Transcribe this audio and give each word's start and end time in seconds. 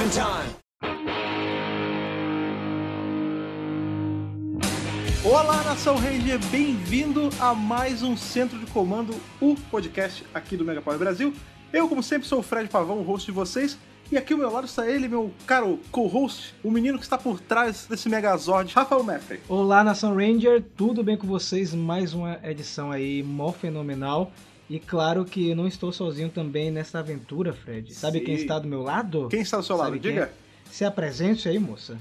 Morphin' 0.00 0.10
Time. 0.10 0.48
Olá, 5.22 5.62
Nação 5.62 5.96
Ranger, 5.96 6.38
bem-vindo 6.46 7.28
a 7.38 7.54
mais 7.54 8.02
um 8.02 8.16
Centro 8.16 8.58
de 8.58 8.64
Comando, 8.66 9.14
o 9.38 9.54
podcast 9.70 10.24
aqui 10.32 10.56
do 10.56 10.64
Mega 10.64 10.80
Power 10.80 10.98
Brasil. 10.98 11.34
Eu, 11.70 11.86
como 11.86 12.02
sempre, 12.02 12.26
sou 12.26 12.38
o 12.38 12.42
Fred 12.42 12.70
Pavão, 12.70 13.00
o 13.00 13.02
host 13.02 13.26
de 13.26 13.32
vocês, 13.32 13.76
e 14.10 14.16
aqui 14.16 14.32
ao 14.32 14.38
meu 14.38 14.50
lado 14.50 14.64
está 14.64 14.90
ele, 14.90 15.06
meu 15.06 15.30
caro 15.46 15.78
co-host, 15.92 16.54
o 16.64 16.70
menino 16.70 16.96
que 16.96 17.04
está 17.04 17.18
por 17.18 17.38
trás 17.38 17.86
desse 17.86 18.08
Megazord, 18.08 18.72
Rafael 18.74 19.04
Meffrey. 19.04 19.40
Olá, 19.50 19.84
Nação 19.84 20.16
Ranger, 20.16 20.64
tudo 20.76 21.04
bem 21.04 21.18
com 21.18 21.26
vocês? 21.26 21.74
Mais 21.74 22.14
uma 22.14 22.40
edição 22.42 22.90
aí, 22.90 23.22
mó 23.22 23.52
fenomenal. 23.52 24.32
E 24.70 24.78
claro 24.78 25.24
que 25.24 25.52
não 25.54 25.66
estou 25.66 25.92
sozinho 25.92 26.28
também 26.30 26.70
nessa 26.70 27.00
aventura, 27.00 27.52
Fred. 27.52 27.92
Sabe 27.92 28.20
Sim. 28.20 28.24
quem 28.24 28.34
está 28.36 28.56
do 28.58 28.68
meu 28.68 28.82
lado? 28.82 29.26
Quem 29.28 29.40
está 29.40 29.56
do 29.56 29.64
seu 29.64 29.76
lado? 29.76 29.90
Quem? 29.98 30.00
Diga. 30.12 30.32
Se 30.70 30.84
apresente 30.84 31.48
aí, 31.48 31.58
moça. 31.58 31.98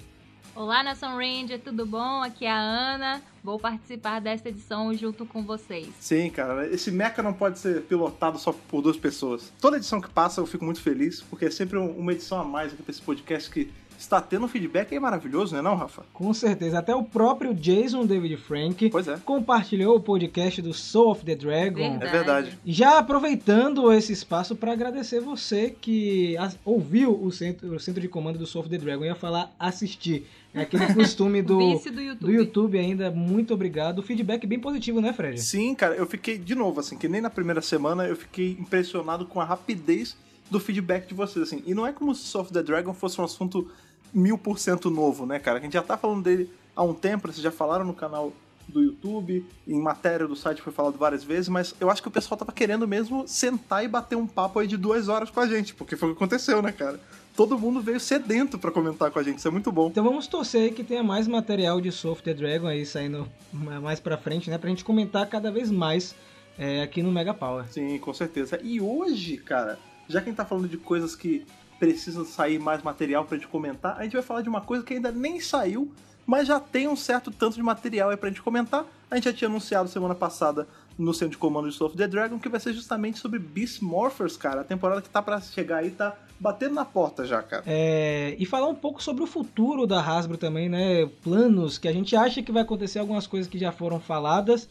Olá, 0.55 0.83
Nação 0.83 1.15
Ranger, 1.17 1.59
tudo 1.59 1.83
bom? 1.85 2.21
Aqui 2.21 2.45
é 2.45 2.51
a 2.51 2.59
Ana. 2.59 3.21
Vou 3.43 3.57
participar 3.57 4.19
desta 4.21 4.49
edição 4.49 4.93
junto 4.93 5.25
com 5.25 5.41
vocês. 5.41 5.87
Sim, 5.99 6.29
cara, 6.29 6.67
esse 6.67 6.91
mecha 6.91 7.23
não 7.23 7.33
pode 7.33 7.57
ser 7.57 7.81
pilotado 7.83 8.37
só 8.37 8.53
por 8.53 8.81
duas 8.83 8.97
pessoas. 8.97 9.51
Toda 9.59 9.77
edição 9.77 9.99
que 9.99 10.09
passa 10.09 10.39
eu 10.41 10.45
fico 10.45 10.63
muito 10.65 10.81
feliz, 10.81 11.21
porque 11.21 11.45
é 11.45 11.51
sempre 11.51 11.77
um- 11.79 11.91
uma 11.97 12.11
edição 12.11 12.39
a 12.39 12.43
mais 12.43 12.71
aqui 12.73 12.83
pra 12.83 12.91
esse 12.91 13.01
podcast 13.01 13.49
que 13.49 13.71
está 13.99 14.21
tendo 14.21 14.45
um 14.45 14.47
feedback 14.47 14.93
aí 14.93 14.99
maravilhoso, 14.99 15.51
não 15.53 15.59
é 15.59 15.61
não, 15.61 15.75
Rafa? 15.75 16.03
Com 16.13 16.33
certeza, 16.33 16.79
até 16.79 16.95
o 16.95 17.03
próprio 17.03 17.53
Jason 17.53 18.05
David 18.05 18.37
Frank 18.37 18.89
Pois 18.89 19.07
é. 19.07 19.17
compartilhou 19.17 19.97
o 19.97 19.99
podcast 19.99 20.61
do 20.61 20.73
Soul 20.73 21.11
of 21.11 21.25
the 21.25 21.35
Dragon. 21.35 21.99
É 22.01 22.07
verdade. 22.07 22.57
E 22.65 22.71
Já 22.71 22.97
aproveitando 22.97 23.91
esse 23.91 24.13
espaço 24.13 24.55
para 24.55 24.71
agradecer 24.71 25.19
você 25.19 25.75
que 25.81 26.35
ouviu 26.63 27.11
o 27.21 27.29
centro, 27.29 27.75
o 27.75 27.79
centro 27.79 28.01
de 28.01 28.07
comando 28.07 28.39
do 28.39 28.47
Soul 28.47 28.63
of 28.63 28.69
the 28.69 28.77
Dragon. 28.77 29.03
Eu 29.03 29.09
ia 29.09 29.15
falar 29.15 29.53
assistir. 29.59 30.25
É 30.53 30.61
aquele 30.61 30.87
costume 30.95 31.41
do, 31.41 31.57
do 31.57 31.61
YouTube. 31.61 32.15
do 32.15 32.31
YouTube 32.31 32.79
ainda. 32.79 33.11
Muito 33.11 33.53
obrigado. 33.53 34.01
Feedback 34.01 34.47
bem 34.47 34.59
positivo, 34.59 35.01
né, 35.01 35.11
Fred? 35.11 35.41
Sim, 35.41 35.75
cara, 35.75 35.95
eu 35.95 36.07
fiquei, 36.07 36.37
de 36.37 36.55
novo, 36.55 36.79
assim, 36.79 36.97
que 36.97 37.09
nem 37.09 37.19
na 37.19 37.29
primeira 37.29 37.61
semana, 37.61 38.05
eu 38.07 38.15
fiquei 38.15 38.51
impressionado 38.59 39.25
com 39.25 39.41
a 39.41 39.45
rapidez 39.45 40.15
do 40.49 40.59
feedback 40.59 41.07
de 41.07 41.13
vocês, 41.13 41.47
assim. 41.47 41.61
E 41.65 41.75
não 41.75 41.85
é 41.85 41.91
como 41.91 42.15
se 42.15 42.23
Soul 42.23 42.45
of 42.45 42.53
the 42.53 42.63
Dragon 42.63 42.93
fosse 42.93 43.19
um 43.21 43.23
assunto 43.23 43.69
mil 44.13 44.37
por 44.37 44.59
cento 44.59 44.89
novo, 44.89 45.25
né, 45.25 45.39
cara? 45.39 45.59
A 45.59 45.61
gente 45.61 45.73
já 45.73 45.81
tá 45.81 45.97
falando 45.97 46.23
dele 46.23 46.49
há 46.75 46.83
um 46.83 46.93
tempo, 46.93 47.27
vocês 47.27 47.41
já 47.43 47.51
falaram 47.51 47.85
no 47.85 47.93
canal 47.93 48.31
do 48.67 48.83
YouTube, 48.83 49.43
em 49.67 49.81
matéria 49.81 50.27
do 50.27 50.35
site 50.35 50.61
foi 50.61 50.71
falado 50.71 50.95
várias 50.95 51.23
vezes, 51.23 51.49
mas 51.49 51.73
eu 51.79 51.89
acho 51.89 52.03
que 52.03 52.07
o 52.07 52.11
pessoal 52.11 52.37
tava 52.37 52.51
querendo 52.51 52.87
mesmo 52.87 53.27
sentar 53.27 53.83
e 53.83 53.87
bater 53.87 54.15
um 54.15 54.27
papo 54.27 54.59
aí 54.59 54.67
de 54.67 54.77
duas 54.77 55.07
horas 55.09 55.31
com 55.31 55.39
a 55.39 55.47
gente, 55.47 55.73
porque 55.73 55.95
foi 55.95 56.09
o 56.09 56.11
que 56.11 56.17
aconteceu, 56.17 56.61
né, 56.61 56.71
cara? 56.71 56.99
Todo 57.35 57.57
mundo 57.57 57.81
veio 57.81 57.99
sedento 57.99 58.59
pra 58.59 58.69
comentar 58.69 59.09
com 59.09 59.17
a 59.17 59.23
gente, 59.23 59.39
isso 59.39 59.47
é 59.47 59.51
muito 59.51 59.71
bom. 59.71 59.87
Então 59.87 60.03
vamos 60.03 60.27
torcer 60.27 60.61
aí 60.61 60.71
que 60.71 60.83
tenha 60.83 61.01
mais 61.01 61.27
material 61.27 61.81
de 61.81 61.91
Soul 61.91 62.17
the 62.17 62.33
Dragon 62.33 62.67
aí 62.67 62.85
saindo 62.85 63.27
ma- 63.51 63.79
mais 63.81 63.99
pra 63.99 64.17
frente, 64.17 64.51
né? 64.51 64.57
Pra 64.59 64.69
gente 64.69 64.83
comentar 64.83 65.25
cada 65.27 65.49
vez 65.49 65.71
mais 65.71 66.13
é, 66.57 66.83
aqui 66.83 67.01
no 67.01 67.11
Mega 67.11 67.33
Power. 67.33 67.65
Sim, 67.71 67.97
com 67.97 68.13
certeza. 68.13 68.59
E 68.61 68.79
hoje, 68.79 69.37
cara, 69.37 69.79
já 70.07 70.19
que 70.19 70.25
a 70.25 70.29
gente 70.29 70.37
tá 70.37 70.45
falando 70.45 70.67
de 70.67 70.77
coisas 70.77 71.15
que 71.15 71.43
precisam 71.79 72.25
sair 72.25 72.59
mais 72.59 72.83
material 72.83 73.25
pra 73.25 73.37
gente 73.37 73.47
comentar, 73.47 73.97
a 73.97 74.03
gente 74.03 74.13
vai 74.13 74.21
falar 74.21 74.41
de 74.41 74.49
uma 74.49 74.61
coisa 74.61 74.83
que 74.83 74.93
ainda 74.93 75.11
nem 75.11 75.39
saiu, 75.39 75.91
mas 76.25 76.47
já 76.47 76.59
tem 76.59 76.87
um 76.87 76.95
certo 76.95 77.31
tanto 77.31 77.55
de 77.55 77.63
material 77.63 78.09
aí 78.11 78.17
pra 78.17 78.29
gente 78.29 78.41
comentar. 78.41 78.85
A 79.09 79.15
gente 79.15 79.23
já 79.23 79.33
tinha 79.33 79.49
anunciado 79.49 79.89
semana 79.89 80.13
passada 80.13 80.67
no 80.95 81.11
centro 81.13 81.31
de 81.31 81.37
comando 81.37 81.67
de 81.67 81.75
Soul 81.75 81.89
of 81.89 81.97
the 81.97 82.07
Dragon 82.07 82.37
que 82.37 82.47
vai 82.49 82.59
ser 82.59 82.73
justamente 82.73 83.17
sobre 83.17 83.39
Beast 83.39 83.81
Morphers, 83.81 84.37
cara. 84.37 84.61
A 84.61 84.63
temporada 84.63 85.01
que 85.01 85.09
tá 85.09 85.23
pra 85.23 85.41
chegar 85.41 85.77
aí 85.77 85.89
tá 85.89 86.15
batendo 86.39 86.75
na 86.75 86.85
porta 86.85 87.25
já, 87.25 87.41
cara. 87.41 87.63
É, 87.65 88.35
e 88.37 88.45
falar 88.45 88.67
um 88.67 88.75
pouco 88.75 89.01
sobre 89.01 89.23
o 89.23 89.25
futuro 89.25 89.87
da 89.87 89.99
Hasbro 90.01 90.37
também, 90.37 90.69
né? 90.69 91.09
Planos 91.23 91.79
que 91.79 91.87
a 91.87 91.91
gente 91.91 92.15
acha 92.15 92.43
que 92.43 92.51
vai 92.51 92.61
acontecer, 92.61 92.99
algumas 92.99 93.25
coisas 93.25 93.49
que 93.49 93.57
já 93.57 93.71
foram 93.71 93.99
faladas. 93.99 94.69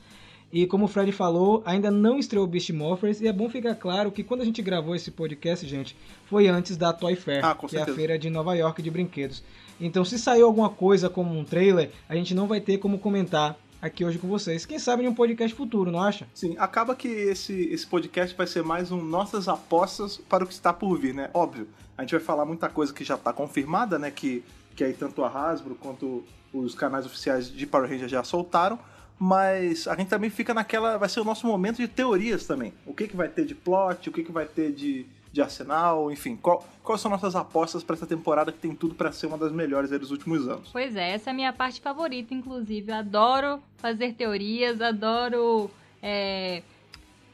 E 0.52 0.66
como 0.66 0.86
o 0.86 0.88
Fred 0.88 1.12
falou, 1.12 1.62
ainda 1.66 1.90
não 1.90 2.18
estreou 2.18 2.46
Beast 2.46 2.70
Morphers. 2.70 3.20
E 3.20 3.28
é 3.28 3.32
bom 3.32 3.48
ficar 3.50 3.74
claro 3.74 4.10
que 4.10 4.24
quando 4.24 4.40
a 4.40 4.44
gente 4.44 4.62
gravou 4.62 4.94
esse 4.94 5.10
podcast, 5.10 5.66
gente, 5.66 5.96
foi 6.26 6.48
antes 6.48 6.76
da 6.76 6.92
Toy 6.92 7.14
Fair, 7.16 7.44
Ah, 7.44 7.54
que 7.54 7.76
é 7.76 7.82
a 7.82 7.86
feira 7.86 8.18
de 8.18 8.30
Nova 8.30 8.54
York 8.54 8.80
de 8.80 8.90
brinquedos. 8.90 9.42
Então, 9.80 10.04
se 10.04 10.18
saiu 10.18 10.46
alguma 10.46 10.70
coisa 10.70 11.08
como 11.10 11.38
um 11.38 11.44
trailer, 11.44 11.90
a 12.08 12.14
gente 12.14 12.34
não 12.34 12.46
vai 12.46 12.60
ter 12.60 12.78
como 12.78 12.98
comentar 12.98 13.56
aqui 13.80 14.04
hoje 14.04 14.18
com 14.18 14.26
vocês. 14.26 14.66
Quem 14.66 14.78
sabe 14.78 15.04
em 15.04 15.08
um 15.08 15.14
podcast 15.14 15.54
futuro, 15.56 15.90
não 15.92 16.02
acha? 16.02 16.26
Sim, 16.34 16.56
acaba 16.58 16.96
que 16.96 17.06
esse, 17.08 17.52
esse 17.70 17.86
podcast 17.86 18.36
vai 18.36 18.46
ser 18.46 18.64
mais 18.64 18.90
um 18.90 19.00
nossas 19.02 19.48
apostas 19.48 20.16
para 20.28 20.42
o 20.42 20.46
que 20.46 20.52
está 20.52 20.72
por 20.72 20.98
vir, 20.98 21.14
né? 21.14 21.30
Óbvio, 21.32 21.68
a 21.96 22.02
gente 22.02 22.12
vai 22.12 22.20
falar 22.20 22.44
muita 22.44 22.68
coisa 22.68 22.92
que 22.92 23.04
já 23.04 23.14
está 23.14 23.32
confirmada, 23.32 23.98
né? 23.98 24.10
Que, 24.10 24.42
que 24.74 24.82
aí 24.82 24.94
tanto 24.94 25.22
a 25.22 25.28
Hasbro 25.28 25.76
quanto 25.76 26.24
os 26.52 26.74
canais 26.74 27.06
oficiais 27.06 27.48
de 27.52 27.66
Power 27.66 27.88
Rangers 27.88 28.10
já 28.10 28.24
soltaram. 28.24 28.78
Mas 29.18 29.88
a 29.88 29.96
gente 29.96 30.08
também 30.08 30.30
fica 30.30 30.54
naquela. 30.54 30.96
Vai 30.96 31.08
ser 31.08 31.20
o 31.20 31.24
nosso 31.24 31.46
momento 31.46 31.78
de 31.78 31.88
teorias 31.88 32.46
também. 32.46 32.72
O 32.86 32.94
que, 32.94 33.08
que 33.08 33.16
vai 33.16 33.28
ter 33.28 33.44
de 33.44 33.54
plot, 33.54 34.08
o 34.08 34.12
que, 34.12 34.22
que 34.22 34.30
vai 34.30 34.46
ter 34.46 34.70
de, 34.72 35.06
de 35.32 35.42
arsenal, 35.42 36.10
enfim. 36.10 36.36
Qual, 36.36 36.66
quais 36.82 37.00
são 37.00 37.10
nossas 37.10 37.34
apostas 37.34 37.82
para 37.82 37.96
essa 37.96 38.06
temporada 38.06 38.52
que 38.52 38.58
tem 38.58 38.74
tudo 38.74 38.94
para 38.94 39.10
ser 39.10 39.26
uma 39.26 39.36
das 39.36 39.52
melhores 39.52 39.90
dos 39.90 40.10
últimos 40.10 40.48
anos? 40.48 40.68
Pois 40.72 40.94
é, 40.94 41.12
essa 41.14 41.30
é 41.30 41.32
a 41.32 41.34
minha 41.34 41.52
parte 41.52 41.80
favorita, 41.80 42.32
inclusive. 42.32 42.92
Eu 42.92 42.96
adoro 42.96 43.60
fazer 43.78 44.14
teorias, 44.14 44.80
adoro 44.80 45.68
é, 46.00 46.62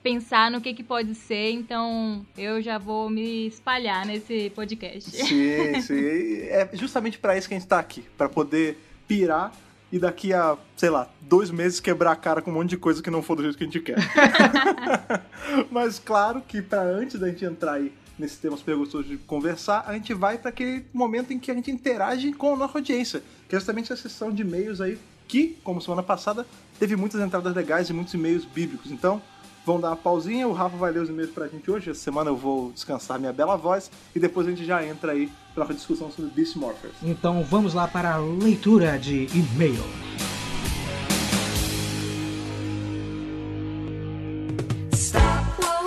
pensar 0.02 0.50
no 0.50 0.60
que, 0.60 0.74
que 0.74 0.82
pode 0.82 1.14
ser, 1.14 1.50
então 1.52 2.24
eu 2.36 2.60
já 2.60 2.78
vou 2.78 3.08
me 3.08 3.46
espalhar 3.46 4.04
nesse 4.06 4.50
podcast. 4.50 5.10
Sim, 5.10 5.80
sim. 5.80 6.42
É 6.48 6.68
justamente 6.74 7.18
pra 7.18 7.36
isso 7.36 7.48
que 7.48 7.54
a 7.54 7.58
gente 7.58 7.68
tá 7.68 7.78
aqui, 7.78 8.04
Pra 8.16 8.28
poder 8.28 8.78
pirar 9.06 9.52
e 9.94 9.98
daqui 10.00 10.34
a, 10.34 10.58
sei 10.76 10.90
lá, 10.90 11.08
dois 11.20 11.52
meses 11.52 11.78
quebrar 11.78 12.10
a 12.10 12.16
cara 12.16 12.42
com 12.42 12.50
um 12.50 12.54
monte 12.54 12.70
de 12.70 12.76
coisa 12.76 13.00
que 13.00 13.08
não 13.08 13.22
for 13.22 13.36
do 13.36 13.44
jeito 13.44 13.56
que 13.56 13.62
a 13.62 13.66
gente 13.68 13.78
quer. 13.78 13.96
Mas 15.70 16.00
claro 16.00 16.42
que 16.42 16.60
pra 16.60 16.82
antes 16.82 17.20
da 17.20 17.28
gente 17.28 17.44
entrar 17.44 17.74
aí 17.74 17.92
nesse 18.18 18.38
tema 18.38 18.56
super 18.56 18.74
gostoso 18.74 19.04
de 19.04 19.16
conversar, 19.18 19.84
a 19.86 19.92
gente 19.92 20.12
vai 20.12 20.36
pra 20.36 20.48
aquele 20.48 20.84
momento 20.92 21.32
em 21.32 21.38
que 21.38 21.48
a 21.48 21.54
gente 21.54 21.70
interage 21.70 22.32
com 22.32 22.54
a 22.54 22.56
nossa 22.56 22.78
audiência, 22.78 23.22
que 23.48 23.54
é 23.54 23.58
justamente 23.60 23.92
a 23.92 23.96
sessão 23.96 24.32
de 24.32 24.42
e-mails 24.42 24.80
aí, 24.80 24.98
que, 25.28 25.56
como 25.62 25.80
semana 25.80 26.02
passada, 26.02 26.44
teve 26.76 26.96
muitas 26.96 27.20
entradas 27.20 27.54
legais 27.54 27.88
e 27.88 27.92
muitos 27.92 28.14
e-mails 28.14 28.44
bíblicos. 28.44 28.90
Então, 28.90 29.22
vamos 29.64 29.82
dar 29.82 29.88
uma 29.90 29.96
pausinha, 29.96 30.46
o 30.46 30.52
Rafa 30.52 30.76
vai 30.76 30.92
ler 30.92 31.02
os 31.02 31.08
e-mails 31.08 31.30
pra 31.30 31.48
gente 31.48 31.70
hoje, 31.70 31.90
essa 31.90 32.00
semana 32.00 32.30
eu 32.30 32.36
vou 32.36 32.70
descansar 32.72 33.18
minha 33.18 33.32
bela 33.32 33.56
voz, 33.56 33.90
e 34.14 34.20
depois 34.20 34.46
a 34.46 34.50
gente 34.50 34.64
já 34.64 34.84
entra 34.84 35.12
aí 35.12 35.30
pra 35.54 35.64
uma 35.64 35.74
discussão 35.74 36.10
sobre 36.10 36.30
Beast 36.30 36.56
Morphers. 36.56 36.94
Então 37.02 37.42
vamos 37.44 37.74
lá 37.74 37.88
para 37.88 38.14
a 38.14 38.18
leitura 38.18 38.98
de 38.98 39.28
e-mail. 39.34 39.84
Oh 45.58 45.84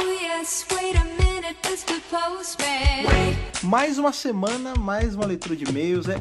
a. 2.43 3.17
Mais 3.63 3.97
uma 3.97 4.13
semana, 4.13 4.75
mais 4.75 5.13
uma 5.13 5.25
leitura 5.25 5.55
de 5.55 5.65
e-mails. 5.65 6.07
É, 6.07 6.15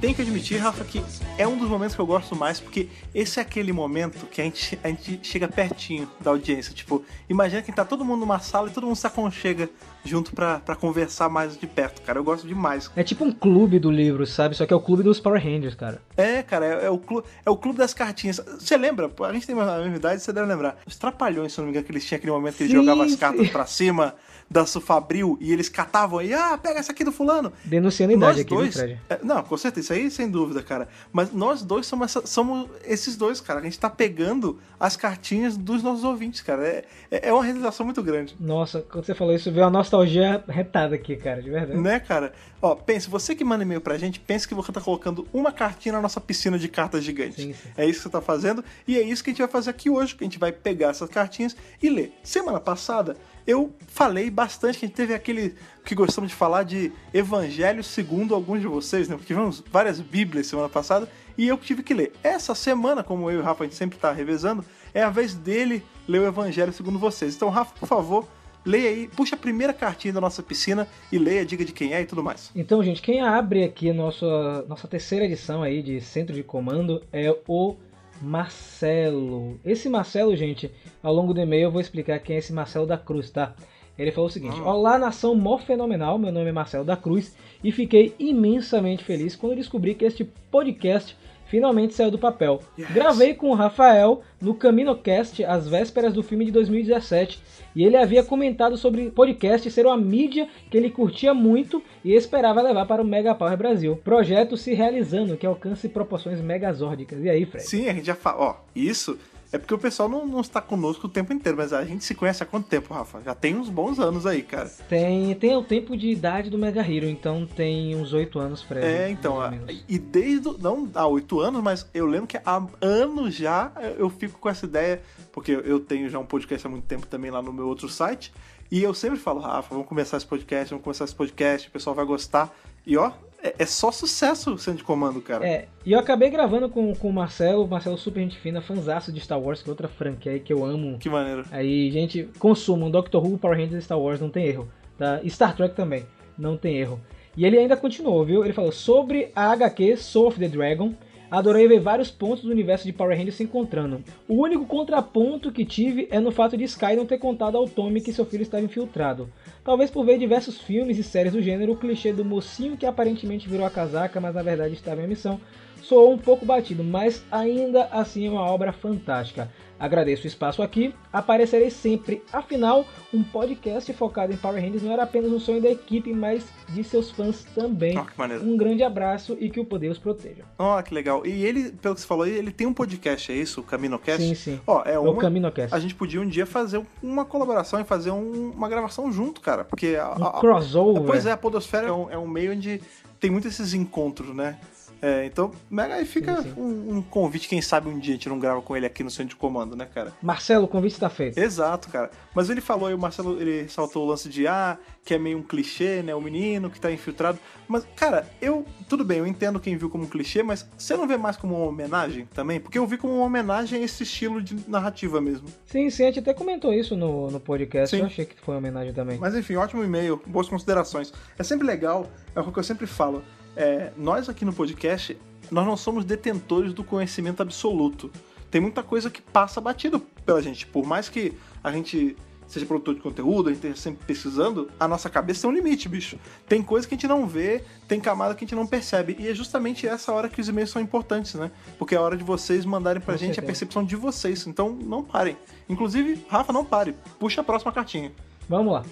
tem 0.00 0.14
que 0.14 0.22
admitir, 0.22 0.56
Rafa, 0.56 0.82
que 0.82 1.04
é 1.36 1.46
um 1.46 1.58
dos 1.58 1.68
momentos 1.68 1.94
que 1.94 2.00
eu 2.00 2.06
gosto 2.06 2.34
mais, 2.34 2.58
porque 2.58 2.88
esse 3.14 3.38
é 3.38 3.42
aquele 3.42 3.70
momento 3.70 4.26
que 4.26 4.40
a 4.40 4.44
gente, 4.44 4.78
a 4.82 4.88
gente 4.88 5.20
chega 5.22 5.46
pertinho 5.46 6.08
da 6.20 6.30
audiência. 6.30 6.72
Tipo, 6.72 7.04
imagina 7.28 7.60
que 7.60 7.70
tá 7.70 7.84
todo 7.84 8.02
mundo 8.02 8.20
numa 8.20 8.38
sala 8.38 8.68
e 8.68 8.72
todo 8.72 8.86
mundo 8.86 8.96
se 8.96 9.06
aconchega 9.06 9.68
junto 10.02 10.32
pra, 10.32 10.58
pra 10.60 10.74
conversar 10.74 11.28
mais 11.28 11.58
de 11.58 11.66
perto, 11.66 12.00
cara. 12.00 12.18
Eu 12.18 12.24
gosto 12.24 12.48
demais. 12.48 12.90
É 12.96 13.04
tipo 13.04 13.24
um 13.24 13.30
clube 13.30 13.78
do 13.78 13.90
livro, 13.90 14.26
sabe? 14.26 14.56
Só 14.56 14.64
que 14.64 14.72
é 14.72 14.76
o 14.76 14.80
clube 14.80 15.02
dos 15.02 15.20
Power 15.20 15.42
Rangers, 15.42 15.74
cara. 15.74 16.00
É, 16.16 16.42
cara, 16.42 16.64
é, 16.64 16.86
é 16.86 16.90
o, 16.90 16.98
clube, 16.98 17.28
é 17.44 17.50
o 17.50 17.56
clube 17.56 17.76
das 17.76 17.92
cartinhas. 17.92 18.40
Você 18.58 18.78
lembra? 18.78 19.10
A 19.20 19.32
gente 19.34 19.46
tem 19.46 19.58
a 19.60 19.78
mesma 19.78 19.96
idade, 19.96 20.22
você 20.22 20.32
deve 20.32 20.46
lembrar. 20.46 20.78
Os 20.86 20.96
Trapalhões, 20.96 21.52
se 21.52 21.58
não 21.58 21.66
me 21.66 21.72
engano, 21.72 21.84
que 21.84 21.92
eles 21.92 22.06
tinham 22.06 22.16
aquele 22.16 22.32
momento 22.32 22.56
que 22.56 22.62
eles 22.62 22.72
Sim, 22.72 22.78
jogavam 22.78 23.04
as 23.04 23.16
cartas 23.16 23.50
pra 23.50 23.66
cima 23.66 24.14
da 24.50 24.66
Sufabril 24.66 25.38
e 25.40 25.52
eles 25.52 25.68
catavam 25.68 26.18
aí, 26.18 26.34
ah, 26.34 26.58
pega 26.58 26.80
essa 26.80 26.90
aqui 26.90 27.04
do 27.04 27.12
fulano. 27.12 27.52
Denunciando 27.64 28.12
a 28.12 28.16
idade 28.16 28.32
Nós 28.32 28.40
aqui, 28.40 28.54
dois. 28.54 28.76
É, 29.08 29.20
não, 29.22 29.42
com 29.44 29.56
certeza, 29.56 29.80
isso 29.84 29.92
aí 29.92 30.10
sem 30.10 30.28
dúvida, 30.28 30.60
cara. 30.60 30.88
Mas 31.12 31.32
nós 31.32 31.62
dois 31.62 31.86
somos, 31.86 32.06
essa- 32.06 32.26
somos 32.26 32.68
esses 32.84 33.16
dois, 33.16 33.40
cara. 33.40 33.60
A 33.60 33.62
gente 33.62 33.78
tá 33.78 33.88
pegando 33.88 34.58
as 34.78 34.96
cartinhas 34.96 35.56
dos 35.56 35.82
nossos 35.84 36.02
ouvintes, 36.02 36.40
cara. 36.40 36.66
É, 36.66 36.84
é 37.10 37.28
é 37.28 37.32
uma 37.32 37.44
realização 37.44 37.86
muito 37.86 38.02
grande. 38.02 38.34
Nossa, 38.40 38.80
quando 38.90 39.04
você 39.04 39.14
falou 39.14 39.32
isso, 39.34 39.52
veio 39.52 39.64
uma 39.64 39.70
nostalgia 39.70 40.42
retada 40.48 40.96
aqui, 40.96 41.14
cara, 41.16 41.40
de 41.40 41.48
verdade. 41.50 41.78
Né, 41.80 42.00
cara? 42.00 42.32
Ó, 42.60 42.74
pense, 42.74 43.08
você 43.08 43.34
que 43.36 43.44
manda 43.44 43.62
e-mail 43.62 43.80
pra 43.80 43.96
gente, 43.96 44.18
pense 44.18 44.48
que 44.48 44.54
você 44.54 44.72
tá 44.72 44.80
colocando 44.80 45.26
uma 45.32 45.52
cartinha 45.52 45.92
na 45.92 46.00
nossa 46.02 46.20
piscina 46.20 46.58
de 46.58 46.68
cartas 46.68 47.04
gigantes. 47.04 47.36
Sim, 47.42 47.52
sim. 47.54 47.68
É 47.76 47.84
isso 47.86 47.98
que 47.98 48.02
você 48.04 48.10
tá 48.10 48.20
fazendo, 48.20 48.64
e 48.86 48.98
é 48.98 49.02
isso 49.02 49.22
que 49.22 49.30
a 49.30 49.32
gente 49.32 49.38
vai 49.42 49.48
fazer 49.48 49.70
aqui 49.70 49.88
hoje, 49.88 50.14
que 50.14 50.24
a 50.24 50.26
gente 50.26 50.38
vai 50.38 50.50
pegar 50.50 50.88
essas 50.88 51.08
cartinhas 51.08 51.56
e 51.82 51.88
ler. 51.88 52.12
Semana 52.22 52.58
passada, 52.60 53.16
eu 53.50 53.74
falei 53.86 54.30
bastante, 54.30 54.78
que 54.78 54.84
a 54.84 54.88
gente 54.88 54.96
teve 54.96 55.12
aquele 55.12 55.54
que 55.84 55.94
gostamos 55.94 56.30
de 56.30 56.36
falar 56.36 56.62
de 56.62 56.92
evangelho 57.12 57.82
segundo 57.82 58.34
alguns 58.34 58.60
de 58.60 58.66
vocês, 58.66 59.08
né? 59.08 59.16
Porque 59.16 59.26
tivemos 59.26 59.62
várias 59.70 60.00
bíblias 60.00 60.46
semana 60.46 60.68
passada, 60.68 61.08
e 61.36 61.48
eu 61.48 61.58
tive 61.58 61.82
que 61.82 61.92
ler. 61.92 62.12
Essa 62.22 62.54
semana, 62.54 63.02
como 63.02 63.30
eu 63.30 63.38
e 63.38 63.40
o 63.40 63.44
Rafa, 63.44 63.64
a 63.64 63.66
gente 63.66 63.76
sempre 63.76 63.98
tá 63.98 64.12
revezando, 64.12 64.64
é 64.94 65.02
a 65.02 65.10
vez 65.10 65.34
dele 65.34 65.82
ler 66.06 66.20
o 66.20 66.26
evangelho 66.26 66.72
segundo 66.72 66.98
vocês. 66.98 67.34
Então, 67.34 67.48
Rafa, 67.48 67.74
por 67.78 67.86
favor, 67.86 68.28
leia 68.64 68.90
aí, 68.90 69.08
puxa 69.08 69.34
a 69.34 69.38
primeira 69.38 69.72
cartinha 69.72 70.14
da 70.14 70.20
nossa 70.20 70.42
piscina 70.42 70.86
e 71.10 71.18
leia, 71.18 71.44
diga 71.44 71.64
de 71.64 71.72
quem 71.72 71.92
é 71.92 72.02
e 72.02 72.06
tudo 72.06 72.22
mais. 72.22 72.50
Então, 72.54 72.82
gente, 72.82 73.02
quem 73.02 73.20
abre 73.20 73.64
aqui 73.64 73.92
nossa, 73.92 74.64
nossa 74.68 74.86
terceira 74.86 75.24
edição 75.24 75.62
aí 75.62 75.82
de 75.82 76.00
Centro 76.00 76.34
de 76.34 76.42
Comando 76.42 77.02
é 77.12 77.34
o 77.48 77.76
Marcelo. 78.20 79.58
Esse 79.64 79.88
Marcelo, 79.88 80.36
gente, 80.36 80.70
ao 81.02 81.14
longo 81.14 81.32
do 81.32 81.40
e-mail 81.40 81.64
eu 81.64 81.70
vou 81.70 81.80
explicar 81.80 82.18
quem 82.18 82.36
é 82.36 82.38
esse 82.38 82.52
Marcelo 82.52 82.86
da 82.86 82.98
Cruz, 82.98 83.30
tá? 83.30 83.54
Ele 83.98 84.12
falou 84.12 84.28
o 84.28 84.32
seguinte. 84.32 84.58
Olá, 84.60 84.98
nação 84.98 85.34
mó 85.34 85.58
fenomenal. 85.58 86.18
Meu 86.18 86.32
nome 86.32 86.48
é 86.48 86.52
Marcelo 86.52 86.84
da 86.84 86.96
Cruz 86.96 87.36
e 87.62 87.70
fiquei 87.70 88.14
imensamente 88.18 89.04
feliz 89.04 89.36
quando 89.36 89.56
descobri 89.56 89.94
que 89.94 90.04
este 90.04 90.24
podcast 90.24 91.16
finalmente 91.50 91.94
saiu 91.94 92.10
do 92.10 92.18
papel. 92.18 92.60
Yes. 92.78 92.90
Gravei 92.92 93.34
com 93.34 93.50
o 93.50 93.54
Rafael 93.54 94.22
no 94.40 94.54
CaminoCast 94.54 95.44
às 95.44 95.68
vésperas 95.68 96.14
do 96.14 96.22
filme 96.22 96.44
de 96.44 96.52
2017 96.52 97.42
e 97.74 97.84
ele 97.84 97.96
havia 97.96 98.22
comentado 98.22 98.76
sobre 98.76 99.10
podcast 99.10 99.68
ser 99.70 99.84
uma 99.84 99.96
mídia 99.96 100.48
que 100.70 100.76
ele 100.76 100.90
curtia 100.90 101.34
muito 101.34 101.82
e 102.04 102.14
esperava 102.14 102.62
levar 102.62 102.86
para 102.86 103.02
o 103.02 103.04
Mega 103.04 103.34
Power 103.34 103.56
Brasil. 103.56 103.96
Projeto 103.96 104.56
se 104.56 104.72
realizando 104.74 105.36
que 105.36 105.46
alcance 105.46 105.88
proporções 105.88 106.40
megazórdicas. 106.40 107.22
E 107.22 107.28
aí, 107.28 107.44
Fred? 107.44 107.66
Sim, 107.66 107.88
a 107.88 107.92
gente 107.92 108.06
já 108.06 108.14
fala. 108.14 108.40
Ó, 108.40 108.56
isso 108.74 109.18
é 109.52 109.58
porque 109.58 109.74
o 109.74 109.78
pessoal 109.78 110.08
não, 110.08 110.26
não 110.26 110.40
está 110.40 110.60
conosco 110.60 111.06
o 111.06 111.10
tempo 111.10 111.32
inteiro, 111.32 111.58
mas 111.58 111.72
a 111.72 111.84
gente 111.84 112.04
se 112.04 112.14
conhece 112.14 112.42
há 112.42 112.46
quanto 112.46 112.68
tempo, 112.68 112.92
Rafa? 112.94 113.20
Já 113.22 113.34
tem 113.34 113.56
uns 113.56 113.68
bons 113.68 113.98
anos 113.98 114.26
aí, 114.26 114.42
cara. 114.42 114.68
Tem, 114.88 115.34
tem 115.34 115.56
o 115.56 115.62
tempo 115.62 115.96
de 115.96 116.08
idade 116.08 116.50
do 116.50 116.58
Mega 116.58 116.80
Hero, 116.80 117.06
então 117.06 117.46
tem 117.46 117.94
uns 117.96 118.12
8 118.12 118.38
anos, 118.38 118.62
Fred. 118.62 118.86
É, 118.86 119.10
então, 119.10 119.40
a- 119.40 119.52
e 119.88 119.98
desde. 119.98 120.50
Não 120.60 120.88
há 120.94 121.06
oito 121.06 121.40
anos, 121.40 121.62
mas 121.62 121.86
eu 121.92 122.06
lembro 122.06 122.26
que 122.26 122.38
há 122.44 122.62
anos 122.80 123.34
já 123.34 123.72
eu 123.98 124.08
fico 124.10 124.38
com 124.38 124.48
essa 124.48 124.66
ideia, 124.66 125.02
porque 125.32 125.52
eu 125.52 125.80
tenho 125.80 126.08
já 126.08 126.18
um 126.18 126.24
podcast 126.26 126.66
há 126.66 126.70
muito 126.70 126.84
tempo 126.84 127.06
também 127.06 127.30
lá 127.30 127.42
no 127.42 127.52
meu 127.52 127.66
outro 127.66 127.88
site, 127.88 128.32
e 128.70 128.82
eu 128.82 128.94
sempre 128.94 129.18
falo, 129.18 129.40
Rafa, 129.40 129.68
vamos 129.74 129.88
começar 129.88 130.16
esse 130.16 130.26
podcast, 130.26 130.70
vamos 130.70 130.84
começar 130.84 131.04
esse 131.04 131.14
podcast, 131.14 131.68
o 131.68 131.70
pessoal 131.72 131.94
vai 131.96 132.04
gostar. 132.04 132.54
E 132.86 132.96
ó, 132.96 133.10
é, 133.42 133.54
é 133.58 133.66
só 133.66 133.90
sucesso 133.90 134.54
o 134.54 134.58
centro 134.58 134.78
de 134.78 134.84
comando, 134.84 135.20
cara. 135.20 135.46
É, 135.46 135.68
e 135.84 135.92
eu 135.92 135.98
acabei 135.98 136.30
gravando 136.30 136.68
com, 136.68 136.94
com 136.94 137.08
o 137.08 137.12
Marcelo, 137.12 137.66
Marcelo 137.66 137.96
super 137.96 138.20
gente 138.20 138.38
fina, 138.38 138.60
fanzaço 138.60 139.12
de 139.12 139.20
Star 139.20 139.40
Wars, 139.40 139.62
que 139.62 139.68
é 139.68 139.72
outra 139.72 139.88
franquia 139.88 140.32
aí 140.32 140.40
que 140.40 140.52
eu 140.52 140.64
amo. 140.64 140.98
Que 140.98 141.08
maneiro. 141.08 141.44
Aí, 141.50 141.90
gente, 141.90 142.28
consumam 142.38 142.90
Doctor 142.90 143.24
Who, 143.24 143.38
Power 143.38 143.56
Rangers 143.56 143.82
e 143.82 143.84
Star 143.84 143.98
Wars, 143.98 144.20
não 144.20 144.30
tem 144.30 144.46
erro. 144.46 144.68
Tá? 144.98 145.20
E 145.22 145.30
Star 145.30 145.56
Trek 145.56 145.74
também, 145.74 146.04
não 146.36 146.56
tem 146.56 146.76
erro. 146.76 147.00
E 147.36 147.46
ele 147.46 147.58
ainda 147.58 147.76
continuou, 147.76 148.24
viu? 148.24 148.44
Ele 148.44 148.52
falou 148.52 148.72
sobre 148.72 149.30
a 149.34 149.52
HQ 149.52 149.96
Soul 149.96 150.28
of 150.28 150.38
the 150.38 150.48
Dragon. 150.48 150.92
Adorei 151.30 151.68
ver 151.68 151.78
vários 151.78 152.10
pontos 152.10 152.42
do 152.42 152.50
universo 152.50 152.84
de 152.84 152.92
Power 152.92 153.16
Rangers 153.16 153.36
se 153.36 153.44
encontrando. 153.44 154.02
O 154.26 154.42
único 154.42 154.66
contraponto 154.66 155.52
que 155.52 155.64
tive 155.64 156.08
é 156.10 156.18
no 156.18 156.32
fato 156.32 156.56
de 156.56 156.64
Sky 156.64 156.96
não 156.96 157.06
ter 157.06 157.18
contado 157.18 157.56
ao 157.56 157.68
Tommy 157.68 158.00
que 158.00 158.12
seu 158.12 158.26
filho 158.26 158.42
estava 158.42 158.64
infiltrado. 158.64 159.28
Talvez 159.62 159.92
por 159.92 160.04
ver 160.04 160.18
diversos 160.18 160.60
filmes 160.60 160.98
e 160.98 161.04
séries 161.04 161.32
do 161.32 161.40
gênero, 161.40 161.72
o 161.72 161.76
clichê 161.76 162.12
do 162.12 162.24
mocinho 162.24 162.76
que 162.76 162.84
aparentemente 162.84 163.48
virou 163.48 163.64
a 163.64 163.70
casaca, 163.70 164.20
mas 164.20 164.34
na 164.34 164.42
verdade 164.42 164.74
estava 164.74 165.02
em 165.02 165.06
missão, 165.06 165.40
soou 165.80 166.12
um 166.12 166.18
pouco 166.18 166.44
batido, 166.44 166.82
mas 166.82 167.24
ainda 167.30 167.84
assim 167.92 168.26
é 168.26 168.30
uma 168.30 168.50
obra 168.50 168.72
fantástica. 168.72 169.48
Agradeço 169.80 170.24
o 170.24 170.26
espaço 170.26 170.62
aqui, 170.62 170.94
aparecerei 171.10 171.70
sempre. 171.70 172.22
Afinal, 172.30 172.84
um 173.14 173.22
podcast 173.22 173.90
focado 173.94 174.30
em 174.32 174.36
Power 174.36 174.62
Rangers 174.62 174.82
não 174.82 174.92
era 174.92 175.04
apenas 175.04 175.32
um 175.32 175.40
sonho 175.40 175.62
da 175.62 175.70
equipe, 175.70 176.12
mas 176.12 176.44
de 176.68 176.84
seus 176.84 177.10
fãs 177.10 177.44
também. 177.54 177.98
Maneiro. 178.16 178.44
Um 178.44 178.58
grande 178.58 178.82
abraço 178.82 179.36
e 179.40 179.48
que 179.48 179.58
o 179.58 179.64
poder 179.64 179.88
os 179.90 179.96
proteja. 179.98 180.44
Ó, 180.58 180.80
que 180.82 180.92
legal. 180.92 181.24
E 181.26 181.44
ele, 181.46 181.72
pelo 181.72 181.94
que 181.94 182.02
você 182.02 182.06
falou, 182.06 182.26
ele 182.26 182.52
tem 182.52 182.66
um 182.66 182.74
podcast, 182.74 183.32
é 183.32 183.34
isso? 183.34 183.60
O 183.62 183.64
CaminoCast? 183.64 184.22
Sim, 184.22 184.34
sim. 184.34 184.60
Ó, 184.66 184.82
é 184.84 184.92
É 184.92 184.98
o 184.98 185.12
uma... 185.12 185.16
CaminoCast. 185.20 185.74
A 185.74 185.78
gente 185.80 185.94
podia 185.94 186.20
um 186.20 186.28
dia 186.28 186.44
fazer 186.44 186.84
uma 187.02 187.24
colaboração 187.24 187.80
e 187.80 187.84
fazer 187.84 188.10
um- 188.10 188.50
uma 188.50 188.68
gravação 188.68 189.10
junto, 189.10 189.40
cara. 189.40 189.64
Porque 189.64 189.96
a, 189.98 190.10
Um 190.18 190.24
a- 190.26 190.40
crossover. 190.40 191.02
Pois 191.04 191.24
é, 191.24 191.32
a 191.32 191.36
Podosfera 191.38 191.86
é 191.88 191.92
um, 191.92 192.10
é 192.10 192.18
um 192.18 192.28
meio 192.28 192.52
onde 192.52 192.82
tem 193.18 193.30
muitos 193.30 193.50
esses 193.52 193.72
encontros, 193.74 194.34
né? 194.34 194.58
É, 195.02 195.24
então, 195.24 195.50
mega 195.70 195.94
aí 195.94 196.04
fica 196.04 196.42
Sim, 196.42 196.54
sim. 196.54 196.60
Um, 196.60 196.96
um 196.96 197.02
convite, 197.02 197.48
quem 197.48 197.62
sabe 197.62 197.88
um 197.88 197.98
dia 197.98 198.12
a 198.12 198.16
gente 198.16 198.28
não 198.28 198.38
grava 198.38 198.60
com 198.60 198.76
ele 198.76 198.86
aqui 198.86 199.02
no 199.02 199.10
centro 199.10 199.30
de 199.30 199.36
comando, 199.36 199.74
né, 199.74 199.86
cara? 199.92 200.12
Marcelo, 200.20 200.64
o 200.64 200.68
convite 200.68 200.92
está 200.92 201.08
feito. 201.08 201.38
Exato, 201.38 201.88
cara. 201.88 202.10
Mas 202.34 202.50
ele 202.50 202.60
falou 202.60 202.86
aí, 202.86 202.94
o 202.94 202.98
Marcelo, 202.98 203.40
ele 203.40 203.68
saltou 203.68 204.04
o 204.04 204.08
lance 204.08 204.28
de, 204.28 204.46
ah, 204.46 204.78
que 205.04 205.14
é 205.14 205.18
meio 205.18 205.38
um 205.38 205.42
clichê, 205.42 206.02
né? 206.02 206.14
O 206.14 206.20
menino 206.20 206.70
que 206.70 206.80
tá 206.80 206.92
infiltrado. 206.92 207.38
Mas, 207.66 207.86
cara, 207.96 208.28
eu, 208.40 208.64
tudo 208.88 209.04
bem, 209.04 209.18
eu 209.18 209.26
entendo 209.26 209.58
quem 209.58 209.76
viu 209.76 209.88
como 209.88 210.04
um 210.04 210.08
clichê, 210.08 210.42
mas 210.42 210.68
você 210.76 210.96
não 210.96 211.06
vê 211.06 211.16
mais 211.16 211.36
como 211.36 211.56
uma 211.56 211.66
homenagem 211.66 212.26
também? 212.34 212.60
Porque 212.60 212.78
eu 212.78 212.86
vi 212.86 212.98
como 212.98 213.14
uma 213.14 213.24
homenagem 213.24 213.80
a 213.80 213.84
esse 213.84 214.02
estilo 214.02 214.42
de 214.42 214.68
narrativa 214.68 215.20
mesmo. 215.20 215.48
Sim, 215.66 215.88
sim, 215.88 216.04
a 216.04 216.06
gente 216.06 216.20
até 216.20 216.34
comentou 216.34 216.72
isso 216.72 216.96
no, 216.96 217.30
no 217.30 217.40
podcast. 217.40 217.96
Sim. 217.96 218.02
Eu 218.02 218.06
achei 218.06 218.24
que 218.26 218.40
foi 218.40 218.54
uma 218.54 218.58
homenagem 218.58 218.92
também. 218.92 219.18
Mas 219.18 219.34
enfim, 219.34 219.56
ótimo 219.56 219.82
e-mail, 219.82 220.20
boas 220.26 220.48
considerações. 220.48 221.12
É 221.38 221.42
sempre 221.42 221.66
legal, 221.66 222.10
é 222.34 222.40
o 222.40 222.52
que 222.52 222.58
eu 222.58 222.64
sempre 222.64 222.86
falo. 222.86 223.22
É, 223.56 223.92
nós 223.96 224.28
aqui 224.28 224.44
no 224.44 224.52
podcast, 224.52 225.16
nós 225.50 225.66
não 225.66 225.76
somos 225.76 226.04
detentores 226.04 226.72
do 226.72 226.84
conhecimento 226.84 227.42
absoluto. 227.42 228.10
Tem 228.50 228.60
muita 228.60 228.82
coisa 228.82 229.10
que 229.10 229.22
passa 229.22 229.60
batido 229.60 230.00
pela 230.24 230.42
gente. 230.42 230.66
Por 230.66 230.84
mais 230.84 231.08
que 231.08 231.32
a 231.62 231.70
gente 231.70 232.16
seja 232.48 232.66
produtor 232.66 232.96
de 232.96 233.00
conteúdo, 233.00 233.48
a 233.48 233.52
gente 233.52 233.58
esteja 233.64 233.80
sempre 233.80 234.04
pesquisando, 234.04 234.68
a 234.78 234.88
nossa 234.88 235.08
cabeça 235.08 235.42
tem 235.42 235.50
um 235.50 235.52
limite, 235.54 235.88
bicho. 235.88 236.18
Tem 236.48 236.60
coisa 236.60 236.86
que 236.86 236.94
a 236.94 236.96
gente 236.96 237.06
não 237.06 237.24
vê, 237.26 237.62
tem 237.86 238.00
camada 238.00 238.34
que 238.34 238.44
a 238.44 238.46
gente 238.46 238.56
não 238.56 238.66
percebe. 238.66 239.16
E 239.20 239.28
é 239.28 239.34
justamente 239.34 239.86
essa 239.86 240.12
hora 240.12 240.28
que 240.28 240.40
os 240.40 240.48
e-mails 240.48 240.70
são 240.70 240.82
importantes, 240.82 241.34
né? 241.34 241.52
Porque 241.78 241.94
é 241.94 241.98
a 241.98 242.00
hora 242.00 242.16
de 242.16 242.24
vocês 242.24 242.64
mandarem 242.64 243.00
pra 243.00 243.14
Com 243.14 243.18
gente 243.18 243.30
a 243.30 243.34
certeza. 243.34 243.46
percepção 243.46 243.84
de 243.84 243.94
vocês. 243.94 244.48
Então 244.48 244.70
não 244.70 245.04
parem. 245.04 245.36
Inclusive, 245.68 246.24
Rafa, 246.28 246.52
não 246.52 246.64
pare. 246.64 246.96
Puxa 247.20 247.40
a 247.40 247.44
próxima 247.44 247.70
cartinha. 247.70 248.10
Vamos 248.48 248.72
lá. 248.72 248.84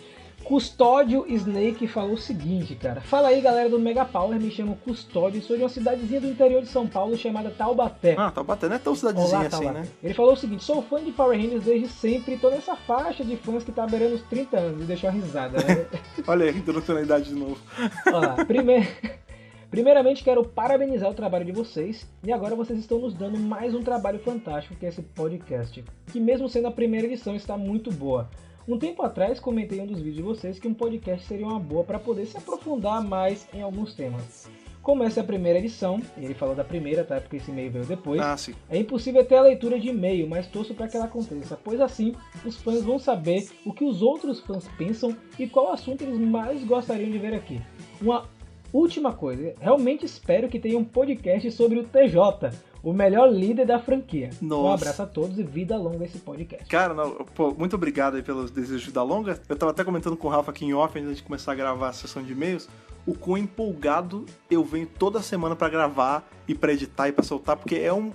Custódio 0.48 1.26
Snake 1.28 1.86
falou 1.86 2.14
o 2.14 2.18
seguinte, 2.18 2.74
cara. 2.74 3.02
Fala 3.02 3.28
aí, 3.28 3.38
galera 3.38 3.68
do 3.68 3.78
Mega 3.78 4.02
Power, 4.06 4.40
me 4.40 4.50
chamo 4.50 4.76
Custódio 4.76 5.40
e 5.40 5.42
sou 5.42 5.54
de 5.58 5.62
uma 5.62 5.68
cidadezinha 5.68 6.22
do 6.22 6.26
interior 6.26 6.62
de 6.62 6.68
São 6.68 6.86
Paulo 6.86 7.14
chamada 7.18 7.50
Taubaté. 7.50 8.14
Ah, 8.16 8.30
batendo, 8.30 8.70
não 8.70 8.76
é 8.76 8.78
tão 8.78 8.94
cidadezinha 8.94 9.40
Olá, 9.40 9.46
assim, 9.46 9.50
Taubaté. 9.50 9.80
né? 9.80 9.88
Ele 10.02 10.14
falou 10.14 10.32
o 10.32 10.36
seguinte: 10.36 10.64
sou 10.64 10.80
fã 10.80 11.04
de 11.04 11.12
Power 11.12 11.38
Rangers 11.38 11.64
desde 11.64 11.88
sempre 11.88 12.32
e 12.32 12.38
tô 12.38 12.48
nessa 12.48 12.74
faixa 12.74 13.22
de 13.22 13.36
fãs 13.36 13.62
que 13.62 13.70
tá 13.70 13.86
beirando 13.86 14.14
os 14.14 14.22
30 14.22 14.58
anos. 14.58 14.82
E 14.84 14.86
deixou 14.86 15.10
a 15.10 15.12
risada, 15.12 15.58
né? 15.58 15.86
Olha 16.26 16.46
aí, 16.46 16.56
introduzindo 16.56 16.98
a 16.98 17.02
idade 17.02 17.28
de 17.28 17.34
novo. 17.34 17.58
Olha 18.06 18.18
lá, 18.18 18.44
primeiro... 18.46 18.88
Primeiramente 19.70 20.24
quero 20.24 20.42
parabenizar 20.46 21.10
o 21.10 21.14
trabalho 21.14 21.44
de 21.44 21.52
vocês 21.52 22.10
e 22.24 22.32
agora 22.32 22.56
vocês 22.56 22.78
estão 22.78 22.98
nos 23.00 23.12
dando 23.12 23.38
mais 23.38 23.74
um 23.74 23.82
trabalho 23.82 24.18
fantástico 24.18 24.74
que 24.74 24.86
é 24.86 24.88
esse 24.88 25.02
podcast, 25.02 25.84
que 26.10 26.18
mesmo 26.18 26.48
sendo 26.48 26.68
a 26.68 26.70
primeira 26.70 27.06
edição 27.06 27.36
está 27.36 27.54
muito 27.54 27.92
boa. 27.92 28.30
Um 28.68 28.78
tempo 28.78 29.02
atrás 29.02 29.40
comentei 29.40 29.78
em 29.78 29.82
um 29.84 29.86
dos 29.86 29.96
vídeos 29.96 30.16
de 30.16 30.22
vocês 30.22 30.58
que 30.58 30.68
um 30.68 30.74
podcast 30.74 31.26
seria 31.26 31.46
uma 31.46 31.58
boa 31.58 31.82
para 31.82 31.98
poder 31.98 32.26
se 32.26 32.36
aprofundar 32.36 33.02
mais 33.02 33.48
em 33.54 33.62
alguns 33.62 33.94
temas. 33.94 34.46
Como 34.82 35.02
essa 35.02 35.20
é 35.20 35.22
a 35.22 35.26
primeira 35.26 35.58
edição, 35.58 36.02
e 36.18 36.24
ele 36.26 36.34
falou 36.34 36.54
da 36.54 36.62
primeira, 36.62 37.02
tá? 37.02 37.18
Porque 37.18 37.36
esse 37.36 37.50
e-mail 37.50 37.70
veio 37.70 37.86
depois. 37.86 38.20
Ah, 38.20 38.36
sim. 38.36 38.54
É 38.68 38.76
impossível 38.76 39.24
ter 39.24 39.36
a 39.36 39.40
leitura 39.40 39.80
de 39.80 39.88
e-mail, 39.88 40.28
mas 40.28 40.48
torço 40.48 40.74
para 40.74 40.86
que 40.86 40.98
ela 40.98 41.06
aconteça, 41.06 41.58
pois 41.64 41.80
assim 41.80 42.14
os 42.44 42.58
fãs 42.58 42.84
vão 42.84 42.98
saber 42.98 43.48
o 43.64 43.72
que 43.72 43.84
os 43.84 44.02
outros 44.02 44.40
fãs 44.40 44.68
pensam 44.76 45.16
e 45.38 45.46
qual 45.46 45.72
assunto 45.72 46.02
eles 46.02 46.18
mais 46.18 46.62
gostariam 46.62 47.10
de 47.10 47.16
ver 47.16 47.32
aqui. 47.32 47.62
Uma 48.02 48.28
última 48.70 49.14
coisa, 49.14 49.54
realmente 49.58 50.04
espero 50.04 50.46
que 50.46 50.60
tenha 50.60 50.78
um 50.78 50.84
podcast 50.84 51.50
sobre 51.52 51.78
o 51.78 51.84
TJ, 51.84 52.50
o 52.82 52.92
melhor 52.92 53.30
líder 53.30 53.66
da 53.66 53.78
franquia. 53.78 54.30
Um 54.42 54.46
Nossa. 54.46 54.82
abraço 54.82 55.02
a 55.02 55.06
todos 55.06 55.38
e 55.38 55.42
vida 55.42 55.76
longa 55.76 56.04
esse 56.04 56.18
podcast. 56.18 56.66
Cara, 56.66 56.94
não, 56.94 57.24
pô, 57.34 57.52
muito 57.52 57.74
obrigado 57.74 58.16
aí 58.16 58.22
pelos 58.22 58.50
desejos 58.50 58.92
da 58.92 59.02
longa. 59.02 59.40
Eu 59.48 59.56
tava 59.56 59.72
até 59.72 59.84
comentando 59.84 60.16
com 60.16 60.28
o 60.28 60.30
Rafa 60.30 60.50
aqui 60.50 60.64
em 60.64 60.74
off, 60.74 60.98
antes 60.98 61.16
de 61.16 61.22
começar 61.22 61.52
a 61.52 61.54
gravar 61.54 61.88
a 61.88 61.92
sessão 61.92 62.22
de 62.22 62.32
e-mails, 62.32 62.68
o 63.06 63.14
quão 63.14 63.38
empolgado 63.38 64.26
eu 64.50 64.64
venho 64.64 64.86
toda 64.86 65.22
semana 65.22 65.56
pra 65.56 65.68
gravar 65.68 66.28
e 66.46 66.54
pra 66.54 66.72
editar 66.72 67.08
e 67.08 67.12
pra 67.12 67.24
soltar, 67.24 67.56
porque 67.56 67.76
é 67.76 67.92
um. 67.92 68.12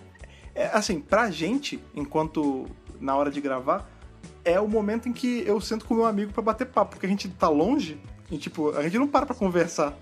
É, 0.55 0.67
assim, 0.67 0.99
pra 0.99 1.31
gente, 1.31 1.79
enquanto 1.95 2.65
na 3.01 3.15
hora 3.15 3.31
de 3.31 3.41
gravar, 3.41 3.89
é 4.45 4.59
o 4.59 4.67
momento 4.67 5.09
em 5.09 5.13
que 5.13 5.43
eu 5.45 5.59
sento 5.59 5.85
com 5.85 5.93
o 5.93 5.97
meu 5.97 6.05
amigo 6.05 6.31
pra 6.31 6.43
bater 6.43 6.67
papo, 6.67 6.91
porque 6.91 7.05
a 7.05 7.09
gente 7.09 7.27
tá 7.27 7.49
longe 7.49 7.99
e, 8.29 8.37
tipo, 8.37 8.69
a 8.71 8.83
gente 8.83 8.97
não 8.97 9.07
para 9.07 9.25
pra 9.25 9.35
conversar 9.35 9.97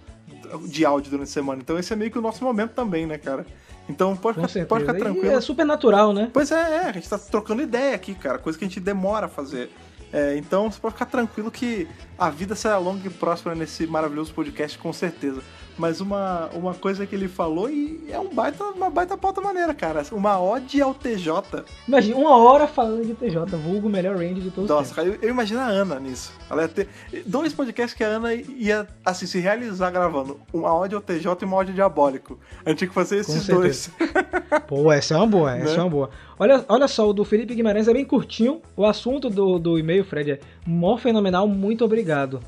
de 0.65 0.85
áudio 0.85 1.11
durante 1.11 1.29
a 1.29 1.31
semana. 1.31 1.61
Então 1.61 1.77
esse 1.77 1.93
é 1.93 1.95
meio 1.95 2.11
que 2.11 2.19
o 2.19 2.21
nosso 2.21 2.43
momento 2.43 2.71
também, 2.71 3.05
né, 3.05 3.17
cara? 3.17 3.45
Então 3.91 4.15
pode, 4.15 4.39
Com 4.39 4.48
ficar, 4.48 4.65
pode 4.65 4.83
ficar 4.86 4.98
E 4.98 5.00
tranquilo. 5.01 5.36
é 5.36 5.41
super 5.41 5.65
natural, 5.65 6.13
né? 6.13 6.29
Pois 6.33 6.51
é, 6.51 6.55
é, 6.55 6.79
a 6.89 6.91
gente 6.91 7.07
tá 7.10 7.17
trocando 7.19 7.62
ideia 7.62 7.93
aqui, 7.95 8.13
cara, 8.15 8.38
coisa 8.38 8.57
que 8.57 8.65
a 8.65 8.67
gente 8.67 8.79
demora 8.79 9.25
a 9.27 9.29
fazer. 9.29 9.69
É, 10.13 10.36
então 10.38 10.69
você 10.69 10.79
pode 10.79 10.93
ficar 10.93 11.05
tranquilo 11.05 11.50
que 11.50 11.88
a 12.17 12.29
vida 12.29 12.53
será 12.55 12.77
longa 12.77 13.07
e 13.07 13.10
próspera 13.10 13.55
nesse 13.55 13.88
maravilhoso 13.88 14.33
podcast, 14.33 14.77
com 14.77 14.91
certeza. 14.91 15.41
Mas 15.81 16.00
uma, 16.00 16.47
uma 16.53 16.75
coisa 16.75 17.07
que 17.07 17.15
ele 17.15 17.27
falou 17.27 17.67
e 17.67 18.05
é 18.07 18.19
um 18.19 18.29
baita, 18.31 18.63
uma 18.65 18.88
baita 18.88 19.17
pauta 19.17 19.41
maneira, 19.41 19.73
cara. 19.73 20.03
Uma 20.11 20.39
ode 20.39 20.79
ao 20.79 20.93
TJ. 20.93 21.65
Imagina, 21.88 22.17
uma 22.17 22.38
hora 22.38 22.67
falando 22.67 23.03
de 23.03 23.15
TJ, 23.15 23.45
vulgo 23.57 23.89
melhor 23.89 24.15
range 24.15 24.41
de 24.41 24.51
todos 24.51 24.69
os 24.69 24.75
Nossa, 24.75 24.93
tempos. 24.93 24.95
cara, 24.95 25.07
eu, 25.07 25.17
eu 25.23 25.29
imagino 25.33 25.59
a 25.59 25.65
Ana 25.65 26.00
nisso. 26.00 26.31
Ela 26.47 26.61
ia 26.61 26.67
ter 26.67 26.88
dois 27.25 27.51
podcasts 27.51 27.97
que 27.97 28.03
a 28.03 28.07
Ana 28.09 28.31
ia, 28.35 28.88
assim, 29.03 29.25
se 29.25 29.39
realizar 29.39 29.89
gravando. 29.89 30.39
Uma 30.53 30.71
ode 30.71 30.93
ao 30.93 31.01
TJ 31.01 31.35
e 31.41 31.45
uma 31.45 31.57
ode 31.57 31.73
diabólico. 31.73 32.39
A 32.63 32.69
gente 32.69 32.77
tinha 32.77 32.88
que 32.88 32.93
fazer 32.93 33.17
esses 33.17 33.47
dois. 33.47 33.89
Pô, 34.69 34.91
essa 34.91 35.15
é 35.15 35.17
uma 35.17 35.25
boa, 35.25 35.57
essa 35.57 35.71
Né? 35.73 35.77
é 35.77 35.81
uma 35.81 35.89
boa. 35.89 36.09
Olha, 36.38 36.63
olha 36.69 36.88
só, 36.88 37.09
o 37.09 37.13
do 37.13 37.25
Felipe 37.25 37.55
Guimarães 37.55 37.88
é 37.88 37.93
bem 37.93 38.05
curtinho. 38.05 38.61
O 38.77 38.85
assunto 38.85 39.31
do, 39.31 39.57
do 39.57 39.79
e-mail, 39.79 40.05
Fred, 40.05 40.31
é 40.33 40.39
mó 40.63 40.95
fenomenal, 40.95 41.47
muito 41.47 41.83
obrigado. 41.83 42.39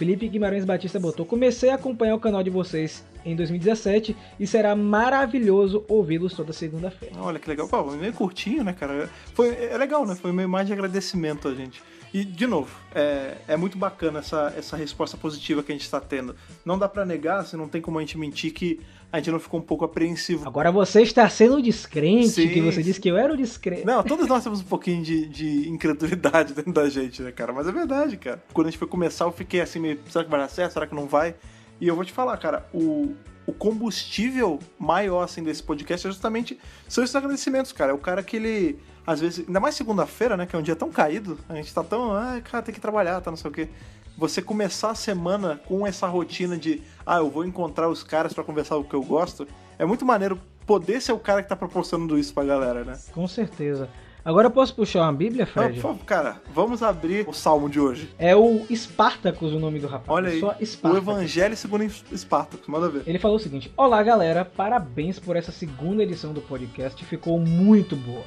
Felipe 0.00 0.26
Guimarães 0.28 0.64
Batista 0.64 0.98
botou: 0.98 1.26
Comecei 1.26 1.68
a 1.68 1.74
acompanhar 1.74 2.14
o 2.14 2.18
canal 2.18 2.42
de 2.42 2.48
vocês 2.48 3.04
em 3.22 3.36
2017 3.36 4.16
e 4.40 4.46
será 4.46 4.74
maravilhoso 4.74 5.84
ouvi-los 5.86 6.32
toda 6.32 6.54
segunda-feira. 6.54 7.16
Olha 7.18 7.38
que 7.38 7.46
legal. 7.46 7.68
Pô, 7.68 7.84
meio 7.90 8.14
curtinho, 8.14 8.64
né, 8.64 8.72
cara? 8.72 9.10
Foi, 9.34 9.54
é 9.54 9.76
legal, 9.76 10.06
né? 10.06 10.14
Foi 10.14 10.32
meio 10.32 10.48
mais 10.48 10.66
de 10.66 10.72
agradecimento 10.72 11.48
a 11.48 11.54
gente. 11.54 11.82
E, 12.12 12.24
de 12.24 12.46
novo, 12.46 12.74
é, 12.94 13.36
é 13.46 13.56
muito 13.56 13.78
bacana 13.78 14.18
essa, 14.18 14.52
essa 14.56 14.76
resposta 14.76 15.16
positiva 15.16 15.62
que 15.62 15.70
a 15.70 15.74
gente 15.74 15.84
está 15.84 16.00
tendo. 16.00 16.34
Não 16.64 16.78
dá 16.78 16.88
pra 16.88 17.04
negar, 17.04 17.40
assim, 17.40 17.56
não 17.56 17.68
tem 17.68 17.80
como 17.80 17.98
a 17.98 18.00
gente 18.00 18.18
mentir 18.18 18.52
que 18.52 18.80
a 19.12 19.18
gente 19.18 19.30
não 19.30 19.40
ficou 19.40 19.58
um 19.60 19.62
pouco 19.62 19.84
apreensivo. 19.84 20.46
Agora 20.46 20.70
você 20.70 21.02
está 21.02 21.28
sendo 21.28 21.60
descrente, 21.60 22.28
Sim, 22.28 22.48
que 22.48 22.60
você 22.60 22.82
disse 22.82 23.00
que 23.00 23.08
eu 23.08 23.16
era 23.16 23.32
o 23.32 23.36
descrente. 23.36 23.84
Não, 23.84 24.02
todos 24.02 24.26
nós 24.28 24.42
temos 24.42 24.60
um 24.60 24.64
pouquinho 24.64 25.02
de, 25.02 25.26
de 25.26 25.68
incredulidade 25.68 26.54
dentro 26.54 26.72
da 26.72 26.88
gente, 26.88 27.22
né, 27.22 27.32
cara? 27.32 27.52
Mas 27.52 27.66
é 27.66 27.72
verdade, 27.72 28.16
cara. 28.16 28.42
Quando 28.52 28.68
a 28.68 28.70
gente 28.70 28.78
foi 28.78 28.88
começar, 28.88 29.24
eu 29.24 29.32
fiquei 29.32 29.60
assim, 29.60 29.78
meio, 29.78 29.98
será 30.08 30.24
que 30.24 30.30
vai 30.30 30.40
dar 30.40 30.48
certo? 30.48 30.72
Será 30.72 30.86
que 30.86 30.94
não 30.94 31.06
vai? 31.06 31.34
E 31.80 31.88
eu 31.88 31.94
vou 31.94 32.04
te 32.04 32.12
falar, 32.12 32.36
cara, 32.36 32.68
o, 32.72 33.14
o 33.50 33.52
combustível 33.52 34.60
maior, 34.78 35.24
assim, 35.24 35.42
desse 35.42 35.62
podcast 35.62 36.06
é 36.06 36.10
justamente 36.10 36.58
são 36.88 37.02
esses 37.02 37.14
agradecimentos, 37.16 37.72
cara. 37.72 37.90
É 37.90 37.94
o 37.94 37.98
cara 37.98 38.22
que 38.22 38.36
ele, 38.36 38.78
às 39.04 39.20
vezes, 39.20 39.44
ainda 39.46 39.58
mais 39.58 39.74
segunda-feira, 39.74 40.36
né, 40.36 40.46
que 40.46 40.54
é 40.54 40.58
um 40.58 40.62
dia 40.62 40.76
tão 40.76 40.90
caído, 40.90 41.36
a 41.48 41.54
gente 41.56 41.74
tá 41.74 41.82
tão, 41.82 42.12
ah, 42.12 42.40
cara, 42.42 42.62
tem 42.62 42.72
que 42.72 42.80
trabalhar, 42.80 43.20
tá, 43.20 43.30
não 43.30 43.36
sei 43.36 43.50
o 43.50 43.52
quê. 43.52 43.68
Você 44.16 44.40
começar 44.40 44.90
a 44.90 44.94
semana 44.94 45.60
com 45.66 45.84
essa 45.84 46.06
rotina 46.06 46.56
de, 46.56 46.82
ah, 47.04 47.18
eu 47.18 47.28
vou 47.28 47.44
encontrar 47.44 47.88
os 47.88 48.04
caras 48.04 48.32
pra 48.32 48.44
conversar 48.44 48.76
o 48.76 48.84
que 48.84 48.94
eu 48.94 49.02
gosto, 49.02 49.48
é 49.78 49.84
muito 49.84 50.04
maneiro 50.04 50.40
poder 50.64 51.02
ser 51.02 51.12
o 51.12 51.18
cara 51.18 51.42
que 51.42 51.48
tá 51.48 51.56
proporcionando 51.56 52.16
isso 52.16 52.32
pra 52.32 52.44
galera, 52.44 52.84
né? 52.84 52.96
Com 53.12 53.26
certeza. 53.26 53.88
Agora 54.24 54.46
eu 54.46 54.50
posso 54.50 54.74
puxar 54.74 55.02
uma 55.02 55.12
Bíblia, 55.12 55.44
Não, 55.46 55.52
Fred? 55.52 55.74
por 55.74 55.82
favor, 55.82 56.04
cara, 56.04 56.42
vamos 56.52 56.82
abrir 56.82 57.26
o 57.28 57.32
salmo 57.32 57.68
de 57.68 57.80
hoje. 57.80 58.10
É 58.18 58.36
o 58.36 58.64
Spartacus 58.74 59.52
o 59.52 59.58
nome 59.58 59.78
do 59.78 59.86
rapaz. 59.86 60.08
Olha 60.08 60.30
aí, 60.30 60.40
Só 60.40 60.54
o. 60.60 60.96
Evangelho 60.96 61.56
segundo 61.56 61.84
Espartacus, 61.84 62.66
manda 62.66 62.88
ver. 62.88 63.02
Ele 63.06 63.18
falou 63.18 63.36
o 63.36 63.40
seguinte: 63.40 63.72
Olá 63.76 64.02
galera, 64.02 64.44
parabéns 64.44 65.18
por 65.18 65.36
essa 65.36 65.52
segunda 65.52 66.02
edição 66.02 66.32
do 66.32 66.40
podcast, 66.40 67.04
ficou 67.04 67.38
muito 67.38 67.96
boa. 67.96 68.24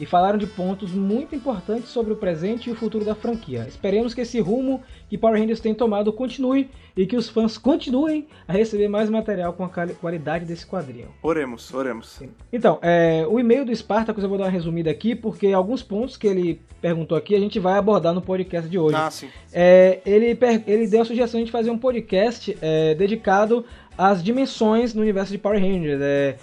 E 0.00 0.04
falaram 0.04 0.36
de 0.36 0.46
pontos 0.46 0.90
muito 0.90 1.36
importantes 1.36 1.88
sobre 1.90 2.12
o 2.12 2.16
presente 2.16 2.68
e 2.68 2.72
o 2.72 2.74
futuro 2.74 3.04
da 3.04 3.14
franquia. 3.14 3.64
Esperemos 3.68 4.12
que 4.12 4.22
esse 4.22 4.40
rumo 4.40 4.82
que 5.08 5.16
Power 5.16 5.38
Rangers 5.40 5.60
tem 5.60 5.72
tomado 5.72 6.12
continue 6.12 6.68
e 6.96 7.06
que 7.06 7.16
os 7.16 7.28
fãs 7.28 7.56
continuem 7.56 8.26
a 8.48 8.52
receber 8.52 8.88
mais 8.88 9.08
material 9.08 9.52
com 9.52 9.62
a 9.64 9.68
quali- 9.68 9.94
qualidade 9.94 10.44
desse 10.46 10.66
quadrinho. 10.66 11.08
Oremos, 11.22 11.72
oremos. 11.72 12.20
Então, 12.52 12.80
é, 12.82 13.24
o 13.28 13.38
e-mail 13.38 13.64
do 13.64 13.74
Spartacus 13.74 14.24
eu 14.24 14.28
vou 14.28 14.36
dar 14.36 14.44
uma 14.44 14.50
resumida 14.50 14.90
aqui, 14.90 15.14
porque 15.14 15.52
alguns 15.52 15.80
pontos 15.80 16.16
que 16.16 16.26
ele 16.26 16.60
perguntou 16.80 17.16
aqui 17.16 17.34
a 17.36 17.38
gente 17.40 17.60
vai 17.60 17.78
abordar 17.78 18.12
no 18.12 18.20
podcast 18.20 18.68
de 18.68 18.76
hoje. 18.78 18.96
Ah, 18.96 19.10
sim. 19.12 19.28
É, 19.52 20.00
ele, 20.04 20.36
ele 20.66 20.88
deu 20.88 21.02
a 21.02 21.04
sugestão 21.04 21.42
de 21.42 21.52
fazer 21.52 21.70
um 21.70 21.78
podcast 21.78 22.56
é, 22.60 22.96
dedicado 22.96 23.64
às 23.96 24.24
dimensões 24.24 24.92
no 24.92 25.02
universo 25.02 25.30
de 25.30 25.38
Power 25.38 25.60
Rangers, 25.60 26.00
é, 26.02 26.36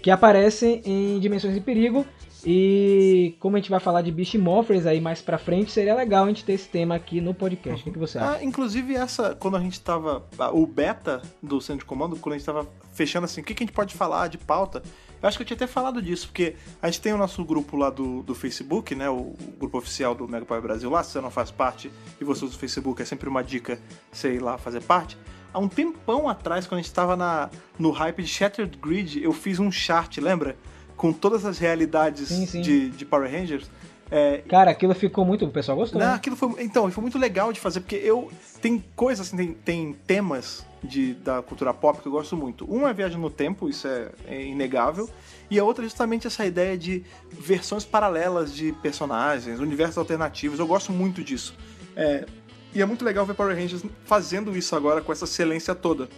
que 0.00 0.10
aparecem 0.10 0.80
em 0.86 1.18
Dimensões 1.20 1.52
de 1.52 1.60
Perigo. 1.60 2.06
E 2.46 3.36
como 3.40 3.56
a 3.56 3.58
gente 3.58 3.70
vai 3.70 3.80
falar 3.80 4.02
de 4.02 4.12
Beast 4.12 4.34
Morphers 4.34 4.84
aí 4.84 5.00
mais 5.00 5.22
pra 5.22 5.38
frente, 5.38 5.72
seria 5.72 5.94
legal 5.94 6.24
a 6.24 6.28
gente 6.28 6.44
ter 6.44 6.52
esse 6.52 6.68
tema 6.68 6.94
aqui 6.94 7.20
no 7.20 7.32
podcast. 7.32 7.88
O 7.88 7.92
que, 7.92 7.98
você 7.98 8.18
acha? 8.18 8.38
Ah, 8.38 8.44
inclusive 8.44 8.94
essa, 8.94 9.34
quando 9.34 9.56
a 9.56 9.60
gente 9.60 9.80
tava. 9.80 10.26
ah, 10.38 10.50
O 10.50 10.66
beta 10.66 11.22
do 11.42 11.60
centro 11.60 11.80
de 11.80 11.84
comando, 11.86 12.16
quando 12.16 12.34
a 12.34 12.38
gente 12.38 12.46
tava 12.46 12.68
fechando 12.92 13.24
assim, 13.24 13.40
o 13.40 13.44
que, 13.44 13.54
que 13.54 13.62
a 13.62 13.66
gente 13.66 13.74
pode 13.74 13.94
falar 13.94 14.28
de 14.28 14.36
pauta? 14.36 14.82
Eu 15.22 15.26
acho 15.28 15.38
que 15.38 15.42
eu 15.42 15.46
tinha 15.46 15.56
até 15.56 15.66
falado 15.66 16.02
disso, 16.02 16.26
porque 16.26 16.54
a 16.82 16.86
gente 16.90 17.00
tem 17.00 17.14
o 17.14 17.16
nosso 17.16 17.42
grupo 17.42 17.78
lá 17.78 17.88
do, 17.88 18.22
do 18.22 18.34
Facebook, 18.34 18.94
né? 18.94 19.08
O, 19.08 19.14
o 19.14 19.54
grupo 19.58 19.78
oficial 19.78 20.14
do 20.14 20.28
Mega 20.28 20.44
Power 20.44 20.62
Brasil 20.62 20.90
lá, 20.90 21.02
se 21.02 21.12
você 21.12 21.20
não 21.22 21.30
faz 21.30 21.50
parte 21.50 21.90
e 22.20 22.24
você 22.24 22.44
usa 22.44 22.54
o 22.54 22.58
Facebook, 22.58 23.00
é 23.00 23.06
sempre 23.06 23.26
uma 23.26 23.42
dica 23.42 23.80
ir 24.22 24.42
lá 24.42 24.58
fazer 24.58 24.82
parte. 24.82 25.16
Há 25.52 25.58
um 25.58 25.68
tempão 25.68 26.28
atrás, 26.28 26.66
quando 26.66 26.80
a 26.80 26.82
gente 26.82 26.92
tava 26.92 27.16
na, 27.16 27.48
no 27.78 27.90
hype 27.90 28.22
de 28.22 28.28
Shattered 28.28 28.76
Grid, 28.76 29.22
eu 29.22 29.32
fiz 29.32 29.58
um 29.58 29.70
chart, 29.70 30.18
lembra? 30.18 30.56
Com 30.96 31.12
todas 31.12 31.44
as 31.44 31.58
realidades 31.58 32.28
Sim, 32.28 32.46
sim. 32.46 32.60
De, 32.60 32.90
de 32.90 33.04
Power 33.04 33.30
Rangers. 33.30 33.68
É, 34.10 34.38
Cara, 34.48 34.70
aquilo 34.70 34.94
ficou 34.94 35.24
muito. 35.24 35.44
O 35.44 35.50
pessoal 35.50 35.76
gostou. 35.76 36.00
não, 36.00 36.08
né? 36.08 36.14
aquilo 36.14 36.36
foi. 36.36 36.62
Então, 36.62 36.90
foi 36.90 37.02
muito 37.02 37.18
legal 37.18 37.52
de 37.52 37.60
fazer, 37.60 37.80
porque 37.80 37.96
eu. 37.96 38.30
Tem 38.60 38.82
coisas, 38.94 39.26
assim, 39.26 39.36
tem, 39.36 39.52
tem 39.54 39.92
temas 40.06 40.64
de, 40.82 41.14
da 41.14 41.42
cultura 41.42 41.72
pop 41.72 42.00
que 42.00 42.06
eu 42.06 42.12
gosto 42.12 42.36
muito. 42.36 42.70
Um 42.72 42.86
é 42.86 42.92
Viagem 42.92 43.18
no 43.18 43.30
Tempo, 43.30 43.68
isso 43.68 43.88
é, 43.88 44.10
é 44.26 44.44
inegável. 44.44 45.08
E 45.50 45.58
a 45.58 45.64
outra 45.64 45.84
é 45.84 45.88
justamente 45.88 46.26
essa 46.26 46.44
ideia 46.46 46.76
de 46.76 47.02
versões 47.30 47.84
paralelas 47.84 48.54
de 48.54 48.72
personagens, 48.74 49.58
universos 49.58 49.98
alternativos. 49.98 50.58
Eu 50.58 50.66
gosto 50.66 50.92
muito 50.92 51.22
disso. 51.22 51.54
É, 51.96 52.26
e 52.74 52.82
é 52.82 52.86
muito 52.86 53.04
legal 53.04 53.24
ver 53.24 53.34
Power 53.34 53.56
Rangers 53.56 53.84
fazendo 54.04 54.56
isso 54.56 54.74
agora 54.74 55.00
com 55.00 55.12
essa 55.12 55.24
excelência 55.24 55.74
toda. 55.74 56.08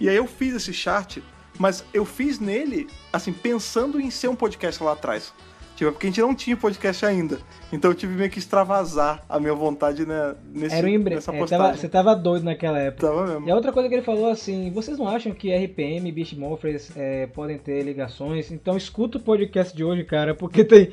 E 0.00 0.08
aí 0.08 0.16
eu 0.16 0.26
fiz 0.26 0.54
esse 0.54 0.72
chart, 0.72 1.18
mas 1.58 1.84
eu 1.92 2.04
fiz 2.04 2.38
nele, 2.38 2.86
assim, 3.12 3.32
pensando 3.32 4.00
em 4.00 4.10
ser 4.10 4.28
um 4.28 4.36
podcast 4.36 4.82
lá 4.82 4.92
atrás. 4.92 5.32
Tipo, 5.76 5.92
porque 5.92 6.06
a 6.06 6.10
gente 6.10 6.20
não 6.22 6.34
tinha 6.34 6.56
podcast 6.56 7.04
ainda. 7.04 7.38
Então 7.70 7.90
eu 7.90 7.94
tive 7.94 8.14
meio 8.14 8.30
que 8.30 8.38
extravasar 8.38 9.22
a 9.28 9.38
minha 9.38 9.52
vontade 9.52 10.06
né, 10.06 10.34
nesse, 10.54 10.74
Era 10.74 10.86
um 10.86 10.90
embre... 10.90 11.14
nessa 11.14 11.34
é, 11.34 11.38
postagem. 11.38 11.66
tava- 11.66 11.76
você 11.78 11.88
tava 11.88 12.16
doido 12.16 12.44
naquela 12.44 12.78
época. 12.78 13.06
Tava 13.06 13.26
mesmo. 13.26 13.46
E 13.46 13.50
a 13.50 13.54
outra 13.54 13.70
coisa 13.72 13.86
que 13.86 13.94
ele 13.94 14.02
falou 14.02 14.30
assim, 14.30 14.70
vocês 14.70 14.98
não 14.98 15.06
acham 15.06 15.32
que 15.32 15.54
RPM 15.54 16.08
e 16.08 16.12
Beast 16.12 16.32
Morphers 16.32 16.90
é, 16.96 17.26
podem 17.26 17.58
ter 17.58 17.82
ligações? 17.82 18.50
Então 18.50 18.74
escuta 18.74 19.18
o 19.18 19.20
podcast 19.20 19.76
de 19.76 19.84
hoje, 19.84 20.02
cara, 20.04 20.34
porque 20.34 20.64
tem 20.64 20.92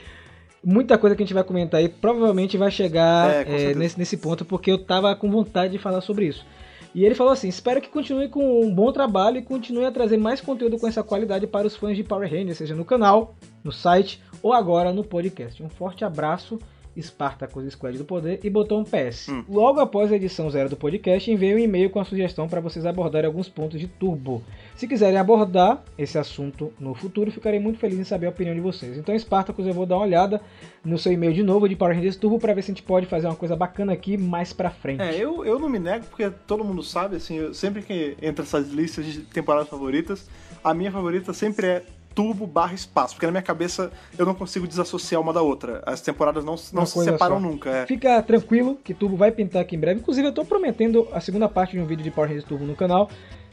muita 0.61 0.97
coisa 0.97 1.15
que 1.15 1.23
a 1.23 1.25
gente 1.25 1.33
vai 1.33 1.45
comentar 1.45 1.79
aí, 1.79 1.87
provavelmente 1.87 2.57
vai 2.57 2.69
chegar 2.69 3.47
É, 3.47 3.69
é, 3.71 3.75
nesse, 3.75 3.97
nesse 3.97 4.17
ponto, 4.17 4.43
porque 4.43 4.69
eu 4.69 4.77
tava 4.77 5.15
com 5.15 5.31
vontade 5.31 5.71
de 5.71 5.79
falar 5.79 6.01
sobre 6.01 6.25
isso. 6.25 6.45
E 6.93 7.03
ele 7.03 7.15
falou 7.15 7.33
assim, 7.33 7.47
espero 7.47 7.81
que 7.81 7.89
continue 7.89 8.29
com 8.29 8.61
um 8.61 8.73
bom 8.73 8.91
trabalho 8.91 9.37
e 9.37 9.41
continue 9.41 9.85
a 9.85 9.91
trazer 9.91 10.17
mais 10.17 10.39
conteúdo 10.39 10.77
com 10.77 10.87
essa 10.87 11.03
qualidade 11.03 11.47
para 11.47 11.65
os 11.65 11.75
fãs 11.75 11.97
de 11.97 12.03
Power 12.03 12.29
Rangers, 12.29 12.57
seja 12.57 12.75
no 12.75 12.85
canal, 12.85 13.35
no 13.63 13.71
site 13.71 14.21
ou 14.43 14.53
agora 14.53 14.93
no 14.93 15.03
podcast. 15.03 15.63
Um 15.63 15.69
forte 15.69 16.05
abraço, 16.05 16.59
Spartacus 16.95 17.73
Squad 17.73 17.97
do 17.97 18.05
Poder, 18.05 18.39
e 18.43 18.49
botou 18.49 18.79
um 18.79 18.83
PS. 18.83 19.29
Hum. 19.29 19.43
Logo 19.49 19.79
após 19.79 20.11
a 20.11 20.15
edição 20.15 20.49
zero 20.51 20.69
do 20.69 20.77
podcast, 20.77 21.31
enviei 21.31 21.55
um 21.55 21.59
e-mail 21.59 21.89
com 21.89 21.99
a 21.99 22.05
sugestão 22.05 22.47
para 22.47 22.61
vocês 22.61 22.85
abordarem 22.85 23.27
alguns 23.27 23.49
pontos 23.49 23.79
de 23.79 23.87
turbo. 23.87 24.43
Se 24.75 24.87
quiserem 24.87 25.17
abordar 25.17 25.81
esse 25.97 26.17
assunto 26.17 26.73
no 26.79 26.93
futuro, 26.95 27.31
ficarei 27.31 27.59
muito 27.59 27.77
feliz 27.79 27.99
em 27.99 28.03
saber 28.03 28.25
a 28.25 28.29
opinião 28.29 28.55
de 28.55 28.59
vocês. 28.61 28.97
Então, 28.97 29.17
Spartacus, 29.17 29.65
eu 29.67 29.73
vou 29.73 29.85
dar 29.85 29.95
uma 29.97 30.03
olhada 30.05 30.41
no 30.83 30.97
seu 30.97 31.11
e-mail 31.11 31.31
de 31.33 31.43
novo 31.43 31.69
de 31.69 31.75
Power 31.75 31.95
Rangers 31.95 32.15
Turbo 32.15 32.39
para 32.39 32.53
ver 32.53 32.63
se 32.63 32.71
a 32.71 32.73
gente 32.73 32.83
pode 32.83 33.05
fazer 33.05 33.27
uma 33.27 33.35
coisa 33.35 33.55
bacana 33.55 33.93
aqui 33.93 34.17
mais 34.17 34.51
pra 34.51 34.71
frente. 34.71 35.01
É, 35.01 35.15
eu, 35.15 35.45
eu 35.45 35.59
não 35.59 35.69
me 35.69 35.79
nego, 35.79 36.05
porque 36.05 36.29
todo 36.47 36.63
mundo 36.63 36.81
sabe, 36.81 37.15
assim, 37.17 37.35
eu- 37.37 37.53
sempre 37.53 37.81
que 37.83 38.17
entra 38.21 38.43
essas 38.43 38.69
listas 38.69 39.05
de 39.05 39.19
temporadas 39.21 39.69
favoritas, 39.69 40.27
a 40.63 40.73
minha 40.73 40.91
favorita 40.91 41.33
sempre 41.33 41.67
é 41.67 41.83
Turbo 42.15 42.45
barra 42.45 42.73
Espaço, 42.73 43.15
porque 43.15 43.25
na 43.25 43.31
minha 43.31 43.41
cabeça 43.41 43.91
eu 44.17 44.25
não 44.25 44.35
consigo 44.35 44.67
desassociar 44.67 45.19
uma 45.21 45.33
da 45.33 45.41
outra. 45.41 45.81
As 45.85 45.99
temporadas 46.01 46.43
não, 46.43 46.55
não 46.73 46.81
Uma 46.81 46.85
se 46.85 47.03
separam 47.03 47.35
só. 47.35 47.41
nunca. 47.41 47.69
É. 47.69 47.85
Fica 47.87 48.21
tranquilo 48.21 48.77
que 48.83 48.93
Turbo 48.93 49.15
vai 49.17 49.31
pintar 49.31 49.61
aqui 49.63 49.75
em 49.75 49.79
breve. 49.79 49.99
Inclusive, 49.99 50.27
eu 50.27 50.31
tô 50.31 50.43
prometendo 50.45 51.07
a 51.11 51.19
segunda 51.19 51.47
parte 51.49 51.71
de 51.71 51.79
um 51.79 51.85
vídeo 51.85 52.03
de 52.03 52.11
Power 52.11 52.29
Rangers 52.29 52.47
Turbo 52.47 52.65
no 52.65 52.75
canal. 52.75 53.09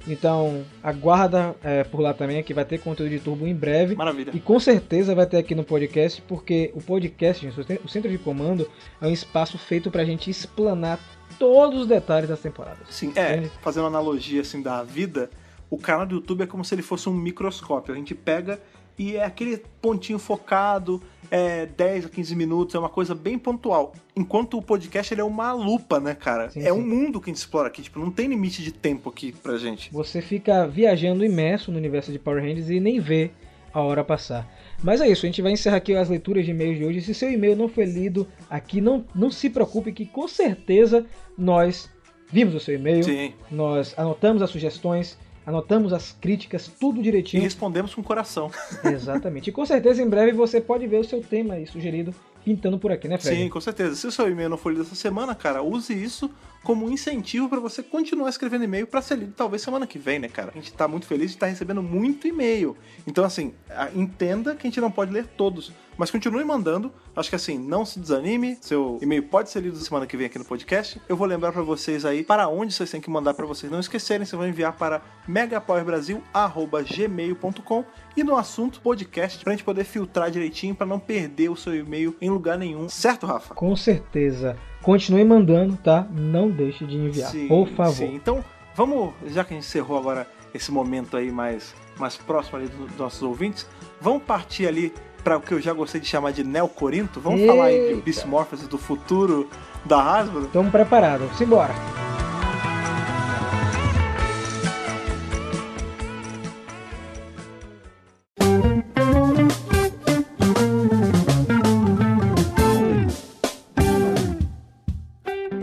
Então, 0.07 0.65
aguarda 0.83 1.55
é, 1.63 1.85
por 1.85 2.01
lá 2.01 2.15
também, 2.15 2.43
que 2.43 2.55
vai 2.55 2.65
ter 2.65 2.79
conteúdo 2.79 3.11
de 3.11 3.21
Turbo 3.21 3.47
em 3.47 3.55
breve. 3.55 3.95
Maravilha. 3.95 4.33
E 4.35 4.41
com 4.41 4.59
certeza 4.59 5.15
vai 5.15 5.27
ter 5.27 5.37
aqui 5.37 5.55
no 5.55 5.65
podcast, 5.65 6.23
porque 6.23 6.71
o 6.75 6.81
podcast, 6.81 7.47
gente, 7.47 7.79
o 7.85 7.89
centro 7.89 8.11
de 8.11 8.19
comando, 8.19 8.69
é 9.01 9.07
um 9.07 9.13
espaço 9.13 9.59
feito 9.59 9.91
pra 9.91 10.05
gente 10.05 10.31
explanar 10.31 10.99
todos 11.39 11.83
os 11.83 11.87
detalhes 11.87 12.29
das 12.29 12.41
temporadas. 12.41 12.87
Sim, 12.91 13.13
é, 13.15 13.37
Entende? 13.37 13.53
fazendo 13.61 13.85
uma 13.85 13.89
analogia 13.89 14.41
assim 14.41 14.63
da 14.63 14.83
vida, 14.83 15.31
o 15.69 15.79
canal 15.79 16.07
do 16.07 16.17
YouTube 16.17 16.43
é 16.43 16.47
como 16.47 16.65
se 16.65 16.75
ele 16.75 16.83
fosse 16.83 17.09
um 17.09 17.15
microscópio. 17.15 17.95
A 17.95 17.97
gente 17.97 18.15
pega 18.15 18.61
e 18.99 19.17
é 19.17 19.25
aquele 19.25 19.63
pontinho 19.81 20.19
focado, 20.19 21.03
é 21.31 21.67
10 21.67 22.07
a 22.07 22.09
15 22.09 22.35
minutos, 22.35 22.75
é 22.75 22.79
uma 22.79 22.89
coisa 22.89 23.15
bem 23.15 23.39
pontual. 23.39 23.95
Enquanto 24.17 24.59
o 24.59 24.63
podcast 24.63 25.15
ele 25.15 25.21
é 25.21 25.25
uma 25.25 25.53
lupa, 25.53 26.01
né, 26.01 26.15
cara? 26.15 26.51
Sim, 26.51 26.61
é 26.61 26.65
sim. 26.65 26.71
um 26.73 26.81
mundo 26.81 27.21
que 27.21 27.31
a 27.31 27.33
gente 27.33 27.39
explora 27.39 27.69
aqui, 27.69 27.83
tipo, 27.83 27.99
não 27.99 28.11
tem 28.11 28.27
limite 28.29 28.63
de 28.63 28.73
tempo 28.73 29.09
aqui 29.09 29.33
pra 29.33 29.57
gente. 29.57 29.93
Você 29.93 30.21
fica 30.21 30.67
viajando 30.67 31.25
imerso 31.25 31.71
no 31.71 31.79
universo 31.79 32.11
de 32.11 32.19
Power 32.19 32.43
Rangers 32.43 32.69
e 32.69 32.81
nem 32.81 32.99
vê 32.99 33.31
a 33.73 33.81
hora 33.81 34.03
passar. 34.03 34.49
Mas 34.83 35.01
é 35.01 35.09
isso, 35.09 35.25
a 35.25 35.29
gente 35.29 35.43
vai 35.43 35.53
encerrar 35.53 35.77
aqui 35.77 35.95
as 35.95 36.09
leituras 36.09 36.45
de 36.45 36.51
e-mails 36.51 36.79
de 36.79 36.85
hoje. 36.85 37.03
Se 37.03 37.15
seu 37.15 37.31
e-mail 37.31 37.57
não 37.57 37.69
foi 37.69 37.85
lido 37.85 38.27
aqui, 38.49 38.81
não, 38.81 39.05
não 39.15 39.31
se 39.31 39.49
preocupe 39.49 39.93
que 39.93 40.07
com 40.07 40.27
certeza 40.27 41.07
nós 41.37 41.89
vimos 42.33 42.55
o 42.55 42.61
seu 42.61 42.75
e-mail, 42.75 43.05
Sim. 43.05 43.35
nós 43.51 43.95
anotamos 43.97 44.43
as 44.43 44.51
sugestões, 44.51 45.19
anotamos 45.51 45.93
as 45.93 46.13
críticas, 46.13 46.69
tudo 46.81 47.01
E 47.01 47.03
direitinho. 47.03 47.43
respondemos 47.43 47.95
com 47.95 48.03
coração. 48.03 48.51
Exatamente. 48.85 49.51
E 49.51 49.53
com 49.53 49.67
certeza 49.67 50.03
em 50.03 50.09
breve 50.09 50.33
você 50.33 50.61
pode 50.61 50.87
ver 50.87 50.99
o 50.99 51.05
seu 51.05 51.21
tema 51.23 51.55
aí 51.55 51.67
sugerido 51.67 52.15
pintando 52.45 52.79
por 52.79 52.91
aqui, 52.91 53.07
né, 53.07 53.19
Fred? 53.19 53.37
Sim, 53.43 53.49
com 53.51 53.61
certeza. 53.61 53.95
Se 53.97 54.07
o 54.07 54.11
seu 54.13 54.31
e-mail 54.31 54.49
não 54.49 54.57
for 54.57 54.71
lido 54.71 54.83
essa 54.83 54.95
semana, 54.95 55.35
cara, 55.35 55.63
use 55.63 55.93
isso 55.93 56.31
como 56.65 56.87
um 56.87 56.91
incentivo 56.91 57.49
pra 57.49 57.61
você 57.61 57.83
continuar 57.83 58.31
escrevendo 58.31 58.65
e-mail 58.65 58.87
pra 58.87 59.03
ser 59.03 59.17
lido 59.17 59.33
talvez 59.37 59.61
semana 59.63 59.87
que 59.87 59.99
vem, 59.99 60.19
né, 60.19 60.29
cara? 60.29 60.51
A 60.55 60.55
gente 60.57 60.73
tá 60.73 60.89
muito 60.89 61.07
feliz 61.07 61.31
de 61.31 61.37
estar 61.37 61.47
recebendo 61.47 61.83
muito 61.83 62.27
e-mail. 62.27 62.77
Então, 63.07 63.25
assim, 63.25 63.53
entenda 63.95 64.55
que 64.55 64.67
a 64.67 64.71
gente 64.71 64.81
não 64.81 64.91
pode 64.91 65.13
ler 65.13 65.27
todos, 65.37 65.73
mas 66.01 66.11
continue 66.11 66.43
mandando. 66.43 66.91
Acho 67.15 67.29
que 67.29 67.37
assim, 67.37 67.59
não 67.59 67.85
se 67.85 68.01
desanime. 68.01 68.57
Seu 68.63 68.99
e-mail 69.03 69.23
pode 69.25 69.51
ser 69.51 69.61
lido 69.61 69.77
semana 69.77 70.07
que 70.07 70.17
vem 70.17 70.25
aqui 70.25 70.39
no 70.39 70.47
podcast. 70.47 70.99
Eu 71.07 71.15
vou 71.15 71.27
lembrar 71.27 71.53
pra 71.53 71.61
vocês 71.61 72.07
aí 72.07 72.25
para 72.25 72.49
onde 72.49 72.73
vocês 72.73 72.91
têm 72.91 73.03
que 73.03 73.11
mandar 73.11 73.35
pra 73.35 73.45
vocês 73.45 73.71
não 73.71 73.81
esquecerem. 73.81 74.25
Vocês 74.25 74.39
vão 74.39 74.49
enviar 74.49 74.73
para 74.73 75.03
megapowerbrasil@gmail.com 75.29 77.85
e 78.17 78.25
no 78.25 78.35
assunto 78.35 78.81
podcast 78.81 79.45
pra 79.45 79.53
gente 79.53 79.63
poder 79.63 79.85
filtrar 79.85 80.31
direitinho 80.31 80.75
pra 80.75 80.87
não 80.87 80.99
perder 80.99 81.51
o 81.51 81.57
seu 81.57 81.77
e-mail 81.77 82.17
em 82.19 82.31
lugar 82.31 82.57
nenhum. 82.57 82.89
Certo, 82.89 83.27
Rafa? 83.27 83.55
Com 83.55 83.77
certeza. 83.77 84.57
Continue 84.81 85.27
mandando, 85.27 85.77
tá? 85.77 86.09
Não 86.11 86.51
deixe 86.51 86.87
de 86.87 86.97
enviar, 86.97 87.31
por 87.47 87.69
favor. 87.69 87.93
sim. 87.93 88.15
Então, 88.15 88.43
vamos, 88.75 89.13
já 89.27 89.45
que 89.45 89.53
a 89.53 89.57
gente 89.57 89.67
encerrou 89.67 89.99
agora 89.99 90.27
esse 90.55 90.73
momento 90.73 91.19
aí 91.19 91.31
mais, 91.31 91.75
mais 91.99 92.17
próximo 92.17 92.57
ali 92.57 92.69
dos 92.69 92.97
nossos 92.97 93.23
ouvintes, 93.23 93.67
vamos 94.01 94.23
partir 94.23 94.67
ali 94.67 94.95
para 95.21 95.37
o 95.37 95.41
que 95.41 95.53
eu 95.53 95.61
já 95.61 95.73
gostei 95.73 96.01
de 96.01 96.07
chamar 96.07 96.33
de 96.33 96.43
Neo 96.43 96.69
Corinto. 96.69 97.21
Vamos 97.21 97.45
falar 97.47 97.67
aí 97.67 97.79
de 97.79 97.87
Eita. 97.93 98.03
Beastmorphers 98.03 98.67
do 98.67 98.79
futuro 98.79 99.49
da 99.85 100.03
Hasbro. 100.03 100.47
Estamos 100.47 100.71
preparados. 100.71 101.37
Simbora. 101.37 101.75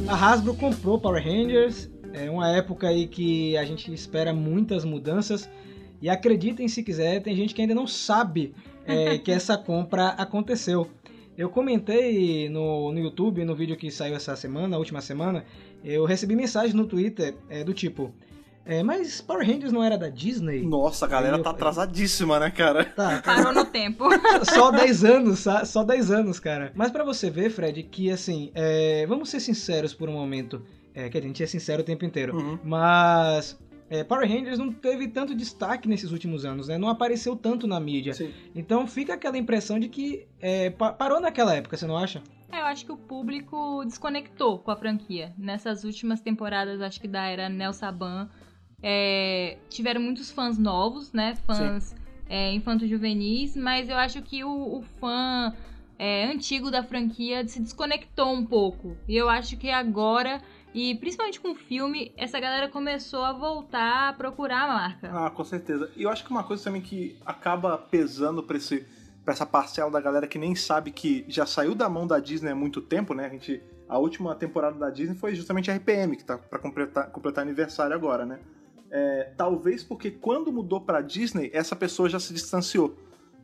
A 0.07 0.31
Hasbro 0.31 0.53
comprou 0.55 0.99
Power 0.99 1.23
Rangers. 1.23 1.89
É 2.13 2.29
uma 2.29 2.49
época 2.49 2.87
aí 2.87 3.07
que 3.07 3.57
a 3.57 3.65
gente 3.65 3.93
espera 3.93 4.33
muitas 4.33 4.85
mudanças. 4.85 5.49
E 5.99 6.09
acreditem 6.09 6.67
se 6.67 6.83
quiser, 6.83 7.21
tem 7.21 7.35
gente 7.35 7.55
que 7.55 7.61
ainda 7.61 7.73
não 7.73 7.87
sabe 7.87 8.53
é, 8.87 9.17
que 9.17 9.31
essa 9.31 9.57
compra 9.57 10.09
aconteceu. 10.09 10.89
Eu 11.37 11.49
comentei 11.49 12.49
no, 12.49 12.91
no 12.91 12.99
YouTube, 12.99 13.45
no 13.45 13.55
vídeo 13.55 13.77
que 13.77 13.91
saiu 13.91 14.15
essa 14.15 14.35
semana, 14.35 14.75
a 14.75 14.79
última 14.79 15.01
semana, 15.01 15.45
eu 15.83 16.03
recebi 16.05 16.35
mensagem 16.35 16.75
no 16.75 16.87
Twitter 16.87 17.35
é, 17.47 17.63
do 17.63 17.73
tipo: 17.73 18.11
é, 18.65 18.81
Mas 18.81 19.21
Power 19.21 19.45
Rangers 19.45 19.71
não 19.71 19.83
era 19.83 19.97
da 19.97 20.09
Disney? 20.09 20.63
Nossa, 20.63 21.05
a 21.05 21.07
galera 21.07 21.37
eu 21.37 21.43
tá 21.43 21.51
atrasadíssima, 21.51 22.39
né, 22.39 22.49
cara? 22.49 22.83
Tá, 22.83 23.21
Parou 23.23 23.53
no 23.53 23.65
tempo. 23.65 24.05
só 24.43 24.71
10 24.71 25.03
anos, 25.05 25.45
só 25.65 25.83
10 25.83 26.11
anos, 26.11 26.39
cara. 26.39 26.71
Mas 26.75 26.91
pra 26.91 27.03
você 27.03 27.29
ver, 27.29 27.49
Fred, 27.51 27.83
que 27.83 28.09
assim, 28.09 28.51
é, 28.55 29.05
vamos 29.07 29.29
ser 29.29 29.39
sinceros 29.39 29.93
por 29.93 30.09
um 30.09 30.13
momento. 30.13 30.61
É, 30.93 31.09
que 31.09 31.17
a 31.19 31.21
gente 31.21 31.43
é 31.43 31.45
sincero 31.45 31.83
o 31.83 31.85
tempo 31.85 32.03
inteiro. 32.03 32.35
Uhum. 32.35 32.57
Mas 32.63 33.55
é, 33.89 34.03
Power 34.03 34.27
Rangers 34.27 34.59
não 34.59 34.71
teve 34.71 35.07
tanto 35.07 35.33
destaque 35.35 35.87
nesses 35.87 36.11
últimos 36.11 36.43
anos, 36.45 36.67
né? 36.67 36.77
Não 36.77 36.89
apareceu 36.89 37.35
tanto 37.35 37.65
na 37.67 37.79
mídia. 37.79 38.13
Sim. 38.13 38.33
Então 38.55 38.85
fica 38.87 39.13
aquela 39.13 39.37
impressão 39.37 39.79
de 39.79 39.87
que 39.87 40.27
é, 40.39 40.69
pa- 40.69 40.91
parou 40.93 41.19
naquela 41.21 41.53
época, 41.55 41.77
você 41.77 41.87
não 41.87 41.97
acha? 41.97 42.21
É, 42.51 42.61
eu 42.61 42.65
acho 42.65 42.85
que 42.85 42.91
o 42.91 42.97
público 42.97 43.83
desconectou 43.85 44.59
com 44.59 44.71
a 44.71 44.75
franquia. 44.75 45.33
Nessas 45.37 45.83
últimas 45.83 46.21
temporadas, 46.21 46.81
acho 46.81 46.99
que 46.99 47.07
da 47.07 47.25
era 47.27 47.49
Nel 47.49 47.73
Saban, 47.73 48.29
é, 48.81 49.57
tiveram 49.69 50.01
muitos 50.01 50.31
fãs 50.31 50.57
novos, 50.57 51.11
né? 51.11 51.35
Fãs 51.45 51.95
é, 52.29 52.53
infanto-juvenis, 52.53 53.55
mas 53.55 53.89
eu 53.89 53.97
acho 53.97 54.21
que 54.21 54.43
o, 54.43 54.77
o 54.77 54.81
fã 54.99 55.53
é, 55.99 56.25
antigo 56.25 56.69
da 56.69 56.83
franquia 56.83 57.45
se 57.47 57.59
desconectou 57.61 58.31
um 58.33 58.45
pouco. 58.45 58.95
E 59.07 59.15
eu 59.15 59.29
acho 59.29 59.57
que 59.57 59.69
agora, 59.69 60.41
e 60.77 60.93
principalmente 60.93 61.39
com 61.39 61.53
o 61.53 61.55
filme, 61.55 62.13
essa 62.15 62.39
galera 62.39 62.69
começou 62.69 63.23
a 63.23 63.33
voltar 63.33 64.09
a 64.09 64.13
procurar 64.13 64.65
a 64.65 64.67
marca. 64.67 65.09
Ah, 65.11 65.31
com 65.31 65.43
certeza. 65.43 65.89
E 65.95 66.03
eu 66.03 66.09
acho 66.11 66.23
que 66.23 66.29
uma 66.29 66.43
coisa 66.43 66.65
também 66.65 66.83
que 66.83 67.17
acaba 67.25 67.75
pesando 67.79 68.43
pra, 68.43 68.57
esse, 68.57 68.85
pra 69.25 69.33
essa 69.33 69.43
parcela 69.43 69.89
da 69.89 69.99
galera 69.99 70.27
que 70.27 70.37
nem 70.37 70.53
sabe 70.53 70.91
que 70.91 71.25
já 71.27 71.47
saiu 71.47 71.73
da 71.73 71.89
mão 71.89 72.05
da 72.05 72.19
Disney 72.19 72.51
há 72.51 72.55
muito 72.55 72.79
tempo, 72.79 73.15
né? 73.15 73.25
A 73.25 73.29
gente. 73.29 73.59
A 73.89 73.97
última 73.97 74.35
temporada 74.35 74.77
da 74.77 74.91
Disney 74.91 75.15
foi 75.15 75.33
justamente 75.33 75.71
a 75.71 75.75
RPM, 75.75 76.15
que 76.15 76.23
tá 76.23 76.37
pra 76.37 76.59
completar, 76.59 77.09
completar 77.09 77.43
aniversário 77.43 77.95
agora, 77.95 78.23
né? 78.23 78.39
É, 78.91 79.33
talvez 79.35 79.83
porque 79.83 80.11
quando 80.11 80.53
mudou 80.53 80.79
pra 80.81 81.01
Disney, 81.01 81.49
essa 81.53 81.75
pessoa 81.75 82.07
já 82.07 82.19
se 82.19 82.31
distanciou. 82.35 82.95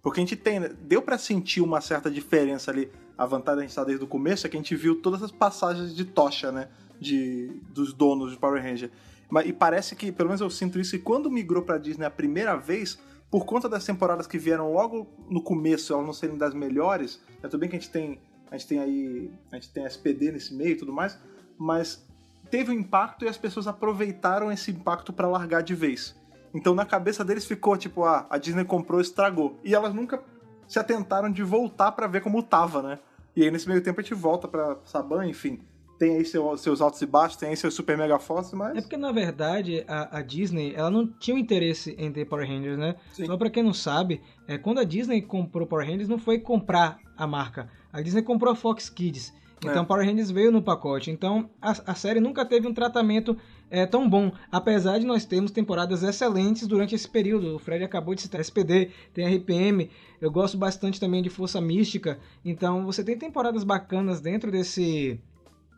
Porque 0.04 0.20
a 0.20 0.24
gente 0.24 0.36
tem, 0.36 0.60
né, 0.60 0.70
deu 0.82 1.02
pra 1.02 1.18
sentir 1.18 1.62
uma 1.62 1.82
certa 1.82 2.12
diferença 2.12 2.70
ali. 2.70 2.92
A 3.18 3.26
vantagem 3.26 3.56
da 3.56 3.62
gente 3.64 3.72
estar 3.72 3.86
desde 3.86 4.04
o 4.04 4.08
começo 4.08 4.46
é 4.46 4.50
que 4.52 4.56
a 4.56 4.60
gente 4.60 4.76
viu 4.76 5.02
todas 5.02 5.24
as 5.24 5.32
passagens 5.32 5.96
de 5.96 6.06
tocha, 6.06 6.52
né? 6.52 6.68
De, 7.04 7.52
dos 7.74 7.94
donos 7.94 8.32
de 8.32 8.38
Power 8.38 8.62
Ranger. 8.62 8.90
Mas, 9.30 9.48
e 9.48 9.54
parece 9.54 9.96
que, 9.96 10.12
pelo 10.12 10.30
menos 10.30 10.42
eu 10.42 10.50
sinto 10.50 10.80
isso, 10.80 10.92
que 10.92 11.00
quando 11.00 11.30
migrou 11.30 11.64
pra 11.64 11.78
Disney 11.78 12.06
a 12.06 12.12
primeira 12.12 12.56
vez, 12.56 13.00
por 13.30 13.46
conta 13.46 13.68
das 13.68 13.84
temporadas 13.84 14.28
que 14.28 14.38
vieram 14.38 14.72
logo 14.72 15.08
no 15.28 15.42
começo, 15.42 15.92
elas 15.92 16.06
não 16.06 16.14
serem 16.14 16.38
das 16.38 16.54
melhores, 16.54 17.20
né, 17.42 17.50
tudo 17.50 17.60
bem 17.60 17.70
que 17.70 17.76
a 17.76 17.80
gente 17.80 17.92
tem. 17.92 18.20
A 18.52 18.58
gente 18.58 18.68
tem 18.68 18.80
aí. 18.80 19.32
A 19.52 19.56
gente 19.56 19.72
tem 19.72 19.86
SPD 19.86 20.32
nesse 20.32 20.54
meio 20.54 20.74
e 20.74 20.76
tudo 20.76 20.94
mais, 20.94 21.18
mas 21.58 22.06
teve 22.52 22.72
um 22.72 22.76
impacto 22.76 23.26
e 23.26 23.28
as 23.28 23.36
pessoas 23.36 23.66
aproveitaram 23.66 24.52
esse 24.52 24.70
impacto 24.70 25.12
pra 25.12 25.28
largar 25.28 25.64
de 25.64 25.74
vez. 25.74 26.16
Então 26.54 26.76
na 26.76 26.86
cabeça 26.86 27.26
deles 27.26 27.46
ficou 27.46 27.76
tipo, 27.76 28.04
ah, 28.04 28.28
a 28.30 28.38
Disney 28.38 28.64
comprou 28.64 29.02
estragou. 29.02 29.60
E 29.64 29.74
elas 29.74 29.96
nunca 29.96 30.24
se 30.68 30.78
atentaram 30.78 31.32
de 31.32 31.42
voltar 31.42 31.92
pra 31.94 32.06
ver 32.06 32.22
como 32.22 32.44
tava, 32.44 32.84
né? 32.84 33.00
E 33.36 33.42
aí 33.42 33.50
nesse 33.50 33.68
meio 33.68 33.82
tempo 33.82 34.00
a 34.00 34.04
gente 34.04 34.14
volta 34.14 34.48
pra 34.48 34.78
Saban, 34.86 35.26
enfim. 35.26 35.60
Tem 36.04 36.18
aí 36.18 36.26
seu- 36.26 36.58
seus 36.58 36.82
altos 36.82 37.02
e 37.02 37.06
baixos, 37.06 37.38
tem 37.38 37.50
aí 37.50 37.56
seus 37.56 37.74
super 37.74 37.98
mega 37.98 38.20
fortes, 38.20 38.52
mas. 38.52 38.76
É 38.78 38.82
porque, 38.82 38.98
na 38.98 39.12
verdade, 39.14 39.86
a, 39.88 40.18
a 40.18 40.22
Disney, 40.22 40.74
ela 40.76 40.92
não 40.92 41.08
tinha 41.08 41.34
um 41.36 41.40
interesse 41.40 41.96
em 41.98 42.12
ter 42.12 42.26
Power 42.26 42.46
Rangers, 42.46 42.78
né? 42.78 42.96
Sim. 43.14 43.26
Só 43.26 43.38
pra 43.38 43.50
quem 43.50 43.64
não 43.64 43.74
sabe, 43.74 44.22
é, 44.46 44.58
quando 44.58 44.80
a 44.80 44.84
Disney 44.84 45.22
comprou 45.22 45.66
Power 45.66 45.88
Rangers, 45.88 46.10
não 46.10 46.20
foi 46.20 46.40
comprar 46.40 47.00
a 47.16 47.26
marca. 47.26 47.70
A 47.94 48.02
Disney 48.02 48.22
comprou 48.22 48.52
a 48.52 48.56
Fox 48.56 48.90
Kids. 48.90 49.34
Então, 49.66 49.84
É. 49.84 49.86
Power 49.86 50.06
Rangers 50.06 50.30
veio 50.30 50.52
no 50.52 50.62
pacote. 50.62 51.10
Então, 51.10 51.50
a, 51.62 51.72
a 51.92 51.96
série 51.96 52.20
nunca 52.20 52.44
teve 52.44 52.68
um 52.68 52.74
tratamento 52.74 53.38
é, 53.72 53.86
tão 53.86 54.10
bom. 54.10 54.30
Apesar 54.52 55.00
de 55.00 55.06
nós 55.06 55.24
termos 55.24 55.52
temporadas 55.52 56.04
excelentes 56.04 56.68
durante 56.68 56.94
esse 56.94 57.10
período. 57.10 57.56
O 57.56 57.60
Fred 57.60 57.82
acabou 57.82 58.14
de 58.14 58.22
citar 58.24 58.42
SPD, 58.42 58.90
tem 59.14 59.26
RPM. 59.26 59.90
Eu 60.20 60.30
gosto 60.30 60.58
bastante 60.58 61.00
também 61.00 61.22
de 61.22 61.30
Força 61.30 61.62
Mística. 61.62 62.20
Então, 62.44 62.86
você 62.86 63.06
tem 63.06 63.18
temporadas 63.18 63.64
bacanas 63.64 64.20
dentro 64.20 64.52
desse 64.52 65.18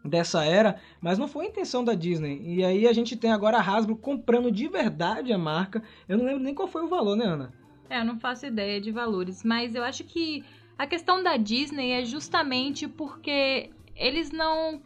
dessa 0.05 0.45
era, 0.45 0.79
mas 1.01 1.17
não 1.17 1.27
foi 1.27 1.45
a 1.45 1.49
intenção 1.49 1.83
da 1.83 1.93
Disney. 1.93 2.41
E 2.43 2.63
aí 2.63 2.87
a 2.87 2.93
gente 2.93 3.15
tem 3.15 3.31
agora 3.31 3.57
a 3.57 3.61
Hasbro 3.61 3.95
comprando 3.95 4.51
de 4.51 4.67
verdade 4.67 5.33
a 5.33 5.37
marca. 5.37 5.83
Eu 6.07 6.17
não 6.17 6.25
lembro 6.25 6.43
nem 6.43 6.53
qual 6.53 6.67
foi 6.67 6.83
o 6.83 6.87
valor, 6.87 7.15
né, 7.15 7.25
Ana? 7.25 7.53
É, 7.89 7.99
eu 7.99 8.05
não 8.05 8.19
faço 8.19 8.45
ideia 8.45 8.79
de 8.79 8.91
valores, 8.91 9.43
mas 9.43 9.75
eu 9.75 9.83
acho 9.83 10.03
que 10.03 10.43
a 10.77 10.85
questão 10.85 11.23
da 11.23 11.37
Disney 11.37 11.91
é 11.91 12.05
justamente 12.05 12.87
porque 12.87 13.69
eles 13.95 14.31
não 14.31 14.81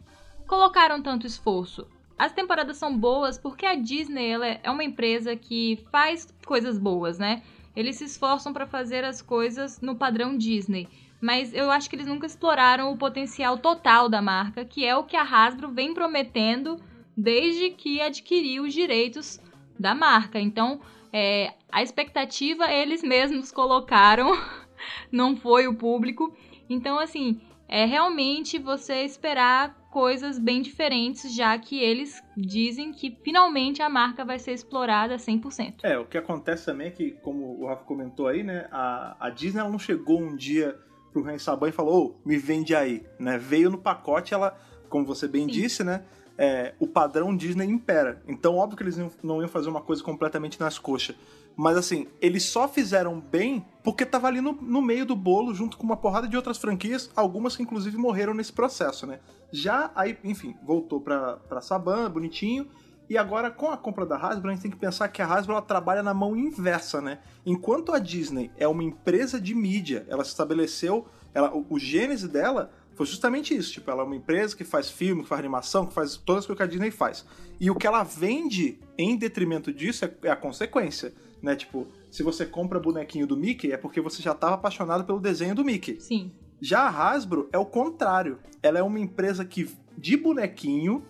colocaram 0.46 1.02
tanto 1.02 1.26
esforço. 1.26 1.86
As 2.18 2.32
temporadas 2.32 2.76
são 2.76 2.96
boas 2.96 3.38
porque 3.38 3.64
a 3.64 3.74
Disney 3.74 4.28
ela 4.28 4.46
é 4.46 4.70
uma 4.70 4.84
empresa 4.84 5.34
que 5.34 5.78
faz 5.90 6.28
coisas 6.44 6.78
boas, 6.78 7.18
né? 7.18 7.42
Eles 7.74 7.96
se 7.96 8.04
esforçam 8.04 8.52
para 8.52 8.66
fazer 8.66 9.04
as 9.04 9.22
coisas 9.22 9.80
no 9.80 9.94
padrão 9.94 10.36
Disney. 10.36 10.86
Mas 11.20 11.52
eu 11.52 11.70
acho 11.70 11.88
que 11.88 11.96
eles 11.96 12.06
nunca 12.06 12.26
exploraram 12.26 12.92
o 12.92 12.96
potencial 12.96 13.58
total 13.58 14.08
da 14.08 14.22
marca, 14.22 14.64
que 14.64 14.84
é 14.86 14.96
o 14.96 15.04
que 15.04 15.16
a 15.16 15.22
Hasbro 15.22 15.68
vem 15.68 15.92
prometendo 15.92 16.80
desde 17.16 17.70
que 17.70 18.00
adquiriu 18.00 18.64
os 18.64 18.72
direitos 18.72 19.38
da 19.78 19.94
marca. 19.94 20.40
Então, 20.40 20.80
é, 21.12 21.52
a 21.70 21.82
expectativa 21.82 22.72
eles 22.72 23.02
mesmos 23.02 23.52
colocaram, 23.52 24.32
não 25.12 25.36
foi 25.36 25.66
o 25.66 25.74
público. 25.74 26.34
Então, 26.68 26.98
assim, 26.98 27.40
é 27.68 27.84
realmente 27.84 28.58
você 28.58 29.04
esperar 29.04 29.78
coisas 29.90 30.38
bem 30.38 30.62
diferentes, 30.62 31.34
já 31.34 31.58
que 31.58 31.78
eles 31.78 32.22
dizem 32.36 32.92
que 32.92 33.16
finalmente 33.22 33.82
a 33.82 33.88
marca 33.88 34.24
vai 34.24 34.38
ser 34.38 34.52
explorada 34.52 35.16
100%. 35.16 35.80
É, 35.82 35.98
o 35.98 36.06
que 36.06 36.16
acontece 36.16 36.66
também 36.66 36.88
é 36.88 36.90
que, 36.90 37.10
como 37.10 37.60
o 37.60 37.66
Rafa 37.66 37.84
comentou 37.84 38.28
aí, 38.28 38.42
né? 38.42 38.68
A, 38.70 39.16
a 39.18 39.30
Disney 39.30 39.60
ela 39.60 39.68
não 39.68 39.78
chegou 39.78 40.20
um 40.20 40.36
dia 40.36 40.78
pro 41.12 41.22
Ren 41.22 41.38
Saban 41.38 41.68
e 41.68 41.72
falou, 41.72 42.06
ô, 42.06 42.28
me 42.28 42.36
vende 42.36 42.74
aí, 42.74 43.04
né? 43.18 43.38
Veio 43.38 43.70
no 43.70 43.78
pacote, 43.78 44.32
ela, 44.34 44.56
como 44.88 45.04
você 45.04 45.26
bem 45.28 45.44
Sim. 45.46 45.50
disse, 45.52 45.84
né? 45.84 46.02
é, 46.42 46.72
o 46.80 46.86
padrão 46.86 47.36
Disney 47.36 47.66
impera. 47.66 48.22
Então, 48.26 48.56
óbvio 48.56 48.74
que 48.78 48.82
eles 48.82 48.96
não- 48.96 49.10
não 49.22 49.40
iam 49.42 49.48
fazer 49.48 49.68
uma 49.68 49.82
coisa 49.82 50.02
completamente 50.02 50.58
nas 50.58 50.78
coxas. 50.78 51.14
Mas 51.54 51.76
assim, 51.76 52.06
eles 52.18 52.44
só 52.44 52.66
fizeram 52.66 53.20
bem 53.20 53.62
porque 53.84 54.06
tava 54.06 54.26
ali 54.26 54.40
no, 54.40 54.52
no 54.52 54.80
meio 54.80 55.04
do 55.04 55.14
bolo, 55.14 55.54
junto 55.54 55.76
com 55.76 55.84
uma 55.84 55.98
porrada 55.98 56.26
de 56.26 56.34
outras 56.38 56.56
franquias, 56.56 57.10
algumas 57.14 57.54
que 57.54 57.62
inclusive 57.62 57.98
morreram 57.98 58.32
nesse 58.32 58.54
processo, 58.54 59.06
né? 59.06 59.20
Já 59.52 59.90
aí, 59.94 60.16
enfim, 60.24 60.56
voltou 60.62 60.98
pra, 60.98 61.36
pra 61.36 61.60
Saban, 61.60 62.10
bonitinho. 62.10 62.66
E 63.10 63.18
agora, 63.18 63.50
com 63.50 63.72
a 63.72 63.76
compra 63.76 64.06
da 64.06 64.16
Hasbro, 64.16 64.48
a 64.48 64.54
gente 64.54 64.62
tem 64.62 64.70
que 64.70 64.76
pensar 64.76 65.08
que 65.08 65.20
a 65.20 65.26
Hasbro 65.26 65.54
ela 65.54 65.60
trabalha 65.60 66.00
na 66.00 66.14
mão 66.14 66.36
inversa, 66.36 67.00
né? 67.00 67.18
Enquanto 67.44 67.90
a 67.90 67.98
Disney 67.98 68.52
é 68.56 68.68
uma 68.68 68.84
empresa 68.84 69.40
de 69.40 69.52
mídia, 69.52 70.06
ela 70.08 70.22
se 70.22 70.30
estabeleceu, 70.30 71.08
ela, 71.34 71.52
o, 71.52 71.66
o 71.68 71.76
gênese 71.76 72.28
dela 72.28 72.70
foi 72.94 73.04
justamente 73.06 73.52
isso. 73.52 73.72
Tipo, 73.72 73.90
ela 73.90 74.02
é 74.02 74.06
uma 74.06 74.14
empresa 74.14 74.56
que 74.56 74.62
faz 74.62 74.88
filme, 74.88 75.24
que 75.24 75.28
faz 75.28 75.40
animação, 75.40 75.86
que 75.86 75.92
faz 75.92 76.16
todas 76.18 76.44
as 76.44 76.46
coisas 76.46 76.56
que 76.58 76.62
a 76.62 76.70
Disney 76.70 76.92
faz. 76.92 77.26
E 77.58 77.68
o 77.68 77.74
que 77.74 77.84
ela 77.84 78.04
vende 78.04 78.78
em 78.96 79.16
detrimento 79.16 79.72
disso 79.72 80.04
é, 80.04 80.14
é 80.22 80.30
a 80.30 80.36
consequência, 80.36 81.12
né? 81.42 81.56
Tipo, 81.56 81.88
se 82.12 82.22
você 82.22 82.46
compra 82.46 82.78
bonequinho 82.78 83.26
do 83.26 83.36
Mickey, 83.36 83.72
é 83.72 83.76
porque 83.76 84.00
você 84.00 84.22
já 84.22 84.30
estava 84.30 84.54
apaixonado 84.54 85.02
pelo 85.02 85.18
desenho 85.18 85.56
do 85.56 85.64
Mickey. 85.64 86.00
Sim. 86.00 86.30
Já 86.60 86.82
a 86.82 87.10
Hasbro 87.10 87.48
é 87.52 87.58
o 87.58 87.66
contrário. 87.66 88.38
Ela 88.62 88.78
é 88.78 88.82
uma 88.84 89.00
empresa 89.00 89.44
que 89.44 89.68
de 89.98 90.16
bonequinho 90.16 91.04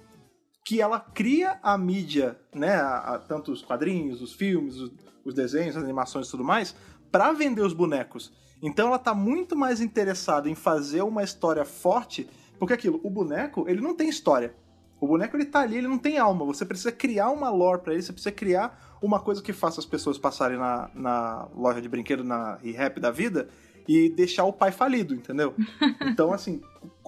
que 0.64 0.80
ela 0.80 1.00
cria 1.00 1.58
a 1.62 1.76
mídia, 1.76 2.38
né, 2.54 2.74
a- 2.76 3.14
a- 3.14 3.18
tanto 3.18 3.50
os 3.52 3.62
quadrinhos, 3.62 4.20
os 4.22 4.32
filmes, 4.32 4.76
os, 4.76 4.92
os 5.24 5.34
desenhos, 5.34 5.76
as 5.76 5.82
animações 5.82 6.28
e 6.28 6.30
tudo 6.30 6.44
mais, 6.44 6.74
pra 7.10 7.32
vender 7.32 7.62
os 7.62 7.72
bonecos. 7.72 8.32
Então 8.62 8.88
ela 8.88 8.98
tá 8.98 9.14
muito 9.14 9.56
mais 9.56 9.80
interessada 9.80 10.48
em 10.48 10.54
fazer 10.54 11.02
uma 11.02 11.22
história 11.22 11.64
forte, 11.64 12.28
porque 12.58 12.74
aquilo, 12.74 13.00
o 13.02 13.08
boneco, 13.10 13.64
ele 13.68 13.80
não 13.80 13.94
tem 13.94 14.08
história. 14.08 14.54
O 15.00 15.06
boneco 15.08 15.34
ele 15.34 15.46
tá 15.46 15.60
ali, 15.60 15.78
ele 15.78 15.88
não 15.88 15.96
tem 15.96 16.18
alma. 16.18 16.44
Você 16.44 16.64
precisa 16.66 16.92
criar 16.92 17.30
uma 17.30 17.48
lore 17.48 17.80
pra 17.80 17.94
ele, 17.94 18.02
você 18.02 18.12
precisa 18.12 18.30
criar 18.32 18.98
uma 19.00 19.18
coisa 19.18 19.42
que 19.42 19.50
faça 19.50 19.80
as 19.80 19.86
pessoas 19.86 20.18
passarem 20.18 20.58
na, 20.58 20.90
na 20.94 21.48
loja 21.56 21.80
de 21.80 21.88
brinquedo, 21.88 22.22
na 22.22 22.56
rap 22.62 23.00
da 23.00 23.10
vida, 23.10 23.48
e 23.88 24.10
deixar 24.10 24.44
o 24.44 24.52
pai 24.52 24.70
falido, 24.72 25.14
entendeu? 25.14 25.54
Então, 26.06 26.34
assim, 26.34 26.60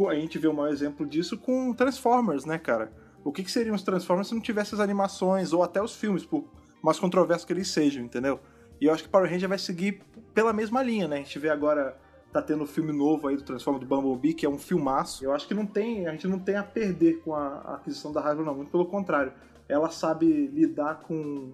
a 0.08 0.14
gente 0.14 0.38
vê 0.38 0.48
o 0.48 0.54
maior 0.54 0.72
exemplo 0.72 1.04
disso 1.06 1.36
com 1.36 1.74
Transformers, 1.74 2.46
né, 2.46 2.58
cara? 2.58 2.90
O 3.24 3.32
que, 3.32 3.42
que 3.42 3.50
seriam 3.50 3.74
os 3.74 3.82
Transformers 3.82 4.28
se 4.28 4.35
não 4.35 4.40
tivesse 4.40 4.74
as 4.74 4.80
animações, 4.80 5.52
ou 5.52 5.62
até 5.62 5.82
os 5.82 5.94
filmes, 5.94 6.24
por 6.24 6.44
mais 6.82 6.98
controversos 6.98 7.44
que 7.44 7.52
eles 7.52 7.70
sejam, 7.70 8.04
entendeu? 8.04 8.40
E 8.80 8.87
eu 8.87 8.92
acho 8.92 9.04
que 9.04 9.08
Power 9.08 9.30
Ranger 9.30 9.48
vai 9.48 9.58
seguir 9.58 10.02
pela 10.35 10.52
mesma 10.52 10.82
linha, 10.82 11.06
né? 11.06 11.16
A 11.16 11.18
gente 11.20 11.38
vê 11.38 11.48
agora, 11.48 11.96
tá 12.32 12.42
tendo 12.42 12.64
um 12.64 12.66
filme 12.66 12.92
novo 12.92 13.28
aí 13.28 13.37
do 13.37 13.44
Transformers 13.44 13.87
do 13.87 13.88
Bumblebee, 13.88 14.35
que 14.35 14.44
é 14.44 14.48
um 14.48 14.58
filmaço. 14.58 15.24
Eu 15.24 15.32
acho 15.32 15.46
que 15.46 15.54
não 15.54 15.64
tem, 15.64 16.06
a 16.08 16.11
gente 16.11 16.26
não 16.26 16.38
tem 16.38 16.56
a 16.56 16.64
perder 16.64 17.20
com 17.20 17.35
a, 17.35 17.46
a 17.64 17.74
aquisição 17.76 18.12
da 18.12 18.20
Hasbro, 18.20 18.44
não. 18.44 18.56
Muito 18.56 18.70
pelo 18.70 18.87
contrário. 18.87 19.32
Ela 19.68 19.88
sabe 19.90 20.48
lidar 20.48 21.00
com, 21.06 21.52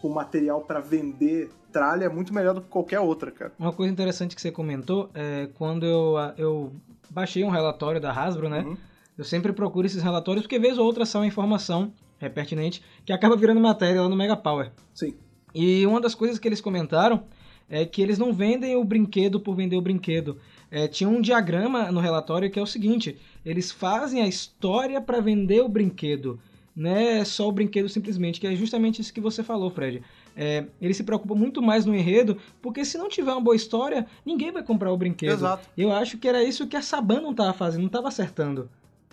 com 0.00 0.08
material 0.10 0.60
pra 0.60 0.78
vender 0.78 1.50
tralha 1.72 2.08
muito 2.10 2.32
melhor 2.32 2.54
do 2.54 2.60
que 2.60 2.68
qualquer 2.68 3.00
outra, 3.00 3.30
cara. 3.30 3.52
Uma 3.58 3.72
coisa 3.72 3.92
interessante 3.92 4.34
que 4.34 4.40
você 4.40 4.52
comentou 4.52 5.10
é 5.14 5.48
quando 5.54 5.84
eu, 5.84 6.14
eu 6.36 6.72
baixei 7.10 7.42
um 7.42 7.50
relatório 7.50 8.00
da 8.00 8.12
Hasbro, 8.12 8.48
né? 8.48 8.60
Uhum. 8.60 8.76
Eu 9.20 9.24
sempre 9.24 9.52
procuro 9.52 9.86
esses 9.86 10.02
relatórios 10.02 10.46
porque 10.46 10.58
vez 10.58 10.78
ou 10.78 10.86
outra 10.86 11.04
são 11.04 11.22
informação 11.22 11.92
é, 12.18 12.26
pertinente 12.26 12.82
que 13.04 13.12
acaba 13.12 13.36
virando 13.36 13.60
matéria 13.60 14.00
lá 14.00 14.08
no 14.08 14.16
Mega 14.16 14.34
Power. 14.34 14.72
Sim. 14.94 15.14
E 15.54 15.84
uma 15.86 16.00
das 16.00 16.14
coisas 16.14 16.38
que 16.38 16.48
eles 16.48 16.58
comentaram 16.58 17.24
é 17.68 17.84
que 17.84 18.00
eles 18.00 18.16
não 18.16 18.32
vendem 18.32 18.76
o 18.76 18.82
brinquedo 18.82 19.38
por 19.38 19.54
vender 19.54 19.76
o 19.76 19.82
brinquedo. 19.82 20.38
É, 20.70 20.88
tinha 20.88 21.06
um 21.06 21.20
diagrama 21.20 21.92
no 21.92 22.00
relatório 22.00 22.50
que 22.50 22.58
é 22.58 22.62
o 22.62 22.66
seguinte: 22.66 23.18
eles 23.44 23.70
fazem 23.70 24.22
a 24.22 24.26
história 24.26 25.02
para 25.02 25.20
vender 25.20 25.60
o 25.60 25.68
brinquedo, 25.68 26.40
não 26.74 26.90
é 26.90 27.22
só 27.22 27.46
o 27.46 27.52
brinquedo 27.52 27.90
simplesmente, 27.90 28.40
que 28.40 28.46
é 28.46 28.56
justamente 28.56 29.02
isso 29.02 29.12
que 29.12 29.20
você 29.20 29.42
falou, 29.42 29.68
Fred. 29.68 30.02
É, 30.34 30.64
eles 30.80 30.96
se 30.96 31.04
preocupam 31.04 31.34
muito 31.34 31.60
mais 31.60 31.84
no 31.84 31.94
enredo, 31.94 32.38
porque 32.62 32.86
se 32.86 32.96
não 32.96 33.10
tiver 33.10 33.32
uma 33.32 33.40
boa 33.42 33.54
história, 33.54 34.06
ninguém 34.24 34.50
vai 34.50 34.62
comprar 34.62 34.90
o 34.90 34.96
brinquedo. 34.96 35.32
Exato. 35.32 35.68
Eu 35.76 35.92
acho 35.92 36.16
que 36.16 36.26
era 36.26 36.42
isso 36.42 36.66
que 36.66 36.76
a 36.78 36.80
Saban 36.80 37.20
não 37.20 37.32
estava 37.32 37.52
fazendo, 37.52 37.82
não 37.82 37.88
estava 37.88 38.08
acertando. 38.08 38.70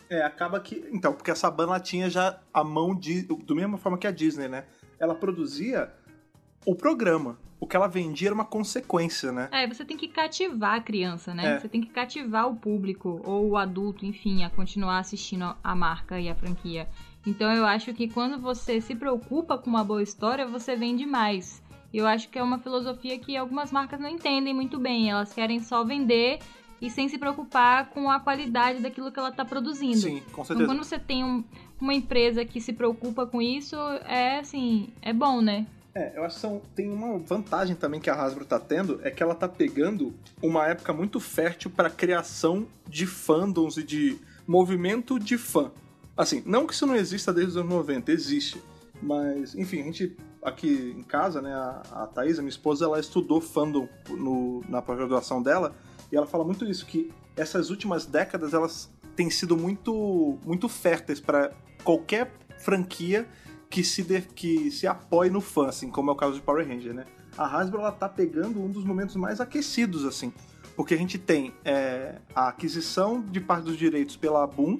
É, 0.09 0.21
acaba 0.21 0.59
que. 0.59 0.87
Então, 0.91 1.13
porque 1.13 1.31
a 1.31 1.35
Saban 1.35 1.65
ela 1.65 1.79
tinha 1.79 2.09
já 2.09 2.39
a 2.53 2.63
mão 2.63 2.95
de. 2.95 3.23
Do 3.23 3.55
mesma 3.55 3.77
forma 3.77 3.97
que 3.97 4.07
a 4.07 4.11
Disney, 4.11 4.47
né? 4.47 4.65
Ela 4.99 5.15
produzia 5.15 5.91
o 6.65 6.75
programa. 6.75 7.37
O 7.59 7.65
que 7.65 7.75
ela 7.75 7.87
vendia 7.87 8.27
era 8.27 8.35
uma 8.35 8.45
consequência, 8.45 9.31
né? 9.31 9.49
É, 9.51 9.65
você 9.67 9.83
tem 9.83 9.97
que 9.97 10.07
cativar 10.07 10.75
a 10.75 10.79
criança, 10.79 11.33
né? 11.33 11.55
É. 11.55 11.59
Você 11.59 11.67
tem 11.67 11.81
que 11.81 11.89
cativar 11.89 12.47
o 12.47 12.55
público 12.55 13.19
ou 13.25 13.49
o 13.49 13.57
adulto, 13.57 14.05
enfim, 14.05 14.43
a 14.43 14.49
continuar 14.49 14.99
assistindo 14.99 15.55
a 15.63 15.75
marca 15.75 16.19
e 16.19 16.29
a 16.29 16.35
franquia. 16.35 16.87
Então 17.25 17.51
eu 17.51 17.65
acho 17.65 17.93
que 17.93 18.07
quando 18.07 18.39
você 18.39 18.79
se 18.79 18.93
preocupa 18.93 19.57
com 19.57 19.69
uma 19.69 19.83
boa 19.83 20.03
história, 20.03 20.45
você 20.45 20.75
vende 20.75 21.05
mais. 21.05 21.63
Eu 21.93 22.05
acho 22.05 22.29
que 22.29 22.37
é 22.37 22.43
uma 22.43 22.59
filosofia 22.59 23.17
que 23.17 23.35
algumas 23.35 23.71
marcas 23.71 23.99
não 23.99 24.09
entendem 24.09 24.53
muito 24.53 24.77
bem. 24.77 25.09
Elas 25.09 25.33
querem 25.33 25.59
só 25.59 25.83
vender 25.83 26.39
e 26.81 26.89
sem 26.89 27.09
se 27.09 27.17
preocupar 27.17 27.89
com 27.89 28.09
a 28.09 28.19
qualidade 28.19 28.81
daquilo 28.81 29.11
que 29.11 29.17
ela 29.19 29.29
está 29.29 29.43
produzindo. 29.45 29.97
Sim, 29.97 30.19
com 30.31 30.41
Então, 30.41 30.45
certeza. 30.45 30.67
quando 30.69 30.83
você 30.83 30.99
tem 30.99 31.23
um- 31.23 31.43
uma 31.81 31.93
empresa 31.93 32.43
que 32.45 32.59
se 32.61 32.73
preocupa 32.73 33.25
com 33.25 33.41
isso, 33.41 33.75
é 34.05 34.39
assim, 34.39 34.89
é 35.01 35.11
bom, 35.13 35.41
né? 35.41 35.65
É, 35.95 36.13
eu 36.15 36.23
acho 36.23 36.35
que 36.35 36.41
são, 36.41 36.61
tem 36.75 36.91
uma 36.91 37.17
vantagem 37.17 37.75
também 37.75 37.99
que 37.99 38.09
a 38.09 38.13
Hasbro 38.13 38.45
tá 38.45 38.59
tendo, 38.59 38.99
é 39.03 39.09
que 39.09 39.23
ela 39.23 39.33
tá 39.33 39.47
pegando 39.49 40.13
uma 40.43 40.67
época 40.67 40.93
muito 40.93 41.19
fértil 41.19 41.71
pra 41.71 41.89
criação 41.89 42.67
de 42.87 43.07
fandoms 43.07 43.77
e 43.77 43.83
de 43.83 44.17
movimento 44.47 45.17
de 45.19 45.37
fã. 45.39 45.71
Assim, 46.15 46.43
não 46.45 46.67
que 46.67 46.73
isso 46.73 46.85
não 46.85 46.95
exista 46.95 47.33
desde 47.33 47.51
os 47.51 47.57
anos 47.57 47.69
90, 47.71 48.11
existe. 48.11 48.61
Mas, 49.01 49.53
enfim, 49.55 49.81
a 49.81 49.83
gente 49.85 50.15
aqui 50.43 50.93
em 50.97 51.03
casa, 51.03 51.41
né, 51.41 51.53
a, 51.53 51.81
a 52.03 52.07
Thaís, 52.07 52.37
a 52.39 52.41
minha 52.41 52.49
esposa, 52.49 52.85
ela 52.85 52.99
estudou 52.99 53.41
fandom 53.41 53.87
no, 54.09 54.63
na 54.69 54.81
pós-graduação 54.81 55.41
dela, 55.41 55.75
e 56.11 56.15
ela 56.15 56.25
fala 56.27 56.43
muito 56.43 56.65
isso, 56.65 56.85
que 56.85 57.11
essas 57.35 57.69
últimas 57.69 58.05
décadas, 58.05 58.53
elas 58.53 58.91
têm 59.15 59.29
sido 59.29 59.55
muito, 59.57 60.37
muito 60.45 60.67
férteis 60.69 61.19
para 61.19 61.51
qualquer 61.83 62.31
franquia 62.59 63.27
que 63.69 63.83
se, 63.83 64.01
de- 64.03 64.21
que 64.21 64.71
se 64.71 64.87
apoie 64.87 65.29
no 65.29 65.41
fã, 65.41 65.67
assim, 65.67 65.89
como 65.89 66.09
é 66.09 66.13
o 66.13 66.15
caso 66.15 66.33
de 66.35 66.41
Power 66.41 66.67
Ranger, 66.67 66.93
né? 66.93 67.05
A 67.37 67.45
Hasbro, 67.45 67.79
ela 67.79 67.91
tá 67.91 68.07
pegando 68.09 68.59
um 68.61 68.69
dos 68.69 68.83
momentos 68.83 69.15
mais 69.15 69.39
aquecidos, 69.41 70.05
assim, 70.05 70.33
porque 70.75 70.93
a 70.93 70.97
gente 70.97 71.17
tem 71.19 71.53
é, 71.65 72.19
a 72.33 72.47
aquisição 72.47 73.21
de 73.21 73.39
parte 73.39 73.65
dos 73.65 73.77
direitos 73.77 74.15
pela 74.15 74.45
Boom, 74.47 74.79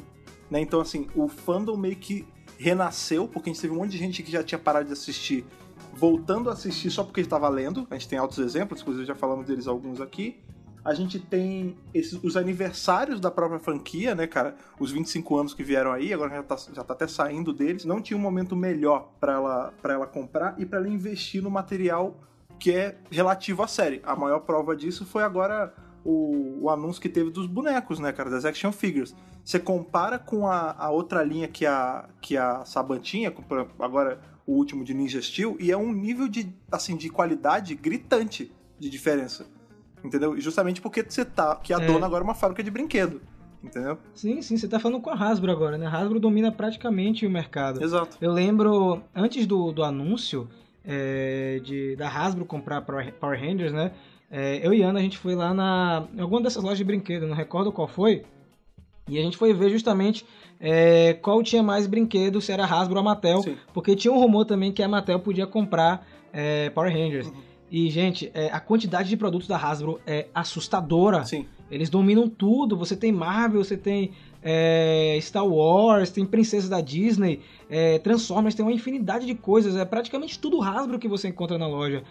né? 0.49 0.59
Então, 0.61 0.79
assim, 0.79 1.07
o 1.13 1.27
fandom 1.27 1.75
meio 1.77 1.95
que 1.97 2.25
renasceu, 2.57 3.27
porque 3.27 3.49
a 3.49 3.53
gente 3.53 3.61
teve 3.61 3.73
um 3.73 3.77
monte 3.77 3.91
de 3.91 3.97
gente 3.99 4.23
que 4.23 4.31
já 4.31 4.43
tinha 4.43 4.57
parado 4.57 4.85
de 4.87 4.93
assistir, 4.93 5.45
voltando 5.93 6.49
a 6.49 6.53
assistir 6.53 6.89
só 6.89 7.03
porque 7.03 7.21
estava 7.21 7.47
lendo. 7.49 7.85
A 7.91 7.93
gente 7.95 8.07
tem 8.07 8.17
altos 8.17 8.39
exemplos, 8.39 8.81
inclusive 8.81 9.05
já 9.05 9.13
falamos 9.15 9.45
deles 9.45 9.67
alguns 9.67 9.99
aqui. 10.01 10.39
A 10.87 10.93
gente 10.93 11.19
tem 11.19 11.75
esses, 11.93 12.17
os 12.23 12.37
aniversários 12.37 13.19
da 13.19 13.29
própria 13.29 13.59
franquia, 13.59 14.15
né, 14.15 14.25
cara? 14.25 14.55
Os 14.79 14.89
25 14.89 15.37
anos 15.37 15.53
que 15.53 15.61
vieram 15.61 15.91
aí, 15.91 16.13
agora 16.13 16.33
já 16.33 16.43
tá, 16.43 16.55
já 16.73 16.81
tá 16.81 16.93
até 16.93 17.05
saindo 17.05 17.51
deles. 17.51 17.83
Não 17.83 18.01
tinha 18.01 18.15
um 18.15 18.21
momento 18.21 18.55
melhor 18.55 19.11
para 19.19 19.33
ela, 19.33 19.73
pra 19.81 19.95
ela 19.95 20.07
comprar 20.07 20.55
e 20.57 20.65
para 20.65 20.79
ela 20.79 20.87
investir 20.87 21.43
no 21.43 21.51
material 21.51 22.15
que 22.57 22.71
é 22.71 22.97
relativo 23.11 23.63
à 23.63 23.67
série. 23.67 24.01
A 24.01 24.15
maior 24.15 24.39
prova 24.39 24.77
disso 24.77 25.05
foi 25.05 25.23
agora 25.23 25.73
o, 26.05 26.59
o 26.61 26.69
anúncio 26.69 27.01
que 27.01 27.09
teve 27.09 27.31
dos 27.31 27.47
bonecos, 27.47 27.99
né, 27.99 28.13
cara? 28.13 28.29
Das 28.29 28.45
action 28.45 28.71
figures. 28.71 29.13
Você 29.43 29.59
compara 29.59 30.17
com 30.17 30.47
a, 30.47 30.71
a 30.71 30.89
outra 30.89 31.21
linha 31.21 31.49
que 31.49 31.65
a, 31.65 32.07
que 32.21 32.37
a 32.37 32.63
Saban 32.63 32.99
tinha, 32.99 33.29
com, 33.29 33.43
por 33.43 33.57
exemplo, 33.57 33.75
agora 33.83 34.21
o 34.45 34.53
último 34.53 34.85
de 34.85 34.93
Ninja 34.93 35.21
Steel, 35.21 35.57
e 35.59 35.69
é 35.69 35.75
um 35.75 35.91
nível 35.91 36.29
de, 36.29 36.55
assim, 36.71 36.95
de 36.95 37.09
qualidade 37.09 37.75
gritante 37.75 38.49
de 38.79 38.89
diferença. 38.89 39.56
Entendeu? 40.07 40.37
E 40.37 40.41
justamente 40.41 40.81
porque 40.81 41.03
você 41.07 41.23
tá. 41.25 41.55
Que 41.57 41.73
a 41.73 41.77
É. 41.77 41.85
dona 41.85 42.05
agora 42.05 42.23
é 42.23 42.25
uma 42.25 42.33
fábrica 42.33 42.63
de 42.63 42.71
brinquedo. 42.71 43.21
Entendeu? 43.63 43.97
Sim, 44.13 44.41
sim, 44.41 44.55
você 44.55 44.67
tá 44.67 44.79
falando 44.79 45.01
com 45.01 45.09
a 45.09 45.13
Hasbro 45.15 45.51
agora, 45.51 45.77
né? 45.77 45.85
A 45.87 45.89
Hasbro 45.89 46.19
domina 46.19 46.51
praticamente 46.51 47.25
o 47.25 47.29
mercado. 47.29 47.83
Exato. 47.83 48.17
Eu 48.21 48.31
lembro, 48.31 49.01
antes 49.15 49.45
do, 49.45 49.71
do 49.71 49.83
anúncio 49.83 50.47
é, 50.85 51.59
de, 51.63 51.95
da 51.95 52.07
Hasbro 52.07 52.45
comprar 52.45 52.81
Power 52.81 53.39
Rangers, 53.39 53.73
né? 53.73 53.91
É, 54.29 54.65
eu 54.65 54.73
e 54.73 54.81
Ana, 54.81 54.99
a 54.99 55.01
gente 55.01 55.17
foi 55.17 55.35
lá 55.35 55.53
na, 55.53 56.05
em 56.15 56.21
alguma 56.21 56.41
dessas 56.41 56.61
lojas 56.63 56.77
de 56.77 56.83
brinquedo, 56.83 57.27
não 57.27 57.35
recordo 57.35 57.71
qual 57.71 57.87
foi. 57.87 58.23
E 59.09 59.17
a 59.17 59.21
gente 59.21 59.37
foi 59.37 59.53
ver 59.53 59.69
justamente 59.69 60.25
é, 60.59 61.13
qual 61.13 61.41
tinha 61.41 61.63
mais 61.63 61.87
brinquedo, 61.87 62.39
se 62.41 62.51
era 62.51 62.63
Hasbro 62.65 62.97
ou 62.97 63.03
Mattel. 63.03 63.41
Sim. 63.41 63.57
Porque 63.73 63.95
tinha 63.95 64.13
um 64.13 64.19
rumor 64.19 64.45
também 64.45 64.71
que 64.71 64.83
a 64.83 64.87
Mattel 64.87 65.19
podia 65.19 65.47
comprar 65.47 66.05
é, 66.31 66.69
Power 66.69 66.91
Rangers. 66.93 67.31
E, 67.69 67.89
gente, 67.89 68.31
é, 68.33 68.47
a 68.47 68.59
quantidade 68.59 69.09
de 69.09 69.17
produtos 69.17 69.47
da 69.47 69.57
Hasbro 69.57 69.99
é 70.07 70.27
assustadora. 70.33 71.23
Sim. 71.25 71.45
Eles 71.69 71.89
dominam 71.89 72.29
tudo. 72.29 72.77
Você 72.77 72.95
tem 72.95 73.11
Marvel, 73.11 73.63
você 73.63 73.75
tem 73.75 74.11
é, 74.41 75.17
Star 75.21 75.45
Wars, 75.45 76.09
tem 76.09 76.25
Princesa 76.25 76.69
da 76.69 76.79
Disney, 76.79 77.41
é, 77.69 77.99
Transformers, 77.99 78.55
tem 78.55 78.65
uma 78.65 78.71
infinidade 78.71 79.25
de 79.25 79.35
coisas. 79.35 79.75
É 79.75 79.83
praticamente 79.83 80.39
tudo 80.39 80.61
Hasbro 80.61 80.97
que 80.97 81.07
você 81.07 81.27
encontra 81.27 81.57
na 81.57 81.67
loja. 81.67 82.03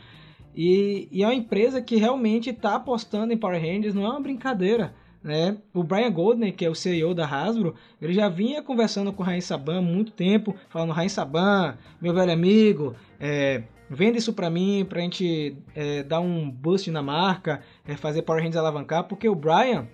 E, 0.55 1.09
e 1.11 1.23
é 1.23 1.27
uma 1.27 1.35
empresa 1.35 1.81
que 1.81 1.97
realmente 1.97 2.51
está 2.51 2.75
apostando 2.77 3.33
em 3.33 3.37
Power 3.37 3.61
Rangers, 3.61 3.95
não 3.95 4.05
é 4.05 4.09
uma 4.09 4.21
brincadeira. 4.21 4.95
né? 5.23 5.57
O 5.75 5.83
Brian 5.83 6.11
Goldner, 6.11 6.55
que 6.55 6.65
é 6.65 6.71
o 6.71 6.75
CEO 6.75 7.15
da 7.15 7.27
Hasbro, 7.27 7.75
ele 8.01 8.15
já 8.15 8.29
vinha 8.29 8.63
conversando 8.63 9.13
com 9.13 9.23
o 9.23 9.27
Rain 9.27 9.41
Saban 9.41 9.79
há 9.79 9.83
muito 9.83 10.13
tempo, 10.13 10.55
falando, 10.69 10.93
Rain 10.93 11.09
Saban, 11.09 11.77
meu 12.01 12.15
velho 12.15 12.33
amigo, 12.33 12.95
é, 13.19 13.65
venda 13.89 14.19
isso 14.19 14.33
pra 14.33 14.51
mim, 14.51 14.85
pra 14.89 15.01
gente 15.01 15.57
é, 15.75 16.03
dar 16.03 16.21
um 16.21 16.51
boost 16.51 16.91
na 16.91 17.03
marca, 17.03 17.63
é, 17.87 17.97
fazer 17.97 18.23
Power 18.23 18.43
Rangers 18.43 18.57
alavancar, 18.57 19.05
porque 19.05 19.29
o 19.29 19.35
Brian, 19.35 19.87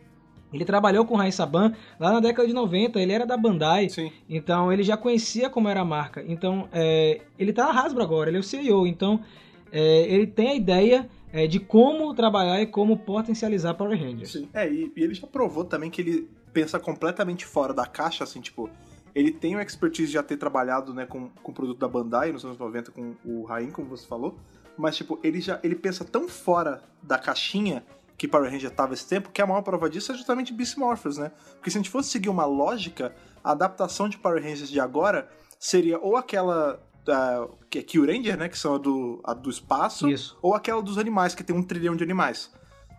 ele 0.52 0.64
trabalhou 0.64 1.04
com 1.04 1.14
o 1.14 1.16
Rain 1.16 1.30
Saban 1.30 1.74
lá 1.98 2.12
na 2.12 2.20
década 2.20 2.46
de 2.46 2.54
90, 2.54 3.00
ele 3.00 3.12
era 3.12 3.26
da 3.26 3.36
Bandai, 3.36 3.88
Sim. 3.88 4.12
então 4.28 4.72
ele 4.72 4.82
já 4.82 4.96
conhecia 4.96 5.48
como 5.48 5.68
era 5.68 5.80
a 5.80 5.84
marca. 5.84 6.24
Então 6.26 6.68
é, 6.72 7.20
ele 7.38 7.52
tá 7.52 7.72
na 7.72 7.80
Hasbro 7.80 8.02
agora, 8.02 8.30
ele 8.30 8.36
é 8.36 8.40
o 8.40 8.42
CEO, 8.42 8.86
então 8.86 9.20
é, 9.70 10.02
ele 10.02 10.26
tem 10.26 10.48
a 10.48 10.54
ideia 10.54 11.08
é, 11.32 11.46
de 11.46 11.58
como 11.58 12.14
trabalhar 12.14 12.60
e 12.60 12.66
como 12.66 12.96
potencializar 12.98 13.74
Power 13.74 13.98
Rangers. 13.98 14.32
Sim. 14.32 14.48
É, 14.52 14.70
e, 14.70 14.92
e 14.94 15.02
ele 15.02 15.14
já 15.14 15.26
provou 15.26 15.64
também 15.64 15.90
que 15.90 16.02
ele 16.02 16.28
pensa 16.52 16.78
completamente 16.78 17.46
fora 17.46 17.72
da 17.72 17.86
caixa, 17.86 18.22
assim, 18.22 18.40
tipo, 18.40 18.68
ele 19.14 19.30
tem 19.30 19.56
o 19.56 19.60
expertise 19.60 20.08
de 20.08 20.14
já 20.14 20.22
ter 20.22 20.36
trabalhado, 20.36 20.92
né, 20.94 21.06
com, 21.06 21.28
com 21.42 21.50
o 21.52 21.54
produto 21.54 21.78
da 21.78 21.88
Bandai 21.88 22.32
nos 22.32 22.44
anos 22.44 22.58
90 22.58 22.90
com 22.92 23.14
o 23.24 23.44
Rain, 23.44 23.70
como 23.70 23.88
você 23.88 24.06
falou, 24.06 24.38
mas, 24.76 24.96
tipo, 24.96 25.18
ele 25.22 25.40
já 25.40 25.60
ele 25.62 25.74
pensa 25.74 26.04
tão 26.04 26.28
fora 26.28 26.82
da 27.02 27.18
caixinha 27.18 27.84
que 28.16 28.26
Power 28.28 28.50
Ranger 28.50 28.70
tava 28.70 28.94
esse 28.94 29.06
tempo, 29.06 29.30
que 29.30 29.42
a 29.42 29.46
maior 29.46 29.62
prova 29.62 29.90
disso 29.90 30.12
é 30.12 30.14
justamente 30.14 30.52
Beast 30.52 30.76
Morphers, 30.78 31.16
né? 31.18 31.32
Porque 31.54 31.70
se 31.70 31.76
a 31.76 31.80
gente 31.80 31.90
fosse 31.90 32.08
seguir 32.10 32.28
uma 32.28 32.44
lógica, 32.46 33.14
a 33.42 33.50
adaptação 33.50 34.08
de 34.08 34.16
Power 34.16 34.40
Rangers 34.42 34.70
de 34.70 34.78
agora 34.80 35.28
seria 35.58 35.98
ou 35.98 36.16
aquela 36.16 36.80
da, 37.04 37.48
que 37.68 37.80
é 37.80 37.82
Kill 37.82 38.06
Ranger, 38.06 38.36
né, 38.38 38.48
que 38.48 38.56
são 38.56 38.76
a 38.76 38.78
do, 38.78 39.20
a 39.24 39.34
do 39.34 39.50
espaço, 39.50 40.08
Isso. 40.08 40.38
ou 40.40 40.54
aquela 40.54 40.80
dos 40.80 40.98
animais, 40.98 41.34
que 41.34 41.42
tem 41.42 41.54
um 41.54 41.62
trilhão 41.64 41.96
de 41.96 42.04
animais. 42.04 42.50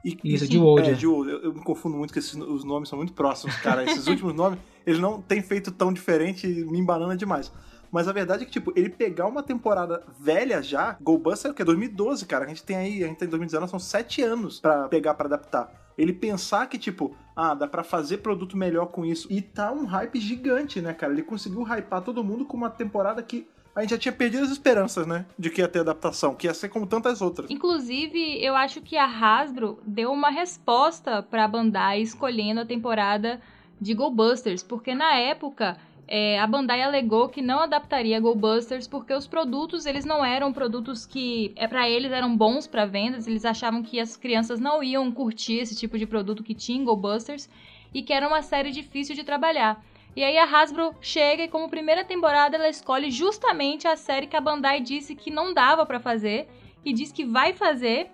E, 0.04 0.18
Isso, 0.26 0.44
e- 0.44 0.48
de 0.50 0.58
World. 0.58 0.90
É, 0.90 0.94
de 0.94 1.08
World. 1.08 1.32
Eu, 1.32 1.44
eu 1.44 1.54
me 1.54 1.64
confundo 1.64 1.96
muito, 1.96 2.10
porque 2.10 2.20
esses- 2.20 2.36
os 2.36 2.66
nomes 2.66 2.90
são 2.90 2.98
muito 2.98 3.14
próximos, 3.14 3.56
cara. 3.58 3.84
Esses 3.86 4.06
últimos 4.08 4.34
nomes, 4.36 4.60
eles 4.86 5.00
não 5.00 5.22
têm 5.22 5.42
feito 5.42 5.72
tão 5.72 5.92
diferente 5.94 6.48
e 6.48 6.66
me 6.66 6.80
embanana 6.80 7.16
demais. 7.16 7.52
Mas 7.92 8.08
a 8.08 8.12
verdade 8.12 8.42
é 8.42 8.46
que, 8.48 8.52
tipo, 8.52 8.74
ele 8.76 8.90
pegar 8.90 9.28
uma 9.28 9.44
temporada 9.44 10.04
velha 10.20 10.64
já, 10.64 10.98
Go 11.00 11.16
Buster 11.16 11.50
é 11.50 11.52
o 11.52 11.56
que? 11.56 11.64
2012, 11.64 12.26
cara. 12.26 12.46
A 12.46 12.48
gente 12.48 12.64
tem 12.64 12.76
aí, 12.76 13.04
a 13.04 13.08
gente 13.08 13.18
tem 13.18 13.28
2019, 13.28 13.70
são 13.70 13.80
sete 13.80 14.24
anos 14.24 14.60
pra 14.60 14.88
pegar 14.88 15.14
pra 15.14 15.28
adaptar. 15.28 15.72
Ele 15.96 16.12
pensar 16.12 16.66
que, 16.66 16.80
tipo, 16.80 17.16
ah, 17.36 17.54
dá 17.54 17.68
pra 17.68 17.84
fazer 17.84 18.18
produto 18.18 18.58
melhor 18.58 18.88
com 18.88 19.06
isso. 19.06 19.28
E 19.30 19.44
tá 19.44 19.72
um 19.72 19.86
hype 19.86 20.20
gigante, 20.20 20.82
né, 20.82 20.92
cara? 20.92 21.14
Ele 21.14 21.22
conseguiu 21.22 21.62
hypar 21.62 22.02
todo 22.02 22.24
mundo 22.24 22.46
com 22.46 22.58
uma 22.58 22.70
temporada 22.72 23.22
que 23.22 23.48
a 23.76 23.82
gente 23.82 23.92
já 23.92 23.98
tinha 23.98 24.12
perdido 24.12 24.44
as 24.44 24.52
esperanças, 24.52 25.06
né? 25.06 25.28
De 25.38 25.52
que 25.52 25.62
ia 25.62 25.68
ter 25.68 25.80
adaptação, 25.80 26.34
que 26.34 26.48
ia 26.48 26.54
ser 26.54 26.70
como 26.70 26.88
tantas 26.88 27.22
outras. 27.22 27.50
Inclusive, 27.52 28.44
eu 28.44 28.56
acho 28.56 28.82
que 28.82 28.98
a 28.98 29.06
Hasbro 29.06 29.80
deu 29.86 30.12
uma 30.12 30.32
resposta 30.32 31.24
pra 31.24 31.48
Bandai 31.48 32.02
escolhendo 32.02 32.62
a 32.62 32.66
temporada 32.66 33.40
de 33.80 33.94
Go 33.94 34.10
Busters, 34.10 34.64
porque 34.64 34.94
na 34.94 35.16
época 35.16 35.78
é, 36.08 36.40
a 36.40 36.46
Bandai 36.46 36.82
alegou 36.82 37.30
que 37.30 37.42
não 37.42 37.60
adaptaria 37.60 38.20
Go 38.20 38.36
Busters 38.36 38.88
porque 38.88 39.14
os 39.14 39.26
produtos 39.26 39.86
eles 39.86 40.06
não 40.06 40.24
eram 40.24 40.52
produtos 40.52 41.06
que 41.06 41.54
é 41.56 41.68
para 41.68 41.90
eles 41.90 42.12
eram 42.12 42.36
bons 42.36 42.68
para 42.68 42.86
vendas, 42.86 43.28
eles 43.28 43.46
achavam 43.46 43.82
que 43.82 44.00
as 44.00 44.18
crianças 44.18 44.60
não 44.60 44.84
iam 44.84 45.12
curtir 45.12 45.60
esse 45.60 45.76
tipo 45.76 45.98
de 45.98 46.06
produto 46.06 46.44
que 46.44 46.54
tinha 46.54 46.80
em 46.80 46.84
Go 46.84 46.96
Busters 46.96 47.50
e 47.94 48.02
que 48.02 48.14
era 48.14 48.28
uma 48.28 48.42
série 48.42 48.72
difícil 48.72 49.16
de 49.16 49.24
trabalhar. 49.24 49.84
E 50.16 50.24
aí 50.24 50.38
a 50.38 50.46
Hasbro 50.46 50.94
chega 51.02 51.44
e 51.44 51.48
como 51.48 51.70
primeira 51.70 52.04
temporada 52.04 52.56
ela 52.56 52.70
escolhe 52.70 53.10
justamente 53.10 53.88
a 53.88 53.96
série 53.96 54.28
que 54.28 54.36
a 54.36 54.42
Bandai 54.42 54.80
disse 54.82 55.16
que 55.16 55.32
não 55.32 55.54
dava 55.54 55.86
pra 55.86 56.00
fazer 56.00 56.48
e 56.86 56.94
diz 56.94 57.12
que 57.12 57.26
vai 57.26 57.54
fazer 57.54 58.12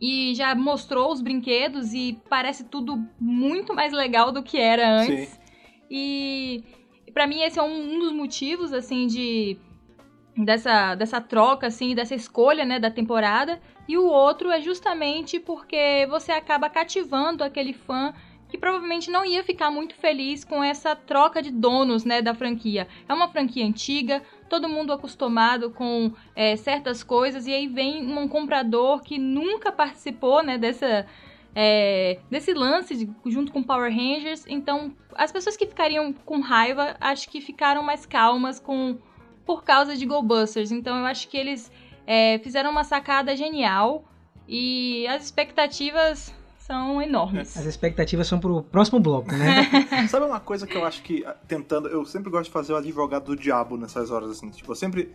e 0.00 0.34
já 0.34 0.54
mostrou 0.54 1.12
os 1.12 1.20
brinquedos 1.20 1.92
e 1.92 2.18
parece 2.28 2.64
tudo 2.64 3.04
muito 3.20 3.74
mais 3.74 3.92
legal 3.92 4.32
do 4.32 4.42
que 4.42 4.58
era 4.58 5.00
antes. 5.00 5.28
Sim. 5.28 5.38
E 5.90 6.64
pra 7.12 7.26
mim 7.26 7.42
esse 7.42 7.58
é 7.58 7.62
um, 7.62 7.94
um 7.94 7.98
dos 7.98 8.12
motivos 8.12 8.72
assim 8.72 9.06
de 9.06 9.58
dessa 10.36 10.94
dessa 10.94 11.20
troca 11.20 11.66
assim, 11.66 11.94
dessa 11.94 12.14
escolha, 12.14 12.64
né, 12.64 12.78
da 12.78 12.90
temporada. 12.90 13.60
E 13.86 13.98
o 13.98 14.06
outro 14.06 14.50
é 14.50 14.60
justamente 14.60 15.38
porque 15.38 16.06
você 16.08 16.32
acaba 16.32 16.70
cativando 16.70 17.44
aquele 17.44 17.74
fã 17.74 18.14
que 18.48 18.58
provavelmente 18.58 19.10
não 19.10 19.24
ia 19.24 19.44
ficar 19.44 19.70
muito 19.70 19.94
feliz 19.94 20.44
com 20.44 20.62
essa 20.62 20.96
troca 20.96 21.40
de 21.40 21.50
donos, 21.50 22.04
né, 22.04 22.20
da 22.20 22.34
franquia. 22.34 22.88
É 23.08 23.14
uma 23.14 23.28
franquia 23.28 23.64
antiga, 23.64 24.22
todo 24.50 24.68
mundo 24.68 24.92
acostumado 24.92 25.70
com 25.70 26.12
é, 26.34 26.56
certas 26.56 27.04
coisas 27.04 27.46
e 27.46 27.54
aí 27.54 27.68
vem 27.68 28.04
um 28.04 28.28
comprador 28.28 29.00
que 29.00 29.16
nunca 29.16 29.70
participou, 29.70 30.42
né, 30.42 30.58
dessa 30.58 31.06
é, 31.54 32.18
desse 32.30 32.52
lance 32.52 32.94
de- 32.96 33.10
junto 33.26 33.50
com 33.52 33.62
Power 33.62 33.90
Rangers. 33.92 34.44
Então, 34.46 34.94
as 35.14 35.32
pessoas 35.32 35.56
que 35.56 35.66
ficariam 35.66 36.12
com 36.12 36.40
raiva, 36.40 36.96
acho 37.00 37.28
que 37.28 37.40
ficaram 37.40 37.82
mais 37.82 38.04
calmas 38.04 38.60
com 38.60 38.98
por 39.46 39.64
causa 39.64 39.96
de 39.96 40.06
Go 40.06 40.22
Busters. 40.22 40.70
Então, 40.70 40.98
eu 40.98 41.06
acho 41.06 41.28
que 41.28 41.36
eles 41.36 41.72
é, 42.06 42.38
fizeram 42.38 42.70
uma 42.70 42.84
sacada 42.84 43.34
genial 43.34 44.04
e 44.46 45.06
as 45.08 45.24
expectativas 45.24 46.32
são 46.70 47.02
enormes. 47.02 47.56
As 47.56 47.66
expectativas 47.66 48.28
são 48.28 48.38
pro 48.38 48.62
próximo 48.62 49.00
bloco, 49.00 49.32
né? 49.32 49.68
Sabe 50.08 50.24
uma 50.24 50.38
coisa 50.38 50.68
que 50.68 50.76
eu 50.76 50.84
acho 50.84 51.02
que, 51.02 51.24
ah, 51.26 51.34
tentando, 51.48 51.88
eu 51.88 52.04
sempre 52.04 52.30
gosto 52.30 52.44
de 52.44 52.52
fazer 52.52 52.72
o 52.72 52.76
advogado 52.76 53.24
do 53.24 53.36
diabo 53.36 53.76
nessas 53.76 54.12
horas, 54.12 54.30
assim. 54.30 54.50
Tipo, 54.50 54.70
eu 54.70 54.76
sempre 54.76 55.10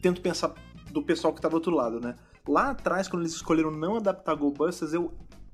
tento 0.00 0.22
pensar 0.22 0.54
do 0.90 1.02
pessoal 1.02 1.34
que 1.34 1.42
tá 1.42 1.48
do 1.48 1.56
outro 1.56 1.74
lado, 1.74 2.00
né? 2.00 2.14
Lá 2.48 2.70
atrás, 2.70 3.06
quando 3.06 3.20
eles 3.20 3.34
escolheram 3.34 3.70
não 3.70 3.96
adaptar 3.96 4.34
Go 4.34 4.50
Busters, 4.50 4.94
eu, 4.94 5.12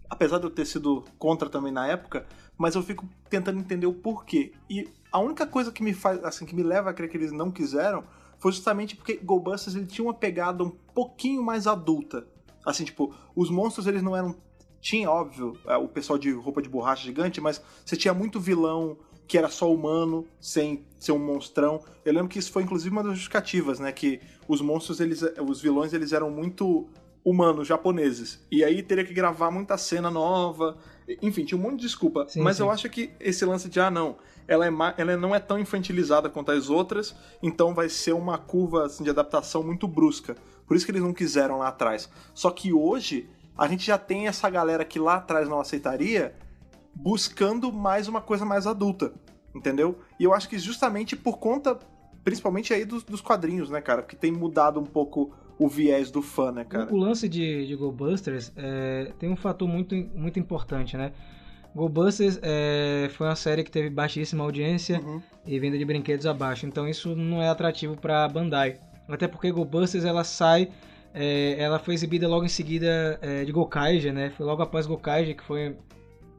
apesar 0.09 0.39
de 0.39 0.45
eu 0.45 0.51
ter 0.51 0.65
sido 0.65 1.03
contra 1.19 1.49
também 1.49 1.73
na 1.73 1.85
época, 1.85 2.25
mas 2.57 2.77
eu 2.77 2.83
fico 2.83 3.05
tentando 3.29 3.59
entender 3.59 3.87
o 3.87 3.93
porquê. 3.93 4.53
E 4.69 4.89
a 5.11 5.19
única 5.19 5.49
coisa 5.49 5.73
que 5.73 5.83
me 5.83 5.93
faz, 5.93 6.23
assim, 6.23 6.47
que 6.47 6.55
me 6.55 6.63
leva 6.63 6.91
a 6.91 6.95
crer 6.95 7.11
que 7.11 7.17
eles 7.17 7.33
não 7.33 7.51
quiseram 7.51 8.05
foi 8.39 8.53
justamente 8.53 8.95
porque 8.95 9.17
Go 9.17 9.41
Busters 9.41 9.75
ele 9.75 9.87
tinha 9.87 10.07
uma 10.07 10.15
pegada 10.15 10.63
um 10.63 10.71
pouquinho 10.71 11.43
mais 11.43 11.67
adulta. 11.67 12.25
Assim, 12.65 12.85
tipo, 12.85 13.13
os 13.35 13.51
monstros 13.51 13.89
eles 13.89 14.01
não 14.03 14.17
eram 14.17 14.37
tinha, 14.81 15.11
óbvio, 15.11 15.57
é, 15.67 15.77
o 15.77 15.89
pessoal 15.89 16.19
de 16.19 16.31
roupa 16.33 16.63
de 16.63 16.69
borracha 16.69 17.05
gigante, 17.05 17.41
mas 17.41 17.61
você 17.85 17.97
tinha 17.97 18.15
muito 18.15 18.41
vilão 18.41 18.97
que 19.27 19.39
era 19.39 19.49
só 19.49 19.73
humano, 19.73 20.27
sem 20.41 20.85
ser 20.99 21.13
um 21.13 21.19
monstrão. 21.19 21.81
Eu 22.05 22.13
lembro 22.13 22.29
que 22.29 22.39
isso 22.39 22.51
foi 22.51 22.65
inclusive 22.65 22.91
uma 22.91 23.03
das 23.03 23.13
justificativas, 23.13 23.79
né? 23.79 23.93
Que 23.93 24.21
os 24.49 24.61
monstros, 24.61 24.99
eles, 24.99 25.23
os 25.23 25.61
vilões, 25.61 25.93
eles 25.93 26.13
eram 26.13 26.31
muito 26.31 26.89
humanos, 27.25 27.69
japoneses. 27.69 28.45
E 28.51 28.65
aí 28.65 28.83
teria 28.83 29.05
que 29.05 29.15
gravar 29.15 29.51
muita 29.51 29.79
cena 29.79 30.11
nova. 30.11 30.77
Enfim, 31.23 31.45
tinha 31.45 31.57
um 31.57 31.63
monte 31.63 31.77
de 31.77 31.83
desculpa. 31.83 32.27
Sim, 32.29 32.41
mas 32.41 32.57
sim. 32.57 32.65
eu 32.65 32.71
acho 32.71 32.89
que 32.89 33.13
esse 33.21 33.45
lance 33.45 33.69
de, 33.69 33.79
ah, 33.79 33.91
não, 33.91 34.17
ela, 34.49 34.67
é 34.67 34.71
ela 34.97 35.17
não 35.17 35.33
é 35.33 35.39
tão 35.39 35.59
infantilizada 35.59 36.29
quanto 36.29 36.51
as 36.51 36.69
outras, 36.69 37.15
então 37.41 37.73
vai 37.73 37.89
ser 37.89 38.15
uma 38.15 38.37
curva 38.37 38.87
assim, 38.87 39.05
de 39.05 39.11
adaptação 39.11 39.63
muito 39.63 39.87
brusca. 39.87 40.37
Por 40.67 40.77
isso 40.77 40.85
que 40.85 40.93
eles 40.93 41.03
não 41.03 41.13
quiseram 41.13 41.59
lá 41.59 41.69
atrás. 41.69 42.09
Só 42.35 42.51
que 42.51 42.73
hoje, 42.73 43.29
a 43.61 43.69
gente 43.69 43.87
já 43.87 43.99
tem 43.99 44.27
essa 44.27 44.49
galera 44.49 44.85
que 44.87 44.99
lá 44.99 45.17
atrás 45.17 45.47
não 45.49 45.61
aceitaria 45.61 46.35
buscando 46.95 47.71
mais 47.73 48.09
uma 48.09 48.21
coisa 48.21 48.45
mais 48.45 48.67
adulta, 48.67 49.13
entendeu? 49.55 49.99
E 50.19 50.25
eu 50.25 50.33
acho 50.35 50.49
que 50.49 50.59
justamente 50.59 51.15
por 51.15 51.39
conta, 51.39 51.79
principalmente 52.25 52.73
aí 52.73 52.85
dos, 52.85 53.03
dos 53.05 53.21
quadrinhos, 53.21 53.69
né, 53.71 53.81
cara? 53.81 54.03
Que 54.03 54.17
tem 54.17 54.33
mudado 54.33 54.81
um 54.81 54.85
pouco 54.85 55.33
o 55.59 55.69
viés 55.69 56.11
do 56.11 56.23
fã, 56.23 56.51
né, 56.51 56.65
cara? 56.65 56.91
O, 56.91 56.95
o 56.95 56.99
lance 56.99 57.29
de, 57.29 57.67
de 57.67 57.77
Go 57.77 57.93
Busters 57.93 58.51
é, 58.57 59.13
tem 59.19 59.31
um 59.31 59.37
fator 59.37 59.69
muito, 59.69 59.95
muito 60.15 60.39
importante, 60.39 60.97
né? 60.97 61.13
Go 61.75 61.89
Busters 61.89 62.39
é, 62.43 63.11
foi 63.13 63.27
uma 63.29 63.37
série 63.37 63.63
que 63.63 63.71
teve 63.71 63.91
baixíssima 63.91 64.43
audiência 64.43 65.01
Uhum. 65.01 65.23
e 65.47 65.59
venda 65.61 65.79
de 65.79 65.85
brinquedos 65.85 66.27
abaixo, 66.27 66.67
então 66.67 66.89
isso 66.89 67.15
não 67.15 67.41
é 67.43 67.49
atrativo 67.49 67.97
para 67.97 68.27
Bandai. 68.27 68.79
Até 69.07 69.29
porque 69.29 69.53
Go 69.53 69.65
Busters 69.65 70.05
ela 70.05 70.25
sai, 70.25 70.71
é, 71.15 71.57
ela 71.59 71.79
foi 71.79 71.95
exibida 71.95 72.29
logo 72.29 72.45
em 72.45 72.49
seguida 72.49 73.19
é, 73.21 73.45
de 73.45 73.53
Gokaiger, 73.53 74.13
né? 74.13 74.31
Foi 74.31 74.47
logo 74.47 74.63
após 74.63 74.87
Gokaiger, 74.87 75.37
que 75.37 75.43
foi 75.43 75.77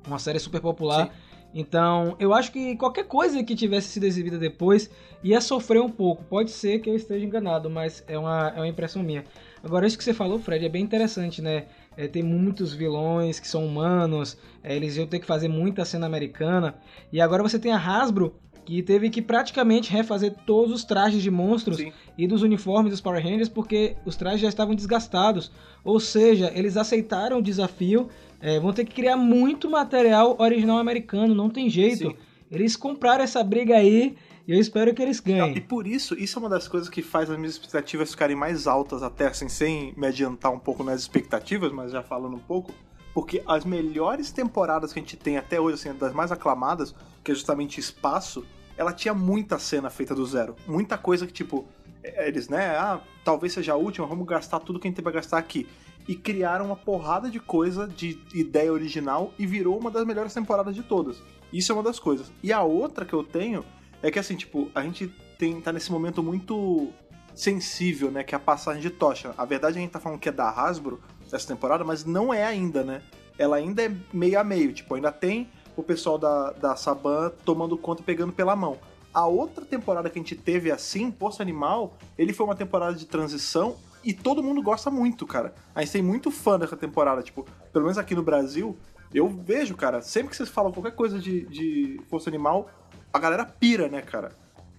uma 0.07 0.19
série 0.19 0.39
super 0.39 0.61
popular. 0.61 1.07
Sim. 1.07 1.11
Então, 1.53 2.15
eu 2.17 2.33
acho 2.33 2.51
que 2.51 2.77
qualquer 2.77 3.05
coisa 3.05 3.43
que 3.43 3.55
tivesse 3.55 3.89
sido 3.89 4.05
exibida 4.05 4.37
depois 4.37 4.89
ia 5.21 5.41
sofrer 5.41 5.81
um 5.81 5.89
pouco. 5.89 6.23
Pode 6.23 6.51
ser 6.51 6.79
que 6.79 6.89
eu 6.89 6.95
esteja 6.95 7.25
enganado, 7.25 7.69
mas 7.69 8.03
é 8.07 8.17
uma, 8.17 8.53
é 8.55 8.59
uma 8.59 8.67
impressão 8.67 9.03
minha. 9.03 9.25
Agora, 9.63 9.85
isso 9.85 9.97
que 9.97 10.03
você 10.03 10.13
falou, 10.13 10.39
Fred, 10.39 10.65
é 10.65 10.69
bem 10.69 10.83
interessante, 10.83 11.41
né? 11.41 11.65
É, 11.97 12.07
tem 12.07 12.23
muitos 12.23 12.73
vilões 12.73 13.39
que 13.39 13.47
são 13.47 13.65
humanos, 13.65 14.37
é, 14.63 14.75
eles 14.75 14.95
iam 14.95 15.05
ter 15.05 15.19
que 15.19 15.25
fazer 15.25 15.49
muita 15.49 15.83
cena 15.83 16.05
americana. 16.05 16.75
E 17.11 17.19
agora 17.19 17.43
você 17.43 17.59
tem 17.59 17.73
a 17.73 17.77
Hasbro, 17.77 18.33
que 18.75 18.83
teve 18.83 19.09
que 19.09 19.21
praticamente 19.21 19.91
refazer 19.91 20.33
todos 20.45 20.73
os 20.73 20.83
trajes 20.83 21.21
de 21.21 21.29
monstros 21.29 21.77
Sim. 21.77 21.91
e 22.17 22.25
dos 22.25 22.41
uniformes 22.41 22.91
dos 22.91 23.01
Power 23.01 23.21
Rangers 23.21 23.49
porque 23.49 23.97
os 24.05 24.15
trajes 24.15 24.39
já 24.41 24.47
estavam 24.47 24.73
desgastados. 24.73 25.51
Ou 25.83 25.99
seja, 25.99 26.51
eles 26.55 26.77
aceitaram 26.77 27.39
o 27.39 27.41
desafio, 27.41 28.07
é, 28.39 28.59
vão 28.59 28.71
ter 28.71 28.85
que 28.85 28.93
criar 28.95 29.17
muito 29.17 29.69
material 29.69 30.35
original 30.39 30.77
americano, 30.77 31.35
não 31.35 31.49
tem 31.49 31.69
jeito. 31.69 32.11
Sim. 32.11 32.15
Eles 32.49 32.75
compraram 32.77 33.23
essa 33.23 33.43
briga 33.43 33.75
aí 33.75 34.15
e 34.47 34.53
eu 34.53 34.59
espero 34.59 34.93
que 34.93 35.01
eles 35.01 35.21
Não, 35.25 35.49
e 35.49 35.53
ganhem. 35.53 35.61
por 35.61 35.85
isso, 35.85 36.13
isso 36.17 36.37
é 36.37 36.39
uma 36.39 36.49
das 36.49 36.67
coisas 36.67 36.89
que 36.89 37.01
faz 37.01 37.29
as 37.29 37.37
minhas 37.37 37.53
expectativas 37.53 38.11
ficarem 38.11 38.35
mais 38.35 38.67
altas 38.67 39.03
até, 39.03 39.27
assim, 39.27 39.47
sem 39.49 39.93
me 39.97 40.07
adiantar 40.07 40.51
um 40.51 40.59
pouco 40.59 40.83
nas 40.83 41.01
expectativas, 41.01 41.71
mas 41.71 41.91
já 41.91 42.01
falando 42.01 42.35
um 42.35 42.39
pouco. 42.39 42.73
porque 43.13 43.43
as 43.45 43.65
melhores 43.65 44.31
temporadas 44.31 44.93
que 44.93 44.99
a 44.99 45.01
gente 45.01 45.17
tem 45.17 45.37
até 45.37 45.59
hoje, 45.59 45.75
assim, 45.75 45.93
das 45.97 46.13
mais 46.13 46.31
aclamadas, 46.31 46.95
que 47.21 47.31
é 47.33 47.35
justamente 47.35 47.77
Espaço, 47.77 48.45
ela 48.81 48.91
tinha 48.91 49.13
muita 49.13 49.59
cena 49.59 49.91
feita 49.91 50.15
do 50.15 50.25
zero. 50.25 50.55
Muita 50.67 50.97
coisa 50.97 51.27
que, 51.27 51.33
tipo, 51.33 51.65
é, 52.03 52.27
eles, 52.27 52.49
né, 52.49 52.75
ah, 52.75 52.99
talvez 53.23 53.53
seja 53.53 53.73
a 53.73 53.75
última, 53.75 54.07
vamos 54.07 54.25
gastar 54.25 54.59
tudo 54.59 54.79
que 54.79 54.87
a 54.87 54.89
gente 54.89 54.95
tem 54.95 55.03
pra 55.03 55.11
gastar 55.11 55.37
aqui. 55.37 55.67
E 56.07 56.15
criaram 56.15 56.65
uma 56.65 56.75
porrada 56.75 57.29
de 57.29 57.39
coisa 57.39 57.87
de 57.87 58.19
ideia 58.33 58.73
original 58.73 59.33
e 59.37 59.45
virou 59.45 59.77
uma 59.77 59.91
das 59.91 60.03
melhores 60.03 60.33
temporadas 60.33 60.73
de 60.73 60.81
todas. 60.81 61.21
Isso 61.53 61.71
é 61.71 61.75
uma 61.75 61.83
das 61.83 61.99
coisas. 61.99 62.31
E 62.41 62.51
a 62.51 62.63
outra 62.63 63.05
que 63.05 63.13
eu 63.13 63.23
tenho 63.23 63.63
é 64.01 64.09
que, 64.09 64.17
assim, 64.17 64.35
tipo, 64.35 64.71
a 64.73 64.81
gente 64.81 65.13
tem, 65.37 65.61
tá 65.61 65.71
nesse 65.71 65.91
momento 65.91 66.23
muito 66.23 66.89
sensível, 67.35 68.09
né, 68.09 68.23
que 68.23 68.33
é 68.33 68.37
a 68.37 68.39
passagem 68.39 68.81
de 68.81 68.89
tocha. 68.89 69.31
A 69.37 69.45
verdade 69.45 69.77
a 69.77 69.81
gente 69.81 69.91
tá 69.91 69.99
falando 69.99 70.19
que 70.19 70.27
é 70.27 70.31
da 70.31 70.49
Hasbro 70.49 70.99
essa 71.31 71.47
temporada, 71.47 71.83
mas 71.83 72.03
não 72.03 72.33
é 72.33 72.43
ainda, 72.43 72.83
né? 72.83 73.03
Ela 73.37 73.57
ainda 73.57 73.83
é 73.83 73.95
meio 74.11 74.39
a 74.39 74.43
meio, 74.43 74.73
tipo, 74.73 74.95
ainda 74.95 75.11
tem 75.11 75.49
o 75.75 75.83
pessoal 75.83 76.17
da, 76.17 76.51
da 76.51 76.75
Saban 76.75 77.31
tomando 77.45 77.77
conta 77.77 78.03
pegando 78.03 78.33
pela 78.33 78.55
mão. 78.55 78.77
A 79.13 79.25
outra 79.27 79.65
temporada 79.65 80.09
que 80.09 80.17
a 80.17 80.21
gente 80.21 80.35
teve 80.35 80.71
assim, 80.71 81.11
Poço 81.11 81.41
Animal, 81.41 81.97
ele 82.17 82.33
foi 82.33 82.45
uma 82.45 82.55
temporada 82.55 82.95
de 82.95 83.05
transição 83.05 83.75
e 84.03 84.13
todo 84.13 84.41
mundo 84.41 84.61
gosta 84.61 84.89
muito, 84.89 85.27
cara. 85.27 85.53
A 85.75 85.81
gente 85.81 85.91
tem 85.91 86.01
muito 86.01 86.31
fã 86.31 86.57
dessa 86.57 86.77
temporada, 86.77 87.21
tipo, 87.21 87.45
pelo 87.73 87.85
menos 87.85 87.97
aqui 87.97 88.15
no 88.15 88.23
Brasil, 88.23 88.77
eu 89.13 89.27
vejo, 89.27 89.75
cara, 89.75 90.01
sempre 90.01 90.29
que 90.29 90.37
vocês 90.37 90.49
falam 90.49 90.71
qualquer 90.71 90.95
coisa 90.95 91.19
de, 91.19 91.45
de 91.47 92.01
Força 92.09 92.29
Animal, 92.29 92.69
a 93.11 93.19
galera 93.19 93.45
pira, 93.45 93.89
né, 93.89 94.01
cara? 94.01 94.31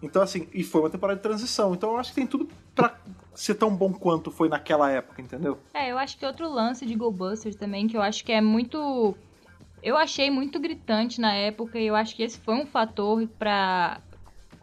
Então, 0.03 0.21
assim, 0.21 0.49
e 0.53 0.65
foi 0.65 0.81
uma 0.81 0.91
temporada 0.91 1.17
de 1.19 1.23
transição. 1.23 1.75
Então 1.75 1.93
eu 1.93 1.99
acho 1.99 2.11
que 2.11 2.17
tem 2.17 2.27
tudo 2.27 2.49
pra 2.75 2.99
ser 3.35 3.55
tão 3.55 3.75
bom 3.75 3.93
quanto 3.93 4.31
foi 4.31 4.49
naquela 4.49 4.91
época, 4.91 5.23
entendeu? 5.23 5.59
É, 5.73 5.93
eu 5.93 5.99
acho 5.99 6.19
que 6.19 6.27
outro 6.27 6.51
lance 6.53 6.85
de 6.85 6.95
GoBusters 6.95 7.55
também, 7.55 7.87
que 7.87 7.97
eu 7.97 8.03
acho 8.03 8.25
que 8.25 8.33
é 8.33 8.41
muito. 8.41 9.15
Eu 9.83 9.97
achei 9.97 10.31
muito 10.31 10.61
gritante 10.61 11.21
na 11.21 11.35
época 11.35 11.79
e 11.79 11.87
eu 11.87 11.97
acho 11.97 12.15
que 12.15 12.23
esse 12.23 12.39
foi 12.39 12.55
um 12.55 12.67
fator 12.67 13.27
para 13.39 14.01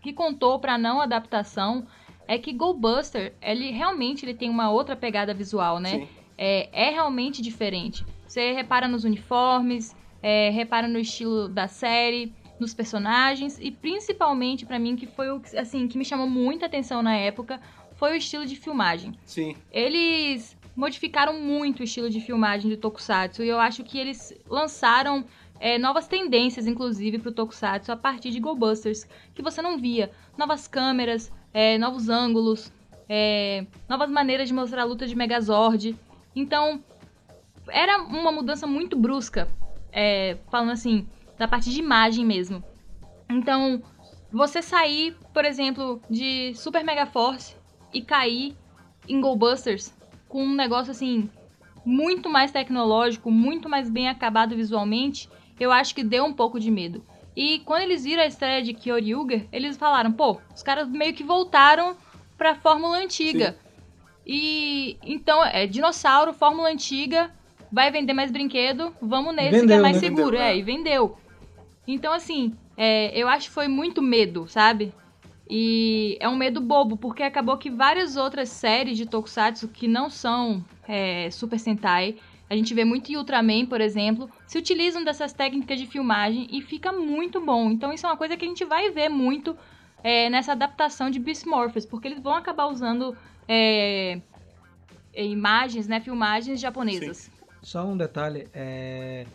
que 0.01 0.13
contou 0.13 0.60
para 0.60 0.77
não 0.77 1.01
adaptação 1.01 1.86
é 2.27 2.38
que 2.38 2.53
GoBuster, 2.53 3.34
ele 3.41 3.71
realmente 3.71 4.23
ele 4.23 4.36
tem 4.36 4.49
uma 4.49 4.69
outra 4.69 4.95
pegada 4.95 5.34
visual, 5.34 5.79
né? 5.79 6.08
É, 6.38 6.69
é 6.71 6.89
realmente 6.91 7.41
diferente. 7.41 8.05
Você 8.27 8.51
repara 8.53 8.88
nos 8.88 9.03
uniformes, 9.03 9.95
é, 10.21 10.49
repara 10.51 10.88
no 10.88 10.99
estilo 10.99 11.49
da 11.49 11.67
série, 11.67 12.32
nos 12.60 12.73
personagens 12.73 13.58
e 13.60 13.71
principalmente 13.71 14.65
pra 14.65 14.77
mim 14.77 14.95
que 14.95 15.08
foi 15.08 15.32
o 15.32 15.41
assim 15.58 15.88
que 15.88 15.97
me 15.97 16.05
chamou 16.05 16.29
muita 16.29 16.65
atenção 16.65 17.01
na 17.01 17.15
época 17.15 17.60
foi 17.95 18.13
o 18.13 18.15
estilo 18.15 18.45
de 18.45 18.55
filmagem. 18.55 19.13
Sim. 19.25 19.55
Eles 19.71 20.55
modificaram 20.79 21.41
muito 21.41 21.81
o 21.81 21.83
estilo 21.83 22.09
de 22.09 22.21
filmagem 22.21 22.69
de 22.69 22.77
Tokusatsu 22.77 23.43
e 23.43 23.49
eu 23.49 23.59
acho 23.59 23.83
que 23.83 23.99
eles 23.99 24.33
lançaram 24.47 25.25
é, 25.59 25.77
novas 25.77 26.07
tendências, 26.07 26.65
inclusive, 26.65 27.19
pro 27.19 27.33
Tokusatsu 27.33 27.91
a 27.91 27.97
partir 27.97 28.31
de 28.31 28.39
GoBusters, 28.39 29.05
que 29.35 29.41
você 29.41 29.61
não 29.61 29.77
via. 29.77 30.09
Novas 30.37 30.69
câmeras, 30.69 31.29
é, 31.53 31.77
novos 31.77 32.07
ângulos, 32.07 32.71
é, 33.09 33.65
novas 33.89 34.09
maneiras 34.09 34.47
de 34.47 34.53
mostrar 34.53 34.83
a 34.83 34.85
luta 34.85 35.05
de 35.05 35.17
Megazord. 35.17 35.97
Então, 36.33 36.81
era 37.67 38.01
uma 38.01 38.31
mudança 38.31 38.65
muito 38.65 38.97
brusca, 38.97 39.49
é, 39.91 40.37
falando 40.49 40.71
assim, 40.71 41.05
da 41.37 41.45
parte 41.45 41.69
de 41.69 41.77
imagem 41.77 42.25
mesmo. 42.25 42.63
Então, 43.29 43.83
você 44.31 44.61
sair, 44.61 45.13
por 45.33 45.43
exemplo, 45.43 46.01
de 46.09 46.53
Super 46.55 46.85
Mega 46.85 47.05
Force 47.05 47.53
e 47.93 48.01
cair 48.01 48.55
em 49.09 49.19
GoBusters 49.19 49.98
com 50.29 50.43
um 50.43 50.55
negócio 50.55 50.91
assim 50.91 51.29
muito 51.83 52.29
mais 52.29 52.51
tecnológico, 52.51 53.31
muito 53.31 53.67
mais 53.67 53.89
bem 53.89 54.07
acabado 54.07 54.55
visualmente, 54.55 55.27
eu 55.59 55.71
acho 55.71 55.93
que 55.93 56.03
deu 56.03 56.23
um 56.23 56.33
pouco 56.33 56.59
de 56.59 56.71
medo. 56.71 57.03
E 57.35 57.59
quando 57.59 57.81
eles 57.81 58.03
viram 58.03 58.21
a 58.21 58.27
estreia 58.27 58.61
de 58.61 58.73
Kyoryuger, 58.73 59.47
eles 59.51 59.75
falaram, 59.75 60.11
pô, 60.11 60.39
os 60.55 60.61
caras 60.61 60.87
meio 60.87 61.13
que 61.13 61.23
voltaram 61.23 61.97
pra 62.37 62.55
fórmula 62.55 62.97
antiga. 62.97 63.57
E 64.25 64.97
então, 65.03 65.43
é 65.43 65.65
dinossauro, 65.65 66.33
fórmula 66.33 66.69
antiga, 66.69 67.31
vai 67.71 67.91
vender 67.91 68.13
mais 68.13 68.31
brinquedo, 68.31 68.93
vamos 69.01 69.35
nesse 69.35 69.49
que 69.49 69.55
é 69.55 69.59
Vendeu, 69.61 69.81
mais 69.81 69.95
né? 69.95 69.99
seguro. 69.99 70.31
Vendeu, 70.31 70.41
é, 70.41 70.51
é. 70.51 70.57
e 70.57 70.61
vendeu. 70.61 71.17
Então, 71.87 72.13
assim, 72.13 72.53
é, 72.77 73.17
eu 73.19 73.27
acho 73.27 73.47
que 73.47 73.53
foi 73.53 73.67
muito 73.67 74.01
medo, 74.01 74.47
sabe? 74.47 74.93
E 75.49 76.15
é 76.19 76.29
um 76.29 76.35
medo 76.35 76.62
bobo, 76.62 76.95
porque 76.95 77.23
acabou 77.23 77.57
que 77.57 77.71
várias 77.71 78.15
outras 78.15 78.49
séries 78.49 78.97
de 78.97 79.07
Tokusatsu 79.07 79.67
que 79.67 79.88
não 79.88 80.09
são 80.09 80.63
é, 80.88 81.31
Super 81.31 81.57
Sentai, 81.57 82.17
a 82.49 82.55
gente 82.55 82.73
vê 82.73 82.85
muito 82.85 83.12
em 83.12 83.15
Ultraman, 83.15 83.65
por 83.65 83.81
exemplo, 83.81 84.29
se 84.47 84.57
utilizam 84.57 85.03
dessas 85.03 85.33
técnicas 85.33 85.79
de 85.79 85.85
filmagem 85.85 86.47
e 86.51 86.62
fica 86.62 86.91
muito 86.91 87.39
bom. 87.39 87.71
Então 87.71 87.93
isso 87.93 88.05
é 88.05 88.09
uma 88.09 88.17
coisa 88.17 88.35
que 88.35 88.45
a 88.45 88.47
gente 88.47 88.65
vai 88.65 88.89
ver 88.91 89.09
muito 89.09 89.57
é, 90.03 90.29
nessa 90.29 90.53
adaptação 90.53 91.09
de 91.09 91.19
Beast 91.19 91.45
Morphers, 91.45 91.85
porque 91.85 92.07
eles 92.07 92.19
vão 92.19 92.33
acabar 92.33 92.67
usando 92.67 93.15
é, 93.47 94.19
é, 95.13 95.25
imagens, 95.25 95.88
né, 95.88 95.99
filmagens 95.99 96.59
japonesas. 96.59 97.29
Só 97.62 97.85
um 97.85 97.97
detalhe, 97.97 98.47
é... 98.53 99.25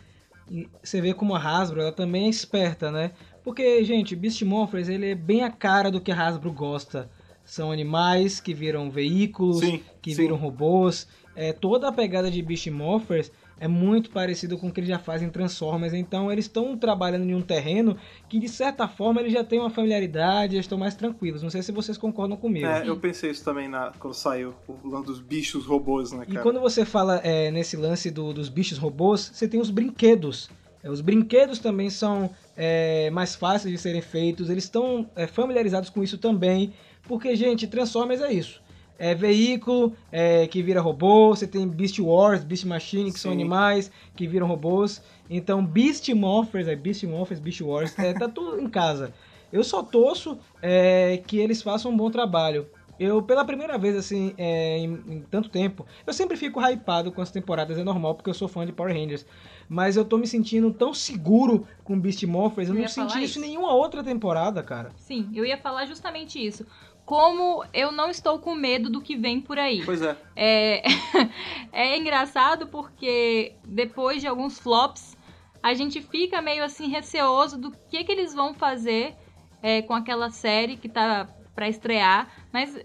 você 0.83 0.99
vê 0.99 1.13
como 1.13 1.35
a 1.35 1.39
Hasbro 1.39 1.81
ela 1.81 1.91
também 1.91 2.25
é 2.25 2.29
esperta, 2.29 2.91
né? 2.91 3.11
Porque, 3.45 3.83
gente, 3.83 4.15
Beast 4.15 4.41
Morphers 4.41 4.89
ele 4.89 5.11
é 5.11 5.15
bem 5.15 5.43
a 5.43 5.51
cara 5.51 5.89
do 5.91 6.01
que 6.01 6.11
a 6.11 6.15
Hasbro 6.19 6.51
gosta. 6.51 7.09
São 7.45 7.71
animais 7.71 8.39
que 8.39 8.55
viram 8.55 8.89
veículos, 8.89 9.59
Sim, 9.59 9.79
que 10.01 10.15
sim. 10.15 10.23
viram 10.23 10.35
robôs. 10.35 11.07
É, 11.35 11.53
toda 11.53 11.87
a 11.87 11.91
pegada 11.91 12.31
de 12.31 12.41
Beast 12.41 12.65
Morphers 12.67 13.31
é 13.59 13.67
muito 13.67 14.09
parecido 14.09 14.57
com 14.57 14.67
o 14.67 14.71
que 14.71 14.79
eles 14.79 14.89
já 14.89 14.97
fazem 14.97 15.27
em 15.27 15.31
Transformers. 15.31 15.93
Então 15.93 16.31
eles 16.31 16.45
estão 16.45 16.75
trabalhando 16.75 17.29
em 17.29 17.35
um 17.35 17.41
terreno 17.41 17.95
que, 18.27 18.39
de 18.39 18.49
certa 18.49 18.87
forma, 18.87 19.21
eles 19.21 19.31
já 19.31 19.43
têm 19.43 19.59
uma 19.59 19.69
familiaridade, 19.69 20.55
eles 20.55 20.65
estão 20.65 20.77
mais 20.77 20.95
tranquilos. 20.95 21.43
Não 21.43 21.51
sei 21.51 21.61
se 21.61 21.71
vocês 21.71 21.99
concordam 21.99 22.35
comigo. 22.35 22.65
É, 22.65 22.87
eu 22.89 22.97
pensei 22.97 23.29
isso 23.29 23.43
também 23.45 23.67
na, 23.67 23.91
quando 23.99 24.15
saiu 24.15 24.55
o 24.67 24.87
lance 24.89 25.05
dos 25.05 25.19
bichos 25.21 25.65
robôs, 25.67 26.11
né, 26.13 26.25
E 26.27 26.31
cara? 26.31 26.41
quando 26.41 26.59
você 26.59 26.83
fala 26.83 27.17
é, 27.23 27.51
nesse 27.51 27.77
lance 27.77 28.09
do- 28.09 28.33
dos 28.33 28.49
bichos 28.49 28.79
robôs, 28.79 29.29
você 29.33 29.47
tem 29.47 29.59
os 29.59 29.69
brinquedos. 29.69 30.49
É, 30.85 30.89
Os 30.89 31.01
brinquedos 31.01 31.57
também 31.57 31.89
são 31.89 32.29
é, 32.55 33.09
mais 33.09 33.33
fáceis 33.35 33.73
de 33.73 33.77
serem 33.77 34.01
feitos, 34.01 34.51
eles 34.51 34.65
estão 34.65 35.09
é, 35.15 35.25
familiarizados 35.25 35.89
com 35.89 36.03
isso 36.03 36.19
também, 36.19 36.73
porque, 37.03 37.35
gente, 37.35 37.65
Transformers 37.65 38.21
é 38.21 38.31
isso. 38.31 38.63
É 38.97 39.13
veículo 39.13 39.93
é, 40.09 40.47
que 40.47 40.61
vira 40.61 40.79
robô, 40.79 41.35
você 41.35 41.45
tem 41.45 41.67
Beast 41.67 41.99
Wars, 41.99 42.43
Beast 42.43 42.63
Machine, 42.65 43.11
que 43.11 43.19
são 43.19 43.31
Sim. 43.31 43.37
animais 43.37 43.91
que 44.15 44.25
viram 44.25 44.47
robôs. 44.47 45.01
Então, 45.29 45.65
Beast 45.65 46.07
Morphers, 46.09 46.67
é 46.67 46.75
Beast 46.75 47.03
Morphers, 47.03 47.39
Beast 47.39 47.61
Wars, 47.61 47.97
é, 47.99 48.13
tá 48.13 48.29
tudo 48.29 48.61
em 48.61 48.69
casa. 48.69 49.11
Eu 49.51 49.63
só 49.63 49.83
torço 49.83 50.37
é, 50.61 51.21
que 51.27 51.37
eles 51.37 51.61
façam 51.61 51.91
um 51.91 51.97
bom 51.97 52.09
trabalho. 52.09 52.67
Eu, 52.97 53.21
pela 53.21 53.43
primeira 53.43 53.77
vez, 53.77 53.95
assim, 53.97 54.33
é, 54.37 54.77
em, 54.77 54.93
em 55.07 55.21
tanto 55.29 55.49
tempo, 55.49 55.85
eu 56.07 56.13
sempre 56.13 56.37
fico 56.37 56.61
hypado 56.61 57.11
com 57.11 57.21
as 57.21 57.29
temporadas, 57.29 57.77
é 57.77 57.83
normal, 57.83 58.15
porque 58.15 58.29
eu 58.29 58.33
sou 58.33 58.47
fã 58.47 58.65
de 58.65 58.71
Power 58.71 58.95
Rangers. 58.95 59.25
Mas 59.67 59.97
eu 59.97 60.05
tô 60.05 60.17
me 60.17 60.27
sentindo 60.27 60.71
tão 60.71 60.93
seguro 60.93 61.67
com 61.83 61.99
Beast 61.99 62.23
Morphers, 62.23 62.69
eu 62.69 62.75
Eu 62.75 62.81
não 62.81 62.87
senti 62.87 63.23
isso 63.23 63.39
em 63.39 63.43
nenhuma 63.43 63.73
outra 63.73 64.03
temporada, 64.03 64.61
cara. 64.61 64.91
Sim, 64.97 65.29
eu 65.33 65.45
ia 65.45 65.57
falar 65.57 65.85
justamente 65.85 66.43
isso. 66.43 66.65
Como 67.05 67.63
eu 67.73 67.91
não 67.91 68.09
estou 68.09 68.39
com 68.39 68.55
medo 68.55 68.89
do 68.89 69.01
que 69.01 69.15
vem 69.15 69.39
por 69.39 69.59
aí. 69.59 69.83
Pois 69.85 70.01
é. 70.01 70.17
É, 70.35 70.83
é 71.71 71.97
engraçado 71.97 72.67
porque 72.67 73.53
depois 73.63 74.21
de 74.21 74.27
alguns 74.27 74.59
flops, 74.59 75.15
a 75.61 75.73
gente 75.73 76.01
fica 76.01 76.41
meio 76.41 76.63
assim 76.63 76.87
receoso 76.87 77.57
do 77.57 77.71
que, 77.89 78.03
que 78.03 78.11
eles 78.11 78.33
vão 78.33 78.53
fazer 78.53 79.15
é, 79.61 79.81
com 79.81 79.93
aquela 79.93 80.29
série 80.31 80.77
que 80.77 80.89
tá 80.89 81.29
pra 81.53 81.69
estrear. 81.69 82.27
Mas 82.51 82.75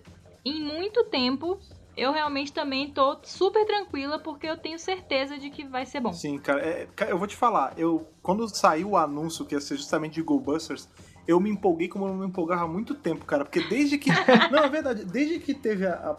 em 0.44 0.60
muito 0.62 1.04
tempo, 1.04 1.58
eu 2.00 2.12
realmente 2.12 2.52
também 2.52 2.90
tô 2.90 3.18
super 3.22 3.66
tranquila 3.66 4.18
porque 4.18 4.46
eu 4.46 4.56
tenho 4.56 4.78
certeza 4.78 5.38
de 5.38 5.50
que 5.50 5.64
vai 5.64 5.84
ser 5.84 6.00
bom. 6.00 6.12
Sim, 6.12 6.38
cara. 6.38 6.60
É, 6.62 6.88
eu 7.08 7.18
vou 7.18 7.26
te 7.26 7.36
falar, 7.36 7.74
eu 7.76 8.08
quando 8.22 8.48
saiu 8.48 8.90
o 8.90 8.96
anúncio 8.96 9.44
que 9.44 9.54
ia 9.54 9.60
ser 9.60 9.76
justamente 9.76 10.14
de 10.14 10.22
GoBusters, 10.22 10.88
eu 11.26 11.38
me 11.38 11.50
empolguei 11.50 11.88
como 11.88 12.06
eu 12.06 12.08
não 12.08 12.16
me 12.20 12.26
empolgava 12.26 12.64
há 12.64 12.68
muito 12.68 12.94
tempo, 12.94 13.24
cara. 13.24 13.44
Porque 13.44 13.62
desde 13.68 13.98
que. 13.98 14.10
não, 14.50 14.64
é 14.64 14.68
verdade, 14.68 15.04
desde 15.04 15.38
que 15.38 15.54
teve 15.54 15.86
a. 15.86 15.92
a- 15.94 16.16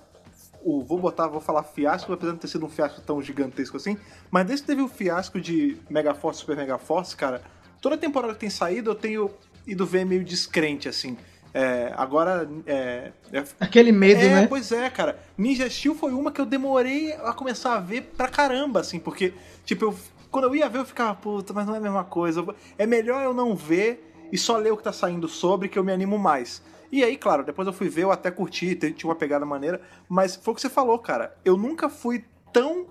o, 0.63 0.83
vou 0.83 0.99
botar, 0.99 1.27
vou 1.27 1.41
falar 1.41 1.63
fiasco, 1.63 2.13
apesar 2.13 2.29
de 2.29 2.33
não 2.33 2.39
ter 2.39 2.47
sido 2.47 2.63
um 2.63 2.69
fiasco 2.69 3.01
tão 3.01 3.19
gigantesco 3.19 3.77
assim. 3.77 3.97
Mas 4.29 4.45
desde 4.45 4.63
que 4.63 4.67
teve 4.67 4.83
o 4.83 4.87
fiasco 4.87 5.41
de 5.41 5.75
Mega 5.89 6.13
Force 6.13 6.41
Super 6.41 6.55
Mega 6.55 6.77
Force, 6.77 7.15
cara, 7.15 7.41
toda 7.81 7.97
temporada 7.97 8.33
que 8.35 8.39
tem 8.41 8.49
saído 8.51 8.91
eu 8.91 8.95
tenho 8.95 9.31
ido 9.65 9.87
ver 9.87 10.05
meio 10.05 10.23
descrente, 10.23 10.87
assim. 10.87 11.17
É, 11.53 11.93
agora. 11.97 12.49
É, 12.65 13.11
é, 13.31 13.43
Aquele 13.59 13.91
medo, 13.91 14.21
é, 14.21 14.41
né? 14.41 14.47
pois 14.47 14.71
é, 14.71 14.89
cara. 14.89 15.19
Ninja 15.37 15.69
Steel 15.69 15.95
foi 15.95 16.11
uma 16.11 16.31
que 16.31 16.39
eu 16.39 16.45
demorei 16.45 17.13
a 17.13 17.33
começar 17.33 17.75
a 17.75 17.79
ver 17.79 18.13
pra 18.15 18.27
caramba, 18.27 18.79
assim, 18.79 18.99
porque, 18.99 19.33
tipo, 19.65 19.85
eu, 19.85 19.95
quando 20.29 20.45
eu 20.45 20.55
ia 20.55 20.69
ver, 20.69 20.79
eu 20.79 20.85
ficava, 20.85 21.13
puta, 21.15 21.53
mas 21.53 21.67
não 21.67 21.75
é 21.75 21.77
a 21.77 21.81
mesma 21.81 22.03
coisa. 22.03 22.45
É 22.77 22.85
melhor 22.85 23.23
eu 23.23 23.33
não 23.33 23.55
ver 23.55 24.29
e 24.31 24.37
só 24.37 24.57
ler 24.57 24.71
o 24.71 24.77
que 24.77 24.83
tá 24.83 24.93
saindo 24.93 25.27
sobre 25.27 25.67
que 25.67 25.77
eu 25.77 25.83
me 25.83 25.91
animo 25.91 26.17
mais. 26.17 26.61
E 26.91 27.03
aí, 27.03 27.17
claro, 27.17 27.43
depois 27.43 27.67
eu 27.67 27.73
fui 27.73 27.87
ver, 27.87 28.03
eu 28.03 28.11
até 28.11 28.29
curti, 28.29 28.75
tinha 28.75 29.09
uma 29.09 29.15
pegada 29.15 29.45
maneira, 29.45 29.81
mas 30.09 30.35
foi 30.35 30.51
o 30.51 30.55
que 30.55 30.61
você 30.61 30.69
falou, 30.69 30.99
cara. 30.99 31.35
Eu 31.43 31.55
nunca 31.55 31.89
fui 31.89 32.25
tão 32.51 32.85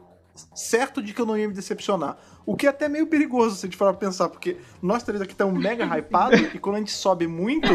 certo 0.55 1.03
de 1.03 1.13
que 1.13 1.21
eu 1.21 1.27
não 1.27 1.37
ia 1.37 1.49
me 1.49 1.55
decepcionar. 1.55 2.17
O 2.47 2.57
que 2.57 2.67
é 2.67 2.71
até 2.71 2.89
meio 2.89 3.07
perigoso 3.07 3.57
se 3.57 3.67
a 3.67 3.69
gente 3.69 3.77
for 3.77 3.95
pensar, 3.95 4.29
porque 4.29 4.57
nós 4.83 5.03
três 5.03 5.21
aqui 5.21 5.33
estamos 5.33 5.61
mega 5.61 5.85
hypados 5.85 6.41
e 6.55 6.59
quando 6.59 6.77
a 6.77 6.79
gente 6.79 6.93
sobe 6.93 7.27
muito, 7.27 7.69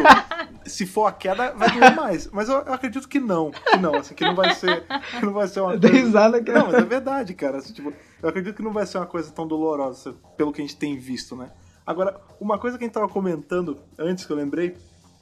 se 0.66 0.86
for 0.86 1.06
a 1.06 1.12
queda, 1.12 1.54
vai 1.54 1.72
doer 1.72 1.96
mais. 1.96 2.28
Mas 2.32 2.50
eu, 2.50 2.56
eu 2.56 2.74
acredito 2.74 3.08
que 3.08 3.20
não. 3.20 3.52
Que 3.52 3.78
não, 3.78 3.96
assim, 3.96 4.16
que 4.16 4.24
não 4.26 4.36
vai 4.36 4.54
ser. 4.54 4.84
Que 5.20 5.26
não 5.26 5.34
vai 5.34 5.48
ser 5.48 5.62
uma 5.62 5.72
coisa. 5.80 5.88
risada 5.88 6.44
que 6.44 6.52
Não, 6.52 6.66
mas 6.68 6.76
é 6.76 6.82
verdade, 6.82 7.34
cara. 7.34 7.58
Assim, 7.58 7.74
tipo, 7.74 7.94
eu 8.22 8.30
acredito 8.30 8.56
que 8.56 8.64
não 8.64 8.74
vai 8.74 8.86
ser 8.86 8.98
uma 8.98 9.06
coisa 9.06 9.32
tão 9.32 9.48
dolorosa, 9.48 10.16
pelo 10.36 10.52
que 10.52 10.62
a 10.62 10.66
gente 10.66 10.78
tem 10.78 10.98
visto, 10.98 11.36
né? 11.36 11.52
Agora, 11.86 12.20
uma 12.40 12.58
coisa 12.58 12.78
que 12.78 12.84
a 12.84 12.88
gente 12.88 12.94
tava 12.94 13.08
comentando 13.08 13.78
antes, 13.98 14.26
que 14.26 14.32
eu 14.32 14.36
lembrei, 14.38 14.72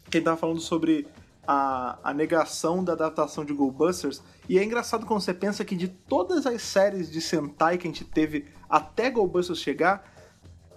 que 0.10 0.18
a 0.18 0.20
gente 0.20 0.26
tava 0.26 0.38
falando 0.38 0.62
sobre 0.62 1.08
a, 1.46 1.98
a 2.04 2.14
negação 2.14 2.84
da 2.84 2.94
adaptação 2.94 3.44
de 3.44 3.54
Goldbusters, 3.54 4.22
e 4.48 4.58
é 4.58 4.64
engraçado 4.64 5.06
quando 5.06 5.22
você 5.22 5.34
pensa 5.34 5.64
que 5.64 5.76
de 5.76 5.88
todas 5.88 6.46
as 6.46 6.62
séries 6.62 7.12
de 7.12 7.22
Sentai 7.22 7.78
que 7.78 7.88
a 7.88 7.92
gente 7.92 8.06
teve 8.06 8.46
até 8.70 9.10
Goldbusters 9.10 9.60
chegar, 9.60 10.12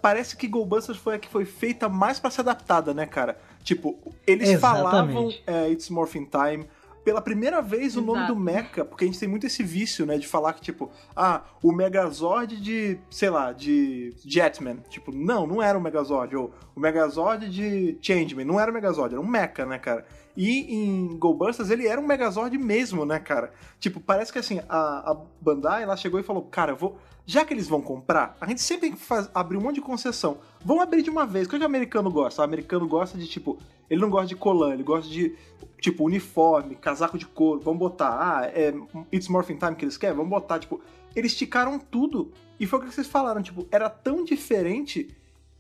parece 0.03 0.37
que 0.37 0.47
Goldbusters 0.47 0.99
foi 0.99 1.17
a 1.17 1.19
que 1.19 1.29
foi 1.29 1.45
feita 1.45 1.89
mais 1.89 2.21
pra 2.21 2.31
ser 2.31 2.43
adaptada, 2.43 2.95
né, 2.95 3.07
cara? 3.07 3.39
Tipo, 3.63 3.99
eles 4.27 4.61
falavam 4.61 5.29
Exatamente. 5.29 5.43
é, 5.47 5.71
It's 5.71 5.91
Morphin 5.91 6.27
Time. 6.27 6.69
Pela 7.03 7.21
primeira 7.21 7.63
vez, 7.63 7.97
o 7.97 8.01
nome 8.01 8.19
Exato. 8.19 8.35
do 8.35 8.41
Mecha, 8.41 8.85
porque 8.85 9.05
a 9.05 9.07
gente 9.07 9.19
tem 9.19 9.29
muito 9.29 9.47
esse 9.47 9.63
vício, 9.63 10.05
né, 10.05 10.19
de 10.19 10.27
falar 10.27 10.53
que, 10.55 10.61
tipo, 10.61 10.91
ah, 11.15 11.45
o 11.63 11.71
Megazord 11.73 12.57
de, 12.61 12.99
sei 13.09 13.31
lá, 13.31 13.53
de 13.53 14.13
Jetman. 14.25 14.79
Tipo, 14.89 15.13
não, 15.13 15.47
não 15.47 15.63
era 15.63 15.79
o 15.79 15.81
Megazord. 15.81 16.35
Ou 16.35 16.53
o 16.75 16.81
Megazord 16.81 17.49
de 17.49 17.97
Changeman. 18.01 18.45
Não 18.45 18.59
era 18.59 18.71
o 18.71 18.75
Megazord, 18.75 19.15
era 19.15 19.21
um 19.21 19.27
Mecha, 19.27 19.65
né, 19.65 19.79
cara? 19.79 20.05
E 20.37 20.75
em 20.75 21.17
Goldbusters 21.19 21.71
ele 21.71 21.87
era 21.87 22.01
um 22.01 22.07
Megazord 22.07 22.57
mesmo, 22.59 23.07
né, 23.07 23.19
cara? 23.19 23.53
Tipo, 23.81 24.01
parece 24.01 24.33
que 24.33 24.39
assim, 24.39 24.61
a, 24.69 25.11
a 25.11 25.17
Bandai, 25.41 25.83
ela 25.83 25.97
chegou 25.97 26.21
e 26.21 26.23
falou, 26.23 26.43
cara, 26.43 26.73
eu 26.73 26.77
vou... 26.77 26.99
Já 27.25 27.45
que 27.45 27.53
eles 27.53 27.67
vão 27.67 27.81
comprar, 27.81 28.37
a 28.41 28.47
gente 28.47 28.61
sempre 28.61 28.89
tem 28.89 28.93
que 28.93 29.05
faz, 29.05 29.29
abrir 29.35 29.57
um 29.57 29.61
monte 29.61 29.77
de 29.77 29.81
concessão. 29.81 30.39
Vamos 30.65 30.83
abrir 30.83 31.03
de 31.03 31.11
uma 31.11 31.27
vez. 31.27 31.47
O 31.47 31.51
que 31.51 31.57
o 31.57 31.65
americano 31.65 32.09
gosta? 32.09 32.41
O 32.41 32.45
americano 32.45 32.87
gosta 32.87 33.19
de, 33.19 33.27
tipo, 33.27 33.59
ele 33.91 34.01
não 34.01 34.11
gosta 34.11 34.29
de 34.29 34.37
colã, 34.37 34.73
ele 34.73 34.85
gosta 34.85 35.11
de, 35.11 35.35
tipo, 35.81 36.05
uniforme, 36.05 36.77
casaco 36.77 37.19
de 37.19 37.27
couro. 37.27 37.61
Vamos 37.61 37.81
botar, 37.81 38.11
ah, 38.11 38.47
é 38.47 38.73
It's 39.13 39.27
Morphin 39.27 39.57
Time 39.57 39.75
que 39.75 39.85
eles 39.85 39.97
querem? 39.97 40.15
Vamos 40.15 40.31
botar, 40.31 40.61
tipo... 40.61 40.81
Eles 41.17 41.33
esticaram 41.33 41.79
tudo. 41.81 42.31
E 42.61 42.67
foi 42.67 42.79
o 42.79 42.83
que 42.83 42.95
vocês 42.95 43.07
falaram, 43.09 43.43
tipo, 43.43 43.67
era 43.73 43.91
tão 43.91 44.23
diferente 44.23 45.09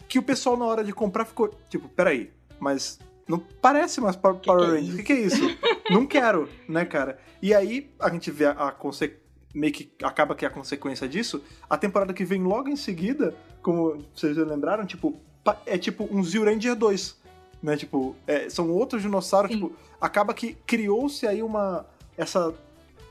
que 0.06 0.18
o 0.18 0.22
pessoal 0.22 0.56
na 0.56 0.66
hora 0.66 0.84
de 0.84 0.92
comprar 0.92 1.24
ficou, 1.24 1.50
tipo, 1.68 1.88
peraí, 1.88 2.30
mas 2.60 2.98
não 3.28 3.38
parece 3.38 4.00
mais 4.00 4.14
Power, 4.16 4.38
que 4.40 4.50
é 4.50 4.54
Rangers. 4.54 4.94
O 4.94 4.96
que, 4.98 5.02
que 5.02 5.12
é 5.12 5.20
isso? 5.20 5.42
não 5.90 6.06
quero, 6.06 6.48
né, 6.68 6.84
cara? 6.84 7.18
E 7.42 7.54
aí 7.54 7.90
a 7.98 8.08
gente 8.10 8.30
vê 8.30 8.46
a, 8.46 8.50
a 8.52 8.72
conse- 8.72 9.16
meio 9.54 9.72
que 9.72 9.90
acaba 10.02 10.34
que 10.34 10.44
é 10.44 10.48
a 10.48 10.50
consequência 10.50 11.08
disso, 11.08 11.42
a 11.68 11.76
temporada 11.76 12.12
que 12.12 12.24
vem 12.24 12.42
logo 12.42 12.68
em 12.68 12.76
seguida, 12.76 13.34
como 13.62 14.04
vocês 14.14 14.36
lembraram, 14.36 14.84
tipo, 14.86 15.18
é 15.64 15.76
tipo 15.78 16.08
um 16.10 16.22
Zyuranger 16.22 16.74
2, 16.76 17.16
né? 17.62 17.76
Tipo, 17.76 18.14
é, 18.26 18.48
são 18.48 18.70
outros 18.70 19.02
dinossauros, 19.02 19.50
Sim. 19.50 19.56
tipo, 19.58 19.74
acaba 20.00 20.32
que 20.34 20.54
criou-se 20.66 21.26
aí 21.26 21.42
uma 21.42 21.86
essa 22.16 22.54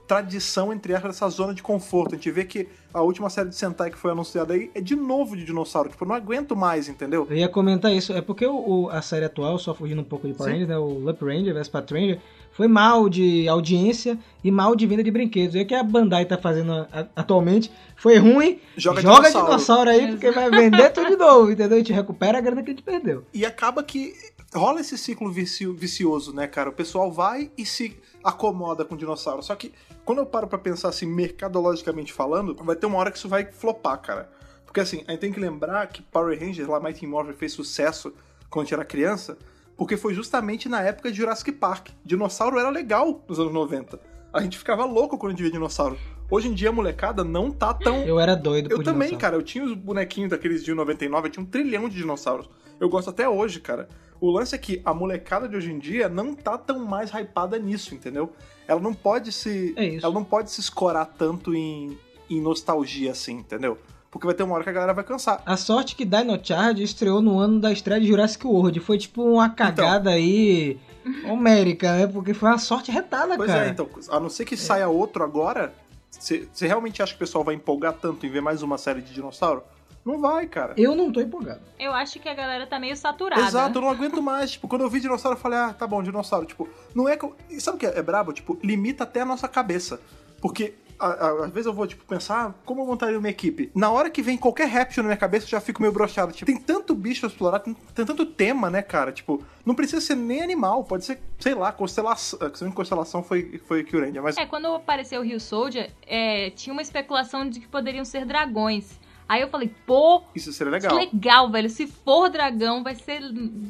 tradição 0.07 0.71
entre 0.71 0.93
aspas 0.93 1.11
dessa 1.11 1.29
zona 1.29 1.53
de 1.53 1.63
conforto. 1.63 2.13
A 2.13 2.17
gente 2.17 2.29
vê 2.31 2.45
que 2.45 2.67
a 2.93 3.01
última 3.01 3.29
série 3.29 3.49
de 3.49 3.55
Sentai 3.55 3.89
que 3.91 3.97
foi 3.97 4.11
anunciada 4.11 4.53
aí 4.53 4.69
é 4.73 4.79
de 4.81 4.95
novo 4.95 5.35
de 5.35 5.43
dinossauro, 5.43 5.89
tipo, 5.89 6.03
eu 6.03 6.07
não 6.07 6.15
aguento 6.15 6.55
mais, 6.55 6.87
entendeu? 6.87 7.27
Eu 7.29 7.35
ia 7.35 7.49
comentar 7.49 7.91
isso. 7.93 8.13
É 8.13 8.21
porque 8.21 8.45
o, 8.45 8.55
o- 8.85 8.89
a 8.89 9.01
série 9.01 9.25
atual, 9.25 9.57
só 9.59 9.73
fugindo 9.73 10.01
um 10.01 10.05
pouco 10.05 10.27
de 10.27 10.33
Power. 10.33 10.51
Rangers, 10.51 10.69
né? 10.69 10.77
O 10.77 10.85
Lup 10.99 11.21
Ranger 11.21 11.53
vs 11.53 11.67
Pat 11.69 11.91
Ranger, 11.91 12.19
foi 12.51 12.67
mal 12.67 13.09
de 13.09 13.47
audiência 13.49 14.17
e 14.43 14.49
mal 14.51 14.75
de 14.75 14.87
venda 14.87 15.03
de 15.03 15.11
brinquedos. 15.11 15.55
E 15.55 15.61
o 15.61 15.65
que 15.65 15.75
a 15.75 15.83
Bandai 15.83 16.25
tá 16.25 16.37
fazendo 16.37 16.71
a- 16.71 17.07
atualmente 17.15 17.71
foi 17.97 18.17
ruim. 18.17 18.59
Joga 18.77 19.01
Joga, 19.01 19.15
dinossauro. 19.29 19.47
dinossauro. 19.47 19.89
aí, 19.89 20.07
porque 20.11 20.31
vai 20.31 20.49
vender 20.49 20.89
tudo 20.91 21.09
de 21.09 21.17
novo, 21.17 21.51
entendeu? 21.51 21.75
A 21.75 21.79
gente 21.79 21.91
recupera 21.93 22.37
a 22.37 22.41
grana 22.41 22.63
que 22.63 22.69
a 22.71 22.73
gente 22.73 22.83
perdeu. 22.83 23.25
E 23.33 23.45
acaba 23.45 23.83
que 23.83 24.13
rola 24.53 24.79
esse 24.79 24.97
ciclo 24.97 25.29
vici- 25.31 25.65
vicioso, 25.73 26.33
né, 26.33 26.47
cara? 26.47 26.69
O 26.69 26.73
pessoal 26.73 27.11
vai 27.11 27.51
e 27.57 27.65
se 27.65 27.97
acomoda 28.25 28.83
com 28.83 28.97
dinossauro. 28.97 29.43
Só 29.43 29.55
que 29.55 29.71
quando 30.03 30.17
eu 30.17 30.25
paro 30.25 30.47
pra 30.47 30.57
pensar 30.57 30.89
assim, 30.89 31.05
mercadologicamente 31.05 32.11
falando, 32.11 32.55
vai 32.55 32.75
ter 32.75 32.87
uma 32.87 32.97
hora 32.97 33.11
que 33.11 33.17
isso 33.17 33.29
vai 33.29 33.45
flopar, 33.45 34.01
cara. 34.01 34.29
Porque 34.65 34.79
assim, 34.79 35.03
a 35.07 35.11
gente 35.11 35.21
tem 35.21 35.31
que 35.31 35.39
lembrar 35.39 35.87
que 35.87 36.01
Power 36.01 36.37
Rangers, 36.37 36.67
lá 36.67 36.79
Mighty 36.79 37.05
Morphin 37.05 37.33
fez 37.33 37.53
sucesso 37.53 38.11
quando 38.49 38.63
a 38.63 38.65
gente 38.65 38.73
era 38.73 38.83
criança, 38.83 39.37
porque 39.77 39.95
foi 39.95 40.13
justamente 40.13 40.67
na 40.67 40.81
época 40.81 41.11
de 41.11 41.17
Jurassic 41.17 41.51
Park. 41.51 41.89
Dinossauro 42.03 42.59
era 42.59 42.69
legal 42.69 43.23
nos 43.27 43.39
anos 43.39 43.53
90. 43.53 43.99
A 44.33 44.41
gente 44.41 44.57
ficava 44.57 44.83
louco 44.83 45.17
quando 45.17 45.31
a 45.31 45.35
gente 45.35 45.43
via 45.43 45.51
dinossauro. 45.51 45.97
Hoje 46.29 46.47
em 46.47 46.53
dia 46.53 46.69
a 46.69 46.71
molecada 46.71 47.23
não 47.23 47.51
tá 47.51 47.73
tão 47.73 48.03
Eu 48.03 48.19
era 48.19 48.35
doido 48.35 48.71
eu 48.71 48.77
por 48.77 48.83
também, 48.83 49.09
dinossauro. 49.09 49.21
cara. 49.21 49.35
Eu 49.35 49.43
tinha 49.43 49.63
os 49.63 49.73
bonequinhos 49.75 50.31
daqueles 50.31 50.63
de 50.63 50.73
99, 50.73 51.27
eu 51.27 51.31
tinha 51.31 51.43
um 51.43 51.47
trilhão 51.47 51.87
de 51.87 51.95
dinossauros. 51.95 52.49
Eu 52.79 52.89
gosto 52.89 53.09
até 53.11 53.29
hoje, 53.29 53.59
cara. 53.59 53.87
O 54.19 54.31
lance 54.31 54.55
é 54.55 54.57
que 54.57 54.81
a 54.85 54.93
molecada 54.93 55.47
de 55.47 55.55
hoje 55.55 55.71
em 55.71 55.79
dia 55.79 56.07
não 56.07 56.33
tá 56.33 56.57
tão 56.57 56.79
mais 56.79 57.11
hypada 57.11 57.59
nisso, 57.59 57.93
entendeu? 57.93 58.31
Ela 58.67 58.79
não 58.79 58.93
pode 58.93 59.31
se. 59.31 59.73
É. 59.77 59.95
Ela 59.95 60.13
não 60.13 60.23
pode 60.23 60.51
se 60.51 60.59
escorar 60.61 61.05
tanto 61.17 61.53
em, 61.53 61.97
em 62.29 62.41
nostalgia 62.41 63.11
assim, 63.11 63.33
entendeu? 63.33 63.77
Porque 64.09 64.25
vai 64.25 64.33
ter 64.33 64.43
uma 64.43 64.55
hora 64.55 64.63
que 64.63 64.69
a 64.69 64.73
galera 64.73 64.93
vai 64.93 65.03
cansar. 65.03 65.43
A 65.45 65.57
sorte 65.57 65.93
que 65.93 66.05
Dino 66.05 66.39
Charge 66.41 66.81
estreou 66.81 67.21
no 67.21 67.37
ano 67.37 67.59
da 67.59 67.71
estreia 67.71 67.99
de 67.99 68.07
Jurassic 68.07 68.47
World. 68.47 68.79
Foi 68.79 68.97
tipo 68.97 69.21
uma 69.21 69.49
cagada 69.49 70.11
aí 70.11 70.79
homérica, 71.25 71.97
né? 71.97 72.07
Porque 72.07 72.33
foi 72.33 72.47
uma 72.49 72.57
sorte 72.57 72.91
retada, 72.91 73.35
Pois 73.35 73.51
cara. 73.51 73.67
é, 73.67 73.69
então, 73.69 73.89
a 74.09 74.19
não 74.19 74.29
ser 74.29 74.45
que 74.45 74.55
saia 74.55 74.87
outro 74.87 75.21
agora, 75.21 75.73
você 76.09 76.47
você 76.51 76.65
realmente 76.65 77.03
acha 77.03 77.11
que 77.11 77.17
o 77.17 77.19
pessoal 77.19 77.43
vai 77.43 77.55
empolgar 77.55 77.93
tanto 77.93 78.25
em 78.25 78.29
ver 78.29 78.41
mais 78.41 78.63
uma 78.63 78.77
série 78.77 79.01
de 79.01 79.13
dinossauro? 79.13 79.61
Não 80.05 80.19
vai, 80.21 80.45
cara. 80.47 80.73
Eu 80.77 80.95
não 80.95 81.11
tô 81.11 81.19
empolgado. 81.19 81.61
Eu 81.79 81.91
acho 81.91 82.19
que 82.19 82.29
a 82.29 82.33
galera 82.33 82.67
tá 82.67 82.77
meio 82.77 82.95
saturada. 82.95 83.41
Exato, 83.41 83.77
eu 83.79 83.81
não 83.81 83.89
aguento 83.89 84.21
mais. 84.21 84.51
Tipo, 84.51 84.67
quando 84.67 84.81
eu 84.83 84.89
vi 84.89 84.99
dinossauro, 84.99 85.35
eu 85.37 85.41
falei, 85.41 85.57
ah, 85.57 85.73
tá 85.73 85.87
bom, 85.87 86.03
dinossauro. 86.03 86.45
Tipo, 86.45 86.69
não 86.93 87.09
é 87.09 87.17
que. 87.17 87.25
eu- 87.25 87.35
sabe 87.59 87.77
o 87.77 87.79
que 87.79 87.85
é 87.87 88.01
brabo? 88.03 88.31
Tipo, 88.31 88.57
limita 88.63 89.03
até 89.03 89.21
a 89.21 89.25
nossa 89.25 89.47
cabeça. 89.47 89.99
Porque 90.39 90.75
às 90.97 91.49
vezes 91.51 91.65
eu 91.65 91.73
vou, 91.73 91.85
tipo, 91.87 92.05
pensar, 92.05 92.47
ah, 92.49 92.53
como 92.63 92.81
eu 92.81 92.85
montaria 92.85 93.17
uma 93.19 93.27
equipe? 93.27 93.69
Na 93.75 93.89
hora 93.91 94.09
que 94.09 94.21
vem 94.21 94.37
qualquer 94.37 94.67
réptil 94.67 95.03
na 95.03 95.07
minha 95.09 95.17
cabeça, 95.17 95.45
eu 95.45 95.49
já 95.49 95.59
fico 95.59 95.81
meio 95.81 95.91
broxado. 95.91 96.31
Tipo, 96.31 96.45
tem 96.45 96.55
tanto 96.61 96.93
bicho 96.95 97.25
a 97.25 97.29
explorar, 97.29 97.59
tem, 97.59 97.73
tem 97.73 98.05
tanto 98.05 98.25
tema, 98.25 98.69
né, 98.69 98.81
cara? 98.81 99.11
Tipo, 99.11 99.43
não 99.65 99.75
precisa 99.75 99.99
ser 99.99 100.15
nem 100.15 100.41
animal, 100.41 100.83
pode 100.83 101.03
ser, 101.03 101.19
sei 101.39 101.53
lá, 101.55 101.71
constelação. 101.71 102.39
Questão 102.49 102.69
de 102.69 102.75
constelação 102.75 103.21
foi, 103.23 103.59
foi 103.67 103.83
Kyurendia, 103.83 104.21
mas. 104.21 104.37
É, 104.37 104.45
quando 104.45 104.67
apareceu 104.67 105.19
o 105.21 105.23
Rio 105.23 105.39
Soldier, 105.39 105.91
é, 106.05 106.51
tinha 106.51 106.71
uma 106.71 106.81
especulação 106.81 107.49
de 107.49 107.59
que 107.59 107.67
poderiam 107.67 108.05
ser 108.05 108.23
dragões. 108.25 109.03
Aí 109.27 109.41
eu 109.41 109.49
falei, 109.49 109.71
pô, 109.85 110.21
Isso 110.35 110.53
seria 110.53 110.79
que 110.79 110.87
legal. 110.87 110.97
legal, 110.97 111.49
velho. 111.49 111.69
Se 111.69 111.87
for 111.87 112.29
dragão, 112.29 112.83
vai 112.83 112.95
ser, 112.95 113.21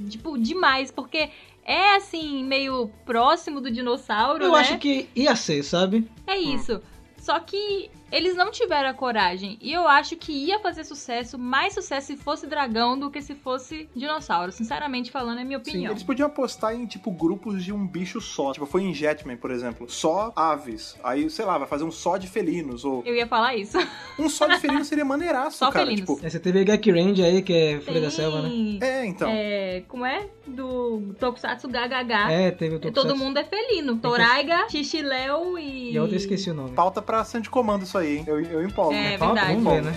tipo, 0.09 0.37
demais. 0.37 0.91
Porque 0.91 1.29
é, 1.65 1.95
assim, 1.95 2.43
meio 2.43 2.91
próximo 3.05 3.61
do 3.61 3.71
dinossauro, 3.71 4.43
Eu 4.43 4.51
né? 4.51 4.59
acho 4.59 4.77
que 4.77 5.09
ia 5.15 5.35
ser, 5.35 5.63
sabe? 5.63 6.09
É 6.27 6.37
isso. 6.37 6.81
Só 7.17 7.39
que 7.39 7.89
eles 8.15 8.35
não 8.35 8.49
tiveram 8.49 8.89
a 8.89 8.93
coragem. 8.93 9.57
E 9.61 9.73
eu 9.73 9.87
acho 9.87 10.15
que 10.15 10.31
ia 10.31 10.59
fazer 10.59 10.83
sucesso, 10.85 11.37
mais 11.37 11.73
sucesso 11.73 12.07
se 12.07 12.15
fosse 12.17 12.47
dragão 12.47 12.97
do 12.97 13.11
que 13.11 13.21
se 13.21 13.35
fosse 13.35 13.89
dinossauro. 13.95 14.51
Sinceramente 14.51 15.11
falando, 15.11 15.39
é 15.39 15.43
minha 15.43 15.59
Sim, 15.63 15.69
opinião. 15.71 15.91
eles 15.91 16.03
podiam 16.03 16.27
apostar 16.27 16.73
em, 16.73 16.85
tipo, 16.85 17.11
grupos 17.11 17.63
de 17.63 17.73
um 17.73 17.85
bicho 17.85 18.21
só. 18.21 18.53
Tipo, 18.53 18.65
foi 18.65 18.83
em 18.83 18.93
Jetman, 18.93 19.35
por 19.37 19.51
exemplo. 19.51 19.89
Só 19.89 20.31
aves. 20.35 20.95
Aí, 21.03 21.29
sei 21.29 21.43
lá, 21.45 21.57
vai 21.57 21.67
fazer 21.67 21.83
um 21.83 21.91
só 21.91 22.15
de 22.17 22.27
felinos. 22.27 22.85
Ou 22.85 23.03
Eu 23.05 23.13
ia 23.15 23.27
falar 23.27 23.55
isso. 23.55 23.77
um 24.17 24.29
só 24.29 24.47
de 24.47 24.59
felinos 24.59 24.87
seria 24.87 25.03
maneiraço, 25.03 25.57
Só 25.57 25.69
cara. 25.71 25.85
felinos. 25.85 26.09
Tipo, 26.09 26.19
Aí 26.23 26.31
você 26.31 26.39
teve 26.39 26.59
a 26.59 26.63
Gek 26.63 26.91
Range 26.91 27.21
aí, 27.23 27.41
que 27.41 27.53
é 27.53 27.79
Folha 27.81 27.99
da 27.99 28.09
Selva, 28.09 28.41
né? 28.43 28.77
É, 28.81 29.05
então. 29.05 29.27
é, 29.29 29.83
como 29.89 30.05
é? 30.05 30.27
Do 30.47 31.13
Tokusatsu 31.19 31.67
GHH. 31.67 32.31
É, 32.31 32.51
teve 32.51 32.75
o 32.75 32.79
Todo 32.79 32.93
Tokusatsu. 32.93 33.17
mundo 33.23 33.37
é 33.39 33.43
felino. 33.43 33.97
Toraiga, 33.97 34.69
Xixiléu 34.69 35.57
e... 35.59 35.91
E 35.93 35.97
a 35.97 36.01
outra 36.01 36.15
esqueci 36.15 36.49
o 36.49 36.53
nome. 36.53 36.71
Pauta 36.71 37.01
pra 37.01 37.23
centro 37.25 37.43
de 37.43 37.49
comando 37.49 37.83
isso 37.83 37.97
aí, 37.97 38.04
hein? 38.05 38.23
Eu, 38.27 38.39
eu 38.41 38.63
empolgo. 38.63 38.93
É, 38.93 39.11
né? 39.11 39.17
Falta? 39.17 39.35
verdade. 39.35 39.63
Vamos 39.63 39.73
ver, 39.73 39.83
né? 39.83 39.93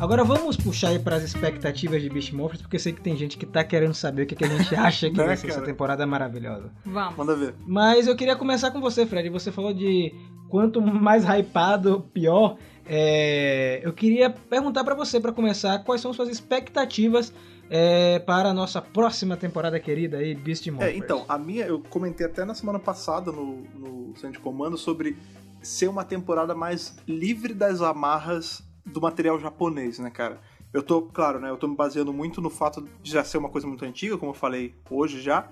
Agora 0.00 0.22
vamos 0.22 0.56
puxar 0.56 0.88
aí 0.88 0.98
para 0.98 1.16
as 1.16 1.22
expectativas 1.24 2.00
de 2.00 2.08
Beast 2.08 2.32
Morphers, 2.32 2.62
porque 2.62 2.76
eu 2.76 2.80
sei 2.80 2.92
que 2.92 3.00
tem 3.00 3.16
gente 3.16 3.36
que 3.36 3.44
tá 3.44 3.64
querendo 3.64 3.94
saber 3.94 4.22
o 4.22 4.26
que, 4.26 4.36
que 4.36 4.44
a 4.44 4.48
gente 4.48 4.74
acha 4.76 5.10
que 5.10 5.16
Né, 5.18 5.24
vai 5.24 5.36
ser 5.36 5.48
essa 5.48 5.60
temporada 5.60 6.06
maravilhosa. 6.06 6.70
Vamos. 6.86 7.16
Manda 7.16 7.34
ver. 7.34 7.54
Mas 7.66 8.06
eu 8.06 8.14
queria 8.16 8.36
começar 8.36 8.70
com 8.70 8.80
você, 8.80 9.04
Fred. 9.04 9.28
Você 9.28 9.50
falou 9.50 9.74
de 9.74 10.14
quanto 10.48 10.80
mais 10.80 11.24
hypado, 11.24 12.06
pior. 12.12 12.56
É, 12.86 13.80
Eu 13.82 13.92
queria 13.92 14.30
perguntar 14.30 14.82
pra 14.84 14.94
você, 14.94 15.20
pra 15.20 15.32
começar, 15.32 15.80
quais 15.80 16.00
são 16.00 16.12
suas 16.12 16.28
expectativas 16.28 17.34
é, 17.70 18.18
para 18.20 18.50
a 18.50 18.54
nossa 18.54 18.80
próxima 18.80 19.36
temporada 19.36 19.78
querida 19.78 20.18
aí, 20.18 20.34
Beast 20.34 20.66
Morphers. 20.68 20.94
É, 20.94 20.96
então, 20.96 21.24
a 21.28 21.38
minha, 21.38 21.66
eu 21.66 21.80
comentei 21.80 22.26
até 22.26 22.44
na 22.44 22.54
semana 22.54 22.78
passada 22.78 23.30
no, 23.30 23.62
no 23.74 24.16
centro 24.16 24.32
de 24.32 24.38
comando 24.40 24.76
sobre 24.78 25.16
ser 25.62 25.88
uma 25.88 26.04
temporada 26.04 26.54
mais 26.54 26.96
livre 27.06 27.52
das 27.52 27.82
amarras 27.82 28.62
do 28.86 29.00
material 29.00 29.38
japonês, 29.38 29.98
né, 29.98 30.10
cara? 30.10 30.40
Eu 30.72 30.82
tô, 30.82 31.02
claro, 31.02 31.40
né, 31.40 31.50
eu 31.50 31.56
tô 31.56 31.66
me 31.66 31.76
baseando 31.76 32.12
muito 32.12 32.40
no 32.40 32.50
fato 32.50 32.86
de 33.02 33.10
já 33.10 33.24
ser 33.24 33.38
uma 33.38 33.48
coisa 33.48 33.66
muito 33.66 33.84
antiga, 33.84 34.16
como 34.18 34.32
eu 34.32 34.36
falei 34.36 34.74
hoje 34.90 35.20
já, 35.20 35.48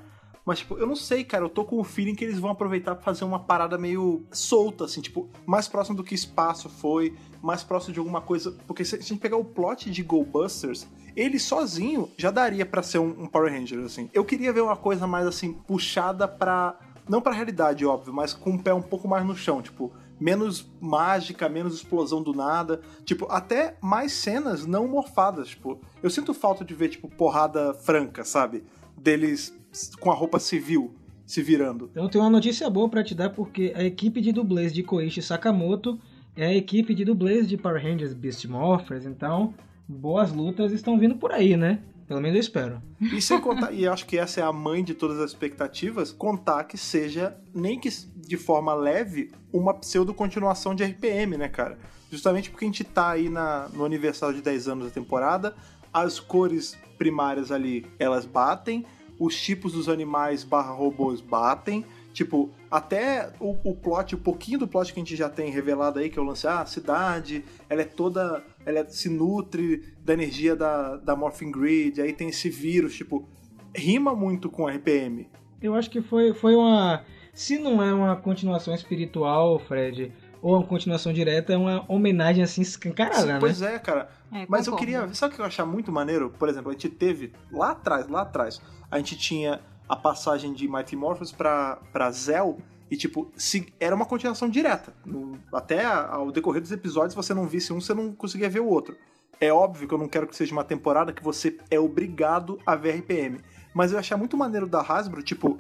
Mas, 0.47 0.61
tipo, 0.61 0.79
eu 0.79 0.87
não 0.87 0.95
sei, 0.95 1.25
cara. 1.25 1.45
Eu 1.45 1.49
tô 1.49 1.65
com 1.65 1.81
o 1.81 1.83
feeling 1.83 2.15
que 2.15 2.25
eles 2.25 2.39
vão 2.39 2.51
aproveitar 2.51 2.95
pra 2.95 3.03
fazer 3.03 3.25
uma 3.25 3.41
parada 3.41 3.77
meio 3.77 4.25
solta, 4.31 4.85
assim, 4.85 5.01
tipo, 5.01 5.29
mais 5.45 5.67
próximo 5.67 5.97
do 5.97 6.05
que 6.05 6.15
espaço 6.15 6.69
foi, 6.69 7.17
mais 7.43 7.65
próximo 7.65 7.93
de 7.93 7.99
alguma 7.99 8.21
coisa. 8.21 8.57
Porque 8.65 8.85
se 8.85 8.95
a 8.95 9.01
gente 9.01 9.19
pegar 9.19 9.37
o 9.37 9.45
plot 9.45 9.91
de 9.91 10.05
Go 10.05 10.25
Busters, 10.25 10.87
ele 11.17 11.39
sozinho 11.39 12.11
já 12.19 12.31
daria 12.31 12.67
pra 12.67 12.83
ser 12.83 12.99
um, 12.99 13.23
um 13.23 13.27
Power 13.27 13.51
Ranger, 13.51 13.81
assim. 13.81 14.11
Eu 14.13 14.25
queria 14.25 14.53
ver 14.53 14.61
uma 14.61 14.77
coisa 14.77 15.07
mais, 15.07 15.27
assim, 15.27 15.53
puxada 15.53 16.29
pra. 16.29 16.79
Não 17.09 17.21
pra 17.21 17.33
realidade, 17.33 17.87
óbvio, 17.87 18.13
mas 18.13 18.35
com 18.35 18.51
o 18.51 18.63
pé 18.63 18.75
um 18.75 18.83
pouco 18.83 19.09
mais 19.09 19.25
no 19.25 19.35
chão, 19.35 19.63
tipo. 19.63 19.93
Menos 20.19 20.67
mágica, 20.81 21.49
menos 21.49 21.75
explosão 21.75 22.23
do 22.23 22.33
nada. 22.33 22.81
Tipo, 23.05 23.27
até 23.31 23.77
mais 23.83 24.13
cenas 24.13 24.67
não 24.67 24.89
morfadas. 24.89 25.49
Tipo, 25.49 25.79
eu 26.03 26.09
sinto 26.09 26.33
falta 26.33 26.65
de 26.65 26.75
ver, 26.75 26.89
tipo, 26.89 27.09
porrada 27.09 27.75
franca, 27.75 28.25
sabe? 28.25 28.65
Deles 28.97 29.55
com 30.01 30.11
a 30.11 30.15
roupa 30.15 30.39
civil 30.39 30.95
se 31.27 31.43
virando. 31.43 31.91
Eu 31.95 32.09
tenho 32.09 32.25
uma 32.25 32.31
notícia 32.31 32.71
boa 32.71 32.89
pra 32.89 33.05
te 33.05 33.15
dar, 33.15 33.31
porque 33.31 33.73
a 33.77 33.83
equipe 33.83 34.21
de 34.21 34.33
dublês 34.33 34.73
de 34.73 34.83
Koichi 34.83 35.21
Sakamoto 35.21 35.99
é 36.37 36.47
a 36.47 36.55
equipe 36.55 36.95
de 36.95 37.05
dublês 37.05 37.49
de 37.49 37.57
Power 37.57 37.83
Rangers 37.83 38.15
Beast 38.15 38.45
Morphers, 38.47 39.05
então 39.05 39.53
boas 39.89 40.33
lutas 40.33 40.73
estão 40.73 40.99
vindo 40.99 41.17
por 41.17 41.33
aí, 41.33 41.57
né? 41.57 41.81
Pelo 42.07 42.21
menos 42.21 42.37
eu 42.37 42.41
espero. 42.41 42.83
E 43.01 43.21
sem 43.21 43.41
contar, 43.41 43.73
e 43.73 43.87
acho 43.87 44.07
que 44.07 44.17
essa 44.17 44.41
é 44.41 44.43
a 44.43 44.53
mãe 44.53 44.85
de 44.85 44.95
todas 44.95 45.19
as 45.19 45.31
expectativas, 45.31 46.13
contar 46.13 46.65
que 46.65 46.79
seja, 46.79 47.37
nem 47.53 47.81
que 47.81 47.89
de 48.17 48.37
forma 48.37 48.73
leve, 48.75 49.33
uma 49.53 49.75
pseudo-continuação 49.75 50.75
de 50.75 50.85
RPM, 50.85 51.37
né, 51.37 51.49
cara? 51.49 51.79
Justamente 52.11 52.49
porque 52.51 52.65
a 52.65 52.69
gente 52.69 52.85
tá 52.85 53.11
aí 53.11 53.29
na, 53.29 53.69
no 53.73 53.85
aniversário 53.85 54.37
de 54.37 54.43
10 54.43 54.69
anos 54.69 54.85
da 54.85 54.91
temporada, 54.91 55.55
as 55.93 56.21
cores 56.21 56.79
primárias 56.97 57.51
ali, 57.51 57.85
elas 57.99 58.25
batem, 58.25 58.85
os 59.19 59.41
tipos 59.41 59.73
dos 59.73 59.89
animais 59.89 60.45
barra 60.45 60.73
robôs 60.73 61.21
batem, 61.21 61.85
Tipo, 62.17 62.49
até 62.71 63.31
o, 63.39 63.55
o 63.63 63.75
plot, 63.75 64.15
o 64.15 64.19
pouquinho 64.19 64.61
do 64.61 64.67
plot 64.67 64.91
que 64.91 64.99
a 64.99 65.03
gente 65.05 65.15
já 65.15 65.29
tem 65.29 65.51
revelado 65.51 65.99
aí, 65.99 66.09
que 66.09 66.19
é 66.19 66.23
o 66.23 66.25
lance, 66.25 66.47
ah, 66.47 66.61
a 66.61 66.67
cidade, 66.67 67.45
ela 67.69 67.83
é 67.83 67.85
toda. 67.85 68.43
Ela 68.67 68.87
se 68.91 69.09
nutre 69.09 69.95
da 70.05 70.13
energia 70.13 70.55
da, 70.55 70.97
da 70.97 71.17
Morphing 71.17 71.53
Grid, 71.53 72.03
aí 72.03 72.13
tem 72.13 72.29
esse 72.29 72.51
vírus, 72.51 72.95
tipo, 72.97 73.27
rima 73.75 74.15
muito 74.15 74.51
com 74.51 74.67
RPM. 74.67 75.31
Eu 75.63 75.75
acho 75.75 75.89
que 75.89 76.03
foi, 76.03 76.35
foi 76.35 76.55
uma. 76.55 77.05
Se 77.33 77.59
não 77.59 77.83
é 77.83 77.93
uma 77.93 78.17
continuação 78.17 78.75
espiritual, 78.75 79.59
Fred, 79.59 80.13
ou 80.43 80.55
uma 80.55 80.67
continuação 80.67 81.13
direta, 81.13 81.53
é 81.53 81.57
uma 81.57 81.85
homenagem 81.89 82.43
assim 82.43 82.63
escancarada, 82.63 83.21
Sim, 83.21 83.27
né? 83.27 83.39
Pois 83.41 83.63
é, 83.63 83.79
cara. 83.79 84.09
É, 84.33 84.47
Mas 84.49 84.67
eu 84.67 84.77
queria. 84.77 85.13
Sabe 85.15 85.33
o 85.33 85.37
que 85.37 85.43
eu 85.43 85.47
achar 85.47 85.65
muito 85.65 85.93
maneiro? 85.93 86.31
Por 86.31 86.49
exemplo, 86.49 86.71
a 86.71 86.73
gente 86.73 86.89
teve 86.89 87.33
lá 87.51 87.71
atrás, 87.71 88.09
lá 88.09 88.23
atrás, 88.23 88.61
a 88.91 88.99
gente 88.99 89.17
tinha 89.17 89.61
a 89.89 89.97
passagem 89.97 90.53
de 90.53 90.69
Mighty 90.69 90.97
Morphos 90.97 91.33
pra, 91.33 91.77
pra 91.93 92.11
Zell. 92.11 92.59
E, 92.91 92.97
tipo, 92.97 93.31
se, 93.37 93.73
era 93.81 93.95
uma 93.95 94.07
continuação 94.07 94.49
direta. 94.49 94.93
No- 95.05 95.39
até 95.53 95.85
ao 95.85 96.31
decorrer 96.31 96.63
dos 96.63 96.73
episódios, 96.73 97.15
você 97.15 97.35
não 97.35 97.47
visse 97.47 97.73
um, 97.73 97.81
você 97.81 97.93
não 97.95 98.13
conseguia 98.13 98.49
ver 98.49 98.61
o 98.61 98.67
outro. 98.67 98.97
É 99.41 99.53
óbvio 99.53 99.87
que 99.87 99.93
eu 99.93 99.99
não 99.99 100.09
quero 100.09 100.27
que 100.27 100.37
seja 100.37 100.53
uma 100.53 100.65
temporada 100.65 101.13
que 101.13 101.23
você 101.23 101.59
é 101.71 101.79
obrigado 101.79 102.59
a 102.65 102.75
ver 102.75 102.97
RPM. 103.01 103.41
Mas 103.75 103.93
eu 103.93 103.99
achei 103.99 104.17
muito 104.17 104.37
maneiro 104.37 104.67
da 104.67 104.81
Hasbro, 104.81 105.23
tipo, 105.23 105.59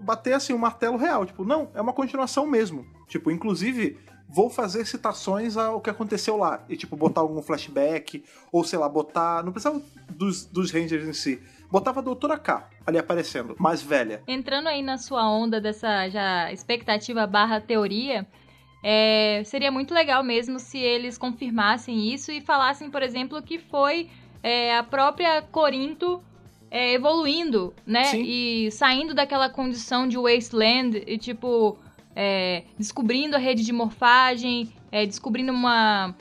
bater 0.00 0.34
assim 0.34 0.52
um 0.52 0.58
martelo 0.58 0.96
real. 0.96 1.26
Tipo, 1.26 1.44
não, 1.44 1.68
é 1.74 1.80
uma 1.80 1.92
continuação 1.92 2.46
mesmo. 2.46 2.86
Tipo, 3.08 3.30
inclusive, 3.30 3.98
vou 4.28 4.48
fazer 4.48 4.86
citações 4.86 5.56
ao 5.56 5.80
que 5.80 5.90
aconteceu 5.90 6.36
lá. 6.36 6.62
E, 6.68 6.76
tipo, 6.76 6.94
botar 6.96 7.22
algum 7.22 7.42
flashback, 7.42 8.22
ou 8.52 8.62
sei 8.62 8.78
lá, 8.78 8.88
botar. 8.88 9.42
Não 9.42 9.50
precisava 9.50 9.82
dos, 10.10 10.44
dos 10.44 10.70
Rangers 10.70 11.08
em 11.08 11.12
si. 11.12 11.42
Botava 11.70 12.00
a 12.00 12.02
Doutora 12.02 12.38
K 12.38 12.68
ali 12.86 12.98
aparecendo, 12.98 13.54
mais 13.58 13.82
velha. 13.82 14.22
Entrando 14.26 14.68
aí 14.68 14.82
na 14.82 14.98
sua 14.98 15.30
onda 15.30 15.60
dessa 15.60 16.08
já 16.08 16.52
expectativa 16.52 17.26
barra 17.26 17.60
teoria, 17.60 18.26
é, 18.82 19.42
seria 19.44 19.70
muito 19.70 19.94
legal 19.94 20.22
mesmo 20.22 20.58
se 20.58 20.78
eles 20.78 21.18
confirmassem 21.18 22.12
isso 22.12 22.32
e 22.32 22.40
falassem, 22.40 22.90
por 22.90 23.02
exemplo, 23.02 23.40
que 23.42 23.58
foi 23.58 24.08
é, 24.42 24.76
a 24.76 24.82
própria 24.82 25.42
Corinto 25.42 26.22
é, 26.70 26.92
evoluindo, 26.92 27.74
né? 27.84 28.04
Sim. 28.04 28.22
E 28.22 28.70
saindo 28.70 29.12
daquela 29.12 29.50
condição 29.50 30.06
de 30.06 30.16
wasteland 30.16 31.02
e, 31.06 31.18
tipo, 31.18 31.76
é, 32.14 32.64
descobrindo 32.78 33.36
a 33.36 33.38
rede 33.38 33.64
de 33.64 33.72
morfagem, 33.72 34.72
é, 34.90 35.04
descobrindo 35.04 35.52
uma, 35.52 36.14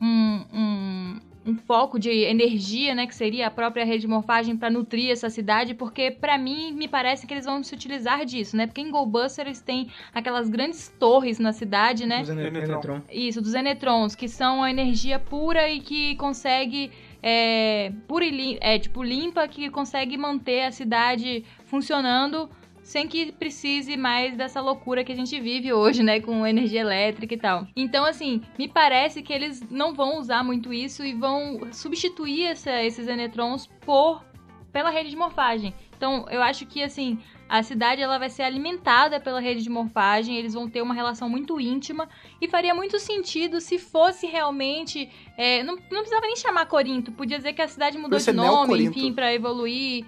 um, 0.00 0.44
um, 0.52 1.20
um 1.48 1.56
foco 1.56 1.98
de 1.98 2.10
energia, 2.10 2.94
né? 2.94 3.06
Que 3.06 3.14
seria 3.14 3.46
a 3.46 3.50
própria 3.50 3.84
rede 3.84 4.02
de 4.02 4.06
morfagem 4.06 4.56
para 4.56 4.68
nutrir 4.70 5.10
essa 5.10 5.30
cidade, 5.30 5.74
porque 5.74 6.10
pra 6.10 6.36
mim 6.36 6.72
me 6.72 6.86
parece 6.86 7.26
que 7.26 7.32
eles 7.32 7.46
vão 7.46 7.62
se 7.64 7.74
utilizar 7.74 8.24
disso, 8.26 8.56
né? 8.56 8.66
Porque 8.66 8.80
em 8.82 8.90
Goldbusters 8.90 9.60
tem 9.60 9.88
aquelas 10.14 10.48
grandes 10.50 10.88
torres 11.00 11.38
na 11.38 11.52
cidade, 11.52 12.04
né? 12.04 12.18
Dos 12.20 12.28
Ene- 12.28 12.46
Enetron. 12.48 12.72
Enetron. 12.74 13.00
Isso, 13.10 13.40
dos 13.40 13.54
enetrons, 13.54 14.14
que 14.14 14.28
são 14.28 14.62
a 14.62 14.70
energia 14.70 15.18
pura 15.18 15.68
e 15.70 15.80
que 15.80 16.14
consegue. 16.16 16.90
É, 17.20 17.92
pura 18.06 18.24
e 18.24 18.30
lim- 18.30 18.58
é, 18.60 18.78
tipo, 18.78 19.02
limpa, 19.02 19.48
que 19.48 19.68
consegue 19.70 20.16
manter 20.16 20.62
a 20.64 20.70
cidade 20.70 21.44
funcionando 21.64 22.48
sem 22.88 23.06
que 23.06 23.32
precise 23.32 23.98
mais 23.98 24.34
dessa 24.34 24.62
loucura 24.62 25.04
que 25.04 25.12
a 25.12 25.14
gente 25.14 25.38
vive 25.38 25.70
hoje, 25.74 26.02
né? 26.02 26.20
Com 26.20 26.46
energia 26.46 26.80
elétrica 26.80 27.34
e 27.34 27.36
tal. 27.36 27.66
Então, 27.76 28.02
assim, 28.06 28.40
me 28.58 28.66
parece 28.66 29.20
que 29.22 29.30
eles 29.30 29.62
não 29.70 29.92
vão 29.94 30.18
usar 30.18 30.42
muito 30.42 30.72
isso 30.72 31.04
e 31.04 31.12
vão 31.12 31.60
substituir 31.70 32.44
essa- 32.44 32.82
esses 32.82 33.06
enetrons 33.06 33.66
por 33.84 34.24
pela 34.72 34.88
rede 34.90 35.10
de 35.10 35.16
morfagem. 35.16 35.74
Então, 35.96 36.24
eu 36.30 36.42
acho 36.42 36.64
que, 36.64 36.82
assim, 36.82 37.18
a 37.48 37.62
cidade 37.62 38.00
ela 38.00 38.18
vai 38.18 38.30
ser 38.30 38.42
alimentada 38.44 39.18
pela 39.20 39.40
rede 39.40 39.62
de 39.62 39.68
morfagem, 39.70 40.36
eles 40.36 40.54
vão 40.54 40.68
ter 40.68 40.80
uma 40.82 40.94
relação 40.94 41.28
muito 41.28 41.60
íntima 41.60 42.08
e 42.40 42.46
faria 42.48 42.74
muito 42.74 42.98
sentido 42.98 43.60
se 43.60 43.78
fosse 43.78 44.26
realmente. 44.26 45.10
é, 45.36 45.62
não, 45.62 45.74
não 45.76 46.00
precisava 46.00 46.26
nem 46.26 46.36
chamar 46.36 46.64
Corinto, 46.66 47.12
podia 47.12 47.36
dizer 47.38 47.52
que 47.52 47.60
a 47.62 47.68
cidade 47.68 47.96
mudou 47.98 48.18
de 48.18 48.24
nome, 48.52 48.72
enfim, 48.90 49.12
pra 49.14 49.32
evoluir. 49.34 50.04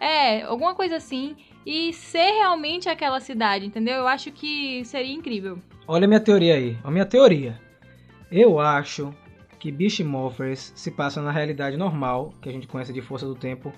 É, 0.00 0.42
alguma 0.42 0.74
coisa 0.74 0.96
assim. 0.96 1.36
E 1.70 1.92
ser 1.92 2.30
realmente 2.38 2.88
aquela 2.88 3.20
cidade, 3.20 3.66
entendeu? 3.66 3.96
Eu 3.96 4.08
acho 4.08 4.32
que 4.32 4.82
seria 4.86 5.12
incrível. 5.12 5.58
Olha 5.86 6.06
a 6.06 6.08
minha 6.08 6.18
teoria 6.20 6.54
aí. 6.54 6.78
A 6.82 6.90
minha 6.90 7.04
teoria. 7.04 7.60
Eu 8.32 8.58
acho 8.58 9.12
que 9.58 9.70
Beast 9.70 10.00
Morphers 10.00 10.72
se 10.74 10.90
passa 10.90 11.20
na 11.20 11.30
realidade 11.30 11.76
normal, 11.76 12.32
que 12.40 12.48
a 12.48 12.52
gente 12.52 12.66
conhece 12.66 12.90
de 12.92 13.02
Força 13.02 13.26
do 13.26 13.34
Tempo. 13.34 13.70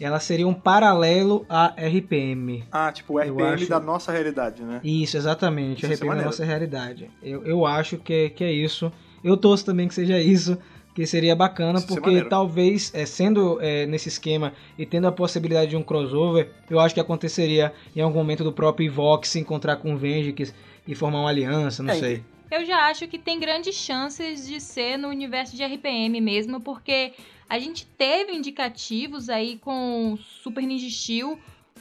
Ela 0.00 0.18
seria 0.18 0.48
um 0.48 0.54
paralelo 0.54 1.46
a 1.48 1.74
RPM. 1.76 2.64
Ah, 2.72 2.90
tipo, 2.90 3.14
o 3.14 3.18
RPM 3.20 3.52
acho- 3.54 3.68
da 3.68 3.78
nossa 3.78 4.10
realidade, 4.10 4.62
né? 4.64 4.80
Isso, 4.82 5.16
exatamente. 5.16 5.84
Isso 5.84 5.92
RPM 5.94 6.02
é 6.02 6.06
a 6.06 6.08
maneiro. 6.08 6.26
nossa 6.30 6.44
realidade. 6.44 7.10
Eu, 7.22 7.44
eu 7.46 7.64
acho 7.64 7.98
que, 7.98 8.30
que 8.30 8.42
é 8.42 8.50
isso. 8.50 8.92
Eu 9.22 9.36
torço 9.36 9.64
também 9.64 9.86
que 9.86 9.94
seja 9.94 10.20
isso. 10.20 10.58
Que 10.98 11.06
seria 11.06 11.36
bacana, 11.36 11.80
porque 11.80 12.24
talvez, 12.24 12.92
é, 12.92 13.06
sendo 13.06 13.56
é, 13.60 13.86
nesse 13.86 14.08
esquema 14.08 14.52
e 14.76 14.84
tendo 14.84 15.06
a 15.06 15.12
possibilidade 15.12 15.70
de 15.70 15.76
um 15.76 15.82
crossover, 15.84 16.50
eu 16.68 16.80
acho 16.80 16.92
que 16.92 16.98
aconteceria 17.00 17.72
em 17.94 18.00
algum 18.00 18.18
momento 18.18 18.42
do 18.42 18.52
próprio 18.52 18.88
Evox 18.88 19.28
se 19.28 19.38
encontrar 19.38 19.76
com 19.76 19.94
o 19.94 19.96
Vengix 19.96 20.52
e 20.88 20.96
formar 20.96 21.20
uma 21.20 21.28
aliança, 21.28 21.84
não 21.84 21.94
É, 21.94 22.00
sei. 22.00 22.24
Eu 22.50 22.64
já 22.64 22.88
acho 22.88 23.06
que 23.06 23.16
tem 23.16 23.38
grandes 23.38 23.76
chances 23.76 24.44
de 24.44 24.58
ser 24.60 24.96
no 24.96 25.06
universo 25.06 25.54
de 25.54 25.62
RPM 25.62 26.20
mesmo, 26.20 26.60
porque 26.60 27.12
a 27.48 27.60
gente 27.60 27.86
teve 27.86 28.32
indicativos 28.32 29.28
aí 29.28 29.56
com 29.56 30.18
Super 30.42 30.64
Ninja 30.64 30.90
Steel. 30.90 31.38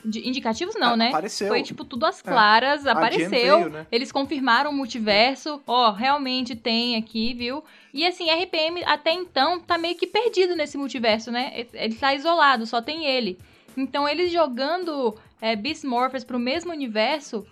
De- 0.09 0.27
indicativos 0.27 0.75
não, 0.75 0.95
né? 0.95 1.09
Apareceu. 1.09 1.47
Foi 1.47 1.61
tipo 1.61 1.83
tudo 1.83 2.05
às 2.05 2.21
claras, 2.21 2.81
A 2.85 2.89
Jen 2.89 2.97
apareceu. 2.97 3.29
veio, 3.29 3.69
né? 3.69 3.87
Eles 3.91 4.11
confirmaram 4.11 4.71
o 4.71 4.73
multiverso. 4.73 5.61
Ó, 5.67 5.91
realmente 5.91 6.55
tem 6.55 6.95
aqui, 6.95 7.33
viu? 7.33 7.63
E 7.93 8.05
assim, 8.05 8.29
RPM 8.29 8.83
até 8.85 9.11
então 9.11 9.59
tá 9.59 9.77
meio 9.77 9.95
que 9.95 10.07
perdido 10.07 10.55
nesse 10.55 10.77
multiverso, 10.77 11.31
né? 11.31 11.65
Ele 11.73 11.95
tá 11.95 12.13
isolado, 12.13 12.65
só 12.65 12.81
tem 12.81 13.05
ele. 13.05 13.37
Então 13.75 14.07
eles 14.07 14.31
jogando 14.31 15.15
é, 15.41 15.55
Beast 15.55 15.83
Morphers 15.83 16.23
pro 16.23 16.39
mesmo 16.39 16.71
universo, 16.71 17.45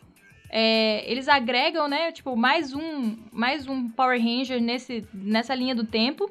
é, 0.50 1.04
eles 1.12 1.28
agregam, 1.28 1.88
né? 1.88 2.12
Tipo, 2.12 2.36
mais 2.36 2.74
um, 2.74 3.16
mais 3.32 3.68
um 3.68 3.90
Power 3.90 4.20
Ranger 4.20 4.62
nesse, 4.62 5.06
nessa 5.14 5.54
linha 5.54 5.76
do 5.76 5.84
tempo. 5.86 6.30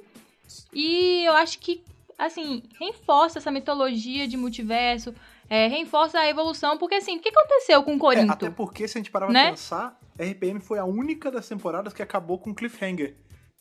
E 0.72 1.24
eu 1.24 1.32
acho 1.34 1.58
que, 1.58 1.82
assim, 2.18 2.62
reforça 2.80 3.38
essa 3.38 3.50
mitologia 3.50 4.26
de 4.28 4.36
multiverso, 4.36 5.14
é, 5.48 5.66
reforça 5.68 6.18
a 6.18 6.28
evolução, 6.28 6.78
porque 6.78 6.96
assim, 6.96 7.16
o 7.16 7.20
que 7.20 7.28
aconteceu 7.28 7.82
com 7.82 7.92
É, 7.94 7.98
Corinto? 7.98 8.32
até 8.32 8.50
porque, 8.50 8.86
se 8.88 8.96
a 8.96 9.00
gente 9.00 9.10
parar 9.10 9.26
pra 9.26 9.32
Né? 9.32 9.50
pensar, 9.50 9.98
RPM 10.18 10.60
foi 10.60 10.78
a 10.78 10.84
única 10.84 11.30
das 11.30 11.48
temporadas 11.48 11.92
que 11.92 12.02
acabou 12.02 12.38
com 12.38 12.54
cliffhanger. 12.54 13.16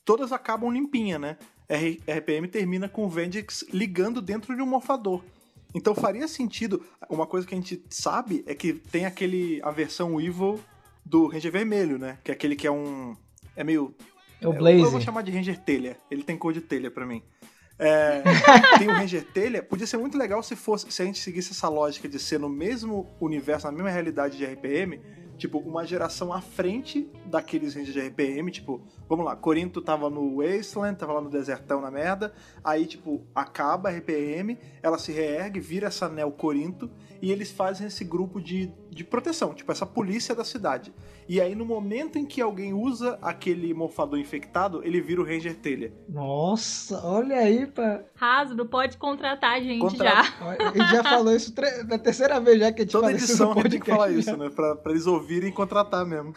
Todas 0.05 0.31
acabam 0.31 0.71
limpinha, 0.71 1.17
né? 1.17 1.37
R- 1.69 2.01
RPM 2.07 2.47
termina 2.47 2.89
com 2.89 3.05
o 3.05 3.09
Vendix 3.09 3.63
ligando 3.73 4.21
dentro 4.21 4.55
de 4.55 4.61
um 4.61 4.65
morfador. 4.65 5.23
Então 5.73 5.95
faria 5.95 6.27
sentido. 6.27 6.85
Uma 7.09 7.25
coisa 7.25 7.47
que 7.47 7.55
a 7.55 7.57
gente 7.57 7.83
sabe 7.89 8.43
é 8.45 8.53
que 8.53 8.73
tem 8.73 9.05
aquele. 9.05 9.59
a 9.63 9.71
versão 9.71 10.19
Evil 10.21 10.59
do 11.05 11.25
Ranger 11.27 11.51
Vermelho, 11.51 11.97
né? 11.97 12.19
Que 12.23 12.31
é 12.31 12.33
aquele 12.33 12.55
que 12.55 12.67
é 12.67 12.71
um. 12.71 13.15
É 13.55 13.63
meio. 13.63 13.95
É 14.41 14.47
o 14.47 14.51
Eu, 14.53 14.57
Blaze. 14.57 14.81
eu 14.81 14.91
vou 14.91 15.01
chamar 15.01 15.23
de 15.23 15.31
Ranger 15.31 15.57
Telha. 15.57 15.97
Ele 16.11 16.21
tem 16.21 16.37
cor 16.37 16.53
de 16.53 16.61
telha 16.61 16.91
pra 16.91 17.05
mim. 17.07 17.23
É, 17.77 18.21
tem 18.77 18.87
o 18.87 18.91
Ranger 18.91 19.25
Telha. 19.25 19.63
Podia 19.63 19.87
ser 19.87 19.97
muito 19.97 20.17
legal 20.17 20.41
se 20.43 20.55
fosse 20.55 20.89
se 20.91 21.01
a 21.01 21.05
gente 21.05 21.19
seguisse 21.19 21.51
essa 21.51 21.67
lógica 21.67 22.07
de 22.07 22.19
ser 22.19 22.39
no 22.39 22.49
mesmo 22.49 23.07
universo, 23.19 23.65
na 23.65 23.71
mesma 23.71 23.89
realidade 23.89 24.37
de 24.37 24.45
RPM, 24.45 25.01
tipo, 25.37 25.57
uma 25.59 25.85
geração 25.85 26.31
à 26.31 26.41
frente 26.41 27.09
daqueles 27.25 27.73
Rangers 27.73 27.93
de 27.93 27.99
RPM, 27.99 28.51
tipo, 28.51 28.81
vamos 29.09 29.25
lá, 29.25 29.35
Corinto 29.35 29.81
tava 29.81 30.09
no 30.09 30.37
Wasteland, 30.37 30.97
tava 30.97 31.13
lá 31.13 31.21
no 31.21 31.29
desertão 31.29 31.81
na 31.81 31.89
merda, 31.89 32.33
aí, 32.63 32.85
tipo, 32.85 33.25
acaba 33.33 33.89
a 33.89 33.91
RPM, 33.91 34.57
ela 34.81 34.97
se 34.97 35.11
reergue, 35.11 35.59
vira 35.59 35.87
essa 35.87 36.07
Neo 36.07 36.31
Corinto, 36.31 36.89
e 37.23 37.31
eles 37.31 37.49
fazem 37.51 37.87
esse 37.87 38.03
grupo 38.03 38.41
de, 38.41 38.69
de 38.89 39.01
proteção, 39.01 39.53
tipo, 39.53 39.71
essa 39.71 39.85
polícia 39.85 40.35
da 40.35 40.43
cidade. 40.43 40.93
E 41.25 41.39
aí, 41.39 41.55
no 41.55 41.63
momento 41.63 42.19
em 42.19 42.25
que 42.25 42.41
alguém 42.41 42.73
usa 42.73 43.17
aquele 43.21 43.73
morfador 43.73 44.19
infectado, 44.19 44.81
ele 44.83 44.99
vira 44.99 45.21
o 45.21 45.23
Ranger 45.25 45.55
Telha. 45.55 45.93
Nossa, 46.09 46.99
olha 47.07 47.37
aí, 47.37 47.65
pá. 47.65 48.01
Hasbro 48.19 48.65
pode 48.65 48.97
contratar 48.97 49.55
a 49.55 49.61
gente 49.61 49.79
Contra- 49.79 50.09
já. 50.09 50.21
A 50.59 50.77
gente 50.77 50.91
já 50.91 51.01
falou 51.01 51.33
isso 51.33 51.53
tre- 51.55 51.83
na 51.83 51.97
terceira 51.97 52.41
vez 52.41 52.59
já 52.59 52.73
que 52.73 52.81
a 52.81 52.83
gente 52.83 52.91
Toda 52.91 53.05
fala 53.07 53.15
isso 53.17 53.25
edição 53.31 53.53
no 53.53 53.59
a 53.59 53.63
gente 53.63 53.71
tem 53.71 53.79
que 53.79 53.89
falar 53.89 54.11
isso, 54.11 54.35
né? 54.35 54.49
Pra, 54.49 54.75
pra 54.75 54.91
eles 54.91 55.07
ouvirem 55.07 55.49
e 55.49 55.53
contratar 55.53 56.05
mesmo. 56.05 56.33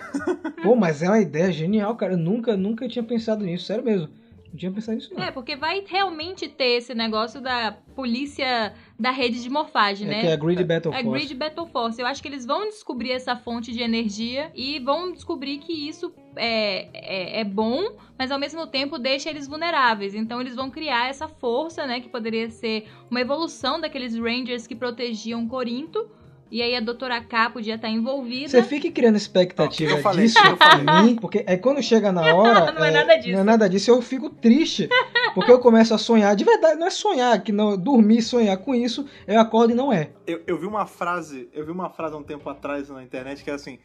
Pô, 0.62 0.76
mas 0.76 1.02
é 1.02 1.08
uma 1.08 1.18
ideia 1.20 1.50
genial, 1.50 1.96
cara. 1.96 2.12
Eu 2.12 2.18
nunca, 2.18 2.56
nunca 2.56 2.88
tinha 2.88 3.02
pensado 3.02 3.44
nisso, 3.44 3.64
sério 3.66 3.84
mesmo. 3.84 4.08
Não 4.56 4.58
tinha 4.58 4.72
pensado 4.72 4.96
nisso, 4.96 5.12
não. 5.14 5.22
É, 5.22 5.30
porque 5.30 5.54
vai 5.54 5.84
realmente 5.86 6.48
ter 6.48 6.78
esse 6.78 6.94
negócio 6.94 7.42
da 7.42 7.76
polícia 7.94 8.72
da 8.98 9.10
rede 9.10 9.42
de 9.42 9.50
morfagem, 9.50 10.06
É 10.08 10.10
né? 10.10 10.20
que 10.22 10.26
é 10.28 10.32
a 10.32 10.36
Grid 10.36 10.64
Battle 10.64 10.94
É 10.94 11.02
Force. 11.02 11.18
Grid 11.26 11.34
Battle 11.34 11.66
Force. 11.66 12.00
Eu 12.00 12.06
acho 12.06 12.22
que 12.22 12.28
eles 12.28 12.46
vão 12.46 12.64
descobrir 12.64 13.12
essa 13.12 13.36
fonte 13.36 13.70
de 13.70 13.82
energia 13.82 14.50
e 14.54 14.78
vão 14.78 15.12
descobrir 15.12 15.58
que 15.58 15.72
isso 15.72 16.10
é, 16.34 16.88
é, 16.94 17.40
é 17.40 17.44
bom, 17.44 17.96
mas 18.18 18.30
ao 18.30 18.38
mesmo 18.38 18.66
tempo 18.66 18.98
deixa 18.98 19.28
eles 19.28 19.46
vulneráveis. 19.46 20.14
Então 20.14 20.40
eles 20.40 20.54
vão 20.56 20.70
criar 20.70 21.10
essa 21.10 21.28
força, 21.28 21.86
né? 21.86 22.00
Que 22.00 22.08
poderia 22.08 22.48
ser 22.50 22.88
uma 23.10 23.20
evolução 23.20 23.78
daqueles 23.78 24.16
Rangers 24.16 24.66
que 24.66 24.74
protegiam 24.74 25.46
Corinto. 25.46 26.08
E 26.50 26.62
aí 26.62 26.76
a 26.76 26.80
Doutora 26.80 27.20
K 27.20 27.50
podia 27.50 27.74
estar 27.74 27.88
envolvida. 27.88 28.48
Você 28.48 28.62
fica 28.62 28.90
criando 28.90 29.16
expectativa 29.16 29.92
eu 29.92 29.98
falei, 29.98 30.26
disso 30.26 30.38
eu 30.38 30.56
falei. 30.56 30.84
pra 30.84 31.02
mim, 31.02 31.16
porque 31.16 31.44
aí 31.46 31.58
quando 31.58 31.82
chega 31.82 32.12
na 32.12 32.34
hora. 32.34 32.70
Não 32.72 32.84
é 32.84 32.90
nada 32.90 33.16
disso. 33.16 33.32
Não 33.32 33.40
é 33.40 33.44
nada 33.44 33.68
disso, 33.68 33.90
eu 33.90 34.00
fico 34.00 34.30
triste. 34.30 34.88
Porque 35.34 35.50
eu 35.50 35.58
começo 35.58 35.92
a 35.92 35.98
sonhar. 35.98 36.36
De 36.36 36.44
verdade, 36.44 36.78
não 36.78 36.86
é 36.86 36.90
sonhar, 36.90 37.42
que 37.42 37.52
não 37.52 37.76
dormir 37.76 38.18
e 38.18 38.22
sonhar 38.22 38.56
com 38.58 38.74
isso, 38.74 39.06
eu 39.26 39.38
acordo 39.38 39.72
e 39.72 39.74
não 39.76 39.92
é. 39.92 40.10
Eu, 40.26 40.42
eu 40.46 40.58
vi 40.58 40.66
uma 40.66 40.86
frase, 40.86 41.48
eu 41.52 41.64
vi 41.64 41.70
uma 41.70 41.90
frase 41.90 42.14
há 42.14 42.18
um 42.18 42.22
tempo 42.22 42.48
atrás 42.48 42.88
na 42.88 43.02
internet 43.02 43.42
que 43.42 43.50
era 43.50 43.56
assim: 43.56 43.78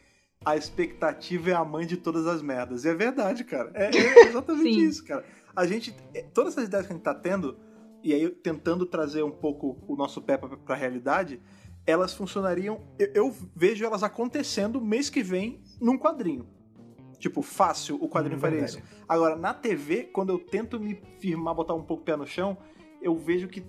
a 0.44 0.56
expectativa 0.56 1.50
é 1.50 1.54
a 1.54 1.64
mãe 1.64 1.86
de 1.86 1.96
todas 1.96 2.26
as 2.26 2.40
merdas. 2.42 2.84
E 2.84 2.88
é 2.88 2.94
verdade, 2.94 3.44
cara. 3.44 3.70
É, 3.74 3.90
é 3.96 4.24
exatamente 4.28 4.84
isso, 4.84 5.04
cara. 5.04 5.24
A 5.54 5.66
gente. 5.66 5.94
é, 6.14 6.22
Todas 6.22 6.54
essas 6.54 6.68
ideias 6.68 6.86
que 6.86 6.92
a 6.92 6.96
gente 6.96 7.04
tá 7.04 7.14
tendo, 7.14 7.56
e 8.02 8.12
aí 8.14 8.28
tentando 8.30 8.86
trazer 8.86 9.22
um 9.22 9.30
pouco 9.30 9.76
o 9.86 9.96
nosso 9.96 10.22
pé 10.22 10.36
pra, 10.36 10.48
pra 10.56 10.74
realidade, 10.74 11.40
elas 11.86 12.12
funcionariam. 12.14 12.80
Eu, 12.98 13.10
eu 13.14 13.36
vejo 13.54 13.84
elas 13.84 14.02
acontecendo 14.02 14.80
mês 14.80 15.10
que 15.10 15.22
vem 15.22 15.60
num 15.80 15.98
quadrinho. 15.98 16.46
Tipo, 17.18 17.40
fácil 17.42 17.96
o 18.02 18.08
quadrinho 18.08 18.36
Hum, 18.36 18.40
faria 18.40 18.60
verdade. 18.60 18.82
isso. 18.84 19.04
Agora, 19.08 19.36
na 19.36 19.54
TV, 19.54 20.04
quando 20.04 20.30
eu 20.30 20.38
tento 20.38 20.78
me 20.80 21.00
firmar, 21.20 21.54
botar 21.54 21.74
um 21.74 21.82
pouco 21.82 22.02
o 22.02 22.04
pé 22.06 22.16
no 22.16 22.26
chão, 22.26 22.56
eu 23.00 23.16
vejo 23.16 23.46
que 23.48 23.64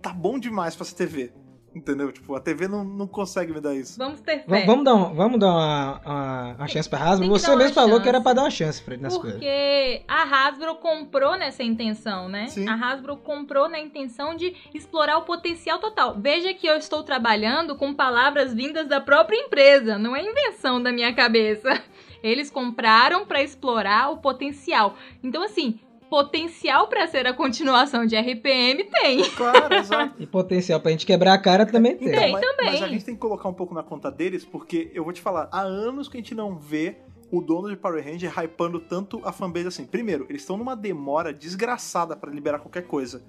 tá 0.00 0.12
bom 0.12 0.38
demais 0.38 0.76
pra 0.76 0.84
essa 0.84 0.94
TV. 0.94 1.32
Entendeu? 1.74 2.12
Tipo, 2.12 2.34
a 2.36 2.40
TV 2.40 2.68
não, 2.68 2.84
não 2.84 3.06
consegue 3.06 3.52
me 3.52 3.60
dar 3.60 3.74
isso. 3.74 3.98
Vamos 3.98 4.20
ter 4.20 4.44
fé. 4.44 4.64
vamos 4.64 4.84
dar, 4.84 4.94
um- 4.94 5.14
vamos 5.14 5.40
dar 5.40 5.50
uma, 5.50 6.00
uma, 6.04 6.54
uma 6.58 6.68
chance 6.68 6.88
pra 6.88 6.98
Hasbro. 7.00 7.28
Você 7.28 7.56
mesmo 7.56 7.74
falou 7.74 7.90
chance. 7.92 8.02
que 8.02 8.08
era 8.08 8.20
pra 8.20 8.32
dar 8.32 8.42
uma 8.42 8.50
chance 8.50 8.80
pra 8.82 8.94
ele 8.94 9.02
nas 9.02 9.16
coisas. 9.18 9.32
Porque 9.40 10.02
a 10.06 10.22
Hasbro 10.22 10.76
comprou 10.76 11.36
nessa 11.36 11.62
intenção, 11.64 12.28
né? 12.28 12.46
Sim. 12.46 12.68
A 12.68 12.74
Hasbro 12.74 13.16
comprou 13.16 13.68
na 13.68 13.80
intenção 13.80 14.36
de 14.36 14.54
explorar 14.72 15.18
o 15.18 15.22
potencial 15.22 15.78
total. 15.80 16.14
Veja 16.18 16.54
que 16.54 16.66
eu 16.66 16.76
estou 16.76 17.02
trabalhando 17.02 17.74
com 17.74 17.92
palavras 17.92 18.54
vindas 18.54 18.86
da 18.86 19.00
própria 19.00 19.36
empresa, 19.36 19.98
não 19.98 20.14
é 20.14 20.22
invenção 20.22 20.80
da 20.82 20.92
minha 20.92 21.12
cabeça. 21.12 21.82
Eles 22.22 22.50
compraram 22.50 23.26
para 23.26 23.42
explorar 23.42 24.10
o 24.10 24.18
potencial. 24.18 24.94
Então, 25.22 25.42
assim, 25.42 25.78
potencial 26.14 26.86
para 26.86 27.08
ser 27.08 27.26
a 27.26 27.34
continuação 27.34 28.06
de 28.06 28.14
RPM 28.16 28.84
tem. 28.84 29.28
Claro, 29.30 29.74
exato. 29.74 30.14
E 30.22 30.24
potencial 30.24 30.78
pra 30.78 30.92
gente 30.92 31.04
quebrar 31.04 31.34
a 31.34 31.38
cara 31.38 31.66
também 31.66 31.96
tem. 31.96 32.12
Tem. 32.12 32.30
mas, 32.30 32.40
também. 32.40 32.70
mas 32.70 32.82
a 32.82 32.86
gente 32.86 33.04
tem 33.04 33.16
que 33.16 33.20
colocar 33.20 33.48
um 33.48 33.52
pouco 33.52 33.74
na 33.74 33.82
conta 33.82 34.12
deles, 34.12 34.44
porque 34.44 34.92
eu 34.94 35.02
vou 35.02 35.12
te 35.12 35.20
falar, 35.20 35.48
há 35.50 35.62
anos 35.62 36.08
que 36.08 36.16
a 36.16 36.20
gente 36.20 36.32
não 36.32 36.56
vê 36.56 36.98
o 37.32 37.40
dono 37.40 37.68
de 37.68 37.76
Power 37.76 38.04
Ranger 38.04 38.32
hypando 38.38 38.78
tanto 38.78 39.20
a 39.24 39.32
fanbase 39.32 39.66
assim. 39.66 39.84
Primeiro, 39.84 40.24
eles 40.28 40.42
estão 40.42 40.56
numa 40.56 40.76
demora 40.76 41.32
desgraçada 41.32 42.14
pra 42.14 42.30
liberar 42.30 42.60
qualquer 42.60 42.86
coisa. 42.86 43.20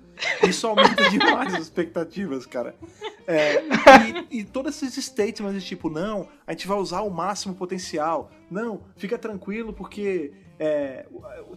Isso 0.48 0.68
aumenta 0.68 1.10
demais 1.10 1.56
as 1.56 1.62
expectativas, 1.64 2.46
cara. 2.46 2.76
É, 3.26 3.64
e, 4.30 4.42
e 4.42 4.44
todos 4.44 4.84
esses 4.84 5.06
statements 5.06 5.60
de 5.60 5.68
tipo, 5.68 5.90
não, 5.90 6.28
a 6.46 6.52
gente 6.52 6.68
vai 6.68 6.78
usar 6.78 7.02
o 7.02 7.10
máximo 7.10 7.56
potencial. 7.56 8.30
Não, 8.52 8.82
fica 8.96 9.18
tranquilo 9.18 9.74
porque 9.74 10.45
é, 10.60 11.06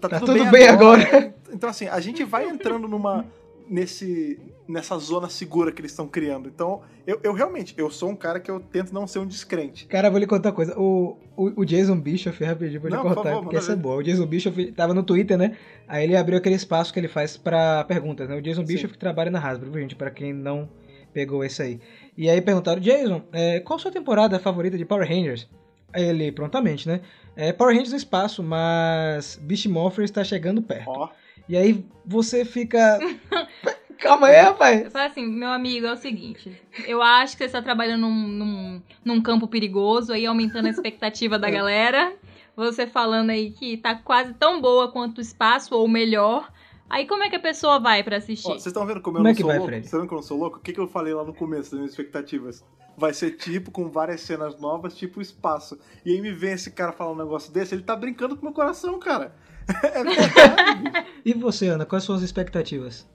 tá, 0.00 0.08
Tá 0.08 0.20
tudo, 0.20 0.32
tudo 0.32 0.42
bem, 0.44 0.50
bem 0.50 0.68
agora. 0.68 1.34
Então, 1.50 1.70
assim, 1.70 1.86
a 1.86 1.98
gente 2.00 2.24
vai 2.24 2.48
entrando 2.48 2.86
numa. 2.86 3.24
Nesse, 3.70 4.40
nessa 4.66 4.98
zona 4.98 5.28
segura 5.28 5.70
que 5.72 5.80
eles 5.80 5.92
estão 5.92 6.08
criando. 6.08 6.48
Então, 6.48 6.80
eu, 7.06 7.20
eu 7.22 7.32
realmente, 7.34 7.74
eu 7.76 7.90
sou 7.90 8.10
um 8.10 8.16
cara 8.16 8.40
que 8.40 8.50
eu 8.50 8.60
tento 8.60 8.92
não 8.92 9.06
ser 9.06 9.18
um 9.18 9.26
descrente. 9.26 9.86
Cara, 9.86 10.10
vou 10.10 10.18
lhe 10.18 10.26
contar 10.26 10.48
uma 10.48 10.54
coisa. 10.54 10.78
O, 10.78 11.18
o, 11.36 11.60
o 11.60 11.64
Jason 11.64 12.00
Bischoff, 12.00 12.42
rapidinho, 12.42 12.80
vou 12.80 12.88
lhe 12.88 12.96
Não, 12.96 13.02
por 13.02 13.14
contar, 13.14 13.30
favor, 13.30 13.42
porque 13.42 13.56
essa 13.56 13.72
é 13.72 13.76
boa. 13.76 13.96
O 13.96 14.02
Jason 14.02 14.24
Bischoff 14.26 14.72
tava 14.72 14.94
no 14.94 15.02
Twitter, 15.02 15.36
né? 15.36 15.56
Aí 15.86 16.04
ele 16.04 16.16
abriu 16.16 16.38
aquele 16.38 16.54
espaço 16.54 16.92
que 16.92 17.00
ele 17.00 17.08
faz 17.08 17.36
pra 17.36 17.84
perguntas, 17.84 18.28
né? 18.28 18.36
O 18.36 18.42
Jason 18.42 18.62
Sim. 18.62 18.66
Bischoff 18.66 18.94
que 18.94 18.98
trabalha 18.98 19.30
na 19.30 19.38
Hasbro, 19.38 19.70
gente? 19.78 19.94
Pra 19.94 20.10
quem 20.10 20.32
não 20.32 20.68
pegou 21.12 21.44
esse 21.44 21.62
aí. 21.62 21.80
E 22.16 22.28
aí 22.28 22.40
perguntaram, 22.40 22.80
Jason, 22.80 23.22
é, 23.32 23.60
qual 23.60 23.78
a 23.78 23.80
sua 23.80 23.90
temporada 23.90 24.38
favorita 24.38 24.78
de 24.78 24.84
Power 24.84 25.08
Rangers? 25.08 25.48
Ele, 25.94 26.30
prontamente, 26.32 26.88
né? 26.88 27.00
É, 27.34 27.52
Power 27.52 27.72
Rangers 27.72 27.92
no 27.92 27.96
espaço, 27.96 28.42
mas 28.42 29.38
Beast 29.42 29.66
Morphers 29.66 30.10
está 30.10 30.24
chegando 30.24 30.60
perto. 30.60 30.88
Ó, 30.90 31.08
E 31.48 31.56
aí 31.56 31.84
você 32.04 32.44
fica... 32.44 32.98
Calma 33.98 34.28
aí, 34.28 34.40
rapaz. 34.40 34.84
Eu 34.84 34.90
falo 34.92 35.06
assim, 35.06 35.26
meu 35.26 35.48
amigo, 35.48 35.86
é 35.86 35.92
o 35.92 35.96
seguinte. 35.96 36.52
Eu 36.86 37.02
acho 37.02 37.32
que 37.32 37.38
você 37.38 37.46
está 37.46 37.60
trabalhando 37.60 38.02
num, 38.02 38.28
num, 38.28 38.82
num 39.04 39.20
campo 39.20 39.48
perigoso, 39.48 40.12
aí 40.12 40.24
aumentando 40.24 40.66
a 40.66 40.70
expectativa 40.70 41.36
da 41.36 41.50
galera. 41.50 42.12
Você 42.54 42.86
falando 42.86 43.30
aí 43.30 43.50
que 43.50 43.76
tá 43.76 43.96
quase 43.96 44.34
tão 44.34 44.60
boa 44.60 44.90
quanto 44.90 45.18
o 45.18 45.20
espaço, 45.20 45.74
ou 45.74 45.88
melhor. 45.88 46.48
Aí 46.90 47.06
como 47.06 47.22
é 47.22 47.28
que 47.30 47.36
a 47.36 47.40
pessoa 47.40 47.78
vai 47.78 48.02
pra 48.02 48.16
assistir? 48.16 48.46
ó, 48.48 48.52
vocês 48.52 48.66
estão 48.66 48.86
vendo 48.86 49.00
como, 49.00 49.16
Como 49.16 49.28
eu 49.28 49.30
é 49.30 49.32
não 49.32 49.34
que 49.36 49.40
sou 49.42 49.48
vai, 49.48 49.56
louco? 49.58 49.68
Fred? 49.70 49.82
Vocês 49.82 49.86
estão 49.86 50.00
vendo 50.00 50.08
como 50.08 50.20
eu 50.20 50.24
sou 50.24 50.38
louco? 50.38 50.56
O 50.58 50.60
que, 50.60 50.72
que 50.72 50.80
eu 50.80 50.88
falei 50.88 51.12
lá 51.14 51.24
no 51.24 51.34
começo 51.34 51.70
das 51.70 51.78
minhas 51.80 51.90
expectativas? 51.92 52.64
Vai 52.96 53.12
ser 53.14 53.32
tipo, 53.32 53.70
com 53.70 53.88
várias 53.90 54.20
cenas 54.22 54.58
novas, 54.58 54.96
tipo 54.96 55.20
espaço. 55.20 55.78
E 56.04 56.12
aí 56.12 56.20
me 56.20 56.32
vem 56.32 56.52
esse 56.52 56.70
cara 56.70 56.92
falar 56.92 57.12
um 57.12 57.16
negócio 57.16 57.52
desse, 57.52 57.74
ele 57.74 57.82
tá 57.82 57.94
brincando 57.94 58.36
com 58.36 58.44
meu 58.44 58.54
coração, 58.54 58.98
cara. 58.98 59.34
É 59.82 60.02
verdade. 60.02 61.06
E 61.24 61.34
você, 61.34 61.68
Ana, 61.68 61.84
quais 61.84 62.02
são 62.02 62.14
as 62.14 62.22
expectativas? 62.22 63.06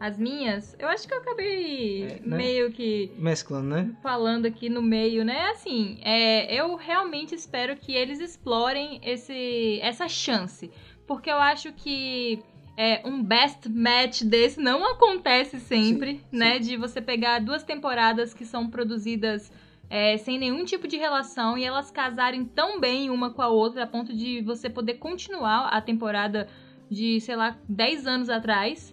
As 0.00 0.18
minhas, 0.18 0.74
eu 0.78 0.88
acho 0.88 1.06
que 1.06 1.14
eu 1.14 1.18
acabei 1.18 2.02
É, 2.04 2.20
né? 2.24 2.36
meio 2.36 2.72
que 2.72 3.12
Mesclando, 3.16 3.68
né? 3.68 3.94
falando 4.02 4.46
aqui 4.46 4.68
no 4.68 4.82
meio, 4.82 5.24
né? 5.24 5.50
Assim, 5.50 5.98
é, 6.02 6.52
eu 6.58 6.74
realmente 6.74 7.34
espero 7.34 7.76
que 7.76 7.94
eles 7.94 8.18
explorem 8.18 8.98
esse, 9.04 9.78
essa 9.82 10.08
chance. 10.08 10.70
Porque 11.06 11.30
eu 11.30 11.36
acho 11.36 11.72
que 11.74 12.42
é, 12.76 13.00
um 13.06 13.22
best 13.22 13.68
match 13.68 14.22
desse 14.22 14.60
não 14.60 14.84
acontece 14.92 15.60
sempre, 15.60 16.18
Sim, 16.18 16.24
né? 16.36 16.58
De 16.58 16.76
você 16.76 17.00
pegar 17.00 17.38
duas 17.40 17.62
temporadas 17.62 18.34
que 18.34 18.44
são 18.44 18.68
produzidas 18.68 19.52
é, 19.88 20.16
sem 20.16 20.38
nenhum 20.38 20.64
tipo 20.64 20.88
de 20.88 20.96
relação 20.96 21.56
e 21.56 21.64
elas 21.64 21.90
casarem 21.90 22.44
tão 22.44 22.80
bem 22.80 23.10
uma 23.10 23.30
com 23.30 23.42
a 23.42 23.48
outra 23.48 23.84
a 23.84 23.86
ponto 23.86 24.12
de 24.16 24.40
você 24.42 24.68
poder 24.68 24.94
continuar 24.94 25.68
a 25.68 25.80
temporada 25.80 26.48
de, 26.90 27.20
sei 27.20 27.36
lá, 27.36 27.56
10 27.68 28.06
anos 28.06 28.28
atrás. 28.28 28.92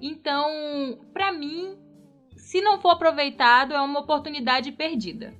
Então, 0.00 0.98
pra 1.12 1.32
mim, 1.32 1.76
se 2.36 2.60
não 2.60 2.80
for 2.80 2.90
aproveitado, 2.90 3.74
é 3.74 3.80
uma 3.80 4.00
oportunidade 4.00 4.72
perdida. 4.72 5.34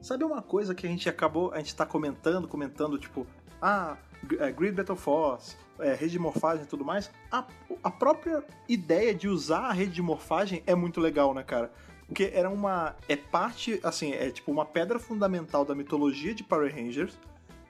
Sabe 0.00 0.24
uma 0.24 0.40
coisa 0.40 0.74
que 0.74 0.86
a 0.86 0.90
gente 0.90 1.08
acabou, 1.08 1.52
a 1.52 1.58
gente 1.58 1.74
tá 1.74 1.84
comentando, 1.84 2.46
comentando, 2.46 2.98
tipo, 2.98 3.26
ah, 3.60 3.96
G- 4.30 4.36
é, 4.38 4.52
Grid 4.52 4.74
Battle 4.76 4.96
Force, 4.96 5.56
é, 5.78 5.94
rede 5.94 6.12
de 6.12 6.18
morfagem 6.18 6.64
e 6.64 6.66
tudo 6.66 6.84
mais. 6.84 7.10
A, 7.30 7.44
a 7.82 7.90
própria 7.90 8.44
ideia 8.68 9.14
de 9.14 9.28
usar 9.28 9.60
a 9.60 9.72
rede 9.72 9.92
de 9.92 10.02
morfagem 10.02 10.62
é 10.66 10.74
muito 10.74 11.00
legal, 11.00 11.34
né, 11.34 11.42
cara? 11.42 11.72
Porque 12.06 12.30
era 12.32 12.48
uma. 12.48 12.94
É 13.08 13.16
parte, 13.16 13.80
assim, 13.82 14.12
é 14.12 14.30
tipo 14.30 14.50
uma 14.50 14.64
pedra 14.64 14.98
fundamental 14.98 15.64
da 15.64 15.74
mitologia 15.74 16.34
de 16.34 16.44
Power 16.44 16.72
Rangers 16.74 17.18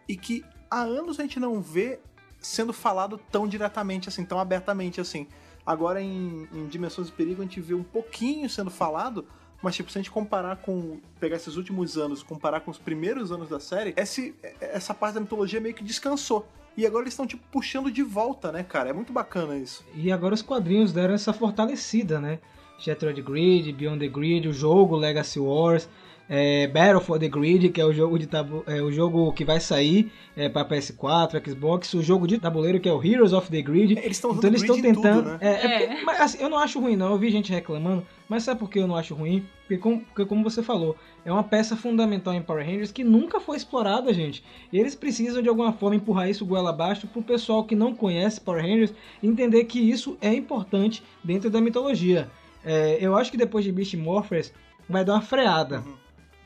e 0.09 0.17
que 0.17 0.45
há 0.71 0.83
anos 0.83 1.19
a 1.19 1.23
gente 1.23 1.41
não 1.41 1.61
vê 1.61 1.99
sendo 2.39 2.73
falado 2.73 3.19
tão 3.31 3.49
diretamente 3.49 4.09
assim, 4.09 4.25
tão 4.25 4.39
abertamente 4.39 5.01
assim. 5.01 5.27
Agora 5.65 6.01
em, 6.01 6.47
em 6.53 6.67
Dimensões 6.67 7.09
de 7.09 7.13
Perigo 7.13 7.41
a 7.43 7.45
gente 7.45 7.61
vê 7.61 7.75
um 7.75 7.83
pouquinho 7.83 8.49
sendo 8.49 8.71
falado, 8.71 9.27
mas, 9.63 9.75
tipo, 9.75 9.91
se 9.91 9.99
a 9.99 10.01
gente 10.01 10.11
comparar 10.11 10.57
com. 10.57 11.01
pegar 11.19 11.37
esses 11.37 11.57
últimos 11.57 11.97
anos, 11.97 12.23
comparar 12.23 12.61
com 12.61 12.71
os 12.71 12.79
primeiros 12.79 13.33
anos 13.33 13.49
da 13.49 13.59
série, 13.59 13.95
esse, 13.97 14.35
essa 14.61 14.93
parte 14.93 15.15
da 15.15 15.21
mitologia 15.21 15.61
meio 15.61 15.75
que 15.75 15.83
descansou. 15.83 16.47
E 16.77 16.85
agora 16.87 17.05
eles 17.05 17.15
estão, 17.15 17.27
tipo, 17.27 17.43
puxando 17.51 17.91
de 17.91 18.03
volta, 18.03 18.53
né, 18.53 18.63
cara? 18.63 18.91
É 18.91 18.93
muito 18.93 19.13
bacana 19.13 19.57
isso. 19.57 19.85
E 19.95 20.13
agora 20.13 20.35
os 20.35 20.43
quadrinhos 20.43 20.93
deram 20.93 21.15
essa 21.15 21.33
fortalecida, 21.33 22.21
né? 22.21 22.39
Shattered 22.79 23.23
Grid, 23.23 23.73
Beyond 23.73 23.99
the 24.01 24.09
Grid, 24.09 24.47
o 24.49 24.53
jogo 24.53 24.95
Legacy 24.97 25.41
Wars, 25.41 25.89
é, 26.29 26.67
Battle 26.67 27.01
for 27.01 27.19
the 27.19 27.29
Grid, 27.29 27.71
que 27.71 27.81
é 27.81 27.85
o 27.87 27.93
jogo 27.95 28.19
de 28.19 28.27
tabu 28.27 28.63
é, 28.67 28.83
o 28.83 28.93
jogo 28.93 29.33
que 29.33 29.45
vai 29.45 29.61
sair 29.61 30.13
é, 30.37 30.49
para 30.51 30.69
PS4, 30.69 31.43
Xbox, 31.49 31.95
o 31.95 32.03
jogo 32.03 32.27
de 32.27 32.37
tabuleiro 32.39 32.79
que 32.79 32.89
é 32.89 32.93
o 32.93 33.03
Heroes 33.03 33.33
of 33.33 33.49
the 33.51 33.63
Grid. 33.63 33.93
Eles 33.93 34.17
estão 34.19 34.33
Então 34.33 34.51
eles 34.51 34.61
estão 34.61 34.83
tentando. 34.83 35.23
tudo, 35.23 35.31
né? 35.31 35.39
é, 35.41 35.49
é 35.49 35.65
É. 35.85 35.87
porque- 35.89 36.05
mas, 36.05 36.21
assim, 36.21 36.39
eu 36.43 36.51
não 36.51 36.59
acho 36.59 36.79
ruim, 36.81 36.97
não. 36.97 37.13
Eu 37.13 37.19
vi 37.19 37.31
gente 37.31 37.51
reclamando. 37.53 38.05
Mas 38.29 38.43
sabe 38.43 38.61
por 38.61 38.69
que 38.69 38.79
eu 38.79 38.87
não 38.87 38.97
acho 38.97 39.15
ruim? 39.15 39.47
Porque 39.67 39.79
como, 39.79 40.01
porque, 40.01 40.25
como 40.25 40.45
você 40.45 40.63
falou, 40.63 40.97
é 41.25 41.33
uma 41.33 41.43
peça 41.43 41.77
fundamental 41.77 42.33
em 42.33 42.41
Power 42.41 42.65
Rangers 42.65 42.93
que 42.93 43.03
nunca 43.03 43.41
foi 43.41 43.57
explorada, 43.57 44.15
gente. 44.15 44.45
E 44.73 44.79
eles 44.79 44.95
precisam 44.95 45.43
de 45.43 45.49
alguma 45.49 45.73
forma 45.73 45.97
empurrar 45.97 46.31
isso 46.31 46.47
goela 46.47 46.71
abaixo 46.71 47.09
pro 47.09 47.21
pessoal 47.21 47.65
que 47.65 47.75
não 47.75 47.93
conhece 47.93 48.41
Power 48.41 48.63
Rangers 48.63 48.95
entender 49.21 49.65
que 49.65 49.81
isso 49.81 50.17
é 50.21 50.33
importante 50.33 51.03
dentro 51.25 51.51
da 51.51 51.61
mitologia. 51.61 52.31
É, 52.65 52.99
eu 53.01 53.17
acho 53.17 53.31
que 53.31 53.37
depois 53.37 53.65
de 53.65 53.73
Beast 53.73 53.95
Morphers 53.95 54.53
vai 54.89 55.05
dar 55.05 55.15
uma 55.15 55.23
freada. 55.23 55.81
Uhum. 55.81 55.95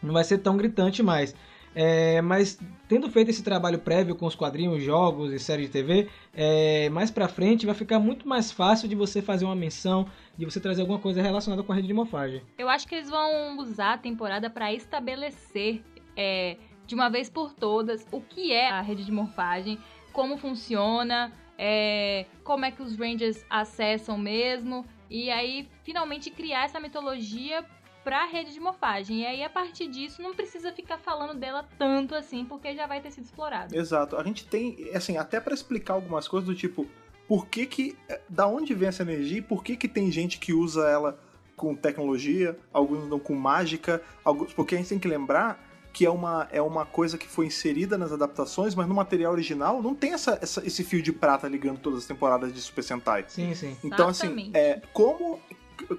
Não 0.03 0.13
vai 0.15 0.25
ser 0.25 0.39
tão 0.39 0.57
gritante 0.57 1.03
mais. 1.03 1.35
É, 1.75 2.21
mas 2.21 2.59
tendo 2.89 3.09
feito 3.09 3.31
esse 3.31 3.43
trabalho 3.43 3.79
prévio 3.79 4.17
com 4.17 4.27
os 4.27 4.35
quadrinhos, 4.35 4.83
jogos 4.83 5.33
e 5.33 5.39
séries 5.39 5.67
de 5.67 5.73
TV, 5.73 6.09
é, 6.35 6.89
mais 6.89 7.11
pra 7.11 7.29
frente 7.29 7.65
vai 7.65 7.75
ficar 7.75 8.01
muito 8.01 8.27
mais 8.27 8.51
fácil 8.51 8.89
de 8.89 8.97
você 8.97 9.23
fazer 9.23 9.45
uma 9.45 9.55
menção, 9.55 10.07
de 10.41 10.47
você 10.47 10.59
trazer 10.59 10.81
alguma 10.81 10.99
coisa 10.99 11.21
relacionada 11.21 11.63
com 11.63 11.71
a 11.71 11.75
rede 11.75 11.87
de 11.87 11.93
morfagem. 11.93 12.43
Eu 12.57 12.69
acho 12.69 12.89
que 12.89 12.95
eles 12.95 13.11
vão 13.11 13.59
usar 13.59 13.93
a 13.93 13.99
temporada 13.99 14.49
para 14.49 14.73
estabelecer 14.73 15.85
é, 16.17 16.57
de 16.87 16.95
uma 16.95 17.11
vez 17.11 17.29
por 17.29 17.53
todas 17.53 18.07
o 18.11 18.23
que 18.23 18.51
é 18.51 18.71
a 18.71 18.81
rede 18.81 19.05
de 19.05 19.13
morfagem, 19.13 19.79
como 20.15 20.39
funciona, 20.39 21.31
é, 21.59 22.25
como 22.43 22.65
é 22.65 22.71
que 22.71 22.83
os 22.83 22.97
Rangers 22.97 23.45
acessam 23.51 24.17
mesmo, 24.17 24.87
e 25.11 25.31
aí 25.31 25.69
finalmente 25.85 26.31
criar 26.31 26.65
essa 26.65 26.81
mitologia 26.81 27.63
pra 28.03 28.25
rede 28.25 28.55
de 28.55 28.61
morfagem. 28.61 29.21
E 29.21 29.27
aí 29.27 29.45
a 29.45 29.51
partir 29.51 29.89
disso 29.89 30.23
não 30.23 30.35
precisa 30.35 30.73
ficar 30.73 30.97
falando 30.97 31.39
dela 31.39 31.69
tanto 31.79 32.15
assim, 32.15 32.47
porque 32.47 32.75
já 32.75 32.87
vai 32.87 33.03
ter 33.03 33.11
sido 33.11 33.25
explorado. 33.25 33.77
Exato. 33.77 34.17
A 34.17 34.25
gente 34.25 34.47
tem, 34.47 34.91
assim, 34.95 35.19
até 35.19 35.39
pra 35.39 35.53
explicar 35.53 35.93
algumas 35.93 36.27
coisas 36.27 36.49
do 36.49 36.55
tipo, 36.55 36.87
por 37.31 37.47
que 37.47 37.65
que, 37.65 37.97
eh, 38.09 38.21
da 38.29 38.49
onde 38.49 38.75
vem 38.75 38.89
essa 38.89 39.03
energia 39.05 39.39
e 39.39 39.43
por 39.43 39.63
que 39.63 39.77
que 39.77 39.87
tem 39.87 40.11
gente 40.11 40.37
que 40.41 40.53
usa 40.53 40.89
ela 40.89 41.17
com 41.57 41.77
tecnologia, 41.77 42.59
alguns 42.73 43.09
não 43.09 43.21
com 43.21 43.37
mágica, 43.37 44.03
alguns, 44.25 44.53
porque 44.53 44.75
a 44.75 44.79
gente 44.79 44.89
tem 44.89 44.99
que 44.99 45.07
lembrar 45.07 45.65
que 45.93 46.05
é 46.05 46.11
uma, 46.11 46.49
é 46.51 46.61
uma 46.61 46.85
coisa 46.85 47.17
que 47.17 47.29
foi 47.29 47.47
inserida 47.47 47.97
nas 47.97 48.11
adaptações, 48.11 48.75
mas 48.75 48.89
no 48.89 48.95
material 48.95 49.33
original 49.33 49.81
não 49.81 49.95
tem 49.95 50.13
essa, 50.13 50.41
essa- 50.43 50.67
esse 50.67 50.83
fio 50.83 51.01
de 51.01 51.13
prata 51.13 51.47
ligando 51.47 51.79
todas 51.79 52.01
as 52.01 52.05
temporadas 52.05 52.53
de 52.53 52.61
Super 52.61 52.83
Sentai. 52.83 53.25
Sim, 53.29 53.55
sim. 53.55 53.77
Então, 53.85 54.09
assim, 54.09 54.27
Exatamente. 54.27 54.57
é, 54.57 54.83
como, 54.93 55.39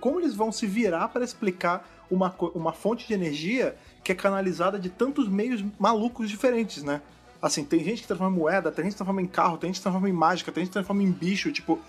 como 0.02 0.20
eles 0.20 0.36
vão 0.36 0.52
se 0.52 0.68
virar 0.68 1.08
para 1.08 1.24
explicar 1.24 1.90
uma, 2.12 2.36
uma 2.54 2.74
fonte 2.74 3.08
de 3.08 3.14
energia 3.14 3.78
que 4.04 4.12
é 4.12 4.16
canalizada 4.16 4.78
de 4.78 4.90
tantos 4.90 5.30
meios 5.30 5.64
malucos 5.80 6.30
diferentes, 6.30 6.84
né? 6.84 7.02
Assim, 7.42 7.64
tem 7.66 7.84
gente 7.84 8.02
que 8.02 8.08
transforma 8.08 8.36
em 8.36 8.40
moeda, 8.40 8.72
tem 8.72 8.84
gente 8.86 8.94
que 8.94 8.98
transforma 8.98 9.22
em 9.22 9.28
carro, 9.28 9.58
tem 9.58 9.70
gente 9.70 9.78
que 9.78 9.84
transforma 9.84 10.10
em 10.10 10.14
mágica, 10.14 10.52
tem 10.52 10.62
gente 10.62 10.70
que 10.70 10.74
transforma 10.74 11.04
em 11.04 11.12
bicho, 11.12 11.52
tipo... 11.52 11.80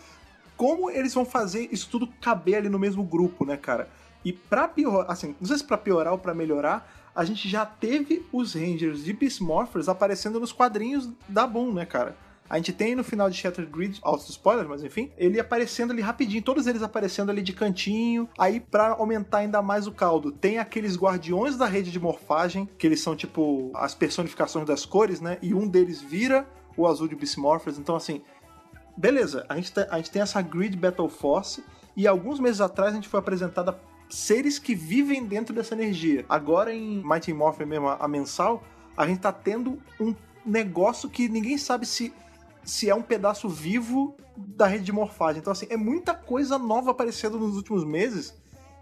Como 0.57 0.91
eles 0.91 1.13
vão 1.13 1.25
fazer 1.25 1.69
isso 1.73 1.89
tudo 1.91 2.07
caber 2.21 2.57
ali 2.57 2.69
no 2.69 2.79
mesmo 2.79 3.03
grupo, 3.03 3.45
né, 3.45 3.57
cara? 3.57 3.89
E 4.25 4.33
pra 4.33 4.69
piorar, 4.69 5.11
assim, 5.11 5.35
não 5.41 5.49
sei 5.49 5.59
se 5.59 5.65
pra 5.65 5.77
piorar 5.77 6.13
ou 6.13 6.19
pra 6.19 6.35
melhorar, 6.35 6.89
a 7.15 7.25
gente 7.25 7.49
já 7.49 7.67
teve 7.67 8.25
os 8.33 8.55
Rangers 8.55 9.05
de 9.05 9.13
Beast 9.13 9.41
Morphers 9.41 9.89
aparecendo 9.89 10.39
nos 10.39 10.53
quadrinhos 10.53 11.11
da 11.29 11.47
Boom, 11.47 11.73
né, 11.73 11.85
cara? 11.85 12.17
A 12.49 12.57
gente 12.57 12.73
tem 12.73 12.95
no 12.95 13.03
final 13.03 13.31
de 13.31 13.37
Shattered 13.37 13.73
Grid, 13.73 13.99
altos 14.03 14.29
spoilers, 14.29 14.69
mas 14.69 14.85
enfim, 14.85 15.11
ele 15.17 15.41
aparecendo 15.41 15.91
ali 15.91 16.03
rapidinho, 16.03 16.43
todos 16.43 16.67
eles 16.67 16.83
aparecendo 16.83 17.31
ali 17.31 17.41
de 17.41 17.53
cantinho. 17.53 18.29
Aí, 18.39 18.61
pra 18.61 18.89
aumentar 18.91 19.39
ainda 19.39 19.63
mais 19.63 19.87
o 19.87 19.93
caldo, 19.93 20.31
tem 20.31 20.59
aqueles 20.59 20.97
guardiões 20.97 21.57
da 21.57 21.67
rede 21.67 21.91
de 21.91 21.99
morfagem, 21.99 22.69
que 22.77 22.87
eles 22.87 23.01
são 23.01 23.17
tipo 23.17 23.71
as 23.75 23.95
personificações 23.95 24.67
das 24.67 24.85
cores, 24.85 25.21
né? 25.21 25.39
E 25.41 25.55
um 25.55 25.67
deles 25.67 26.03
vira 26.03 26.47
o 26.77 26.87
azul 26.87 27.09
de 27.09 27.17
Beast 27.17 27.39
Morphers. 27.39 27.79
Então, 27.79 27.97
assim, 27.97 28.21
beleza, 28.97 29.47
a 29.49 29.57
gente, 29.57 29.73
tem, 29.73 29.87
a 29.91 29.97
gente 29.97 30.11
tem 30.11 30.23
essa 30.23 30.43
Grid 30.43 30.77
Battle 30.77 31.09
Force, 31.09 31.65
e 31.97 32.07
alguns 32.07 32.41
meses 32.41 32.61
atrás 32.61 32.93
a 32.93 32.95
gente 32.95 33.09
foi 33.09 33.21
apresentada 33.21 33.79
seres 34.09 34.59
que 34.59 34.75
vivem 34.75 35.25
dentro 35.25 35.55
dessa 35.55 35.75
energia. 35.75 36.25
Agora 36.29 36.73
em 36.73 37.03
Mighty 37.03 37.33
Morphin 37.33 37.65
mesmo, 37.65 37.89
a 37.89 38.09
mensal, 38.09 38.63
a 38.97 39.07
gente 39.07 39.21
tá 39.21 39.33
tendo 39.33 39.79
um 39.99 40.15
negócio 40.45 41.09
que 41.09 41.29
ninguém 41.29 41.57
sabe 41.57 41.87
se, 41.87 42.13
se 42.65 42.89
é 42.89 42.95
um 42.95 43.03
pedaço 43.03 43.49
vivo 43.49 44.17
da 44.37 44.67
rede 44.67 44.85
de 44.85 44.93
morfagem. 44.93 45.41
Então, 45.41 45.53
assim, 45.53 45.67
é 45.69 45.77
muita 45.77 46.15
coisa 46.15 46.59
nova 46.59 46.91
aparecendo 46.91 47.39
nos 47.39 47.57
últimos 47.57 47.85
meses 47.85 48.35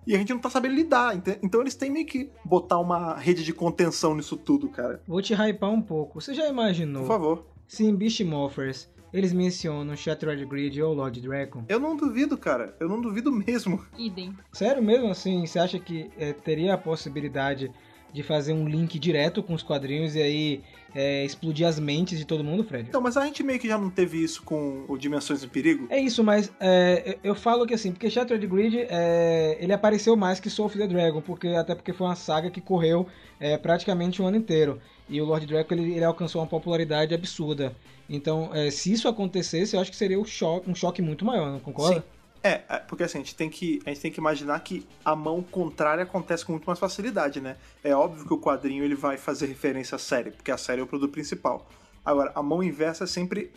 e 0.06 0.14
a 0.14 0.18
gente 0.18 0.32
não 0.32 0.40
tá 0.40 0.50
sabendo 0.50 0.74
lidar. 0.74 1.14
Então 1.42 1.60
eles 1.60 1.74
têm 1.74 1.90
meio 1.90 2.06
que 2.06 2.30
botar 2.44 2.78
uma 2.78 3.16
rede 3.16 3.44
de 3.44 3.52
contenção 3.52 4.14
nisso 4.14 4.36
tudo, 4.36 4.68
cara. 4.68 5.02
Vou 5.06 5.20
te 5.20 5.34
hypar 5.34 5.70
um 5.70 5.82
pouco. 5.82 6.20
Você 6.20 6.34
já 6.34 6.48
imaginou 6.48 7.02
Por 7.02 7.08
favor. 7.08 7.46
se 7.68 7.84
em 7.84 7.94
Beast 7.94 8.20
Morphers 8.22 8.88
eles 9.12 9.32
mencionam 9.32 9.96
Shattered 9.96 10.44
Grid 10.46 10.80
ou 10.80 10.94
Lord 10.94 11.20
Dragon? 11.20 11.64
Eu 11.68 11.80
não 11.80 11.96
duvido, 11.96 12.38
cara. 12.38 12.76
Eu 12.78 12.88
não 12.88 13.00
duvido 13.00 13.30
mesmo. 13.32 13.84
Idem. 13.98 14.32
Sério 14.52 14.82
mesmo 14.82 15.10
assim? 15.10 15.44
Você 15.46 15.58
acha 15.58 15.78
que 15.78 16.10
é, 16.16 16.32
teria 16.32 16.74
a 16.74 16.78
possibilidade 16.78 17.70
de 18.12 18.22
fazer 18.22 18.52
um 18.52 18.66
link 18.68 18.98
direto 18.98 19.42
com 19.42 19.54
os 19.54 19.62
quadrinhos 19.62 20.14
e 20.14 20.22
aí 20.22 20.62
é, 20.94 21.24
explodir 21.24 21.66
as 21.66 21.78
mentes 21.78 22.18
de 22.18 22.26
todo 22.26 22.44
mundo, 22.44 22.64
Fred? 22.64 22.88
Então, 22.88 23.00
mas 23.00 23.16
a 23.16 23.24
gente 23.24 23.42
meio 23.42 23.58
que 23.58 23.66
já 23.66 23.78
não 23.78 23.88
teve 23.88 24.22
isso 24.22 24.42
com 24.42 24.84
o 24.86 24.98
Dimensões 24.98 25.42
em 25.42 25.48
Perigo. 25.48 25.86
É 25.88 25.98
isso, 25.98 26.22
mas 26.22 26.52
é, 26.60 27.18
eu 27.24 27.30
eu 27.30 27.34
falo 27.34 27.64
que 27.64 27.72
assim, 27.72 27.92
porque 27.92 28.10
Shattered 28.10 28.44
Grid 28.46 28.86
é, 28.90 29.56
ele 29.60 29.72
apareceu 29.72 30.16
mais 30.16 30.40
que 30.40 30.50
Soul 30.50 30.66
of 30.66 30.76
the 30.76 30.86
Dragon, 30.86 31.20
porque 31.20 31.48
até 31.48 31.74
porque 31.74 31.92
foi 31.92 32.08
uma 32.08 32.16
saga 32.16 32.50
que 32.50 32.60
correu 32.60 33.06
é, 33.38 33.56
praticamente 33.56 34.20
um 34.20 34.26
ano 34.26 34.36
inteiro. 34.36 34.80
E 35.08 35.20
o 35.20 35.24
Lord 35.24 35.46
Dragon 35.46 35.74
ele, 35.74 35.94
ele 35.94 36.04
alcançou 36.04 36.42
uma 36.42 36.48
popularidade 36.48 37.14
absurda. 37.14 37.74
Então, 38.08 38.50
é, 38.52 38.70
se 38.70 38.92
isso 38.92 39.08
acontecesse, 39.08 39.76
eu 39.76 39.80
acho 39.80 39.90
que 39.90 39.96
seria 39.96 40.18
um 40.18 40.24
choque, 40.24 40.68
um 40.68 40.74
choque 40.74 41.00
muito 41.00 41.24
maior, 41.24 41.50
não 41.50 41.60
concorda? 41.60 42.00
Sim. 42.00 42.06
É, 42.42 42.62
é, 42.68 42.78
porque 42.78 43.04
assim, 43.04 43.18
a 43.18 43.20
gente, 43.20 43.34
tem 43.34 43.50
que, 43.50 43.80
a 43.84 43.90
gente 43.90 44.00
tem 44.00 44.10
que 44.10 44.18
imaginar 44.18 44.58
que 44.60 44.86
a 45.04 45.14
mão 45.14 45.42
contrária 45.42 46.04
acontece 46.04 46.44
com 46.44 46.52
muito 46.52 46.64
mais 46.64 46.78
facilidade, 46.78 47.40
né? 47.40 47.56
É 47.84 47.94
óbvio 47.94 48.26
que 48.26 48.32
o 48.32 48.38
quadrinho 48.38 48.82
ele 48.82 48.94
vai 48.94 49.18
fazer 49.18 49.46
referência 49.46 49.96
à 49.96 49.98
série, 49.98 50.30
porque 50.30 50.50
a 50.50 50.56
série 50.56 50.80
é 50.80 50.84
o 50.84 50.86
produto 50.86 51.12
principal. 51.12 51.68
Agora, 52.04 52.32
a 52.34 52.42
mão 52.42 52.62
inversa 52.62 53.06
sempre 53.06 53.52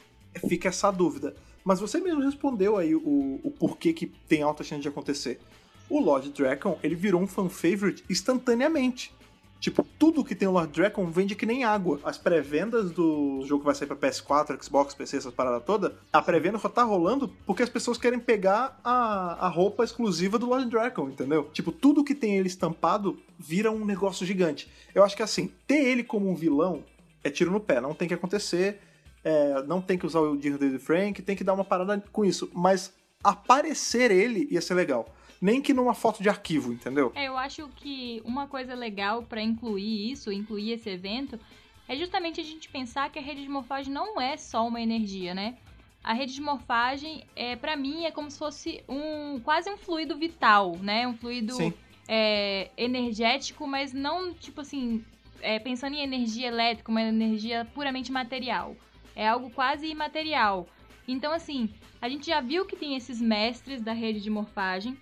fica 0.50 0.68
essa 0.68 0.92
dúvida. 0.92 1.34
Mas 1.64 1.80
você 1.80 2.00
mesmo 2.00 2.22
respondeu 2.22 2.76
aí 2.76 2.94
o, 2.94 3.40
o 3.42 3.52
porquê 3.52 3.94
que 3.94 4.08
tem 4.08 4.42
alta 4.42 4.64
chance 4.64 4.82
de 4.82 4.90
acontecer. 4.90 5.40
O 5.90 6.00
Lord 6.00 6.30
Dragon, 6.32 6.78
ele 6.84 6.96
virou 6.96 7.22
um 7.22 7.28
fan 7.28 7.48
favorite 7.48 8.04
instantaneamente. 8.10 9.14
Tipo, 9.64 9.82
tudo 9.98 10.26
que 10.26 10.36
tem 10.36 10.46
o 10.46 10.52
Lord 10.52 10.74
Dragon 10.74 11.10
vende 11.10 11.36
que 11.36 11.46
nem 11.46 11.64
água. 11.64 11.98
As 12.04 12.18
pré-vendas 12.18 12.92
do 12.92 13.42
jogo 13.46 13.62
que 13.62 13.66
vai 13.68 13.74
sair 13.74 13.88
pra 13.88 13.96
PS4, 13.96 14.62
Xbox, 14.62 14.94
PC, 14.94 15.16
essas 15.16 15.34
paradas 15.34 15.64
todas, 15.64 15.94
a 16.12 16.22
pré-venda 16.22 16.60
só 16.60 16.68
tá 16.68 16.84
rolando 16.84 17.30
porque 17.46 17.64
as 17.64 17.70
pessoas 17.70 17.98
querem 17.98 18.20
pegar 18.20 18.78
a, 18.84 19.46
a 19.46 19.48
roupa 19.48 19.86
exclusiva 19.86 20.38
do 20.38 20.48
Lord 20.48 20.70
Dragon, 20.70 21.08
entendeu? 21.08 21.50
Tipo, 21.54 21.72
tudo 21.72 22.04
que 22.04 22.14
tem 22.14 22.36
ele 22.36 22.50
estampado 22.50 23.18
vira 23.40 23.72
um 23.72 23.86
negócio 23.86 24.26
gigante. 24.26 24.70
Eu 24.94 25.02
acho 25.02 25.16
que 25.16 25.24
assim, 25.24 25.50
ter 25.66 25.86
ele 25.86 26.04
como 26.04 26.30
um 26.30 26.36
vilão 26.36 26.84
é 27.24 27.30
tiro 27.30 27.50
no 27.50 27.62
pé, 27.62 27.80
não 27.80 27.94
tem 27.94 28.06
que 28.06 28.14
acontecer. 28.14 28.82
é, 29.24 29.64
não 29.64 29.82
tem 29.82 29.98
que 29.98 30.06
usar 30.06 30.20
o 30.20 30.36
Dinho 30.36 30.58
David 30.58 30.80
Frank, 30.80 31.22
tem 31.22 31.38
que 31.38 31.44
dar 31.46 31.54
uma 31.54 31.64
parada 31.64 32.04
com 32.12 32.26
isso. 32.26 32.52
Mas 32.54 32.92
aparecer 33.24 34.12
ele 34.12 34.46
ia 34.52 34.60
ser 34.60 34.74
legal. 34.74 35.08
Nem 35.44 35.62
que 35.62 35.74
numa 35.74 35.94
foto 35.94 36.24
de 36.24 36.30
arquivo, 36.30 36.72
entendeu? 36.72 37.12
É, 37.14 37.28
eu 37.28 37.38
acho 37.38 37.68
que 37.76 38.22
uma 38.24 38.48
coisa 38.48 38.74
legal 38.74 39.24
pra 39.24 39.42
incluir 39.42 40.10
isso, 40.10 40.32
incluir 40.32 40.72
esse 40.72 40.90
evento, 40.90 41.38
é 41.86 41.98
justamente 41.98 42.40
a 42.40 42.44
gente 42.46 42.70
pensar 42.70 43.12
que 43.12 43.20
a 43.20 43.22
rede 43.22 43.44
de 43.44 43.50
morfagem 43.50 43.94
não 43.94 44.22
é 44.22 44.38
só 44.38 44.66
uma 44.66 44.80
energia, 44.80 45.36
né? 45.36 45.58
A 46.02 46.14
rede 46.14 46.34
de 46.34 46.42
morfagem, 46.42 47.26
é, 47.36 47.58
para 47.58 47.76
mim, 47.76 48.06
é 48.06 48.12
como 48.12 48.32
se 48.32 48.40
fosse 48.40 48.86
um 48.88 49.38
quase 49.42 49.70
um 49.70 49.76
fluido 49.76 50.16
vital, 50.18 50.78
né? 50.78 51.06
Um 51.06 51.18
fluido 51.18 51.58
é, 52.08 52.72
energético, 52.78 53.68
mas 53.68 53.92
não 53.92 54.34
tipo 54.34 54.62
assim, 54.62 55.04
é, 55.42 55.60
pensando 55.60 55.98
em 55.98 56.04
energia 56.04 56.48
elétrica, 56.48 56.90
uma 56.90 57.02
energia 57.02 57.68
puramente 57.76 58.14
material. 58.14 58.78
É 59.14 59.28
algo 59.28 59.50
quase 59.50 59.88
imaterial. 59.88 60.70
Então, 61.06 61.34
assim, 61.34 61.70
a 62.02 62.08
gente 62.08 62.28
já 62.28 62.40
viu 62.40 62.66
que 62.66 62.78
tem 62.78 62.96
esses 62.96 63.20
mestres 63.20 63.82
da 63.82 63.92
rede 63.92 64.22
de 64.22 64.30
morfagem. 64.30 64.98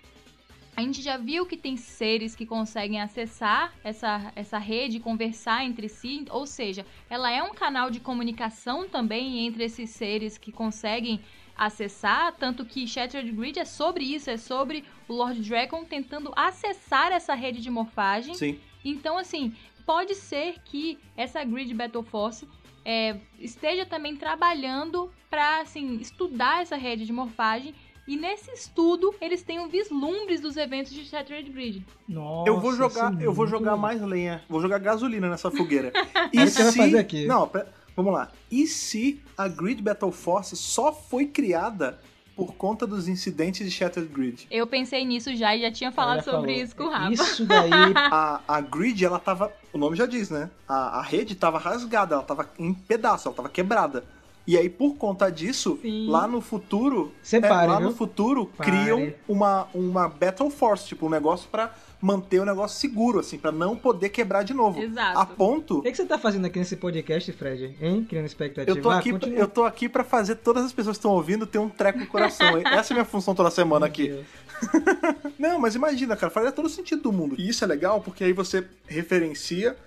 A 0.82 0.84
gente 0.84 1.04
já 1.04 1.16
viu 1.16 1.46
que 1.46 1.56
tem 1.56 1.78
seres 1.78 2.36
que 2.36 2.44
conseguem 2.44 3.00
acessar 3.00 3.72
essa, 3.84 4.34
essa 4.36 4.58
rede, 4.58 5.00
conversar 5.00 5.64
entre 5.64 5.88
si, 5.88 6.26
ou 6.32 6.48
seja, 6.48 6.84
ela 7.08 7.32
é 7.32 7.44
um 7.44 7.54
canal 7.54 7.92
de 7.92 8.00
comunicação 8.00 8.90
também 8.90 9.46
entre 9.46 9.64
esses 9.64 9.92
seres 9.92 10.40
que 10.40 10.52
conseguem 10.52 11.20
acessar, 11.56 12.34
tanto 12.34 12.66
que 12.66 12.88
Shattered 12.88 13.32
Grid 13.32 13.60
é 13.60 13.66
sobre 13.66 14.04
isso, 14.04 14.32
é 14.32 14.38
sobre 14.38 14.84
o 15.08 15.14
Lord 15.14 15.40
Dragon 15.44 15.86
tentando 15.86 16.34
acessar 16.36 17.12
essa 17.12 17.36
rede 17.36 17.62
de 17.62 17.70
morfagem. 17.70 18.34
Sim. 18.34 18.60
Então, 18.84 19.20
assim, 19.20 19.54
pode 19.86 20.16
ser 20.16 20.56
que 20.66 20.98
essa 21.16 21.44
Grid 21.44 21.76
Battle 21.76 22.02
Force 22.02 22.48
é, 22.84 23.20
esteja 23.38 23.86
também 23.86 24.16
trabalhando 24.16 25.12
para 25.30 25.62
assim 25.62 25.98
estudar 25.98 26.64
essa 26.64 26.76
rede 26.76 27.06
de 27.06 27.14
morfagem 27.14 27.76
e 28.14 28.18
nesse 28.18 28.52
estudo 28.52 29.14
eles 29.22 29.42
tenham 29.42 29.68
vislumbres 29.70 30.42
dos 30.42 30.58
eventos 30.58 30.92
de 30.94 31.06
Shattered 31.06 31.50
Grid. 31.52 31.86
Nossa, 32.08 32.50
Eu 32.50 32.60
vou 32.60 32.74
jogar, 32.76 33.14
é 33.22 33.26
eu 33.26 33.34
vou 33.34 33.48
jogar 33.48 33.76
mais 33.78 34.02
lenha. 34.02 34.44
Vou 34.50 34.62
jogar 34.62 34.80
gasolina 34.80 35.30
nessa 35.30 35.50
fogueira. 35.52 35.92
Que 36.32 36.40
você 36.50 36.64
vai 36.64 36.72
fazer 36.74 37.00
aqui. 37.00 37.26
Não, 37.26 37.48
pera- 37.48 37.68
vamos 37.96 38.14
lá. 38.14 38.30
E 38.52 38.68
se 38.68 39.22
a 39.38 39.48
Grid 39.48 39.82
Battle 39.82 40.12
Force 40.12 40.56
só 40.56 40.92
foi 40.94 41.26
criada 41.26 42.00
por 42.36 42.54
conta 42.56 42.88
dos 42.88 43.08
incidentes 43.08 43.66
de 43.66 43.72
Shattered 43.72 44.12
Grid? 44.12 44.48
Eu 44.50 44.66
pensei 44.66 45.04
nisso 45.06 45.36
já 45.36 45.56
e 45.56 45.62
já 45.62 45.72
tinha 45.72 45.92
falado 45.92 46.16
Ela 46.16 46.24
sobre 46.24 46.52
falou. 46.54 46.64
isso 46.64 46.76
com 46.76 46.84
o 46.86 46.90
Rafa. 46.90 47.14
Isso 47.14 47.46
daí. 47.46 47.70
A, 47.96 48.42
a 48.48 48.62
Grid, 48.62 49.04
ela 49.06 49.20
tava. 49.20 49.52
O 49.74 49.78
nome 49.78 49.96
já 49.96 50.06
diz, 50.06 50.30
né? 50.30 50.50
A, 50.68 51.00
a 51.00 51.02
rede 51.02 51.36
tava 51.36 51.60
rasgada, 51.60 52.16
ela 52.16 52.24
tava 52.24 52.50
em 52.58 52.74
pedaço, 52.74 53.28
ela 53.28 53.36
tava 53.36 53.50
quebrada. 53.50 54.04
E 54.52 54.58
aí, 54.58 54.70
por 54.70 54.98
conta 54.98 55.32
disso, 55.32 55.80
Sim. 55.82 56.10
lá 56.10 56.28
no 56.28 56.42
futuro. 56.42 57.14
Separe, 57.24 57.70
é, 57.70 57.72
lá 57.72 57.78
viu? 57.78 57.88
no 57.90 57.96
futuro, 57.96 58.48
Pare. 58.48 58.70
criam 58.70 59.14
uma, 59.26 59.70
uma 59.74 60.10
Battle 60.10 60.50
Force, 60.50 60.86
tipo, 60.86 61.06
um 61.06 61.10
negócio 61.10 61.48
pra 61.50 61.74
manter 62.02 62.42
o 62.42 62.44
negócio 62.46 62.78
seguro, 62.78 63.20
assim, 63.20 63.38
pra 63.38 63.50
não 63.50 63.78
poder 63.78 64.10
quebrar 64.10 64.44
de 64.44 64.54
novo. 64.54 64.82
Exato. 64.82 65.18
A 65.18 65.26
ponto. 65.26 65.78
O 65.78 65.82
que, 65.84 65.92
que 65.92 65.96
você 65.96 66.06
tá 66.06 66.20
fazendo 66.20 66.48
aqui 66.48 66.60
nesse 66.60 66.76
podcast, 66.76 67.32
Fred? 67.32 67.78
Hein? 67.80 68.04
Criando 68.04 68.26
expectativa? 68.26 68.78
Eu 68.78 68.82
tô, 68.82 68.90
Ah, 68.90 68.98
aqui, 68.98 69.14
continua. 69.14 69.40
eu 69.40 69.48
tô 69.48 69.64
aqui 69.64 69.88
pra 69.88 70.04
fazer 70.04 70.36
todas 70.36 70.66
as 70.66 70.74
pessoas 70.74 70.98
que 70.98 71.00
estão 71.00 71.12
ouvindo 71.12 71.48
ter 71.48 71.58
um 71.58 71.70
treco 71.70 72.00
no 72.00 72.08
coração. 72.08 72.58
Essa 72.58 72.92
é 72.92 72.94
a 72.94 72.96
minha 72.96 73.06
função 73.06 73.34
toda 73.34 73.50
semana 73.50 73.86
aqui. 73.86 74.10
Deus. 74.10 74.26
Não, 75.40 75.60
mas 75.60 75.76
imagina, 75.76 76.18
cara, 76.18 76.30
faria 76.30 76.52
todo 76.52 76.68
sentido 76.68 77.04
do 77.04 77.14
mundo. 77.14 77.36
E 77.38 77.48
isso 77.48 77.64
é 77.64 77.68
legal 77.68 78.02
porque 78.02 78.26
aí 78.26 78.34
você 78.34 78.68
referencia 78.86 79.78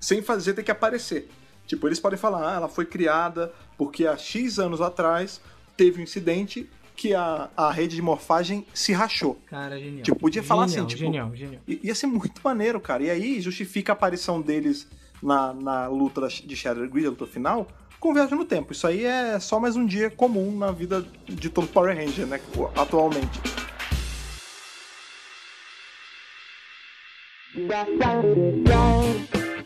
sem 0.00 0.22
fazer 0.22 0.54
ter 0.54 0.62
que 0.62 0.70
aparecer. 0.70 1.28
Tipo, 1.68 1.86
eles 1.86 2.00
podem 2.00 2.18
falar, 2.18 2.52
ah, 2.52 2.56
ela 2.56 2.68
foi 2.68 2.84
criada 2.84 3.52
porque 3.76 4.06
há 4.06 4.16
X 4.16 4.58
anos 4.58 4.80
atrás 4.80 5.40
teve 5.76 6.00
um 6.00 6.02
incidente 6.02 6.68
que 6.96 7.14
a, 7.14 7.48
a 7.56 7.70
rede 7.70 7.94
de 7.94 8.02
morfagem 8.02 8.66
se 8.74 8.92
rachou. 8.92 9.38
Cara, 9.46 9.78
genial. 9.78 10.02
Tipo, 10.02 10.18
podia 10.18 10.42
falar 10.42 10.66
Genial, 10.66 10.86
assim, 10.86 10.96
tipo- 10.96 11.04
Genial, 11.06 11.36
genial. 11.36 11.62
Ia 11.68 11.94
ser 11.94 12.08
muito 12.08 12.40
maneiro, 12.42 12.80
cara. 12.80 13.04
E 13.04 13.10
aí 13.10 13.40
justifica 13.40 13.92
a 13.92 13.94
aparição 13.94 14.40
deles 14.40 14.88
na, 15.22 15.54
na 15.54 15.86
luta 15.86 16.26
de 16.26 16.56
Shattered 16.56 16.90
Grid, 16.90 17.06
a 17.06 17.10
luta 17.10 17.26
final, 17.26 17.68
com 18.00 18.12
viagem 18.12 18.36
no 18.36 18.44
tempo. 18.44 18.72
Isso 18.72 18.86
aí 18.86 19.04
é 19.04 19.38
só 19.38 19.60
mais 19.60 19.76
um 19.76 19.86
dia 19.86 20.10
comum 20.10 20.56
na 20.56 20.72
vida 20.72 21.06
de 21.28 21.48
todo 21.50 21.68
Power 21.68 21.94
Ranger, 21.96 22.26
né? 22.26 22.40
Atualmente. 22.74 23.38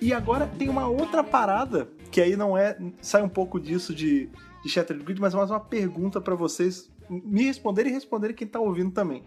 E 0.03 0.13
agora 0.13 0.49
tem 0.59 0.69
uma 0.69 0.89
outra 0.89 1.23
parada, 1.23 1.89
que 2.11 2.21
aí 2.21 2.35
não 2.37 2.59
é. 2.59 2.77
sai 3.01 3.23
um 3.23 3.29
pouco 3.29 3.61
disso 3.61 3.95
de, 3.95 4.29
de 4.65 4.69
Shattered 4.69 5.05
Grid, 5.05 5.21
mas 5.21 5.33
mais 5.33 5.49
uma 5.49 5.61
pergunta 5.61 6.21
pra 6.21 6.35
vocês 6.35 6.91
me 7.09 7.45
responderem 7.45 7.93
e 7.93 7.95
responderem 7.95 8.35
quem 8.35 8.49
tá 8.49 8.59
ouvindo 8.59 8.91
também. 8.91 9.23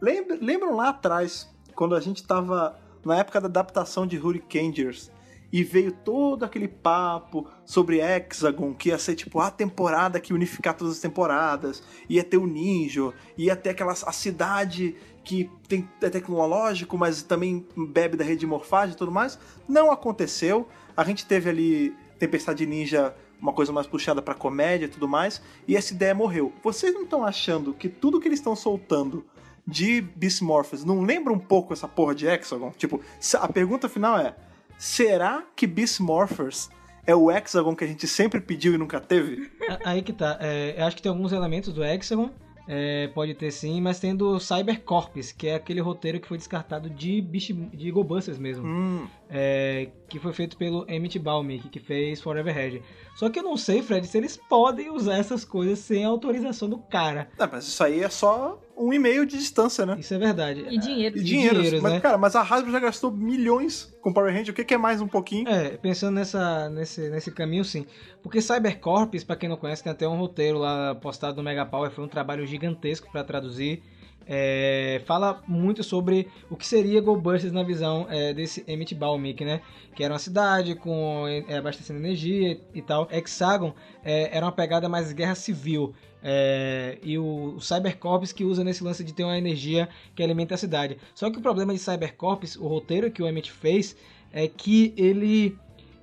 Lembra- 0.00 0.38
lembram 0.40 0.76
lá 0.76 0.90
atrás, 0.90 1.52
quando 1.74 1.96
a 1.96 2.00
gente 2.00 2.24
tava 2.24 2.78
na 3.04 3.16
época 3.18 3.40
da 3.40 3.48
adaptação 3.48 4.06
de 4.06 4.16
Hurricangers 4.16 5.10
e 5.52 5.64
veio 5.64 5.90
todo 5.90 6.44
aquele 6.44 6.68
papo 6.68 7.48
sobre 7.64 8.00
Hexagon, 8.00 8.74
que 8.74 8.90
ia 8.90 8.98
ser 8.98 9.16
tipo 9.16 9.40
a 9.40 9.50
temporada 9.50 10.20
que 10.20 10.32
ia 10.32 10.36
unificar 10.36 10.74
todas 10.76 10.94
as 10.94 11.00
temporadas, 11.00 11.82
ia 12.08 12.22
ter 12.22 12.36
o 12.36 12.46
Ninja, 12.46 13.12
ia 13.36 13.56
ter 13.56 13.70
aquela 13.70 13.92
a 13.92 14.12
cidade 14.12 14.94
que 15.26 15.50
tem, 15.66 15.86
é 16.00 16.08
tecnológico, 16.08 16.96
mas 16.96 17.20
também 17.20 17.66
bebe 17.76 18.16
da 18.16 18.24
rede 18.24 18.40
de 18.40 18.46
morfagem 18.46 18.94
e 18.94 18.96
tudo 18.96 19.10
mais. 19.10 19.36
Não 19.68 19.90
aconteceu. 19.90 20.68
A 20.96 21.02
gente 21.02 21.26
teve 21.26 21.50
ali 21.50 21.96
Tempestade 22.16 22.64
Ninja, 22.64 23.12
uma 23.40 23.52
coisa 23.52 23.72
mais 23.72 23.88
puxada 23.88 24.22
pra 24.22 24.34
comédia 24.34 24.86
e 24.86 24.88
tudo 24.88 25.08
mais, 25.08 25.42
e 25.66 25.76
essa 25.76 25.92
ideia 25.92 26.14
morreu. 26.14 26.52
Vocês 26.62 26.94
não 26.94 27.02
estão 27.02 27.24
achando 27.24 27.74
que 27.74 27.88
tudo 27.88 28.20
que 28.20 28.28
eles 28.28 28.38
estão 28.38 28.54
soltando 28.54 29.26
de 29.66 30.00
Beast 30.00 30.42
Morphers 30.42 30.84
não 30.84 31.02
lembra 31.02 31.32
um 31.32 31.40
pouco 31.40 31.72
essa 31.72 31.88
porra 31.88 32.14
de 32.14 32.24
Hexagon? 32.24 32.70
Tipo, 32.70 33.00
a 33.34 33.48
pergunta 33.48 33.88
final 33.88 34.16
é: 34.16 34.36
será 34.78 35.44
que 35.56 35.66
Beast 35.66 35.98
Morphers 35.98 36.70
é 37.04 37.16
o 37.16 37.32
Hexagon 37.32 37.74
que 37.74 37.82
a 37.82 37.88
gente 37.88 38.06
sempre 38.06 38.40
pediu 38.40 38.74
e 38.74 38.78
nunca 38.78 39.00
teve? 39.00 39.50
Aí 39.84 40.02
que 40.02 40.12
tá. 40.12 40.38
É, 40.40 40.80
eu 40.80 40.84
acho 40.86 40.94
que 40.94 41.02
tem 41.02 41.10
alguns 41.10 41.32
elementos 41.32 41.72
do 41.72 41.84
Hexagon. 41.84 42.30
É, 42.68 43.08
pode 43.08 43.34
ter 43.34 43.50
sim, 43.50 43.80
mas 43.80 44.00
tem 44.00 44.14
do 44.14 44.40
Cybercorps, 44.40 45.32
que 45.32 45.46
é 45.46 45.54
aquele 45.54 45.80
roteiro 45.80 46.20
que 46.20 46.26
foi 46.26 46.36
descartado 46.36 46.90
de, 46.90 47.20
Beast, 47.20 47.52
de 47.52 47.90
Go 47.90 48.02
Busters 48.02 48.38
mesmo. 48.38 48.66
Hum, 48.66 49.06
é, 49.30 49.88
que 50.08 50.18
foi 50.18 50.32
feito 50.32 50.56
pelo 50.56 50.84
Emmett 50.88 51.18
Baumick, 51.18 51.68
que 51.68 51.78
fez 51.78 52.20
Forever 52.20 52.54
Red. 52.54 52.82
Só 53.14 53.30
que 53.30 53.38
eu 53.38 53.42
não 53.42 53.56
sei, 53.56 53.82
Fred, 53.82 54.06
se 54.06 54.18
eles 54.18 54.36
podem 54.36 54.90
usar 54.90 55.16
essas 55.16 55.44
coisas 55.44 55.78
sem 55.78 56.04
autorização 56.04 56.68
do 56.68 56.78
cara. 56.78 57.28
não, 57.38 57.48
mas 57.50 57.66
isso 57.66 57.82
aí 57.82 58.02
é 58.02 58.08
só 58.08 58.60
um 58.76 58.92
e-mail 58.92 59.24
de 59.24 59.38
distância, 59.38 59.86
né? 59.86 59.96
Isso 59.98 60.12
é 60.12 60.18
verdade. 60.18 60.66
E 60.68 60.78
dinheiro. 60.78 61.16
E 61.16 61.20
E 61.20 61.24
dinheiro. 61.24 61.56
dinheiros, 61.56 61.80
mas, 61.80 61.92
né? 61.94 62.00
cara, 62.00 62.18
mas 62.18 62.36
a 62.36 62.42
Hasbro 62.42 62.70
já 62.70 62.78
gastou 62.78 63.10
milhões 63.10 63.94
com 64.02 64.12
Power 64.12 64.32
Ranger. 64.32 64.52
O 64.52 64.54
que, 64.54 64.64
que 64.64 64.74
é 64.74 64.78
mais 64.78 65.00
um 65.00 65.08
pouquinho? 65.08 65.48
É, 65.48 65.70
pensando 65.76 66.14
nessa, 66.14 66.68
nesse, 66.68 67.08
nesse 67.08 67.30
caminho, 67.30 67.64
sim. 67.64 67.86
Porque 68.22 68.40
Cybercorps, 68.40 69.24
pra 69.24 69.34
quem 69.36 69.48
não 69.48 69.56
conhece, 69.56 69.82
tem 69.82 69.92
até 69.92 70.06
um 70.06 70.16
roteiro 70.18 70.58
lá 70.58 70.94
postado 70.94 71.36
no 71.38 71.42
Mega 71.42 71.64
Power, 71.64 71.90
foi 71.90 72.04
um 72.04 72.08
trabalho 72.08 72.46
gigantesco 72.46 73.10
pra 73.10 73.24
traduzir. 73.24 73.82
É, 74.28 75.00
fala 75.06 75.40
muito 75.46 75.84
sobre 75.84 76.28
o 76.50 76.56
que 76.56 76.66
seria 76.66 77.00
GoBusters 77.00 77.52
na 77.52 77.62
visão 77.62 78.08
é, 78.10 78.34
desse 78.34 78.64
Emmett 78.66 78.92
Baumick, 78.92 79.44
né? 79.44 79.60
Que 79.94 80.02
era 80.02 80.12
uma 80.12 80.18
cidade 80.18 80.74
com 80.74 81.26
é, 81.28 81.56
abastecendo 81.56 82.00
energia 82.00 82.60
e 82.74 82.82
tal. 82.82 83.06
Hexagon 83.10 83.72
é, 84.04 84.36
era 84.36 84.44
uma 84.44 84.50
pegada 84.50 84.88
mais 84.88 85.12
guerra 85.12 85.36
civil. 85.36 85.94
É, 86.28 86.98
e 87.04 87.16
o, 87.16 87.54
o 87.56 87.60
Cybercorps 87.60 88.32
que 88.32 88.42
usa 88.42 88.64
nesse 88.64 88.82
lance 88.82 89.04
de 89.04 89.14
ter 89.14 89.22
uma 89.22 89.38
energia 89.38 89.88
que 90.12 90.24
alimenta 90.24 90.56
a 90.56 90.58
cidade. 90.58 90.98
Só 91.14 91.30
que 91.30 91.38
o 91.38 91.40
problema 91.40 91.72
de 91.72 91.78
Cybercorps, 91.78 92.56
o 92.56 92.66
roteiro 92.66 93.12
que 93.12 93.22
o 93.22 93.28
Emmett 93.28 93.52
fez, 93.52 93.96
é 94.32 94.48
que 94.48 94.92
ele 94.96 95.56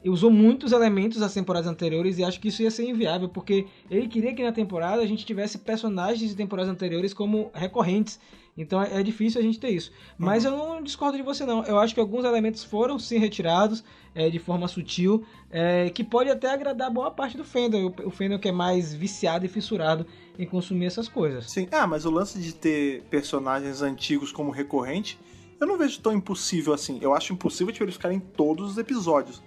usou 0.06 0.32
muitos 0.32 0.72
elementos 0.72 1.20
das 1.20 1.34
temporadas 1.34 1.70
anteriores 1.70 2.18
e 2.18 2.24
acho 2.24 2.40
que 2.40 2.48
isso 2.48 2.64
ia 2.64 2.72
ser 2.72 2.88
inviável, 2.88 3.28
porque 3.28 3.68
ele 3.92 4.08
queria 4.08 4.34
que 4.34 4.42
na 4.42 4.54
temporada 4.54 5.02
a 5.02 5.06
gente 5.06 5.26
tivesse 5.26 5.58
personagens 5.58 6.30
de 6.30 6.38
temporadas 6.38 6.72
anteriores 6.72 7.14
como 7.14 7.52
recorrentes. 7.54 8.18
Então 8.58 8.82
é 8.82 9.00
é 9.00 9.04
difícil 9.04 9.42
a 9.42 9.44
gente 9.44 9.60
ter 9.60 9.70
isso. 9.70 9.92
Mas 10.18 10.46
eu 10.46 10.52
não 10.52 10.82
discordo 10.82 11.18
de 11.18 11.24
você, 11.24 11.46
não. 11.46 11.64
Eu 11.64 11.80
acho 11.80 11.94
que 11.94 12.00
alguns 12.00 12.24
elementos 12.24 12.64
foram 12.64 13.00
sim 13.00 13.18
retirados 13.18 13.84
é, 14.14 14.30
de 14.30 14.38
forma 14.40 14.68
sutil, 14.68 15.26
é, 15.50 15.90
que 15.90 16.04
pode 16.04 16.30
até 16.30 16.52
agradar 16.52 16.92
boa 16.92 17.10
parte 17.10 17.36
do 17.36 17.44
fandom. 17.44 17.94
O, 18.04 18.08
o 18.08 18.12
fandom 18.12 18.38
que 18.38 18.50
é 18.50 18.52
mais 18.52 18.94
viciado 18.94 19.46
e 19.46 19.50
fissurado 19.50 20.06
em 20.38 20.46
consumir 20.46 20.86
essas 20.86 21.08
coisas. 21.08 21.50
Sim. 21.52 21.68
Ah, 21.72 21.88
mas 21.88 22.06
o 22.06 22.12
lance 22.12 22.40
de 22.40 22.54
ter 22.54 23.02
personagens 23.10 23.82
antigos 23.82 24.32
como 24.32 24.52
recorrente, 24.52 25.20
eu 25.60 25.66
não 25.66 25.78
vejo 25.78 26.00
tão 26.00 26.14
impossível 26.14 26.74
assim. 26.74 27.00
Eu 27.02 27.14
acho 27.14 27.34
impossível 27.34 27.74
de 27.74 27.82
eles 27.82 27.96
ficarem 27.96 28.18
em 28.18 28.22
todos 28.22 28.72
os 28.72 28.78
episódios. 28.78 29.42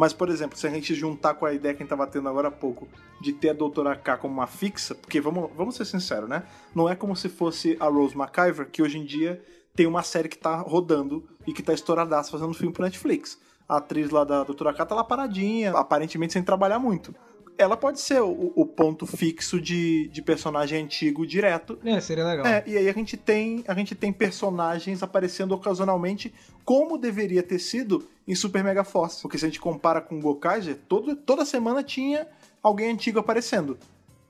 Mas, 0.00 0.14
por 0.14 0.30
exemplo, 0.30 0.56
se 0.56 0.66
a 0.66 0.70
gente 0.70 0.94
juntar 0.94 1.34
com 1.34 1.44
a 1.44 1.52
ideia 1.52 1.74
que 1.74 1.82
a 1.82 1.84
gente 1.84 1.90
tava 1.90 2.06
tendo 2.06 2.26
agora 2.26 2.48
há 2.48 2.50
pouco, 2.50 2.88
de 3.20 3.34
ter 3.34 3.50
a 3.50 3.52
Doutora 3.52 3.94
K 3.94 4.16
como 4.16 4.32
uma 4.32 4.46
fixa, 4.46 4.94
porque 4.94 5.20
vamos, 5.20 5.50
vamos 5.54 5.76
ser 5.76 5.84
sinceros, 5.84 6.26
né? 6.26 6.42
Não 6.74 6.88
é 6.88 6.96
como 6.96 7.14
se 7.14 7.28
fosse 7.28 7.76
a 7.78 7.84
Rose 7.84 8.16
McIver, 8.16 8.70
que 8.70 8.80
hoje 8.82 8.96
em 8.96 9.04
dia 9.04 9.44
tem 9.76 9.86
uma 9.86 10.02
série 10.02 10.30
que 10.30 10.38
tá 10.38 10.56
rodando 10.56 11.28
e 11.46 11.52
que 11.52 11.62
tá 11.62 11.74
estouradaça 11.74 12.30
fazendo 12.30 12.54
filme 12.54 12.72
pro 12.72 12.82
Netflix. 12.82 13.38
A 13.68 13.76
atriz 13.76 14.08
lá 14.08 14.24
da 14.24 14.42
Doutora 14.42 14.72
K 14.72 14.86
tá 14.86 14.94
lá 14.94 15.04
paradinha, 15.04 15.72
aparentemente 15.72 16.32
sem 16.32 16.42
trabalhar 16.42 16.78
muito. 16.78 17.14
Ela 17.60 17.76
pode 17.76 18.00
ser 18.00 18.20
o, 18.22 18.52
o 18.56 18.64
ponto 18.66 19.06
fixo 19.06 19.60
de, 19.60 20.08
de 20.08 20.22
personagem 20.22 20.82
antigo 20.82 21.26
direto, 21.26 21.78
É, 21.84 22.00
seria 22.00 22.26
legal. 22.26 22.46
é, 22.46 22.62
e 22.66 22.76
aí 22.76 22.88
a 22.88 22.92
gente 22.92 23.16
tem 23.16 23.62
a 23.68 23.74
gente 23.74 23.94
tem 23.94 24.12
personagens 24.12 25.02
aparecendo 25.02 25.52
ocasionalmente 25.52 26.32
como 26.64 26.96
deveria 26.96 27.42
ter 27.42 27.58
sido 27.58 28.08
em 28.26 28.34
Super 28.34 28.64
Mega 28.64 28.84
Force. 28.84 29.20
Porque 29.22 29.36
se 29.38 29.44
a 29.44 29.48
gente 29.48 29.60
compara 29.60 30.00
com 30.00 30.18
o 30.18 30.20
Gokaiger, 30.20 30.76
todo, 30.88 31.14
toda 31.16 31.44
semana 31.44 31.82
tinha 31.82 32.26
alguém 32.62 32.90
antigo 32.92 33.18
aparecendo. 33.18 33.78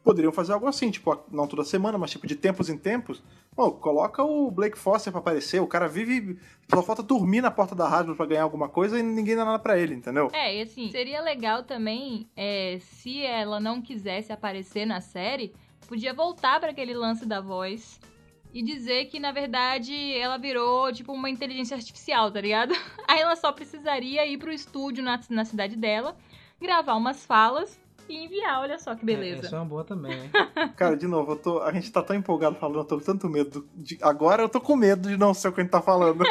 Poderiam 0.02 0.32
fazer 0.32 0.52
algo 0.54 0.66
assim, 0.66 0.90
tipo, 0.90 1.18
não 1.30 1.46
toda 1.46 1.62
semana, 1.62 1.98
mas 1.98 2.10
tipo 2.10 2.26
de 2.26 2.34
tempos 2.34 2.70
em 2.70 2.78
tempos. 2.78 3.22
Pô, 3.54 3.70
coloca 3.72 4.22
o 4.22 4.50
Blake 4.50 4.78
Foster 4.78 5.12
pra 5.12 5.20
aparecer, 5.20 5.60
o 5.60 5.66
cara 5.66 5.86
vive. 5.86 6.38
Só 6.70 6.82
falta 6.82 7.02
dormir 7.02 7.42
na 7.42 7.50
porta 7.50 7.74
da 7.74 7.86
rádio 7.86 8.16
pra 8.16 8.24
ganhar 8.24 8.44
alguma 8.44 8.68
coisa 8.68 8.98
e 8.98 9.02
ninguém 9.02 9.36
dá 9.36 9.44
nada 9.44 9.58
pra 9.58 9.78
ele, 9.78 9.94
entendeu? 9.94 10.30
É, 10.32 10.56
e 10.56 10.62
assim, 10.62 10.90
seria 10.90 11.20
legal 11.20 11.64
também, 11.64 12.28
é, 12.36 12.78
se 12.80 13.22
ela 13.22 13.60
não 13.60 13.82
quisesse 13.82 14.32
aparecer 14.32 14.86
na 14.86 15.00
série, 15.00 15.52
podia 15.86 16.14
voltar 16.14 16.60
pra 16.60 16.70
aquele 16.70 16.94
lance 16.94 17.26
da 17.26 17.40
voz 17.40 18.00
e 18.52 18.62
dizer 18.62 19.06
que, 19.06 19.18
na 19.18 19.32
verdade, 19.32 20.14
ela 20.14 20.36
virou, 20.36 20.92
tipo, 20.92 21.12
uma 21.12 21.30
inteligência 21.30 21.76
artificial, 21.76 22.30
tá 22.30 22.40
ligado? 22.40 22.74
Aí 23.08 23.20
ela 23.20 23.36
só 23.36 23.52
precisaria 23.52 24.26
ir 24.26 24.38
pro 24.38 24.52
estúdio 24.52 25.02
na, 25.02 25.20
na 25.28 25.44
cidade 25.44 25.76
dela, 25.76 26.16
gravar 26.60 26.94
umas 26.94 27.24
falas 27.24 27.79
e 28.12 28.24
enviar, 28.24 28.60
olha 28.60 28.78
só 28.78 28.94
que 28.94 29.02
É, 29.02 29.04
beleza. 29.04 29.46
Essa 29.46 29.56
é 29.56 29.58
uma 29.58 29.64
boa 29.64 29.84
também, 29.84 30.12
hein? 30.12 30.30
Cara, 30.76 30.96
de 30.96 31.06
novo, 31.06 31.32
eu 31.32 31.36
tô, 31.36 31.60
a 31.62 31.72
gente 31.72 31.90
tá 31.90 32.02
tão 32.02 32.14
empolgado 32.16 32.56
falando, 32.56 32.78
eu 32.78 32.84
tô 32.84 32.98
com 32.98 33.04
tanto 33.04 33.28
medo. 33.28 33.66
De, 33.74 33.98
agora 34.02 34.42
eu 34.42 34.48
tô 34.48 34.60
com 34.60 34.76
medo 34.76 35.08
de 35.08 35.16
não 35.16 35.32
ser 35.34 35.48
o 35.48 35.52
que 35.52 35.60
a 35.60 35.64
gente 35.64 35.72
tá 35.72 35.80
falando. 35.82 36.24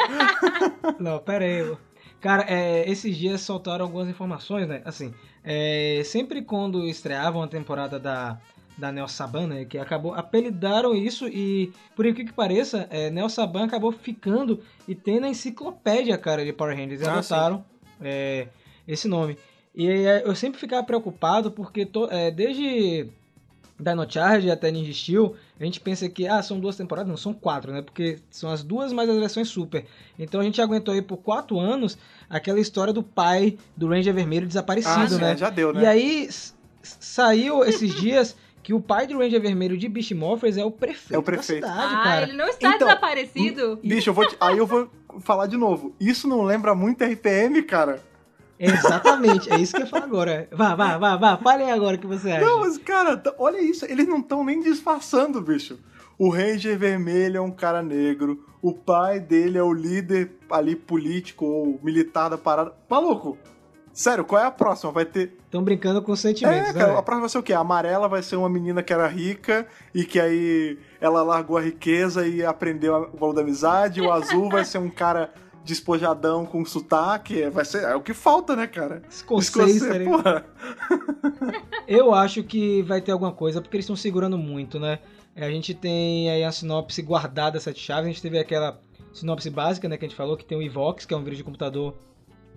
Não, 0.98 1.18
pera 1.18 1.44
aí. 1.44 1.76
Cara, 2.20 2.44
é, 2.48 2.88
esses 2.90 3.16
dias 3.16 3.40
soltaram 3.40 3.84
algumas 3.86 4.08
informações, 4.08 4.68
né? 4.68 4.82
Assim, 4.84 5.14
é, 5.42 6.02
sempre 6.04 6.42
quando 6.42 6.86
estreavam 6.86 7.42
a 7.42 7.48
temporada 7.48 7.98
da, 7.98 8.38
da 8.76 8.92
Neo 8.92 9.08
Saban, 9.08 9.46
né? 9.46 9.64
Que 9.64 9.78
acabou, 9.78 10.12
apelidaram 10.14 10.94
isso 10.94 11.26
e, 11.28 11.72
por 11.96 12.04
incrível 12.04 12.30
que 12.30 12.36
pareça, 12.36 12.86
é, 12.90 13.08
Neo 13.08 13.28
Saban 13.30 13.64
acabou 13.64 13.90
ficando 13.90 14.60
e 14.86 14.94
tendo 14.94 15.24
a 15.24 15.28
enciclopédia, 15.30 16.18
cara, 16.18 16.44
de 16.44 16.52
Power 16.52 16.76
Rangers. 16.76 17.00
E 17.00 17.06
Ah, 17.06 17.14
adotaram 17.14 17.64
é, 18.02 18.48
esse 18.86 19.08
nome. 19.08 19.38
E 19.74 19.88
é, 19.88 20.22
eu 20.26 20.34
sempre 20.34 20.58
ficava 20.60 20.82
preocupado 20.84 21.50
porque 21.50 21.86
to- 21.86 22.08
é, 22.10 22.30
desde 22.30 23.08
Dino 23.78 24.04
Charge 24.10 24.50
até 24.50 24.70
Ninja 24.70 24.92
Steel, 24.92 25.34
a 25.58 25.64
gente 25.64 25.80
pensa 25.80 26.08
que 26.08 26.26
ah, 26.26 26.42
são 26.42 26.58
duas 26.60 26.76
temporadas, 26.76 27.08
não, 27.08 27.16
são 27.16 27.32
quatro, 27.32 27.72
né? 27.72 27.80
Porque 27.80 28.18
são 28.30 28.50
as 28.50 28.62
duas 28.62 28.92
mais 28.92 29.08
as 29.08 29.16
versões 29.18 29.48
Super. 29.48 29.86
Então 30.18 30.40
a 30.40 30.44
gente 30.44 30.60
aguentou 30.60 30.92
aí 30.92 31.00
por 31.00 31.18
quatro 31.18 31.58
anos 31.58 31.96
aquela 32.28 32.60
história 32.60 32.92
do 32.92 33.02
pai 33.02 33.56
do 33.76 33.88
Ranger 33.88 34.12
Vermelho 34.12 34.44
Ah, 34.44 34.48
desaparecido, 34.48 35.14
sim, 35.14 35.20
né? 35.20 35.36
já 35.36 35.48
deu, 35.50 35.72
né? 35.72 35.82
E 35.82 35.86
aí 35.86 36.28
saiu 36.82 37.64
esses 37.64 37.94
dias 38.00 38.36
que 38.62 38.74
o 38.74 38.80
pai 38.80 39.06
do 39.06 39.18
Ranger 39.18 39.40
Vermelho 39.40 39.78
de 39.78 39.88
Beast 39.88 40.12
Morphers 40.12 40.56
é 40.58 40.64
o 40.64 40.70
prefeito, 40.70 41.14
É 41.14 41.18
o 41.18 41.22
prefeito. 41.22 41.62
da 41.62 41.68
cidade, 41.72 41.94
ah, 41.94 42.02
cara. 42.02 42.22
ele 42.24 42.32
não 42.34 42.46
está 42.48 42.74
Então, 42.74 42.88
desaparecido. 42.88 43.78
Bicho, 43.82 44.10
eu 44.10 44.14
vou 44.14 44.26
te- 44.28 44.36
aí 44.38 44.58
eu 44.58 44.66
vou 44.66 44.90
falar 45.20 45.46
de 45.46 45.56
novo. 45.56 45.94
Isso 45.98 46.28
não 46.28 46.42
lembra 46.42 46.74
muito 46.74 47.02
RPM, 47.02 47.62
cara? 47.62 48.02
Exatamente, 48.60 49.50
é 49.52 49.58
isso 49.58 49.74
que 49.74 49.82
eu 49.82 49.86
falo 49.86 50.04
agora. 50.04 50.46
Vá, 50.52 50.74
vá, 50.74 50.98
vá, 50.98 51.16
vá, 51.16 51.36
fale 51.38 51.64
aí 51.64 51.70
agora 51.70 51.96
o 51.96 51.98
que 51.98 52.06
você 52.06 52.30
acha. 52.30 52.44
Não, 52.44 52.60
mas, 52.60 52.76
cara, 52.76 53.20
olha 53.38 53.60
isso. 53.60 53.86
Eles 53.86 54.06
não 54.06 54.18
estão 54.18 54.44
nem 54.44 54.60
disfarçando, 54.60 55.40
bicho. 55.40 55.78
O 56.18 56.28
Ranger 56.28 56.78
Vermelho 56.78 57.38
é 57.38 57.40
um 57.40 57.50
cara 57.50 57.82
negro. 57.82 58.44
O 58.60 58.74
pai 58.74 59.18
dele 59.18 59.56
é 59.56 59.62
o 59.62 59.72
líder 59.72 60.32
ali 60.50 60.76
político 60.76 61.46
ou 61.46 61.80
militar 61.82 62.28
da 62.28 62.36
parada. 62.36 62.74
Maluco, 62.90 63.38
sério, 63.90 64.22
qual 64.26 64.42
é 64.42 64.44
a 64.44 64.50
próxima? 64.50 64.92
Vai 64.92 65.06
ter. 65.06 65.38
Estão 65.46 65.64
brincando 65.64 66.02
com 66.02 66.14
sentimentos, 66.14 66.70
É, 66.70 66.72
né? 66.74 66.82
a 66.82 67.02
próxima 67.02 67.20
vai 67.20 67.28
ser 67.30 67.38
o 67.38 67.42
quê? 67.42 67.54
A 67.54 67.60
amarela 67.60 68.06
vai 68.06 68.22
ser 68.22 68.36
uma 68.36 68.50
menina 68.50 68.82
que 68.82 68.92
era 68.92 69.06
rica 69.08 69.66
e 69.94 70.04
que 70.04 70.20
aí 70.20 70.78
ela 71.00 71.22
largou 71.22 71.56
a 71.56 71.62
riqueza 71.62 72.26
e 72.26 72.44
aprendeu 72.44 73.10
o 73.14 73.16
valor 73.16 73.32
da 73.32 73.40
amizade. 73.40 74.02
O 74.02 74.12
azul 74.12 74.50
vai 74.50 74.64
ser 74.66 74.76
um 74.76 74.90
cara 74.90 75.32
despojadão 75.64 76.46
com 76.46 76.64
sotaque. 76.64 77.48
Vai 77.50 77.64
ser. 77.64 77.84
É 77.84 77.94
o 77.94 78.00
que 78.00 78.14
falta, 78.14 78.56
né, 78.56 78.66
cara? 78.66 79.02
Escocês, 79.08 79.82
ligado? 79.82 80.22
porra. 80.22 80.46
Eu 81.86 82.14
acho 82.14 82.42
que 82.42 82.82
vai 82.82 83.00
ter 83.00 83.12
alguma 83.12 83.32
coisa, 83.32 83.60
porque 83.60 83.76
eles 83.76 83.84
estão 83.84 83.96
segurando 83.96 84.38
muito, 84.38 84.78
né? 84.78 84.98
É, 85.34 85.46
A 85.46 85.50
gente 85.50 85.74
tem 85.74 86.30
aí 86.30 86.44
a 86.44 86.52
sinopse 86.52 87.00
guardada, 87.02 87.58
sete 87.60 87.80
chaves. 87.80 88.04
A 88.06 88.08
gente 88.08 88.22
teve 88.22 88.38
aquela 88.38 88.80
sinopse 89.12 89.50
básica, 89.50 89.88
né? 89.88 89.96
Que 89.96 90.04
a 90.04 90.08
gente 90.08 90.16
falou, 90.16 90.36
que 90.36 90.44
tem 90.44 90.56
o 90.58 90.62
Evox, 90.62 91.04
que 91.04 91.14
é 91.14 91.16
um 91.16 91.22
vírus 91.22 91.38
de 91.38 91.44
computador 91.44 91.96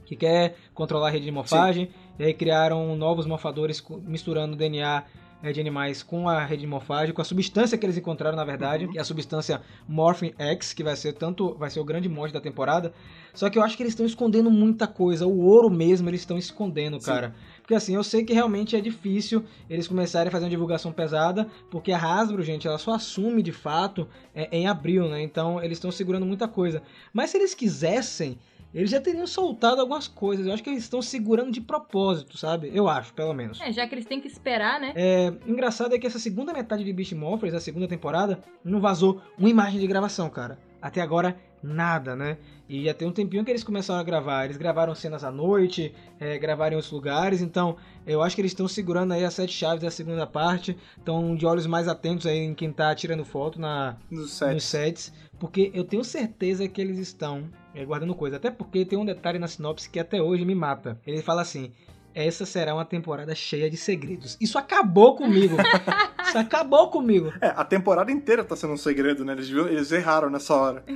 que 0.06 0.16
quer 0.16 0.56
controlar 0.74 1.08
a 1.08 1.12
rede 1.12 1.26
de 1.26 1.32
morfagem. 1.32 1.90
E 2.20 2.24
aí 2.24 2.34
criaram 2.34 2.96
novos 2.96 3.26
morfadores 3.26 3.84
misturando 4.04 4.56
DNA 4.56 5.00
é, 5.00 5.04
de 5.52 5.60
animais 5.60 6.02
com 6.02 6.30
a 6.30 6.46
rede 6.46 6.62
de 6.62 6.68
morfagem, 6.68 7.14
com 7.14 7.22
a 7.22 7.26
substância 7.26 7.78
que 7.78 7.86
eles 7.86 7.98
encontraram, 7.98 8.38
na 8.38 8.46
verdade, 8.46 8.88
que 8.88 8.98
é 8.98 9.02
a 9.02 9.04
substância 9.04 9.62
Morphin 9.88 10.34
X, 10.38 10.72
que 10.74 10.84
vai 10.84 10.96
ser 10.96 11.14
tanto, 11.14 11.54
vai 11.56 11.70
ser 11.70 11.80
o 11.80 11.84
grande 11.84 12.08
monstro 12.08 12.40
da 12.40 12.42
temporada. 12.42 12.94
Só 13.34 13.50
que 13.50 13.58
eu 13.58 13.64
acho 13.64 13.76
que 13.76 13.84
eles 13.84 13.94
estão 13.94 14.06
escondendo 14.06 14.50
muita 14.50 14.88
coisa. 14.88 15.26
O 15.26 15.42
ouro 15.42 15.70
mesmo 15.70 16.10
eles 16.10 16.22
estão 16.22 16.38
escondendo, 16.38 17.00
Sim. 17.00 17.08
cara. 17.08 17.36
Porque 17.62 17.74
assim, 17.74 17.96
eu 17.96 18.04
sei 18.04 18.24
que 18.24 18.34
realmente 18.34 18.76
é 18.76 18.82
difícil 18.82 19.44
eles 19.70 19.88
começarem 19.88 20.28
a 20.28 20.32
fazer 20.32 20.46
uma 20.46 20.52
divulgação 20.52 20.92
pesada, 20.92 21.48
porque 21.72 21.92
a 21.92 21.98
Hasbro, 21.98 22.44
gente, 22.44 22.68
ela 22.68 22.78
só 22.78 22.94
assume 22.94 23.42
de 23.42 23.52
fato 23.52 24.08
é, 24.36 24.48
em 24.52 24.68
abril, 24.68 25.10
né? 25.10 25.22
Então 25.22 25.62
eles 25.62 25.78
estão 25.78 25.92
segurando 25.92 26.26
muita 26.26 26.48
coisa. 26.48 26.84
Mas 27.12 27.30
se 27.30 27.38
eles 27.38 27.54
quisessem, 27.54 28.38
eles 28.74 28.90
já 28.90 29.00
teriam 29.00 29.28
soltado 29.28 29.80
algumas 29.82 30.08
coisas. 30.08 30.46
Eu 30.46 30.54
acho 30.54 30.64
que 30.64 30.70
eles 30.70 30.84
estão 30.84 31.02
segurando 31.02 31.52
de 31.52 31.62
propósito, 31.62 32.38
sabe? 32.38 32.72
Eu 32.74 32.88
acho, 32.88 33.14
pelo 33.14 33.34
menos. 33.34 33.62
É, 33.62 33.72
já 33.72 33.88
que 33.88 33.94
eles 33.94 34.06
têm 34.06 34.20
que 34.20 34.28
esperar, 34.28 34.80
né? 34.80 34.94
É, 34.96 35.34
engraçado 35.46 35.94
é 35.94 36.00
que 36.00 36.08
essa 36.08 36.20
segunda 36.20 36.54
metade 36.54 36.84
de 36.84 36.92
Beast 36.94 37.14
Morphers, 37.14 37.54
a 37.54 37.60
segunda 37.60 37.88
temporada, 37.88 38.40
não 38.64 38.80
vazou 38.80 39.22
uma 39.38 39.50
imagem 39.50 39.80
de 39.80 39.88
gravação, 39.88 40.30
cara. 40.30 40.58
Até 40.82 41.00
agora, 41.02 41.38
nada, 41.62 42.16
né? 42.16 42.38
E 42.68 42.84
já 42.86 42.94
tem 42.94 43.08
um 43.08 43.12
tempinho 43.12 43.46
que 43.46 43.52
eles 43.52 43.64
começaram 43.64 44.00
a 44.02 44.04
gravar. 44.04 44.46
Eles 44.46 44.58
gravaram 44.58 44.94
cenas 44.96 45.24
à 45.24 45.32
noite, 45.32 45.94
é, 46.20 46.38
gravaram 46.38 46.74
em 46.74 46.76
outros 46.76 46.92
lugares, 46.92 47.42
então 47.42 47.78
eu 48.06 48.22
acho 48.22 48.36
que 48.36 48.42
eles 48.42 48.52
estão 48.52 48.68
segurando 48.68 49.14
aí 49.14 49.24
as 49.24 49.34
sete 49.34 49.54
chaves 49.54 49.82
da 49.84 49.92
segunda 49.92 50.26
parte. 50.28 50.76
Estão 50.98 51.36
de 51.36 51.46
olhos 51.46 51.68
mais 51.68 51.88
atentos 51.88 52.26
aí 52.26 52.40
em 52.40 52.54
quem 52.54 52.72
tá 52.72 52.94
tirando 52.96 53.24
foto 53.24 53.62
na, 53.62 53.96
No 54.10 54.26
set. 54.28 54.54
nos 54.54 54.64
sets, 54.64 55.14
porque 55.40 55.72
eu 55.74 55.84
tenho 55.86 56.04
certeza 56.04 56.68
que 56.68 56.82
eles 56.82 56.98
estão 56.98 57.48
é, 57.74 57.84
guardando 57.86 58.16
coisa. 58.16 58.38
Até 58.38 58.50
porque 58.52 58.86
tem 58.86 58.98
um 58.98 59.06
detalhe 59.06 59.40
na 59.40 59.48
sinopse 59.48 59.90
que 59.90 60.00
até 60.00 60.22
hoje 60.22 60.46
me 60.46 60.56
mata. 60.56 61.00
Ele 61.06 61.22
fala 61.22 61.42
assim: 61.42 61.72
essa 62.16 62.46
será 62.46 62.74
uma 62.76 62.86
temporada 62.86 63.34
cheia 63.34 63.70
de 63.70 63.78
segredos. 63.78 64.38
Isso 64.40 64.58
acabou 64.58 65.16
comigo. 65.16 65.56
Isso 66.28 66.38
acabou 66.38 66.90
comigo. 66.90 67.32
É, 67.42 67.48
a 67.48 67.64
temporada 67.66 68.12
inteira 68.12 68.44
tá 68.44 68.56
sendo 68.56 68.74
um 68.74 68.78
segredo, 68.78 69.24
né? 69.26 69.34
Eles, 69.34 69.50
viram- 69.50 69.68
eles 69.68 69.92
erraram 69.92 70.30
nessa 70.30 70.56
hora. 70.56 70.84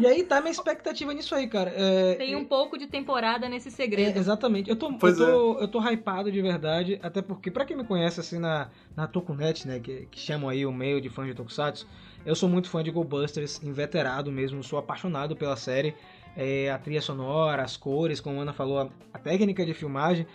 E 0.00 0.06
aí 0.06 0.24
tá 0.24 0.40
minha 0.40 0.50
expectativa 0.50 1.12
nisso 1.14 1.34
aí, 1.34 1.46
cara. 1.46 1.72
É, 1.74 2.14
Tem 2.16 2.34
um 2.34 2.44
pouco 2.44 2.76
de 2.76 2.86
temporada 2.86 3.48
nesse 3.48 3.68
É, 3.68 3.70
segredo. 3.70 4.18
exatamente. 4.18 4.68
Eu 4.68 4.76
tô, 4.76 4.90
eu, 4.90 4.98
tô, 5.16 5.58
eu 5.60 5.68
tô 5.68 5.80
hypado 5.80 6.32
de 6.32 6.42
verdade, 6.42 6.98
até 7.02 7.22
porque, 7.22 7.50
pra 7.50 7.64
quem 7.64 7.76
me 7.76 7.84
conhece, 7.84 8.18
assim, 8.20 8.38
na, 8.38 8.68
na 8.96 9.06
Tokunet, 9.06 9.66
né, 9.68 9.78
que, 9.78 10.06
que 10.10 10.18
chamam 10.18 10.48
aí 10.48 10.66
o 10.66 10.72
meio 10.72 11.00
de 11.00 11.08
fãs 11.08 11.26
de 11.28 11.34
Tokusatsu, 11.34 11.86
eu 12.24 12.34
sou 12.34 12.48
muito 12.48 12.68
fã 12.68 12.82
de 12.82 12.90
Go 12.90 13.04
Busters, 13.04 13.62
inveterado 13.62 14.30
mesmo, 14.32 14.62
sou 14.62 14.78
apaixonado 14.78 15.36
pela 15.36 15.56
série, 15.56 15.94
é, 16.36 16.70
a 16.70 16.78
trilha 16.78 17.00
sonora, 17.00 17.62
as 17.62 17.76
cores, 17.76 18.20
como 18.20 18.38
a 18.38 18.42
Ana 18.42 18.52
falou, 18.52 18.90
a, 19.12 19.18
técnica 19.18 19.64
de 19.64 19.74
filmagem, 19.74 20.26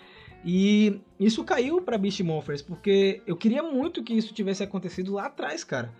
e 0.45 1.01
isso 1.19 1.43
caiu 1.43 1.81
pra 1.81 1.97
Beast 1.97 2.21
Morphers, 2.21 2.61
porque 2.61 3.21
eu 3.27 3.35
queria 3.35 3.61
muito 3.61 4.03
que 4.03 4.13
isso 4.13 4.33
tivesse 4.33 4.63
acontecido 4.63 5.13
lá 5.13 5.25
atrás, 5.25 5.63
cara. 5.63 5.93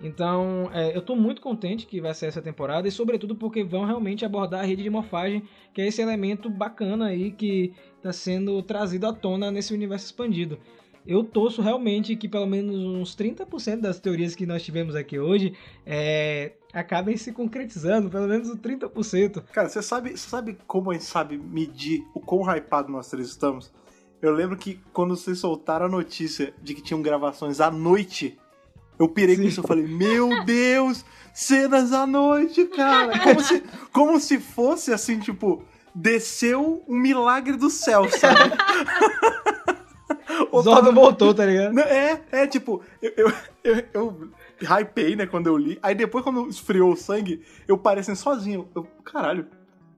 Então, 0.00 0.70
é, 0.74 0.94
eu 0.94 1.00
tô 1.00 1.16
muito 1.16 1.40
contente 1.40 1.86
que 1.86 2.00
vai 2.02 2.12
ser 2.12 2.26
essa 2.26 2.42
temporada 2.42 2.86
e 2.86 2.90
sobretudo 2.90 3.34
porque 3.34 3.64
vão 3.64 3.84
realmente 3.84 4.26
abordar 4.26 4.60
a 4.60 4.66
rede 4.66 4.82
de 4.82 4.90
morfagem, 4.90 5.42
que 5.72 5.80
é 5.80 5.86
esse 5.86 6.02
elemento 6.02 6.50
bacana 6.50 7.06
aí 7.06 7.30
que 7.30 7.72
está 7.96 8.12
sendo 8.12 8.62
trazido 8.62 9.06
à 9.06 9.12
tona 9.12 9.50
nesse 9.50 9.72
universo 9.72 10.04
expandido. 10.04 10.58
Eu 11.06 11.22
torço 11.22 11.62
realmente 11.62 12.16
que 12.16 12.28
pelo 12.28 12.46
menos 12.46 12.76
uns 12.76 13.16
30% 13.16 13.80
das 13.80 14.00
teorias 14.00 14.34
que 14.34 14.44
nós 14.44 14.62
tivemos 14.62 14.96
aqui 14.96 15.18
hoje 15.18 15.54
é, 15.84 16.52
acabem 16.72 17.16
se 17.16 17.32
concretizando, 17.32 18.10
pelo 18.10 18.26
menos 18.26 18.48
os 18.48 18.56
30%. 18.56 19.44
Cara, 19.52 19.68
você 19.68 19.80
sabe, 19.80 20.10
você 20.10 20.28
sabe 20.28 20.58
como 20.66 20.90
a 20.90 20.94
gente 20.94 21.04
sabe 21.04 21.38
medir 21.38 22.04
o 22.12 22.20
quão 22.20 22.42
hypado 22.42 22.90
nós 22.90 23.08
três 23.08 23.28
estamos? 23.28 23.72
Eu 24.20 24.32
lembro 24.32 24.56
que 24.56 24.80
quando 24.92 25.16
vocês 25.16 25.38
soltaram 25.38 25.86
a 25.86 25.88
notícia 25.88 26.52
de 26.62 26.74
que 26.74 26.82
tinham 26.82 27.02
gravações 27.02 27.60
à 27.60 27.70
noite, 27.70 28.36
eu 28.98 29.08
pirei 29.08 29.36
com 29.36 29.42
Sim. 29.42 29.48
isso. 29.48 29.60
Eu 29.60 29.64
falei, 29.64 29.86
meu 29.86 30.42
Deus, 30.44 31.04
cenas 31.32 31.92
à 31.92 32.06
noite, 32.06 32.64
cara. 32.66 33.18
Como 33.20 33.40
se, 33.40 33.62
como 33.92 34.20
se 34.20 34.40
fosse 34.40 34.92
assim, 34.92 35.20
tipo, 35.20 35.62
desceu 35.94 36.82
um 36.88 36.96
milagre 36.96 37.56
do 37.56 37.70
céu, 37.70 38.08
sabe? 38.10 38.56
Ô, 40.50 40.62
Zordon 40.62 40.92
voltou, 40.92 41.34
tá 41.34 41.44
ligado? 41.44 41.72
Não, 41.72 41.82
É, 41.82 42.22
é 42.32 42.46
tipo, 42.46 42.82
eu, 43.02 43.12
eu, 43.16 43.32
eu, 43.64 43.76
eu 43.92 44.30
hypei, 44.60 45.16
né, 45.16 45.26
quando 45.26 45.46
eu 45.46 45.56
li. 45.56 45.78
Aí 45.82 45.94
depois, 45.94 46.24
quando 46.24 46.48
esfriou 46.48 46.92
o 46.92 46.96
sangue, 46.96 47.42
eu 47.66 47.76
parecendo 47.76 48.18
sozinho. 48.18 48.68
Eu, 48.74 48.84
caralho, 49.04 49.46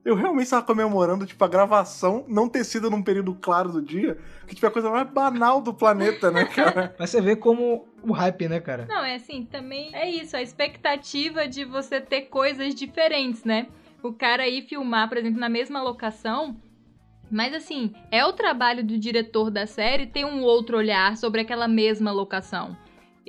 eu 0.04 0.14
realmente 0.14 0.44
estava 0.44 0.64
comemorando, 0.64 1.26
tipo, 1.26 1.44
a 1.44 1.48
gravação 1.48 2.24
não 2.28 2.48
ter 2.48 2.64
sido 2.64 2.90
num 2.90 3.02
período 3.02 3.34
claro 3.34 3.70
do 3.70 3.82
dia, 3.82 4.16
que 4.46 4.54
tipo, 4.54 4.64
é 4.66 4.68
a 4.68 4.72
coisa 4.72 4.90
mais 4.90 5.08
banal 5.08 5.60
do 5.60 5.74
planeta, 5.74 6.30
né, 6.30 6.46
cara? 6.54 6.94
Mas 6.98 7.10
você 7.10 7.20
vê 7.20 7.36
como 7.36 7.86
o 8.02 8.12
hype, 8.12 8.48
né, 8.48 8.58
cara? 8.58 8.86
Não, 8.88 9.04
é 9.04 9.16
assim, 9.16 9.44
também 9.44 9.94
é 9.94 10.08
isso, 10.08 10.36
a 10.36 10.42
expectativa 10.42 11.46
de 11.46 11.64
você 11.64 12.00
ter 12.00 12.22
coisas 12.22 12.74
diferentes, 12.74 13.44
né? 13.44 13.66
O 14.02 14.12
cara 14.12 14.48
ir 14.48 14.62
filmar, 14.62 15.08
por 15.08 15.18
exemplo, 15.18 15.40
na 15.40 15.48
mesma 15.48 15.82
locação. 15.82 16.56
Mas 17.30 17.54
assim, 17.54 17.92
é 18.10 18.24
o 18.24 18.32
trabalho 18.32 18.84
do 18.84 18.98
diretor 18.98 19.50
da 19.50 19.66
série 19.66 20.06
ter 20.06 20.24
um 20.24 20.42
outro 20.42 20.76
olhar 20.76 21.16
sobre 21.16 21.40
aquela 21.40 21.68
mesma 21.68 22.10
locação. 22.10 22.76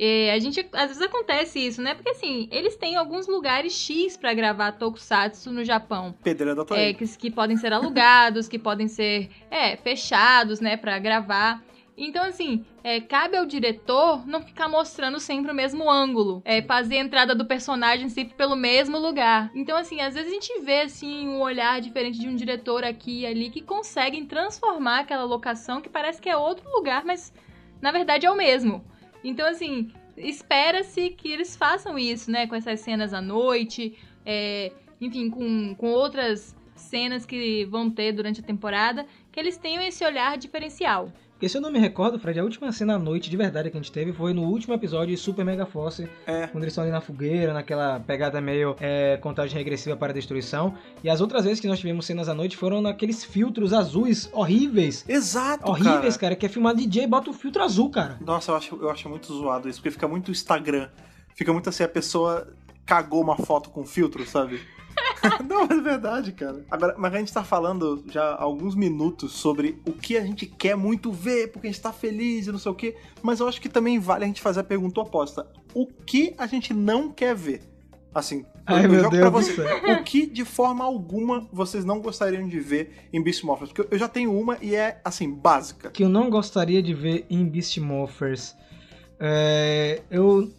É, 0.02 0.32
a 0.32 0.39
gente, 0.39 0.66
às 0.72 0.88
vezes 0.88 1.02
acontece 1.02 1.60
isso, 1.60 1.82
né? 1.82 1.93
Porque 1.93 2.12
assim, 2.12 2.47
eles 2.52 2.78
têm 2.78 2.95
alguns 2.95 3.28
lugares 3.28 3.74
X 3.74 4.16
pra 4.16 4.34
gravar 4.34 4.72
Tokusatsu 4.72 5.52
no 5.52 5.62
Japão. 5.66 6.16
Pedreira 6.24 6.56
da 6.56 6.76
É, 6.76 6.93
que, 6.93 7.06
que 7.06 7.30
podem 7.30 7.58
ser 7.58 7.74
alugados, 7.74 8.47
que 8.47 8.58
podem 8.58 8.88
ser 8.88 9.30
é, 9.52 9.76
fechados, 9.76 10.62
né, 10.62 10.78
pra 10.78 10.97
gravar. 11.00 11.62
Então, 12.02 12.24
assim, 12.24 12.66
é, 12.82 13.02
cabe 13.02 13.36
ao 13.36 13.45
diretor 13.45 14.26
não 14.26 14.41
ficar 14.41 14.70
mostrando 14.70 15.20
sempre 15.20 15.52
o 15.52 15.54
mesmo 15.54 15.91
ângulo. 15.91 16.41
É, 16.45 16.62
fazer 16.62 16.95
a 16.95 17.02
entrada 17.02 17.36
do 17.36 17.45
personagem 17.45 18.08
sempre 18.08 18.36
pelo 18.36 18.56
mesmo 18.56 18.97
lugar. 18.97 19.52
Então, 19.54 19.76
assim, 19.76 20.00
às 20.00 20.14
vezes 20.14 20.32
a 20.32 20.34
gente 20.34 20.62
vê, 20.62 20.84
assim, 20.84 21.28
um 21.28 21.41
olhar 21.41 21.82
diferente 21.82 22.18
de 22.18 22.30
um 22.30 22.36
diretor 22.36 22.86
aqui 22.86 23.20
e 23.20 23.26
ali 23.26 23.50
que 23.50 23.60
conseguem 23.60 24.26
transformar 24.26 25.02
aquela 25.02 25.26
locação 25.26 25.82
que 25.82 25.89
parece 25.89 26.22
que 26.22 26.30
é 26.30 26.38
outro 26.38 26.72
lugar, 26.72 27.04
mas 27.04 27.34
na 27.82 27.91
verdade 27.91 28.26
é 28.26 28.32
o 28.32 28.36
mesmo. 28.36 28.82
Então, 29.22 29.45
assim, 29.45 29.91
espera-se 30.16 31.10
que 31.10 31.30
eles 31.30 31.58
façam 31.58 32.00
isso, 32.00 32.32
né? 32.32 32.47
Com 32.47 32.56
essas 32.56 32.80
cenas 32.80 33.14
à 33.14 33.20
noite, 33.20 33.97
é, 34.26 34.72
enfim, 35.02 35.30
com, 35.30 35.76
com 35.76 35.91
outras 35.91 36.56
cenas 36.76 37.26
que 37.26 37.66
vão 37.66 37.89
ter 37.89 38.14
durante 38.14 38.39
a 38.39 38.43
temporada, 38.43 39.06
que 39.34 39.38
eles 39.38 39.58
tenham 39.58 39.84
esse 39.84 40.06
olhar 40.06 40.38
diferencial. 40.38 41.12
Porque 41.40 41.48
se 41.48 41.56
eu 41.58 41.62
não 41.62 41.72
me 41.72 41.80
recordo, 41.80 42.20
Fred, 42.20 42.38
a 42.38 42.44
última 42.44 42.70
cena 42.74 42.96
à 42.96 43.00
noite 43.00 43.30
de 43.30 43.38
verdade 43.38 43.72
que 43.72 43.78
a 43.78 43.80
gente 43.80 43.94
teve 43.94 44.12
foi 44.12 44.34
no 44.34 44.42
último 44.44 44.74
episódio 44.74 45.16
de 45.16 45.22
Super 45.22 45.46
Mega 45.46 45.66
Force, 45.66 46.06
É. 46.28 46.48
quando 46.48 46.66
eles 46.66 46.74
estão 46.74 46.84
ali 46.84 46.92
na 46.92 47.00
fogueira, 47.00 47.54
naquela 47.54 47.98
pegada 48.02 48.42
meio 48.42 48.76
é, 48.78 49.16
contagem 49.16 49.58
regressiva 49.58 49.96
para 49.96 50.12
a 50.12 50.14
destruição. 50.14 50.74
E 51.02 51.10
as 51.10 51.22
outras 51.22 51.46
vezes 51.46 51.62
que 51.62 51.68
nós 51.70 51.80
tivemos 51.80 52.06
cenas 52.06 52.28
à 52.28 52.34
noite 52.34 52.58
foram 52.58 52.82
naqueles 52.82 53.24
filtros 53.24 53.72
azuis 53.72 54.30
horríveis. 54.34 55.06
Exato, 55.08 55.70
horríveis, 55.72 56.18
cara. 56.18 56.32
cara, 56.32 56.36
que 56.36 56.46
é 56.46 56.50
filmado 56.50 56.78
DJ 56.78 57.08
bota 57.08 57.30
o 57.30 57.34
filtro 57.34 57.64
azul, 57.64 57.90
cara. 57.90 58.18
Nossa, 58.20 58.52
eu 58.52 58.56
acho, 58.58 58.76
eu 58.76 58.90
acho 58.90 59.08
muito 59.08 59.34
zoado 59.34 59.70
isso, 59.70 59.80
porque 59.80 59.92
fica 59.92 60.10
muito 60.10 60.32
Instagram. 60.32 60.90
Fica 61.34 61.54
muito 61.54 61.70
assim, 61.70 61.84
a 61.84 61.88
pessoa 61.88 62.50
cagou 62.86 63.22
uma 63.22 63.38
foto 63.38 63.70
com 63.70 63.86
filtro, 63.86 64.26
sabe? 64.28 64.60
Não, 65.48 65.68
mas 65.68 65.78
é 65.78 65.82
verdade, 65.82 66.32
cara. 66.32 66.66
Agora, 66.70 66.96
mas 66.98 67.14
a 67.14 67.18
gente 67.18 67.34
tá 67.34 67.44
falando 67.44 68.04
já 68.10 68.24
há 68.24 68.42
alguns 68.42 68.76
minutos 68.76 69.32
sobre 69.34 69.82
o 69.86 69.92
que 69.92 70.18
a 70.18 70.22
gente 70.22 70.46
quer 70.46 70.76
muito 70.76 71.12
ver, 71.12 71.52
porque 71.52 71.68
a 71.68 71.72
gente 71.72 71.82
tá 71.82 71.92
feliz 71.92 72.48
e 72.48 72.52
não 72.52 72.60
sei 72.60 72.72
o 72.72 72.76
quê. 72.76 72.96
Mas 73.22 73.40
eu 73.40 73.48
acho 73.48 73.60
que 73.62 73.70
também 73.70 74.00
vale 74.00 74.24
a 74.24 74.28
gente 74.28 74.42
fazer 74.42 74.62
a 74.62 74.64
pergunta 74.64 75.02
oposta. 75.02 75.48
O 75.74 75.86
que 75.86 76.34
a 76.38 76.48
gente 76.48 76.74
não 76.74 77.12
quer 77.12 77.36
ver? 77.36 77.62
Assim, 78.14 78.44
Ai, 78.66 78.86
eu 78.86 78.90
meu 78.90 79.04
jogo 79.04 79.12
Deus 79.12 79.22
pra 79.22 79.30
você. 79.30 79.92
O 79.94 80.04
que 80.04 80.26
de 80.26 80.44
forma 80.44 80.84
alguma 80.84 81.48
vocês 81.52 81.86
não 81.86 82.00
gostariam 82.00 82.48
de 82.48 82.60
ver 82.60 83.08
em 83.14 83.22
Beast 83.22 83.44
Morphers? 83.44 83.72
Porque 83.72 83.94
eu 83.94 84.00
já 84.00 84.08
tenho 84.08 84.36
uma 84.38 84.58
e 84.62 84.76
é, 84.76 85.00
assim, 85.06 85.32
básica. 85.32 85.92
que 85.92 86.04
eu 86.04 86.10
não 86.10 86.30
gostaria 86.30 86.82
de 86.82 86.94
ver 86.94 87.26
em 87.30 87.46
Beast 87.46 87.78
Morphers. 87.78 88.56
É, 89.20 90.02
eu, 90.10 90.52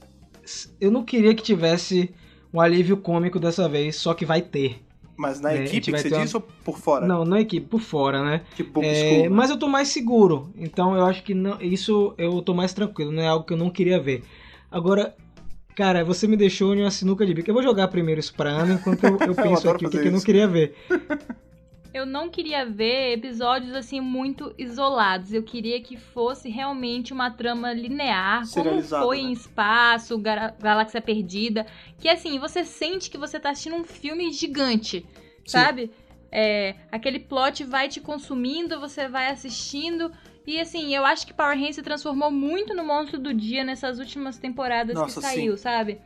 eu 0.81 0.91
não 0.91 1.03
queria 1.03 1.35
que 1.35 1.43
tivesse 1.43 2.15
um 2.53 2.61
alívio 2.61 2.96
cômico 2.96 3.38
dessa 3.38 3.68
vez, 3.68 3.96
só 3.96 4.14
que 4.14 4.24
vai 4.24 4.40
ter. 4.42 4.82
Mas 5.16 5.38
na 5.40 5.53
É, 5.53 5.57
gente 5.59 5.68
equipe 5.76 5.92
que 5.92 5.98
você 6.03 6.09
uma- 6.14 6.22
diz 6.24 6.34
ou 6.34 6.40
por 6.40 6.78
fora? 6.78 7.07
Não, 7.07 7.24
na 7.26 7.40
equipe, 7.40 7.66
por 7.66 7.80
fora, 7.80 8.24
né? 8.24 8.42
Tipo, 8.57 8.82
É, 8.82 8.92
desculpa. 8.92 9.30
mas 9.30 9.51
eu 9.51 9.59
tô 9.59 9.68
mais 9.68 9.88
seguro, 9.88 10.51
então 10.57 10.96
eu 10.96 11.05
acho 11.05 11.22
que 11.22 11.34
não, 11.34 11.61
isso 11.61 12.14
eu 12.16 12.40
tô 12.40 12.55
mais 12.55 12.72
tranquilo, 12.72 13.12
não 13.12 13.22
é 13.22 13.28
algo 13.28 13.44
que 13.44 13.53
eu 13.53 13.57
não 13.59 13.68
queria 13.68 14.01
ver. 14.01 14.24
Agora, 14.70 15.14
cara, 15.76 16.03
você 16.05 16.26
me 16.26 16.36
deixou 16.38 16.74
em 16.74 16.80
uma 16.80 16.90
sinuca 16.90 17.26
de 17.26 17.34
bico. 17.34 17.51
Eu 17.51 17.55
vou 17.55 17.62
jogar 17.62 17.88
primeiro 17.88 18.18
isso 18.18 18.32
pra 18.34 18.48
Ana 18.51 18.74
enquanto 18.74 19.05
eu, 19.05 19.18
eu 19.26 19.34
penso 19.36 19.68
adoro 19.68 19.76
aqui 19.76 19.86
o 19.86 19.90
que, 19.90 19.98
que 19.98 20.09
eu 20.09 20.12
não 20.12 20.20
queria 20.20 20.48
ver. 20.48 20.74
Eu 21.93 22.07
não 22.07 22.28
queria 22.28 22.64
ver 22.64 23.14
episódios 23.14 23.74
assim 23.74 24.01
muito 24.01 24.55
isolados. 24.57 25.32
Eu 25.32 25.43
queria 25.43 25.80
que 25.80 25.97
fosse 25.97 26.49
realmente 26.49 27.12
uma 27.12 27.30
trama 27.30 27.72
linear, 27.72 28.43
como 28.53 28.82
foi 28.82 29.22
né? 29.22 29.28
em 29.28 29.32
Espaço, 29.32 30.16
Galáxia 30.18 31.01
Perdida, 31.01 31.66
que 31.99 32.09
assim, 32.09 32.38
você 32.38 32.64
sente 32.64 33.11
que 33.11 33.18
você 33.18 33.41
tá 33.41 33.51
assistindo 33.51 33.76
um 33.76 33.84
filme 33.84 34.32
gigante, 34.32 35.01
Sim. 35.01 35.45
sabe? 35.47 35.91
É, 36.30 36.76
aquele 36.93 37.18
plot 37.18 37.64
vai 37.64 37.88
te 37.88 38.01
consumindo, 38.01 38.78
você 38.78 39.09
vai 39.09 39.26
assistindo. 39.28 40.12
E 40.47 40.61
assim, 40.61 40.95
eu 40.95 41.05
acho 41.05 41.26
que 41.26 41.34
Power 41.34 41.57
Rangers 41.57 41.76
se 41.76 41.82
transformou 41.82 42.30
muito 42.30 42.72
no 42.72 42.84
monstro 42.84 43.18
do 43.18 43.34
dia 43.34 43.64
nessas 43.64 43.99
últimas 43.99 44.38
temporadas 44.38 44.95
Nossa, 44.95 45.20
que 45.20 45.26
saiu, 45.26 45.57
sabe? 45.57 46.01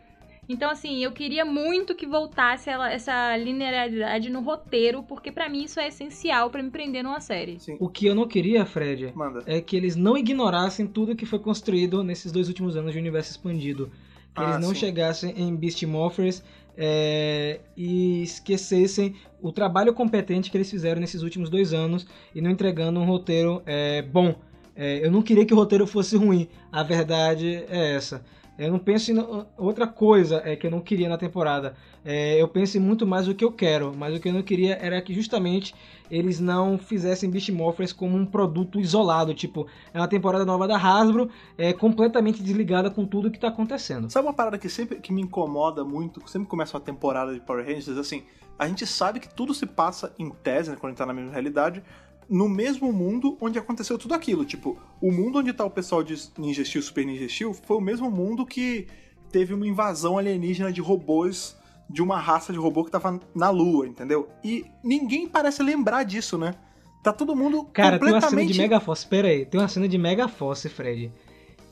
Então, 0.49 0.71
assim, 0.71 1.03
eu 1.03 1.11
queria 1.13 1.45
muito 1.45 1.95
que 1.95 2.07
voltasse 2.07 2.69
ela- 2.69 2.93
essa 2.93 3.37
linearidade 3.37 4.29
no 4.31 4.41
roteiro, 4.41 5.03
porque 5.03 5.33
pra 5.33 5.49
mim 5.49 5.65
isso 5.65 5.81
é 5.81 5.89
essencial 5.89 6.51
pra 6.51 6.63
me 6.63 6.71
prender 6.71 7.03
numa 7.03 7.21
série. 7.21 7.59
Sim. 7.59 7.77
O 7.81 7.89
que 7.89 8.07
eu 8.07 8.15
não 8.15 8.29
queria, 8.29 8.67
Fred, 8.67 9.13
Manda. 9.15 9.43
é 9.47 9.61
que 9.61 9.77
eles 9.77 9.97
não 9.97 10.17
ignorassem 10.17 10.87
tudo 10.87 11.17
que 11.17 11.25
foi 11.27 11.39
construído 11.39 12.05
nesses 12.05 12.31
dois 12.31 12.49
últimos 12.49 12.77
anos 12.77 12.93
de 12.93 12.99
universo 12.99 13.31
expandido. 13.31 13.91
Que 14.35 14.43
Ah, 14.43 14.45
eles 14.51 14.59
não 14.67 14.71
sim. 14.75 14.81
chegassem 14.81 15.33
em 15.41 15.55
Beast 15.55 15.83
Morphers 15.85 16.43
é, 16.77 17.61
e 17.77 18.23
esquecessem 18.25 19.15
o 19.41 19.53
trabalho 19.53 19.95
competente 19.95 20.51
que 20.51 20.57
eles 20.57 20.69
fizeram 20.69 21.01
nesses 21.01 21.23
últimos 21.23 21.49
dois 21.49 21.73
anos 21.73 22.05
e 22.35 22.41
não 22.41 22.51
entregando 22.51 22.99
um 22.99 23.05
roteiro 23.05 23.63
é, 23.65 24.03
bom. 24.03 24.35
É, 24.75 25.07
eu 25.07 25.11
não 25.11 25.23
queria 25.23 25.47
que 25.47 25.55
o 25.55 25.57
roteiro 25.57 25.87
fosse 25.87 26.17
ruim. 26.17 26.49
A 26.73 26.83
verdade 26.83 27.65
é 27.69 27.95
essa. 27.95 28.25
Eu 28.59 28.71
não 28.71 28.79
penso 28.79 29.11
em 29.11 29.17
outra 29.57 29.87
coisa 29.87 30.41
é, 30.45 30.55
que 30.55 30.67
eu 30.67 30.71
não 30.71 30.81
queria 30.81 31.09
na 31.09 31.19
temporada. 31.19 31.75
É, 32.05 32.41
eu 32.41 32.47
penso 32.47 32.77
em 32.77 32.81
muito 32.81 33.07
mais 33.07 33.27
o 33.27 33.35
que 33.35 33.45
eu 33.45 33.51
quero, 33.51 33.93
mas 33.97 34.15
o 34.15 34.21
que 34.21 34.29
eu 34.29 34.33
não 34.33 34.43
queria 34.43 34.75
era 34.75 35.01
que 35.03 35.13
justamente 35.13 35.75
eles 36.11 36.39
não 36.39 36.79
fizessem 36.79 37.31
Beast 37.31 37.49
Morphers 37.49 37.93
como 37.93 38.17
um 38.17 38.25
produto 38.25 38.79
isolado. 38.79 39.35
Tipo, 39.35 39.67
é 39.93 39.99
uma 39.99 40.07
temporada 40.07 40.45
nova 40.45 40.69
da 40.69 40.77
Hasbro, 40.77 41.29
é 41.59 41.73
completamente 41.73 42.43
desligada 42.43 42.91
com 42.91 43.05
tudo 43.05 43.31
que 43.31 43.41
tá 43.41 43.49
acontecendo. 43.49 44.11
Sabe 44.11 44.29
uma 44.29 44.35
parada 44.35 44.57
que 44.57 44.69
sempre 44.69 45.01
que 45.01 45.13
me 45.13 45.23
incomoda 45.23 45.85
muito, 45.85 46.23
sempre 46.29 46.49
começa 46.49 46.77
uma 46.77 46.83
temporada 46.83 47.35
de 47.35 47.41
Power 47.41 47.65
Rangers, 47.65 47.99
assim, 47.99 48.23
a 48.59 48.69
gente 48.69 48.87
sabe 48.87 49.19
que 49.19 49.29
tudo 49.35 49.53
se 49.53 49.67
passa 49.67 50.15
em 50.19 50.31
tese, 50.31 50.71
né, 50.71 50.77
quando 50.77 50.87
a 50.87 50.91
gente 50.91 50.99
tá 50.99 51.07
na 51.07 51.13
mesma 51.13 51.33
realidade, 51.33 51.83
no 52.29 52.49
mesmo 52.49 52.93
mundo 52.93 53.37
onde 53.41 53.59
aconteceu 53.59 53.99
tudo 53.99 54.15
aquilo. 54.15 54.45
Tipo, 54.45 54.79
o 55.01 55.11
mundo 55.11 55.39
onde 55.39 55.53
tá 55.53 55.65
o 55.65 55.71
pessoal 55.71 56.03
de 56.03 56.15
Ninja 56.39 56.65
Steel, 56.65 56.83
Super 56.83 57.05
Ninja 57.05 57.29
Steel, 57.29 57.55
foi 57.55 57.77
o 57.77 57.81
mesmo 57.81 58.11
mundo 58.11 58.45
que 58.47 58.87
teve 59.31 59.53
uma 59.53 59.67
invasão 59.67 60.17
alienígena 60.17 60.73
de 60.73 60.81
robôs, 60.81 61.57
de 61.89 62.03
uma 62.03 62.19
raça 62.19 62.53
de 62.53 62.59
robô 62.59 62.85
que 62.85 62.91
tava 62.91 63.21
na 63.35 63.51
Lua, 63.51 63.87
entendeu? 63.87 64.29
E 64.43 64.65
ninguém 64.83 65.29
parece 65.29 65.63
lembrar 65.63 66.05
disso, 66.05 66.39
né? 66.39 66.55
Tá 67.03 67.13
todo 67.13 67.37
mundo 67.37 67.65
Cara, 67.65 67.99
tem 67.99 68.09
uma 68.09 68.15
completamente... 68.15 68.47
cena 68.47 68.53
de 68.55 68.59
Mega 68.59 68.81
Force. 68.81 69.07
Pera 69.07 69.29
aí, 69.29 69.45
tem 69.45 69.61
uma 69.61 69.69
cena 69.69 69.87
de 69.87 69.99
Mega 69.99 70.27
Force, 70.27 70.69
Fred. 70.69 71.13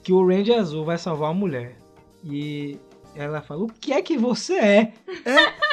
Que 0.03 0.13
o 0.13 0.27
Ranger 0.27 0.59
Azul 0.59 0.85
vai 0.85 0.99
salvar 0.99 1.31
uma 1.31 1.39
mulher. 1.39 1.77
E 2.23 2.79
ela 3.15 3.43
fala: 3.43 3.65
O 3.65 3.69
que 3.69 3.93
é 3.93 4.01
que 4.01 4.17
você 4.17 4.55
é? 4.55 4.93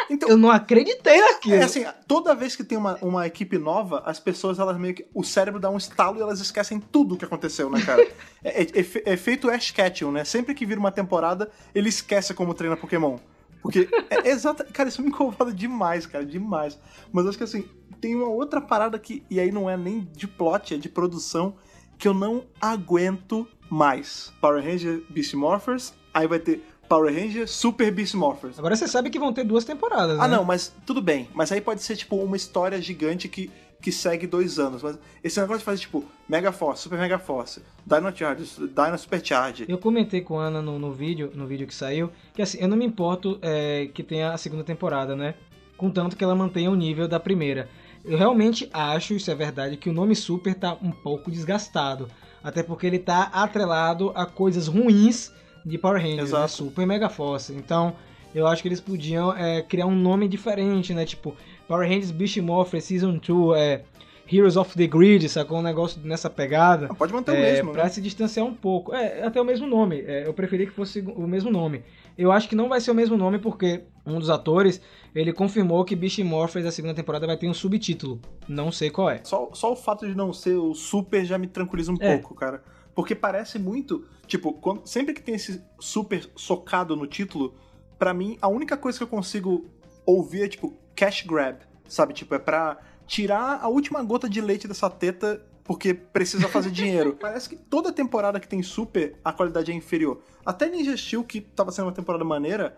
Então, 0.10 0.30
Eu 0.30 0.38
não 0.38 0.50
acreditei 0.50 1.22
naquilo. 1.22 1.56
É 1.56 1.64
assim, 1.64 1.86
toda 2.08 2.34
vez 2.34 2.56
que 2.56 2.64
tem 2.64 2.78
uma, 2.78 2.98
uma 3.02 3.28
equipe 3.28 3.58
nova, 3.58 4.02
as 4.06 4.20
pessoas, 4.20 4.60
elas 4.60 4.78
meio 4.78 4.96
que. 4.96 5.06
O 5.14 5.24
cérebro 5.24 5.60
dá 5.60 5.70
um 5.70 5.78
estalo 5.78 6.18
e 6.18 6.22
elas 6.22 6.40
esquecem 6.40 6.80
tudo 6.80 7.16
o 7.16 7.18
que 7.18 7.26
aconteceu, 7.26 7.70
né, 7.70 7.82
cara? 7.82 8.02
é, 8.44 8.64
é, 8.64 8.66
é 8.66 9.14
é 9.14 9.18
feito 9.18 9.50
Ash 9.50 9.72
Ketchum, 9.72 10.12
né? 10.12 10.24
Sempre 10.24 10.54
que 10.54 10.66
vira 10.66 10.80
uma 10.80 10.92
temporada, 10.92 11.50
ele 11.74 11.90
esquece 11.90 12.34
como 12.34 12.54
treina 12.54 12.76
Pokémon. 12.76 13.18
Porque. 13.62 13.88
É 14.10 14.30
exata. 14.30 14.64
Cara, 14.64 14.90
isso 14.90 15.02
me 15.02 15.10
incomoda 15.10 15.54
demais, 15.54 16.06
cara, 16.06 16.26
demais. 16.26 16.80
Mas 17.12 17.28
acho 17.28 17.38
que 17.38 17.44
assim, 17.44 17.66
tem 18.02 18.16
uma 18.16 18.30
outra 18.30 18.60
parada 18.60 18.98
que. 18.98 19.24
E 19.30 19.40
aí 19.40 19.52
não 19.52 19.70
é 19.70 19.78
nem 19.78 20.08
de 20.16 20.28
plot, 20.28 20.74
é 20.74 20.78
de 20.78 20.90
produção, 20.90 21.56
que 21.98 22.08
eu 22.08 22.14
não 22.14 22.46
aguento 22.60 23.48
mais. 23.70 24.34
Power 24.42 24.64
Ranger 24.64 25.04
Beast 25.10 25.34
Morphers, 25.36 25.94
aí 26.14 26.28
vai 26.28 26.40
ter 26.40 26.64
Power 26.90 27.14
Ranger 27.14 27.48
Super 27.48 27.92
Beast 27.92 28.16
Morphers. 28.16 28.58
Agora 28.58 28.76
você 28.76 28.88
sabe 28.88 29.12
que 29.12 29.20
vão 29.20 29.32
ter 29.32 29.44
duas 29.44 29.64
temporadas, 29.64 30.18
né? 30.18 30.24
Ah, 30.26 30.28
não, 30.28 30.44
mas 30.44 30.74
tudo 30.88 31.02
bem. 31.02 31.30
Mas 31.36 31.52
aí 31.52 31.62
pode 31.62 31.84
ser, 31.84 31.96
tipo, 31.96 32.16
uma 32.16 32.36
história 32.36 32.82
gigante 32.82 33.30
que, 33.30 33.52
que 33.80 33.92
segue 33.92 34.26
dois 34.26 34.58
anos. 34.58 34.82
Mas 34.82 34.98
esse 35.24 35.40
negócio 35.40 35.60
de 35.60 35.66
fazer, 35.66 35.82
tipo, 35.82 36.04
Mega 36.28 36.52
Force, 36.52 36.82
Super 36.82 36.98
Mega 36.98 37.20
Force, 37.20 37.62
Dino 37.86 38.12
Charge, 38.16 38.44
Dino 38.58 38.98
Super 38.98 39.24
Charge. 39.24 39.66
Eu 39.70 39.78
comentei 39.78 40.22
com 40.22 40.40
a 40.40 40.46
Ana 40.46 40.64
no, 40.64 40.80
no 40.80 40.92
vídeo, 40.92 41.32
no 41.36 41.46
vídeo 41.46 41.68
que 41.68 41.76
saiu, 41.76 42.12
que 42.34 42.42
assim, 42.42 42.58
eu 42.60 42.68
não 42.68 42.76
me 42.76 42.86
importo 42.86 43.38
é, 43.44 43.88
que 43.94 44.02
tenha 44.02 44.32
a 44.34 44.38
segunda 44.38 44.64
temporada, 44.64 45.16
né? 45.16 45.36
Contanto 45.78 46.18
que 46.18 46.24
ela 46.24 46.36
mantenha 46.36 46.72
o 46.72 46.76
nível 46.76 47.08
da 47.08 47.20
primeira. 47.20 47.70
Eu 48.04 48.18
realmente 48.18 48.68
acho, 48.74 49.14
isso 49.14 49.30
é 49.30 49.36
verdade, 49.36 49.78
que 49.78 49.90
o 49.90 49.94
nome 49.94 50.16
Super 50.16 50.56
tá 50.56 50.76
um 50.82 50.92
pouco 50.92 51.30
desgastado. 51.30 52.08
Até 52.44 52.64
porque 52.64 52.88
ele 52.88 53.00
tá 53.00 53.30
atrelado 53.32 54.12
a 54.16 54.26
coisas 54.26 54.68
ruins 54.68 55.32
de 55.66 55.78
Power 55.78 56.02
Rangers, 56.02 56.32
né? 56.32 56.48
Super 56.48 56.86
Mega 56.88 57.10
Force. 57.10 57.54
Então, 57.54 57.94
eu 58.34 58.48
acho 58.48 58.62
que 58.62 58.68
eles 58.68 58.80
podiam 58.82 59.36
é, 59.36 59.62
criar 59.62 59.86
um 59.86 59.96
nome 59.96 60.28
diferente, 60.28 60.94
né? 60.94 61.06
Tipo, 61.06 61.36
Power 61.68 61.88
Rangers 61.88 62.12
Beast 62.12 62.38
Morpher 62.38 62.82
Season 62.82 63.18
2, 63.18 63.58
é, 63.60 63.84
Heroes 64.32 64.56
of 64.58 64.76
the 64.78 64.86
Grid, 64.86 65.28
sacou? 65.28 65.58
Um 65.58 65.64
negócio 65.64 66.00
nessa 66.04 66.30
pegada. 66.30 66.88
Ah, 66.90 66.94
pode 66.94 67.12
manter 67.12 67.32
o 67.32 67.36
É, 67.36 67.52
mesmo, 67.54 67.72
pra 67.72 67.84
né? 67.86 67.90
se 67.90 68.00
distanciar 68.02 68.46
um 68.46 68.54
pouco. 68.54 68.94
É, 68.94 69.24
até 69.24 69.42
o 69.42 69.46
mesmo 69.46 69.66
nome. 69.68 70.02
É, 70.02 70.28
eu 70.28 70.34
preferi 70.34 70.68
que 70.68 70.72
fosse 70.74 71.00
o 71.02 71.26
mesmo 71.28 71.50
nome. 71.50 71.82
Eu 72.16 72.32
acho 72.32 72.48
que 72.50 72.56
não 72.56 72.68
vai 72.70 72.80
ser 72.82 72.92
o 72.92 72.94
mesmo 72.96 73.16
nome 73.18 73.40
porque 73.40 73.82
um 74.06 74.20
dos 74.20 74.30
atores, 74.30 74.82
ele 75.16 75.32
confirmou 75.34 75.84
que 75.86 75.96
Beast 75.96 76.20
Morphers 76.20 76.66
da 76.66 76.72
segunda 76.72 76.94
temporada 76.94 77.26
vai 77.26 77.38
ter 77.38 77.48
um 77.48 77.54
subtítulo. 77.54 78.20
Não 78.48 78.72
sei 78.72 78.90
qual 78.92 79.10
é. 79.10 79.22
Só, 79.24 79.50
só 79.54 79.72
o 79.72 79.76
fato 79.76 80.06
de 80.06 80.14
não 80.14 80.32
ser 80.34 80.56
o 80.58 80.74
Super 80.76 81.24
já 81.26 81.38
me 81.38 81.48
tranquiliza 81.48 81.92
um 81.92 81.98
É. 82.00 82.18
pouco, 82.18 82.36
cara. 82.36 82.62
Porque 83.00 83.16
parece 83.16 83.58
muito. 83.58 84.06
Tipo, 84.28 84.52
quando- 84.52 84.86
sempre 84.86 85.14
que 85.14 85.22
tem 85.22 85.36
esse 85.36 85.64
Super 85.80 86.30
socado 86.36 86.98
no 86.98 87.08
título, 87.08 87.56
pra 87.98 88.14
mim, 88.14 88.38
a 88.42 88.50
única 88.50 88.76
coisa 88.76 88.98
que 88.98 89.04
eu 89.06 89.08
consigo 89.08 89.70
ouvir 90.06 90.42
é, 90.44 90.48
tipo, 90.50 90.74
cash 90.94 91.24
grab. 91.26 91.60
Sabe? 91.88 92.14
Tipo, 92.14 92.36
é 92.36 92.40
pra 92.40 92.78
tirar 93.08 93.60
a 93.62 93.70
última 93.70 94.04
gota 94.04 94.28
de 94.30 94.42
leite 94.42 94.68
dessa 94.68 94.90
teta 94.90 95.42
porque 95.64 95.94
precisa 95.94 96.50
fazer 96.50 96.72
dinheiro. 96.72 97.16
Parece 97.22 97.48
que 97.48 97.56
toda 97.56 97.90
temporada 97.94 98.38
que 98.38 98.50
tem 98.50 98.62
Super, 98.62 99.16
a 99.24 99.32
qualidade 99.32 99.72
é 99.72 99.76
inferior. 99.76 100.22
Até 100.46 100.68
Ninja 100.68 100.98
Steel, 100.98 101.24
que 101.24 101.40
tava 101.40 101.72
sendo 101.72 101.86
uma 101.86 101.94
temporada 101.94 102.26
maneira, 102.26 102.78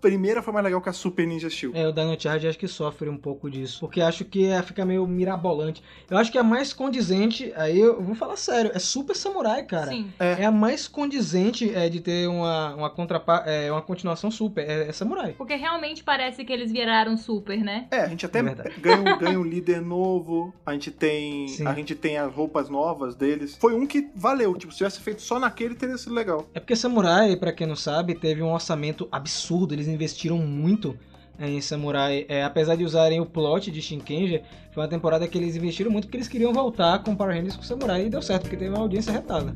primeira 0.00 0.42
foi 0.42 0.52
mais 0.52 0.64
legal 0.64 0.80
que 0.80 0.88
a 0.88 0.92
Super 0.92 1.26
Ninja 1.26 1.48
Steel. 1.50 1.72
É, 1.74 1.86
o 1.88 1.92
Dino 1.92 2.16
Charge 2.18 2.46
acho 2.48 2.58
que 2.58 2.68
sofre 2.68 3.08
um 3.08 3.16
pouco 3.16 3.50
disso. 3.50 3.80
Porque 3.80 4.00
acho 4.00 4.24
que 4.24 4.46
é, 4.46 4.62
fica 4.62 4.84
meio 4.84 5.06
mirabolante. 5.06 5.82
Eu 6.10 6.16
acho 6.16 6.30
que 6.30 6.38
a 6.38 6.42
mais 6.42 6.72
condizente, 6.72 7.52
aí 7.56 7.78
eu 7.78 8.00
vou 8.02 8.14
falar 8.14 8.36
sério, 8.36 8.70
é 8.74 8.78
Super 8.78 9.16
Samurai, 9.16 9.64
cara. 9.64 9.90
Sim. 9.90 10.10
É 10.18 10.44
a 10.44 10.50
mais 10.52 10.86
condizente 10.88 11.72
é, 11.74 11.88
de 11.88 12.00
ter 12.00 12.28
uma, 12.28 12.74
uma, 12.74 12.90
contrapa 12.90 13.42
é, 13.46 13.70
uma 13.70 13.82
continuação 13.82 14.30
super. 14.30 14.68
É, 14.68 14.88
é 14.88 14.92
Samurai. 14.92 15.34
Porque 15.36 15.54
realmente 15.54 16.04
parece 16.04 16.44
que 16.44 16.52
eles 16.52 16.70
viraram 16.70 17.16
super, 17.16 17.58
né? 17.58 17.86
É, 17.90 18.00
a 18.00 18.08
gente 18.08 18.24
até 18.26 18.40
É 18.40 18.42
ganha, 18.80 19.00
um- 19.00 19.18
ganha 19.18 19.40
um 19.40 19.44
líder 19.44 19.80
novo, 19.80 20.54
a 20.64 20.72
gente 20.72 20.90
tem. 20.90 21.48
Sim. 21.48 21.66
A 21.66 21.74
gente 21.74 21.94
tem 21.94 22.18
as 22.18 22.32
roupas 22.32 22.68
novas 22.68 23.14
deles. 23.14 23.56
Foi 23.60 23.74
um 23.74 23.86
que 23.86 24.08
valeu. 24.14 24.54
Tipo, 24.56 24.72
se 24.72 24.78
tivesse 24.78 25.00
feito 25.00 25.22
só 25.22 25.38
naquele, 25.38 25.74
teria 25.74 25.96
sido 25.98 26.14
legal. 26.14 26.46
É 26.54 26.60
porque 26.60 26.76
Samurai, 26.76 27.36
pra 27.36 27.52
quem 27.52 27.66
não 27.66 27.76
sabe, 27.76 28.14
teve 28.14 28.42
um 28.42 28.52
orçamento 28.52 29.08
absurdo. 29.10 29.74
Eles 29.74 29.85
investiram 29.86 30.38
muito 30.38 30.96
é, 31.38 31.48
em 31.48 31.60
Samurai. 31.60 32.24
É, 32.28 32.42
apesar 32.42 32.76
de 32.76 32.84
usarem 32.84 33.20
o 33.20 33.26
plot 33.26 33.70
de 33.70 33.80
Shinkenja, 33.82 34.42
foi 34.72 34.82
uma 34.82 34.88
temporada 34.88 35.26
que 35.26 35.36
eles 35.36 35.56
investiram 35.56 35.90
muito 35.90 36.04
porque 36.04 36.16
eles 36.16 36.28
queriam 36.28 36.52
voltar 36.52 37.02
com 37.02 37.14
Power 37.14 37.36
Rangers 37.36 37.56
com 37.56 37.62
Samurai. 37.62 38.06
E 38.06 38.10
deu 38.10 38.22
certo, 38.22 38.42
porque 38.42 38.56
teve 38.56 38.70
uma 38.70 38.80
audiência 38.80 39.12
retada. 39.12 39.54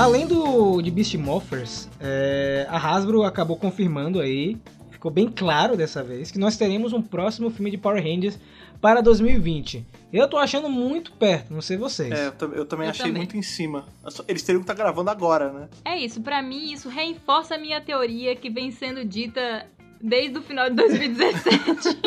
Além 0.00 0.26
do 0.26 0.80
de 0.80 0.90
Beast 0.90 1.14
Morphers, 1.16 1.86
é, 2.00 2.66
a 2.70 2.78
Hasbro 2.78 3.22
acabou 3.22 3.56
confirmando 3.56 4.18
aí, 4.18 4.56
ficou 4.90 5.10
bem 5.10 5.28
claro 5.28 5.76
dessa 5.76 6.02
vez, 6.02 6.30
que 6.30 6.38
nós 6.38 6.56
teremos 6.56 6.94
um 6.94 7.02
próximo 7.02 7.50
filme 7.50 7.70
de 7.70 7.76
Power 7.76 8.02
Rangers 8.02 8.38
para 8.80 9.02
2020. 9.02 9.84
Eu 10.12 10.26
tô 10.28 10.36
achando 10.38 10.68
muito 10.68 11.12
perto, 11.12 11.52
não 11.52 11.60
sei 11.62 11.76
vocês. 11.76 12.10
É, 12.12 12.26
eu, 12.26 12.32
tam- 12.32 12.52
eu 12.52 12.64
também 12.66 12.86
Eu 12.86 12.90
achei 12.90 13.06
também. 13.06 13.18
muito 13.22 13.36
em 13.36 13.42
cima. 13.42 13.86
Eles 14.26 14.42
teriam 14.42 14.60
que 14.60 14.64
estar 14.70 14.74
gravando 14.82 15.08
agora, 15.10 15.52
né? 15.52 15.68
É 15.84 15.96
isso, 15.96 16.20
pra 16.20 16.42
mim 16.42 16.72
isso 16.72 16.88
reforça 16.88 17.54
a 17.54 17.58
minha 17.58 17.80
teoria 17.80 18.34
que 18.34 18.50
vem 18.50 18.70
sendo 18.72 19.04
dita 19.04 19.66
desde 20.00 20.38
o 20.38 20.42
final 20.42 20.68
de 20.68 20.74
2017. 20.76 21.98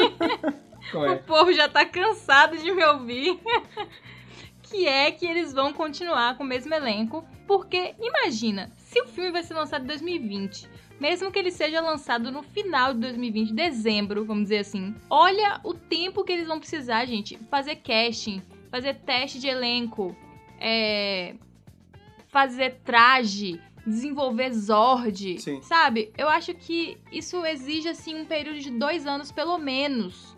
Qual 0.91 1.03
o 1.03 1.11
é? 1.11 1.15
povo 1.15 1.53
já 1.53 1.69
tá 1.69 1.85
cansado 1.85 2.57
de 2.57 2.71
me 2.71 2.83
ouvir. 2.83 3.39
que 4.63 4.87
é 4.87 5.11
que 5.11 5.25
eles 5.25 5.53
vão 5.53 5.71
continuar 5.71 6.35
com 6.35 6.43
o 6.43 6.47
mesmo 6.47 6.73
elenco. 6.73 7.23
Porque, 7.47 7.93
imagina, 8.01 8.71
se 8.77 9.01
o 9.01 9.07
filme 9.07 9.31
vai 9.31 9.43
ser 9.43 9.53
lançado 9.53 9.83
em 9.83 9.87
2020, 9.87 10.67
mesmo 11.03 11.29
que 11.29 11.37
ele 11.37 11.51
seja 11.51 11.81
lançado 11.81 12.31
no 12.31 12.41
final 12.41 12.93
de 12.93 13.01
2020, 13.01 13.53
dezembro, 13.53 14.23
vamos 14.23 14.43
dizer 14.43 14.59
assim, 14.59 14.95
olha 15.09 15.59
o 15.61 15.73
tempo 15.73 16.23
que 16.23 16.31
eles 16.31 16.47
vão 16.47 16.59
precisar, 16.59 17.03
gente. 17.03 17.37
Fazer 17.51 17.75
casting, 17.75 18.41
fazer 18.71 18.93
teste 18.93 19.37
de 19.37 19.49
elenco, 19.49 20.15
é, 20.61 21.35
fazer 22.29 22.79
traje, 22.85 23.59
desenvolver 23.85 24.53
Zord, 24.53 25.41
Sim. 25.41 25.61
sabe? 25.61 26.13
Eu 26.17 26.29
acho 26.29 26.53
que 26.53 26.97
isso 27.11 27.45
exige, 27.45 27.89
assim, 27.89 28.21
um 28.21 28.25
período 28.25 28.59
de 28.59 28.71
dois 28.71 29.05
anos, 29.05 29.29
pelo 29.29 29.57
menos, 29.57 30.37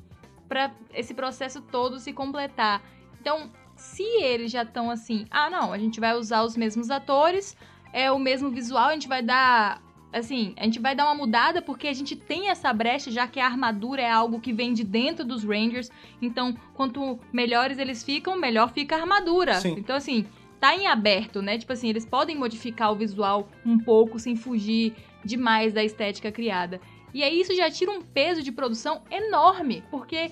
pra 0.49 0.73
esse 0.95 1.13
processo 1.13 1.61
todo 1.61 1.99
se 1.99 2.11
completar. 2.11 2.81
Então, 3.21 3.51
se 3.75 4.01
eles 4.01 4.51
já 4.51 4.63
estão 4.63 4.89
assim, 4.89 5.27
ah, 5.29 5.47
não, 5.47 5.71
a 5.71 5.77
gente 5.77 5.99
vai 5.99 6.15
usar 6.15 6.41
os 6.41 6.57
mesmos 6.57 6.89
atores, 6.89 7.55
é 7.93 8.11
o 8.11 8.17
mesmo 8.17 8.49
visual, 8.49 8.89
a 8.89 8.93
gente 8.93 9.07
vai 9.07 9.21
dar. 9.21 9.84
Assim, 10.15 10.53
a 10.55 10.63
gente 10.63 10.79
vai 10.79 10.95
dar 10.95 11.03
uma 11.03 11.13
mudada 11.13 11.61
porque 11.61 11.89
a 11.89 11.93
gente 11.93 12.15
tem 12.15 12.47
essa 12.49 12.71
brecha, 12.71 13.11
já 13.11 13.27
que 13.27 13.37
a 13.37 13.45
armadura 13.45 14.01
é 14.01 14.09
algo 14.09 14.39
que 14.39 14.53
vem 14.53 14.73
de 14.73 14.81
dentro 14.81 15.25
dos 15.25 15.43
Rangers. 15.43 15.91
Então, 16.21 16.55
quanto 16.73 17.19
melhores 17.33 17.77
eles 17.77 18.01
ficam, 18.01 18.39
melhor 18.39 18.71
fica 18.71 18.95
a 18.95 19.01
armadura. 19.01 19.55
Sim. 19.55 19.75
Então, 19.77 19.93
assim, 19.93 20.25
tá 20.57 20.73
em 20.73 20.87
aberto, 20.87 21.41
né? 21.41 21.57
Tipo 21.57 21.73
assim, 21.73 21.89
eles 21.89 22.05
podem 22.05 22.33
modificar 22.33 22.93
o 22.93 22.95
visual 22.95 23.49
um 23.65 23.77
pouco 23.77 24.17
sem 24.17 24.37
fugir 24.37 24.95
demais 25.21 25.73
da 25.73 25.83
estética 25.83 26.31
criada. 26.31 26.79
E 27.13 27.21
aí 27.21 27.41
isso 27.41 27.53
já 27.53 27.69
tira 27.69 27.91
um 27.91 28.01
peso 28.01 28.41
de 28.41 28.53
produção 28.53 29.01
enorme, 29.11 29.83
porque, 29.91 30.31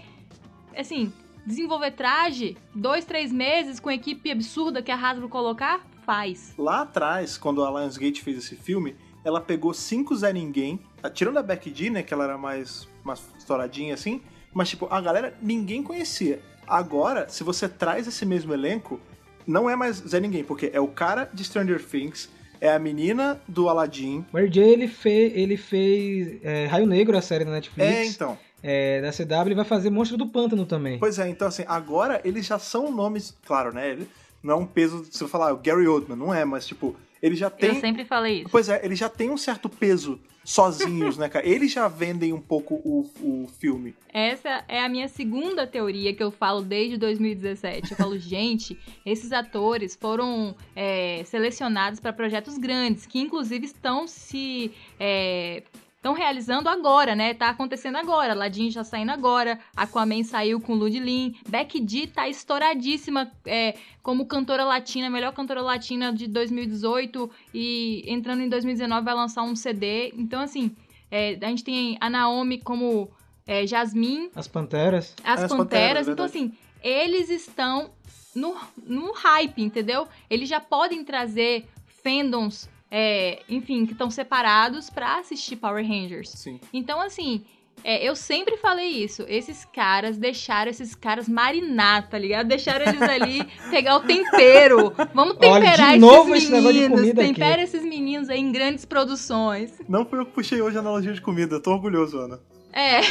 assim, 0.78 1.12
desenvolver 1.46 1.92
traje, 1.92 2.56
dois, 2.74 3.04
três 3.04 3.34
meses 3.34 3.82
com 3.82 3.90
a 3.90 3.96
equipe 3.96 4.32
absurda 4.32 4.82
que 4.82 4.92
a 4.92 4.96
Hasbro 4.96 5.28
colocar, 5.28 5.86
faz. 6.06 6.54
Lá 6.58 6.84
atrás, 6.84 7.38
quando 7.38 7.66
a 7.66 7.70
Lionsgate 7.70 8.22
fez 8.22 8.38
esse 8.38 8.56
filme, 8.56 8.96
ela 9.24 9.40
pegou 9.42 9.74
cinco 9.74 10.16
Zé 10.16 10.32
Ninguém, 10.34 10.80
tá, 11.02 11.10
tirando 11.10 11.38
a 11.38 11.44
Becky 11.44 11.74
G, 11.74 11.90
né, 11.90 12.04
que 12.04 12.14
ela 12.14 12.24
era 12.26 12.38
mais, 12.38 12.88
mais 13.04 13.22
estouradinha 13.38 13.94
assim, 13.94 14.22
mas 14.54 14.70
tipo, 14.70 14.88
a 14.90 15.00
galera 15.02 15.34
ninguém 15.42 15.82
conhecia. 15.84 16.40
Agora, 16.68 17.28
se 17.30 17.44
você 17.44 17.68
traz 17.68 18.08
esse 18.08 18.26
mesmo 18.26 18.54
elenco, 18.54 19.00
não 19.46 19.70
é 19.70 19.76
mais 19.76 19.98
Zé 19.98 20.20
Ninguém, 20.20 20.44
porque 20.44 20.70
é 20.74 20.80
o 20.80 20.88
cara 20.88 21.30
de 21.34 21.44
Stranger 21.44 21.84
Things, 21.84 22.30
é 22.62 22.72
a 22.72 22.80
menina 22.80 23.42
do 23.48 23.68
Aladdin. 23.68 24.26
O 24.32 24.38
RJ, 24.38 24.62
ele, 24.64 24.88
fe, 24.88 25.10
ele 25.36 25.58
fez 25.58 26.40
é, 26.44 26.66
Raio 26.68 26.86
Negro, 26.86 27.18
a 27.18 27.22
série 27.22 27.44
da 27.44 27.52
É, 27.52 27.56
Netflix, 27.56 28.16
então. 28.16 28.38
é, 28.62 29.02
da 29.02 29.12
CW, 29.12 29.52
e 29.52 29.56
vai 29.56 29.66
fazer 29.66 29.90
Monstro 29.90 30.18
do 30.18 30.28
Pântano 30.28 30.66
também. 30.66 30.98
Pois 31.00 31.20
é, 31.20 31.28
então 31.28 31.48
assim, 31.50 31.66
agora 31.68 32.22
eles 32.24 32.46
já 32.46 32.58
são 32.58 32.90
nomes, 32.90 33.36
claro, 33.46 33.74
né? 33.74 33.90
ele- 33.90 34.08
Não 34.42 34.54
é 34.54 34.58
um 34.58 34.66
peso, 34.66 35.06
se 35.10 35.22
eu 35.24 35.28
falar 35.28 35.54
o 35.54 35.58
Gary 35.58 35.88
Oldman, 35.88 36.18
não 36.18 36.34
é, 36.34 36.44
mas 36.46 36.66
tipo, 36.68 36.96
ele 37.24 37.38
já 37.38 37.50
tem. 37.50 37.70
Eu 37.70 37.76
sempre 37.80 38.04
falei 38.04 38.42
isso. 38.42 38.50
Pois 38.52 38.68
é, 38.68 38.86
eles 38.86 39.00
já 39.00 39.08
têm 39.08 39.30
um 39.30 39.38
certo 39.38 39.70
peso 39.70 40.20
sozinhos, 40.44 41.18
né, 41.18 41.30
cara? 41.30 41.48
Eles 41.48 41.72
já 41.72 41.88
vendem 41.88 42.34
um 42.34 42.42
pouco 42.42 42.76
o, 42.84 43.10
o 43.22 43.48
filme. 43.48 43.96
Essa 44.14 44.66
é 44.68 44.84
a 44.84 44.90
minha 44.90 45.08
segunda 45.08 45.66
teoria 45.66 46.14
que 46.14 46.22
eu 46.22 46.30
falo 46.30 46.62
desde 46.62 46.98
2017. 46.98 47.92
Eu 47.92 47.98
falo, 47.98 48.18
gente, 48.20 48.78
esses 49.06 49.32
atores 49.32 49.96
foram 49.96 50.54
é, 50.76 51.24
selecionados 51.24 52.02
para 52.02 52.12
projetos 52.12 52.58
grandes, 52.58 53.06
que 53.06 53.22
inclusive 53.22 53.68
estão 53.68 54.06
se. 54.06 54.74
é, 55.00 55.64
Estão 56.04 56.14
realizando 56.14 56.68
agora, 56.68 57.16
né? 57.16 57.34
Tá 57.34 57.48
acontecendo 57.48 57.96
agora. 57.96 58.34
Aladdin 58.34 58.70
já 58.70 58.84
saindo 58.84 59.14
agora. 59.14 59.58
Aquaman 59.74 60.22
saiu 60.26 60.60
com 60.60 60.76
Ludlin. 60.76 61.34
Becky 61.48 61.82
G 61.88 62.08
tá 62.08 62.28
estouradíssima 62.28 63.32
é, 63.46 63.76
como 64.02 64.26
cantora 64.26 64.66
latina, 64.66 65.10
melhor 65.10 65.32
cantora 65.32 65.62
latina 65.62 66.12
de 66.12 66.28
2018. 66.28 67.32
E 67.54 68.04
entrando 68.06 68.42
em 68.42 68.50
2019 68.50 69.06
vai 69.06 69.14
lançar 69.14 69.44
um 69.44 69.56
CD. 69.56 70.12
Então, 70.18 70.42
assim, 70.42 70.76
é, 71.10 71.38
a 71.42 71.48
gente 71.48 71.64
tem 71.64 71.98
a 72.02 72.10
Naomi 72.10 72.58
como 72.58 73.10
é, 73.48 73.66
Jasmine, 73.66 74.30
As 74.36 74.46
Panteras. 74.46 75.16
as, 75.24 75.44
As 75.44 75.50
Panteras. 75.50 75.58
Panteras, 75.58 76.08
então, 76.10 76.26
assim, 76.26 76.52
eles 76.84 77.30
estão 77.30 77.92
no, 78.36 78.58
no 78.86 79.14
hype, 79.14 79.64
entendeu? 79.64 80.06
Eles 80.30 80.50
já 80.50 80.60
podem 80.60 81.02
trazer 81.06 81.66
fandoms, 82.04 82.70
é, 82.96 83.42
enfim, 83.50 83.88
que 83.88 83.94
estão 83.94 84.12
separados 84.12 84.88
pra 84.88 85.18
assistir 85.18 85.56
Power 85.56 85.84
Rangers. 85.84 86.30
Sim. 86.30 86.60
Então, 86.72 87.02
assim, 87.02 87.44
é, 87.84 88.08
eu 88.08 88.16
sempre 88.16 88.56
falei 88.58 88.88
isso. 88.88 89.26
Esses 89.28 89.66
caras 89.66 90.16
deixaram 90.16 90.70
esses 90.70 90.94
caras 90.94 91.28
marinar, 91.28 92.08
tá 92.08 92.20
ligado? 92.20 92.48
Deixaram 92.48 92.86
eles 92.86 93.02
ali 93.02 93.44
pegar 93.72 93.96
o 93.96 94.02
tempero. 94.02 94.94
Vamos 95.12 95.38
Olha, 95.40 95.60
de 95.60 95.66
temperar 95.66 95.98
novo 95.98 96.36
esses 96.36 96.44
esse 96.44 96.52
negócio 96.52 96.74
de 96.74 96.80
meninos. 96.82 97.00
comida 97.00 97.22
aqui. 97.24 97.34
Tempera 97.34 97.64
esses 97.64 97.84
meninos 97.84 98.30
aí 98.30 98.40
em 98.40 98.52
grandes 98.52 98.86
produções. 98.86 99.82
Não 99.90 100.06
fui 100.06 100.20
eu 100.20 100.26
que 100.28 100.32
puxei 100.32 100.62
hoje 100.62 100.78
a 100.78 100.82
analogia 100.82 101.14
de 101.14 101.22
comida, 101.22 101.60
tô 101.60 101.72
orgulhoso, 101.72 102.20
Ana. 102.20 102.40
É. 102.72 103.02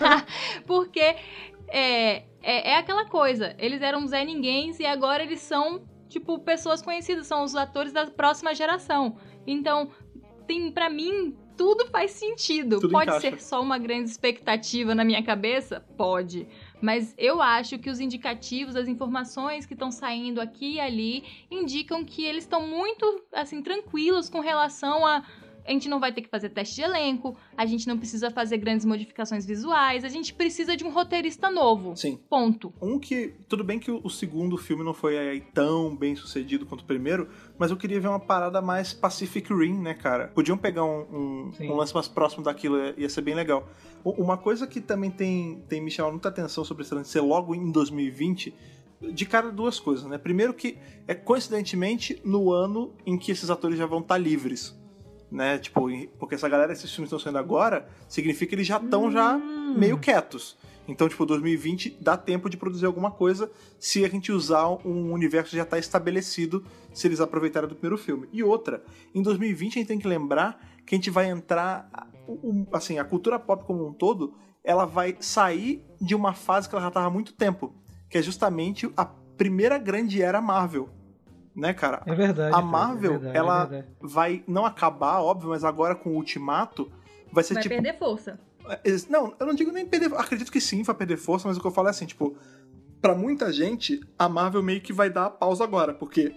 Porque 0.68 1.00
é, 1.68 2.24
é, 2.42 2.72
é 2.72 2.76
aquela 2.76 3.06
coisa. 3.06 3.54
Eles 3.58 3.80
eram 3.80 4.06
Zé 4.06 4.22
Ninguéms 4.22 4.78
e 4.78 4.84
agora 4.84 5.22
eles 5.22 5.40
são, 5.40 5.82
tipo, 6.14 6.38
pessoas 6.38 6.80
conhecidas. 6.80 7.26
São 7.26 7.42
os 7.42 7.54
atores 7.54 7.92
da 7.92 8.06
próxima 8.06 8.54
geração. 8.54 9.16
Então, 9.46 9.90
tem 10.46 10.70
para 10.70 10.88
mim, 10.88 11.36
tudo 11.56 11.86
faz 11.86 12.12
sentido. 12.12 12.80
Tudo 12.80 12.92
Pode 12.92 13.10
encaixa. 13.10 13.30
ser 13.30 13.40
só 13.40 13.60
uma 13.60 13.78
grande 13.78 14.10
expectativa 14.10 14.94
na 14.94 15.04
minha 15.04 15.22
cabeça? 15.22 15.80
Pode. 15.96 16.46
Mas 16.80 17.14
eu 17.18 17.42
acho 17.42 17.78
que 17.78 17.90
os 17.90 17.98
indicativos, 17.98 18.76
as 18.76 18.88
informações 18.88 19.66
que 19.66 19.74
estão 19.74 19.90
saindo 19.90 20.40
aqui 20.40 20.74
e 20.74 20.80
ali, 20.80 21.24
indicam 21.50 22.04
que 22.04 22.24
eles 22.24 22.44
estão 22.44 22.66
muito, 22.66 23.22
assim, 23.32 23.62
tranquilos 23.62 24.28
com 24.28 24.40
relação 24.40 25.04
a 25.06 25.24
a 25.66 25.70
gente 25.72 25.88
não 25.88 25.98
vai 25.98 26.12
ter 26.12 26.22
que 26.22 26.28
fazer 26.28 26.50
teste 26.50 26.74
de 26.76 26.82
elenco, 26.82 27.36
a 27.56 27.64
gente 27.66 27.86
não 27.86 27.96
precisa 27.98 28.30
fazer 28.30 28.58
grandes 28.58 28.84
modificações 28.84 29.46
visuais, 29.46 30.04
a 30.04 30.08
gente 30.08 30.34
precisa 30.34 30.76
de 30.76 30.84
um 30.84 30.90
roteirista 30.90 31.50
novo. 31.50 31.96
Sim. 31.96 32.18
Ponto. 32.28 32.72
Um 32.82 32.98
que. 32.98 33.34
Tudo 33.48 33.64
bem 33.64 33.78
que 33.78 33.90
o, 33.90 34.08
segundo 34.10 34.56
filme 34.56 34.84
não 34.84 34.92
foi 34.94 35.16
aí 35.18 35.40
tão 35.40 35.94
bem 35.96 36.14
sucedido 36.14 36.66
quanto 36.66 36.82
o 36.82 36.84
primeiro, 36.84 37.28
mas 37.58 37.70
eu 37.70 37.76
queria 37.76 38.00
ver 38.00 38.08
uma 38.08 38.20
parada 38.20 38.60
mais 38.60 38.92
Pacific 38.92 39.52
Rim, 39.52 39.78
né, 39.80 39.94
cara? 39.94 40.28
Podiam 40.28 40.56
pegar 40.58 40.84
um, 40.84 41.00
um, 41.12 41.52
um 41.60 41.74
lance 41.76 41.94
mais 41.94 42.08
próximo 42.08 42.42
daquilo, 42.44 42.76
ia- 42.78 42.94
ia 42.98 43.08
ser 43.08 43.22
bem 43.22 43.34
legal. 43.34 43.68
Uma 44.04 44.36
coisa 44.36 44.66
que 44.66 44.80
também 44.82 45.10
tem, 45.10 45.62
tem 45.68 45.80
me 45.80 45.90
chamado 45.90 46.12
muita 46.12 46.28
atenção 46.28 46.62
sobre 46.64 46.82
esse 46.84 46.94
lance 46.94 47.06
de 47.08 47.12
ser 47.12 47.20
logo 47.22 47.54
em 47.54 47.70
2020. 47.72 48.54
De 49.12 49.26
cara, 49.26 49.50
duas 49.50 49.78
coisas, 49.80 50.04
né? 50.06 50.16
Primeiro 50.18 50.54
que 50.54 50.78
é 51.06 51.14
coincidentemente 51.14 52.20
no 52.24 52.50
ano 52.52 52.92
em 53.04 53.18
que 53.18 53.30
esses 53.32 53.50
atores 53.50 53.78
já 53.78 53.86
vão 53.86 54.00
estar 54.00 54.16
livres. 54.18 54.78
Né? 55.34 55.58
Tipo, 55.58 55.88
porque 56.16 56.36
essa 56.36 56.48
galera, 56.48 56.72
esses 56.72 56.88
filmes 56.94 57.08
estão 57.08 57.18
saindo 57.18 57.38
agora, 57.38 57.88
significa 58.08 58.50
que 58.50 58.54
eles 58.54 58.68
já 58.68 58.76
estão 58.76 59.10
já 59.10 59.34
Hum. 59.36 59.74
meio 59.76 59.98
quietos. 59.98 60.56
Então, 60.86 61.08
tipo, 61.08 61.26
2020 61.26 61.98
dá 62.00 62.16
tempo 62.16 62.48
de 62.48 62.56
produzir 62.56 62.86
alguma 62.86 63.10
coisa 63.10 63.50
se 63.80 64.04
a 64.04 64.08
gente 64.08 64.30
usar 64.30 64.68
um 64.86 65.12
universo 65.12 65.50
que 65.50 65.56
já 65.56 65.64
tá 65.64 65.76
estabelecido, 65.76 66.64
se 66.92 67.08
eles 67.08 67.20
aproveitarem 67.20 67.68
do 67.68 67.74
primeiro 67.74 67.98
filme. 68.00 68.28
E 68.32 68.44
outra, 68.44 68.84
em 69.12 69.22
2020 69.22 69.72
a 69.72 69.80
gente 69.80 69.88
tem 69.88 69.98
que 69.98 70.06
lembrar 70.06 70.56
que 70.86 70.94
a 70.94 70.98
gente 70.98 71.10
vai 71.10 71.28
entrar. 71.28 71.90
Assim, 72.72 73.00
a 73.00 73.04
cultura 73.04 73.36
pop 73.36 73.64
como 73.64 73.88
um 73.88 73.92
todo, 73.92 74.34
ela 74.62 74.84
vai 74.84 75.16
sair 75.18 75.84
de 76.00 76.14
uma 76.14 76.32
fase 76.32 76.68
que 76.68 76.76
ela 76.76 76.84
já 76.84 76.92
tava 76.92 77.06
há 77.06 77.10
muito 77.10 77.32
tempo, 77.32 77.74
que 78.08 78.18
é 78.18 78.22
justamente 78.22 78.88
a 78.96 79.04
primeira 79.04 79.78
grande 79.78 80.22
era 80.22 80.40
Marvel. 80.40 80.88
Né, 81.54 81.72
cara? 81.72 82.02
É 82.06 82.14
verdade. 82.14 82.52
A 82.54 82.58
Fred, 82.58 82.68
Marvel, 82.70 83.10
é 83.14 83.18
verdade, 83.18 83.36
ela 83.38 83.62
é 83.62 83.66
verdade. 83.66 83.88
vai 84.00 84.44
não 84.46 84.66
acabar, 84.66 85.20
óbvio, 85.20 85.50
mas 85.50 85.62
agora 85.64 85.94
com 85.94 86.10
o 86.10 86.14
Ultimato 86.16 86.90
vai 87.32 87.44
ser 87.44 87.54
Vai 87.54 87.62
tipo. 87.62 87.74
perder 87.74 87.98
força. 87.98 88.38
Ex- 88.84 89.08
Não, 89.08 89.34
eu 89.38 89.46
não 89.46 89.54
digo 89.54 89.70
nem 89.70 89.86
perder. 89.86 90.12
Acredito 90.14 90.50
que 90.50 90.60
sim, 90.60 90.82
vai 90.82 90.94
perder 90.94 91.16
força, 91.16 91.46
mas 91.46 91.56
o 91.56 91.60
que 91.60 91.66
eu 91.66 91.70
falo 91.70 91.88
é 91.88 91.90
assim, 91.90 92.06
tipo, 92.06 92.36
pra 93.00 93.14
muita 93.14 93.52
gente, 93.52 94.00
a 94.18 94.28
Marvel 94.28 94.62
meio 94.62 94.80
que 94.80 94.92
vai 94.92 95.10
dar 95.10 95.30
pausa 95.30 95.62
agora, 95.62 95.92
porque 95.94 96.34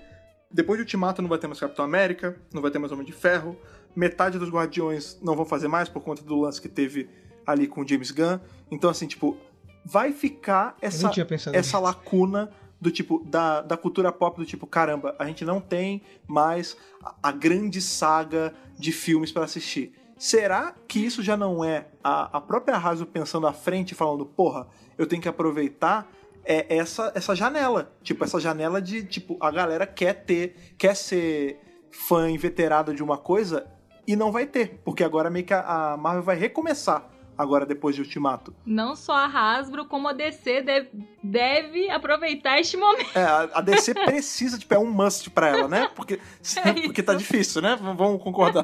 depois 0.51 0.77
de 0.77 0.83
Ultimato 0.83 1.21
não 1.21 1.29
vai 1.29 1.37
ter 1.39 1.47
mais 1.47 1.59
Capitão 1.59 1.83
América, 1.85 2.35
não 2.53 2.61
vai 2.61 2.69
ter 2.69 2.77
mais 2.79 2.91
Homem 2.91 3.05
de 3.05 3.11
Ferro, 3.13 3.57
metade 3.95 4.37
dos 4.37 4.49
Guardiões 4.49 5.19
não 5.23 5.35
vão 5.35 5.45
fazer 5.45 5.67
mais 5.67 5.89
por 5.89 6.01
conta 6.03 6.21
do 6.21 6.39
lance 6.39 6.61
que 6.61 6.69
teve 6.69 7.09
ali 7.45 7.65
com 7.67 7.81
o 7.81 7.87
James 7.87 8.11
Gunn. 8.11 8.39
Então, 8.69 8.89
assim, 8.89 9.07
tipo, 9.07 9.37
vai 9.85 10.11
ficar 10.11 10.75
essa, 10.81 11.09
essa 11.53 11.79
lacuna 11.79 12.49
do 12.79 12.91
tipo 12.91 13.23
da, 13.25 13.61
da 13.61 13.75
cultura 13.75 14.11
pop 14.11 14.39
do 14.39 14.45
tipo 14.45 14.67
caramba 14.67 15.15
a 15.17 15.25
gente 15.25 15.43
não 15.43 15.59
tem 15.59 16.01
mais 16.27 16.77
a, 17.03 17.15
a 17.23 17.31
grande 17.31 17.81
saga 17.81 18.53
de 18.77 18.91
filmes 18.91 19.31
pra 19.31 19.43
assistir. 19.43 19.93
Será 20.17 20.73
que 20.87 20.99
isso 20.99 21.21
já 21.21 21.37
não 21.37 21.63
é 21.63 21.87
a, 22.03 22.37
a 22.37 22.41
própria 22.41 22.77
Hasbro 22.77 23.07
pensando 23.07 23.47
à 23.47 23.53
frente 23.53 23.95
falando 23.95 24.25
porra 24.25 24.67
eu 24.97 25.05
tenho 25.05 25.21
que 25.21 25.29
aproveitar 25.29 26.11
é 26.43 26.77
essa 26.77 27.11
essa 27.15 27.35
janela. 27.35 27.91
Tipo 28.03 28.23
essa 28.23 28.39
janela 28.39 28.81
de 28.81 29.03
tipo 29.03 29.37
a 29.39 29.51
galera 29.51 29.85
quer 29.85 30.25
ter 30.25 30.75
quer 30.77 30.95
ser 30.95 31.59
fã 31.91 32.29
inveterado 32.29 32.93
de 32.93 33.03
uma 33.03 33.17
coisa 33.17 33.67
e 34.05 34.15
não 34.15 34.31
vai 34.31 34.45
ter 34.45 34.79
porque 34.85 35.03
agora 35.03 35.29
meio 35.29 35.45
que 35.45 35.53
a, 35.53 35.93
a 35.93 35.97
Marvel 35.97 36.23
vai 36.23 36.35
recomeçar 36.35 37.16
agora 37.37 37.65
depois 37.65 37.95
de 37.95 38.01
Ultimato 38.01 38.53
Não 38.65 38.95
só 38.95 39.13
a 39.13 39.25
Hasbro, 39.25 39.85
como 39.85 40.07
a 40.07 40.13
DC 40.13 40.61
deve, 40.61 40.89
deve 41.23 41.89
aproveitar 41.89 42.59
este 42.59 42.77
momento. 42.77 43.17
É, 43.17 43.23
a 43.53 43.61
DC 43.61 43.93
precisa, 44.05 44.57
tipo, 44.57 44.73
é 44.73 44.79
um 44.79 44.91
must 44.91 45.29
pra 45.29 45.49
ela, 45.49 45.67
né? 45.67 45.89
Porque, 45.95 46.19
É 46.63 46.73
porque 46.87 47.03
tá 47.03 47.13
difícil, 47.13 47.61
né? 47.61 47.77
Vamos 47.79 48.21
concordar. 48.21 48.63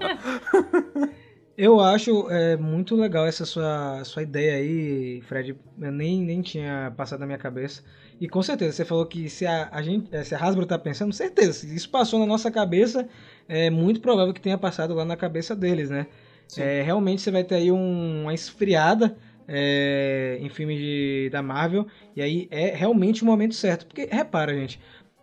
Eu 1.56 1.80
acho 1.80 2.30
é, 2.32 2.58
muito 2.58 2.96
legal 2.96 3.28
essa 3.28 3.46
sua, 3.46 4.04
sua 4.04 4.24
ideia 4.24 4.56
aí, 4.56 5.22
Fred. 5.22 5.56
Eu 5.80 5.92
nem, 5.92 6.22
nem 6.22 6.42
tinha 6.42 6.92
passado 6.98 7.20
na 7.20 7.28
minha 7.28 7.38
cabeça. 7.38 7.84
E 8.20 8.28
com 8.28 8.42
certeza, 8.42 8.72
você 8.72 8.86
falou 8.86 9.06
que 9.06 9.30
se 9.30 9.46
a, 9.46 9.70
a 9.72 9.82
gente, 9.82 10.08
eh, 10.12 10.24
se 10.24 10.34
a 10.34 10.40
Hasbro 10.40 10.66
tá 10.66 10.80
pensando, 10.80 11.14
certeza, 11.14 11.54
se 11.54 11.76
isso 11.76 11.90
passou 11.90 12.20
na 12.20 12.26
nossa 12.26 12.50
cabeça, 12.50 13.08
é 13.48 13.70
muito 13.70 14.00
provável 14.02 14.34
que 14.34 14.42
tenha 14.42 14.58
passado 14.58 14.94
lá 14.94 15.06
na 15.06 15.16
cabeça 15.16 15.56
deles, 15.56 15.90
né? 15.90 16.08
É, 16.58 16.82
realmente 16.82 17.22
você 17.22 17.32
vai 17.32 17.44
ter 17.44 17.56
aí 17.56 17.72
um- 17.72 18.24
uma 18.24 18.34
esfriada 18.34 19.16
é, 19.48 20.38
em 20.42 20.48
filmes 20.50 20.78
de, 20.80 21.30
da 21.32 21.42
Marvel, 21.42 21.86
e 22.16 22.22
aí 22.22 22.48
é 22.50 22.74
realmente 22.76 23.24
o 23.24 23.26
momento 23.26 23.54
certo. 23.54 23.86
Porque, 23.86 24.08
repara, 24.10 24.54
gente, 24.56 24.80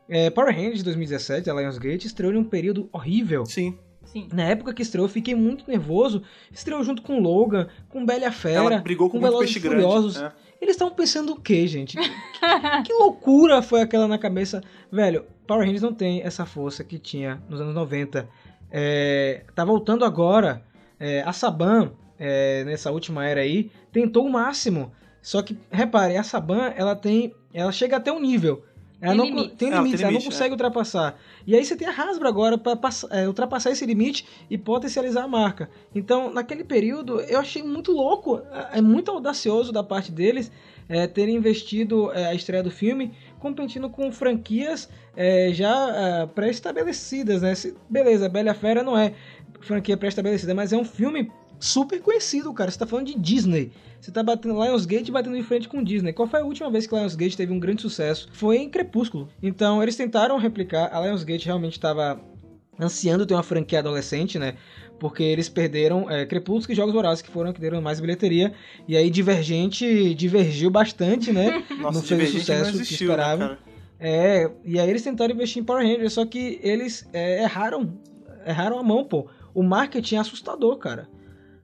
é, 0.09 0.29
Power 0.31 0.55
Rangers 0.55 0.79
de 0.79 0.85
2017, 0.85 1.49
a 1.49 1.55
Lionsgate, 1.55 2.07
estreou 2.07 2.33
em 2.33 2.37
um 2.37 2.45
período 2.45 2.89
horrível. 2.93 3.47
Sim. 3.47 3.79
Sim. 4.05 4.29
Na 4.33 4.43
época 4.45 4.75
que 4.75 4.83
estreou, 4.83 5.07
eu 5.07 5.11
fiquei 5.13 5.35
muito 5.37 5.65
velho 5.67 5.79
Estreou 6.51 6.83
junto 6.83 7.01
com 7.01 7.21
Logan, 7.21 7.69
com 7.89 8.05
Bela 8.05 8.33
Fera, 8.33 8.57
Ela 8.75 8.79
brigou 8.79 9.09
com, 9.09 9.19
muito 9.19 9.31
Velozes 9.31 9.53
peixe 9.55 9.59
e 9.67 9.71
grande. 9.71 9.85
Furiosos. 9.85 10.21
né? 10.21 10.33
Eles 10.61 10.75
estavam 10.75 10.95
pensando 10.95 11.33
o 11.33 11.41
quê, 11.41 11.67
gente? 11.67 11.97
Que, 11.97 12.09
que- 12.09 12.83
que 12.87 12.93
loucura 12.93 13.63
foi 13.63 13.81
aquela 13.81 14.09
na 14.09 14.19
cabeça? 14.19 14.63
Velho, 14.91 15.25
Power 15.47 15.63
Rangers 15.65 15.83
não 15.83 15.95
tem 15.95 16.23
essa 16.23 16.45
força 16.45 16.83
que 16.83 16.99
tinha 16.99 17.41
nos 17.49 17.61
anos 17.61 17.75
90. 17.75 18.29
É, 18.71 19.45
tá 19.55 19.65
voltando 19.65 20.05
agora. 20.05 20.63
É, 21.01 21.23
a 21.23 21.33
Saban, 21.33 21.93
é, 22.19 22.63
nessa 22.65 22.91
última 22.93 23.27
era 23.27 23.41
aí, 23.41 23.71
tentou 23.91 24.27
o 24.27 24.31
máximo. 24.31 24.93
Só 25.23 25.43
que, 25.43 25.59
reparem, 25.71 26.19
a 26.19 26.23
Saban, 26.23 26.73
ela 26.77 26.95
tem. 26.95 27.35
Ela 27.53 27.73
chega 27.73 27.97
até 27.97 28.13
um 28.13 28.21
nível. 28.21 28.63
Ela 29.03 29.13
Tem 29.13 29.19
não, 29.19 29.25
limite. 29.25 29.57
tem 29.57 29.69
É, 29.69 29.73
ela 29.73 29.81
não 29.83 29.91
limite, 29.91 30.25
consegue 30.27 30.51
ultrapassar. 30.53 31.19
E 31.47 31.57
aí 31.57 31.65
você 31.65 31.75
tem 31.75 31.89
a 31.89 31.91
Hasbro 31.91 32.29
agora 32.29 32.59
para 32.59 32.79
ultrapassar 33.27 33.71
esse 33.71 33.87
limite 33.87 34.27
e 34.51 34.59
potencializar 34.59 35.25
a 35.25 35.29
marca. 35.29 35.71
Então, 35.95 36.31
naquele 36.31 36.63
período, 36.65 37.19
eu 37.23 37.39
achei 37.41 37.63
muito 37.63 37.93
louco, 37.93 38.43
é 38.73 38.79
é 38.79 38.81
muito 38.83 39.11
audacioso 39.11 39.73
da 39.73 39.83
parte 39.83 40.13
deles 40.13 40.53
é, 40.87 41.07
terem 41.07 41.35
investido 41.37 42.13
é, 42.13 42.27
a 42.27 42.35
estreia 42.35 42.63
do 42.63 42.71
filme 42.71 43.13
competindo 43.39 43.89
com 43.89 44.13
franquias 44.13 44.87
é, 45.17 45.51
já 45.51 45.73
é, 45.97 46.27
pré-estabelecidas, 46.27 47.41
né? 47.41 47.55
Se- 47.55 47.75
beleza, 47.89 48.29
Bela 48.29 48.49
e 48.49 48.51
a 48.51 48.55
Fera 48.55 48.83
não 48.83 48.99
é 48.99 49.15
franquia 49.61 49.97
pré-estabelecida, 49.97 50.55
mas 50.55 50.73
é 50.73 50.77
um 50.77 50.85
filme 50.85 51.31
super 51.59 52.01
conhecido, 52.01 52.53
cara. 52.55 52.71
Você 52.71 52.79
tá 52.79 52.87
falando 52.87 53.07
de 53.07 53.19
Disney. 53.19 53.71
Você 54.01 54.11
tá 54.11 54.23
batendo 54.23 54.63
Lionsgate 54.63 55.13
batendo 55.13 55.37
em 55.37 55.43
frente 55.43 55.69
com 55.69 55.83
Disney. 55.83 56.13
Qual 56.13 56.27
foi 56.27 56.41
a 56.41 56.45
última 56.45 56.71
vez 56.71 56.87
que 56.87 56.95
Lionsgate 56.95 57.37
teve 57.37 57.53
um 57.53 57.61
grande 57.61 57.83
sucesso? 57.83 58.29
Foi 58.33 58.57
em 58.57 58.69
Crepúsculo. 58.71 59.29
Então 59.43 59.83
eles 59.83 59.95
tentaram 59.95 60.39
replicar. 60.39 60.89
A 60.93 61.01
Lionsgate 61.01 61.45
realmente 61.45 61.75
estava 61.75 62.19
ansiando 62.81 63.27
ter 63.27 63.35
uma 63.35 63.43
franquia 63.43 63.81
adolescente, 63.81 64.39
né? 64.39 64.55
Porque 64.99 65.23
eles 65.23 65.49
perderam 65.49 66.11
é, 66.11 66.25
Crepúsculo 66.25 66.73
e 66.73 66.77
Jogos 66.77 66.95
Vorazes, 66.95 67.23
que 67.23 67.31
foram 67.31 67.53
que 67.53 67.61
deram 67.61 67.83
mais 67.83 68.01
bilheteria. 68.01 68.53
E 68.89 68.97
aí 68.97 69.11
Divergente 69.11 70.15
divergiu 70.15 70.71
bastante, 70.71 71.31
né? 71.31 71.63
Nossa, 71.79 71.99
Não 71.99 72.07
fez 72.07 72.35
o 72.35 72.39
sucesso 72.39 72.71
que 72.73 72.77
existiu, 72.79 73.09
né, 73.09 73.15
esperavam. 73.15 73.49
cara? 73.49 73.59
É, 73.99 74.51
e 74.65 74.81
aí 74.81 74.89
eles 74.89 75.03
tentaram 75.03 75.35
investir 75.35 75.61
em 75.61 75.65
Power 75.65 75.87
Rangers, 75.87 76.15
só 76.15 76.25
que 76.25 76.59
eles 76.63 77.07
é, 77.13 77.43
erraram, 77.43 77.93
erraram 78.47 78.79
a 78.79 78.83
mão, 78.83 79.05
pô. 79.05 79.29
O 79.55 79.63
marketing 79.63 80.17
é 80.17 80.19
assustador, 80.19 80.77
cara. 80.79 81.09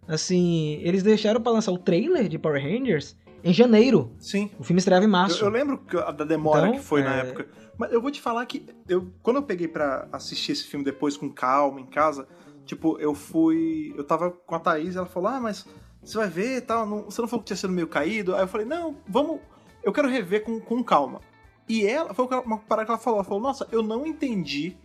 Assim, 0.08 0.78
eles 0.82 1.02
deixaram 1.02 1.40
pra 1.40 1.52
lançar 1.52 1.72
o 1.72 1.78
trailer 1.78 2.28
de 2.28 2.38
Power 2.38 2.62
Rangers 2.62 3.16
em 3.42 3.52
janeiro. 3.52 4.12
Sim. 4.18 4.50
O 4.58 4.62
filme 4.64 4.78
estreava 4.78 5.04
em 5.04 5.08
Eu, 5.08 5.12
março. 5.12 5.44
eu 5.44 5.48
lembro 5.50 5.78
que- 5.78 5.96
da 5.96 6.24
demora 6.24 6.68
Então, 6.68 6.78
que 6.78 6.84
foi 6.84 7.02
na 7.02 7.16
é- 7.16 7.20
época. 7.20 7.48
Mas 7.78 7.92
eu 7.92 8.00
vou 8.00 8.10
te 8.10 8.20
falar 8.20 8.46
que 8.46 8.66
eu, 8.88 9.12
quando 9.22 9.36
eu 9.36 9.42
peguei 9.42 9.68
pra 9.68 10.08
assistir 10.12 10.52
esse 10.52 10.64
filme 10.64 10.84
depois 10.84 11.16
com 11.16 11.28
calma 11.30 11.80
em 11.80 11.86
casa, 11.86 12.26
tipo, 12.64 12.98
eu 12.98 13.14
fui. 13.14 13.92
Eu 13.96 14.04
tava 14.04 14.30
com 14.30 14.54
a 14.54 14.58
Thaís 14.60 14.94
e 14.94 14.98
ela 14.98 15.06
falou: 15.06 15.28
Ah, 15.28 15.40
mas 15.40 15.66
você 16.02 16.16
vai 16.16 16.28
ver 16.28 16.56
e 16.58 16.60
tal. 16.60 16.86
não- 16.86 17.04
você 17.04 17.20
não 17.20 17.28
falou 17.28 17.42
que 17.42 17.48
tinha 17.48 17.56
sido 17.56 17.72
meio 17.72 17.86
caído? 17.88 18.34
Aí 18.34 18.42
eu 18.42 18.48
falei: 18.48 18.66
Não, 18.66 18.96
vamos. 19.08 19.40
Eu 19.82 19.92
quero 19.92 20.08
rever 20.08 20.42
com, 20.44 20.58
com 20.60 20.82
calma. 20.82 21.20
E 21.68 21.84
ela, 21.86 22.14
foi 22.14 22.26
uma 22.44 22.58
parada 22.58 22.86
que 22.86 22.90
ela 22.92 22.98
falou. 22.98 23.18
Ela 23.18 23.24
falou: 23.24 23.40
Nossa, 23.42 23.66
eu 23.70 23.82
não 23.82 24.06
entendi 24.06 24.76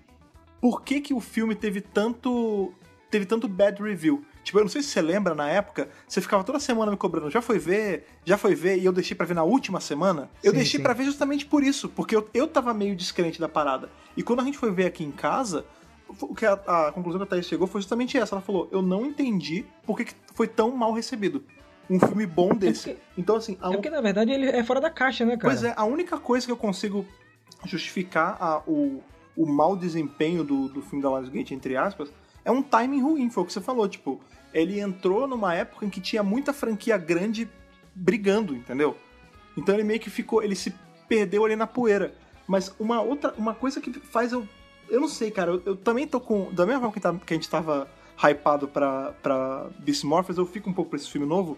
por 0.59 0.81
que, 0.83 0.99
que 0.99 1.13
o 1.13 1.19
filme 1.21 1.55
teve 1.55 1.79
tanto. 1.79 2.73
Teve 3.11 3.25
tanto 3.25 3.47
bad 3.47 3.83
review. 3.83 4.23
Tipo, 4.43 4.57
eu 4.59 4.63
não 4.63 4.69
sei 4.69 4.81
se 4.81 4.87
você 4.89 5.01
lembra, 5.01 5.35
na 5.35 5.47
época, 5.49 5.89
você 6.07 6.19
ficava 6.21 6.43
toda 6.43 6.59
semana 6.59 6.89
me 6.91 6.97
cobrando, 6.97 7.29
já 7.29 7.41
foi 7.41 7.59
ver, 7.59 8.07
já 8.25 8.37
foi 8.37 8.55
ver, 8.55 8.79
e 8.79 8.85
eu 8.85 8.91
deixei 8.91 9.15
pra 9.15 9.25
ver 9.25 9.33
na 9.35 9.43
última 9.43 9.79
semana. 9.79 10.29
Eu 10.41 10.51
Sim, 10.51 10.57
deixei 10.57 10.79
pra 10.79 10.93
ver 10.93 11.03
justamente 11.03 11.45
por 11.45 11.61
isso, 11.63 11.89
porque 11.89 12.15
eu, 12.15 12.27
eu 12.33 12.47
tava 12.47 12.73
meio 12.73 12.95
descrente 12.95 13.39
da 13.39 13.47
parada. 13.49 13.89
E 14.17 14.23
quando 14.23 14.39
a 14.39 14.43
gente 14.43 14.57
foi 14.57 14.71
ver 14.71 14.85
aqui 14.85 15.03
em 15.03 15.11
casa, 15.11 15.65
o 16.07 16.33
que 16.33 16.45
a, 16.45 16.53
a 16.53 16.91
conclusão 16.91 17.19
que 17.19 17.23
a 17.23 17.27
Thaís 17.27 17.45
chegou 17.45 17.67
foi 17.67 17.81
justamente 17.81 18.17
essa. 18.17 18.33
Ela 18.33 18.41
falou, 18.41 18.67
eu 18.71 18.81
não 18.81 19.05
entendi 19.05 19.65
por 19.85 19.95
que 19.97 20.05
que 20.05 20.15
foi 20.33 20.47
tão 20.47 20.71
mal 20.71 20.91
recebido. 20.93 21.43
Um 21.89 21.99
filme 21.99 22.25
bom 22.25 22.55
desse. 22.55 22.89
porque- 22.91 23.01
Então, 23.17 23.35
assim, 23.35 23.57
a, 23.61 23.67
É 23.69 23.73
porque, 23.73 23.89
na 23.89 24.01
verdade, 24.01 24.31
ele 24.31 24.47
é 24.47 24.63
fora 24.63 24.79
da 24.81 24.89
caixa, 24.89 25.23
né, 25.25 25.35
cara? 25.37 25.53
Pois 25.53 25.63
é, 25.63 25.73
a 25.75 25.83
única 25.83 26.17
coisa 26.17 26.45
que 26.45 26.51
eu 26.51 26.57
consigo 26.57 27.05
justificar 27.65 28.37
a- 28.39 28.61
o, 28.65 29.03
o 29.35 29.45
mau 29.45 29.75
desempenho 29.75 30.43
do, 30.43 30.67
do 30.67 30.81
filme 30.81 31.01
da 31.03 31.09
Lionsgate, 31.09 31.53
entre 31.53 31.75
aspas, 31.75 32.09
é 32.43 32.51
um 32.51 32.61
timing 32.61 33.01
ruim, 33.01 33.29
foi 33.29 33.43
o 33.43 33.45
que 33.45 33.53
você 33.53 33.61
falou, 33.61 33.87
tipo, 33.87 34.19
ele 34.53 34.79
entrou 34.79 35.27
numa 35.27 35.53
época 35.53 35.85
em 35.85 35.89
que 35.89 36.01
tinha 36.01 36.23
muita 36.23 36.51
franquia 36.53 36.97
grande 36.97 37.49
brigando, 37.95 38.55
entendeu? 38.55 38.97
Então 39.57 39.75
ele 39.75 39.83
meio 39.83 39.99
que 39.99 40.09
ficou, 40.09 40.41
ele 40.41 40.55
se 40.55 40.73
perdeu 41.07 41.45
ali 41.45 41.55
na 41.55 41.67
poeira. 41.67 42.13
Mas 42.47 42.73
uma 42.79 43.01
outra, 43.01 43.33
uma 43.37 43.53
coisa 43.53 43.79
que 43.79 43.91
faz 43.99 44.31
eu, 44.31 44.47
eu 44.89 44.99
não 44.99 45.07
sei, 45.07 45.31
cara, 45.31 45.51
eu, 45.51 45.61
eu 45.65 45.75
também 45.75 46.07
tô 46.07 46.19
com, 46.19 46.51
da 46.53 46.65
mesma 46.65 46.81
forma 46.81 46.93
que, 46.93 46.99
tá- 46.99 47.13
que 47.25 47.33
a 47.33 47.35
gente 47.37 47.49
tava 47.49 47.87
hypado 48.17 48.67
pra, 48.67 49.13
pra 49.23 49.67
Beast 49.79 50.03
Morphers, 50.03 50.37
eu 50.37 50.45
fico 50.45 50.69
um 50.69 50.73
pouco 50.73 50.89
pra 50.91 50.97
esse 50.99 51.09
filme 51.09 51.25
novo, 51.27 51.57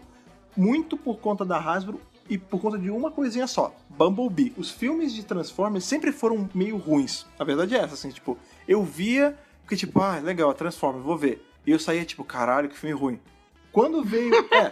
muito 0.56 0.96
por 0.98 1.18
conta 1.20 1.44
da 1.44 1.58
Hasbro 1.58 2.00
e 2.30 2.38
por 2.38 2.62
conta 2.62 2.78
de 2.78 2.90
uma 2.90 3.12
coisinha 3.12 3.48
só, 3.48 3.76
Bumblebee. 3.90 4.54
Os 4.58 4.70
filmes 4.72 5.14
de 5.14 5.24
Transformers 5.26 5.84
sempre 5.84 6.12
foram 6.12 6.50
meio 6.54 6.78
ruins. 6.78 7.26
A 7.38 7.44
verdade 7.44 7.76
é 7.76 7.80
essa, 7.80 7.96
assim, 7.96 8.10
tipo, 8.10 8.38
eu 8.68 8.84
via 8.84 9.38
que 9.68 9.76
tipo, 9.76 10.00
ah, 10.02 10.20
legal, 10.20 10.54
Transformers, 10.54 11.06
vou 11.06 11.18
ver. 11.18 11.46
E 11.66 11.72
eu 11.72 11.80
saía 11.80 12.06
tipo, 12.06 12.24
caralho, 12.24 12.70
que 12.70 12.78
filme 12.78 12.96
ruim. 12.96 13.20
Quando 13.72 14.04
veio, 14.04 14.34
é, 14.54 14.72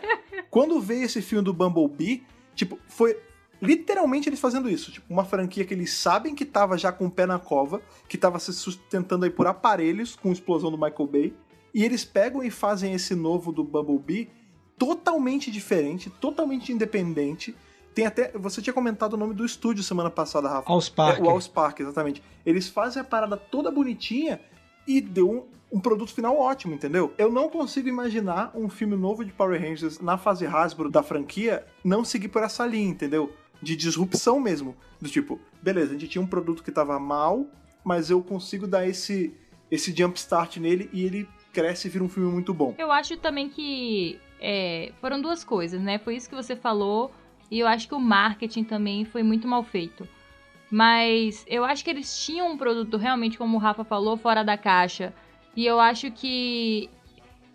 quando 0.49 0.79
veio 0.79 1.03
esse 1.03 1.21
filme 1.21 1.43
do 1.43 1.53
Bumblebee, 1.53 2.23
tipo, 2.55 2.77
foi 2.87 3.17
literalmente 3.61 4.27
eles 4.27 4.39
fazendo 4.39 4.69
isso, 4.69 4.91
tipo, 4.91 5.11
uma 5.11 5.23
franquia 5.23 5.63
que 5.63 5.73
eles 5.73 5.93
sabem 5.93 6.33
que 6.33 6.45
tava 6.45 6.77
já 6.77 6.91
com 6.91 7.05
o 7.05 7.11
pé 7.11 7.25
na 7.25 7.37
cova, 7.37 7.81
que 8.07 8.17
tava 8.17 8.39
se 8.39 8.51
sustentando 8.53 9.25
aí 9.25 9.31
por 9.31 9.45
aparelhos 9.47 10.15
com 10.15 10.29
a 10.29 10.33
explosão 10.33 10.71
do 10.71 10.77
Michael 10.77 11.07
Bay, 11.07 11.33
e 11.73 11.85
eles 11.85 12.03
pegam 12.03 12.43
e 12.43 12.49
fazem 12.49 12.93
esse 12.93 13.15
novo 13.15 13.51
do 13.51 13.63
Bumblebee 13.63 14.29
totalmente 14.77 15.51
diferente, 15.51 16.09
totalmente 16.09 16.71
independente, 16.71 17.55
Tem 17.93 18.05
até. 18.05 18.31
Você 18.37 18.61
tinha 18.61 18.73
comentado 18.73 19.13
o 19.13 19.17
nome 19.17 19.33
do 19.33 19.45
estúdio 19.45 19.83
semana 19.83 20.09
passada, 20.09 20.47
Rafa. 20.47 20.71
Allspark. 20.71 21.19
É, 21.19 21.21
o 21.21 21.29
Allspark, 21.29 21.79
exatamente. 21.81 22.23
Eles 22.45 22.69
fazem 22.69 23.01
a 23.01 23.05
parada 23.05 23.35
toda 23.35 23.69
bonitinha 23.69 24.39
e 24.87 24.99
deu 25.01 25.29
um, 25.29 25.77
um 25.77 25.79
produto 25.79 26.13
final 26.13 26.37
ótimo, 26.37 26.73
entendeu? 26.73 27.13
Eu 27.17 27.31
não 27.31 27.49
consigo 27.49 27.87
imaginar 27.87 28.51
um 28.55 28.69
filme 28.69 28.95
novo 28.95 29.23
de 29.23 29.31
Power 29.31 29.59
Rangers 29.61 29.99
na 29.99 30.17
fase 30.17 30.45
Hasbro 30.45 30.89
da 30.89 31.01
franquia 31.01 31.65
não 31.83 32.03
seguir 32.03 32.27
por 32.27 32.43
essa 32.43 32.65
linha, 32.65 32.89
entendeu? 32.89 33.33
De 33.61 33.75
disrupção 33.75 34.39
mesmo. 34.39 34.75
Do 34.99 35.09
tipo, 35.09 35.39
beleza, 35.61 35.91
a 35.91 35.93
gente 35.93 36.07
tinha 36.07 36.21
um 36.21 36.27
produto 36.27 36.63
que 36.63 36.71
tava 36.71 36.99
mal, 36.99 37.45
mas 37.83 38.09
eu 38.09 38.21
consigo 38.21 38.67
dar 38.67 38.87
esse, 38.87 39.33
esse 39.69 39.95
jump 39.95 40.17
start 40.17 40.57
nele 40.57 40.89
e 40.91 41.05
ele 41.05 41.27
cresce 41.53 41.87
e 41.87 41.91
vira 41.91 42.03
um 42.03 42.09
filme 42.09 42.31
muito 42.31 42.53
bom. 42.53 42.75
Eu 42.77 42.91
acho 42.91 43.17
também 43.17 43.49
que 43.49 44.19
é, 44.39 44.91
foram 44.99 45.21
duas 45.21 45.43
coisas, 45.43 45.81
né? 45.81 45.99
Foi 45.99 46.15
isso 46.15 46.29
que 46.29 46.35
você 46.35 46.55
falou, 46.55 47.11
e 47.49 47.59
eu 47.59 47.67
acho 47.67 47.87
que 47.87 47.95
o 47.95 47.99
marketing 47.99 48.63
também 48.63 49.05
foi 49.05 49.23
muito 49.23 49.47
mal 49.47 49.63
feito. 49.63 50.07
Mas 50.71 51.43
eu 51.47 51.65
acho 51.65 51.83
que 51.83 51.89
eles 51.89 52.17
tinham 52.25 52.49
um 52.49 52.57
produto 52.57 52.95
realmente, 52.95 53.37
como 53.37 53.57
o 53.57 53.59
Rafa 53.59 53.83
falou, 53.83 54.15
fora 54.15 54.41
da 54.41 54.57
caixa. 54.57 55.13
E 55.53 55.65
eu 55.65 55.81
acho 55.81 56.09
que 56.11 56.89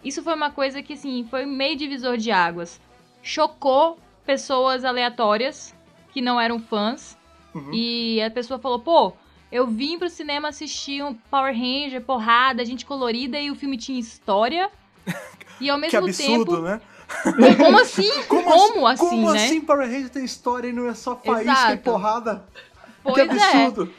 isso 0.05 0.23
foi 0.23 0.35
uma 0.35 0.51
coisa 0.51 0.83
que, 0.83 0.93
assim, 0.93 1.27
foi 1.31 1.47
meio 1.47 1.77
divisor 1.77 2.19
de 2.19 2.31
águas. 2.31 2.79
Chocou 3.23 3.99
pessoas 4.27 4.85
aleatórias 4.85 5.75
que 6.13 6.21
não 6.21 6.39
eram 6.39 6.61
fãs. 6.61 7.17
Uhum. 7.55 7.73
E 7.73 8.21
a 8.21 8.31
pessoa 8.31 8.59
falou, 8.59 8.81
pô, 8.81 9.15
eu 9.51 9.67
vim 9.67 9.99
pro 9.99 10.11
cinema 10.11 10.49
assistir 10.49 11.03
um 11.03 11.15
Power 11.15 11.55
Ranger, 11.55 12.03
porrada, 12.03 12.65
gente 12.67 12.85
colorida 12.85 13.39
e 13.41 13.51
o 13.51 13.55
filme 13.55 13.79
tinha 13.79 13.99
história. 13.99 14.71
E 15.59 15.71
ao 15.71 15.77
Que 15.77 15.81
mesmo 15.81 15.99
absurdo, 16.01 16.53
tempo. 16.57 16.63
né? 16.63 16.81
Como 17.57 17.79
assim? 17.81 18.11
Como, 18.29 18.87
assim, 18.87 19.09
como 19.09 19.33
né? 19.33 19.47
assim 19.47 19.61
Power 19.63 19.87
Rangers 19.87 20.11
tem 20.11 20.23
história 20.23 20.69
e 20.69 20.73
não 20.73 20.87
é 20.87 20.93
só 20.93 21.17
faísca 21.17 21.73
e 21.73 21.79
porrada? 21.79 22.45
Pois 23.15 23.28
que 23.28 23.35
é. 23.39 23.65
absurdo. 23.66 23.93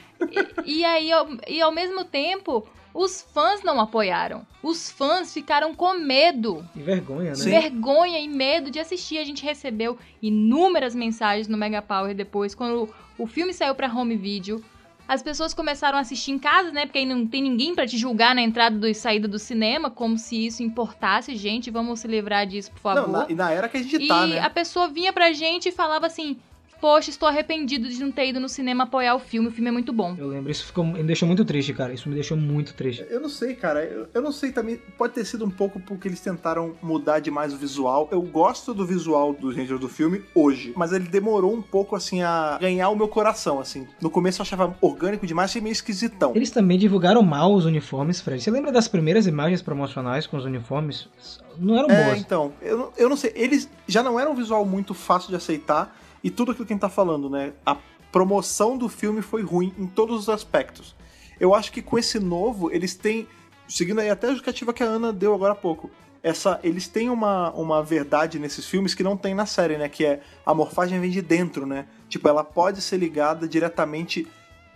E, 0.66 0.80
e 0.80 0.86
aí, 0.86 1.12
ao- 1.12 1.28
e 1.48 1.62
ao 1.62 1.72
mesmo 1.72 2.04
tempo, 2.04 2.68
os 2.94 3.22
fãs 3.22 3.62
não 3.64 3.80
apoiaram. 3.80 4.46
Os 4.64 4.90
fãs 4.90 5.32
ficaram 5.34 5.76
com 5.76 5.94
medo. 6.00 6.66
Que 6.74 6.80
vergonha, 6.80 7.30
né? 7.30 7.36
Sim. 7.36 7.50
Vergonha 7.52 8.20
e 8.20 8.28
medo 8.28 8.72
de 8.72 8.80
assistir. 8.80 9.20
A 9.20 9.24
gente 9.24 9.44
recebeu 9.44 9.98
inúmeras 10.22 10.96
mensagens 10.96 11.48
no 11.48 11.58
Mega 11.58 11.82
Power 11.82 12.14
depois, 12.16 12.54
quando 12.56 12.90
o 13.18 13.28
filme 13.28 13.54
saiu 13.54 13.76
pra 13.76 13.88
home 13.94 14.16
video. 14.16 14.64
As 15.08 15.24
pessoas 15.24 15.54
começaram 15.54 15.98
a 15.98 16.02
assistir 16.02 16.32
em 16.32 16.40
casa, 16.40 16.70
né? 16.70 16.86
Porque 16.86 16.98
aí 17.00 17.06
não 17.06 17.26
tem 17.26 17.42
ninguém 17.42 17.74
pra 17.74 17.88
te 17.88 17.98
julgar 17.98 18.36
na 18.36 18.42
entrada 18.42 18.90
e 18.90 18.94
saída 18.94 19.26
do 19.26 19.40
cinema, 19.40 19.90
como 19.90 20.18
se 20.18 20.48
isso 20.48 20.62
importasse. 20.62 21.34
Gente, 21.38 21.72
vamos 21.72 22.02
se 22.02 22.08
livrar 22.10 22.46
disso, 22.46 22.72
por 22.72 22.80
favor. 22.82 23.04
Não, 23.08 23.20
na- 23.22 23.26
e 23.30 23.34
na 23.34 23.50
era 23.52 23.70
que 23.70 23.78
a 23.78 23.82
gente 23.84 24.04
E 24.04 24.08
tá, 24.08 24.28
né? 24.28 24.40
a 24.40 24.50
pessoa 24.50 24.90
vinha 24.90 25.14
pra 25.14 25.32
gente 25.32 25.70
e 25.70 25.72
falava 25.72 26.08
assim: 26.08 26.36
Poxa, 26.80 27.10
estou 27.10 27.28
arrependido 27.28 27.90
de 27.90 28.00
não 28.00 28.12
ter 28.12 28.28
ido 28.30 28.40
no 28.40 28.48
cinema 28.48 28.84
apoiar 28.84 29.16
o 29.16 29.20
filme, 29.20 29.48
o 29.48 29.52
filme 29.52 29.70
é 29.70 29.72
muito 29.72 29.92
bom. 29.92 30.16
Eu 30.18 30.28
lembro, 30.28 30.52
isso 30.52 30.66
ficou, 30.66 30.86
me 30.86 31.02
deixou 31.04 31.28
muito 31.28 31.44
triste, 31.44 31.74
cara. 31.74 31.92
Isso 31.92 32.08
me 32.08 32.14
deixou 32.16 32.38
muito 32.38 32.74
triste. 32.76 33.06
Eu 33.10 33.20
não 33.20 33.30
sei, 33.30 33.56
cara. 33.56 33.84
Eu, 33.84 34.08
eu 34.14 34.22
não 34.22 34.32
sei 34.32 34.52
também. 34.52 34.78
Pode 34.98 35.14
ter 35.14 35.26
sido 35.26 35.44
um 35.44 35.50
pouco 35.50 35.80
porque 35.80 36.08
eles 36.08 36.20
tentaram 36.20 36.76
mudar 36.82 37.20
demais 37.20 37.54
o 37.54 37.58
visual. 37.58 38.08
Eu 38.12 38.22
gosto 38.22 38.74
do 38.74 38.86
visual 38.86 39.34
dos 39.34 39.56
Rangers 39.56 39.80
do 39.80 39.90
filme 39.90 40.24
hoje, 40.36 40.74
mas 40.76 40.92
ele 40.94 41.08
demorou 41.08 41.54
um 41.54 41.62
pouco, 41.62 41.96
assim, 41.96 42.22
a 42.22 42.58
ganhar 42.62 42.90
o 42.90 42.96
meu 42.96 43.08
coração, 43.08 43.60
assim. 43.60 43.88
No 44.00 44.10
começo 44.10 44.40
eu 44.40 44.44
achava 44.44 44.78
orgânico 44.80 45.26
demais 45.26 45.56
e 45.56 45.62
meio 45.62 45.72
esquisitão. 45.74 46.34
Eles 46.36 46.52
também 46.52 46.78
divulgaram 46.78 47.24
mal 47.24 47.54
os 47.54 47.66
uniformes, 47.66 48.22
Fred. 48.22 48.42
Você 48.44 48.52
lembra 48.52 48.72
das 48.72 48.88
primeiras 48.88 49.26
imagens 49.26 49.62
promocionais 49.64 50.28
com 50.28 50.38
os 50.38 50.46
uniformes? 50.46 51.10
Não 51.58 51.76
eram 51.76 51.90
É, 51.90 52.06
boas. 52.06 52.20
então, 52.20 52.54
eu, 52.62 52.78
não- 52.78 52.92
eu 52.98 53.10
não 53.10 53.18
sei. 53.18 53.32
Eles 53.36 53.68
já 53.88 54.04
não 54.04 54.20
eram 54.20 54.34
um 54.34 54.36
visual 54.36 54.64
muito 54.64 54.94
fácil 54.94 55.30
de 55.30 55.36
aceitar 55.36 55.98
e 56.28 56.30
tudo 56.30 56.52
aquilo 56.52 56.68
que 56.68 56.74
a 56.74 56.76
gente 56.76 56.82
tá 56.82 56.90
falando, 56.90 57.30
né? 57.30 57.54
A 57.66 57.78
promoção 58.12 58.78
do 58.78 58.90
filme 58.90 59.22
foi 59.22 59.44
ruim 59.44 59.74
em 59.78 59.88
todos 59.88 60.20
os 60.20 60.28
aspectos. 60.28 60.94
Eu 61.40 61.56
acho 61.56 61.72
que 61.72 61.82
com 61.82 61.98
esse 61.98 62.20
novo, 62.20 62.70
eles 62.70 62.96
têm. 62.96 63.26
Seguindo 63.66 64.02
aí 64.02 64.10
até 64.10 64.28
a 64.28 64.32
justificativa 64.32 64.74
que 64.74 64.84
a 64.84 64.88
Ana 64.88 65.14
deu 65.14 65.34
agora 65.34 65.54
há 65.54 65.56
pouco. 65.56 65.90
Essa, 66.22 66.60
eles 66.66 66.86
têm 66.86 67.10
uma, 67.10 67.52
uma 67.52 67.82
verdade 67.82 68.40
nesses 68.40 68.66
filmes 68.66 68.94
que 68.94 69.04
não 69.04 69.16
tem 69.16 69.34
na 69.34 69.46
série, 69.46 69.78
né? 69.78 69.88
Que 69.88 70.04
é 70.06 70.22
a 70.46 70.54
morfagem 70.54 71.00
vem 71.00 71.10
de 71.10 71.22
dentro, 71.22 71.66
né? 71.66 71.86
Tipo, 72.10 72.28
ela 72.28 72.44
pode 72.44 72.82
ser 72.82 72.98
ligada 72.98 73.48
diretamente 73.48 74.28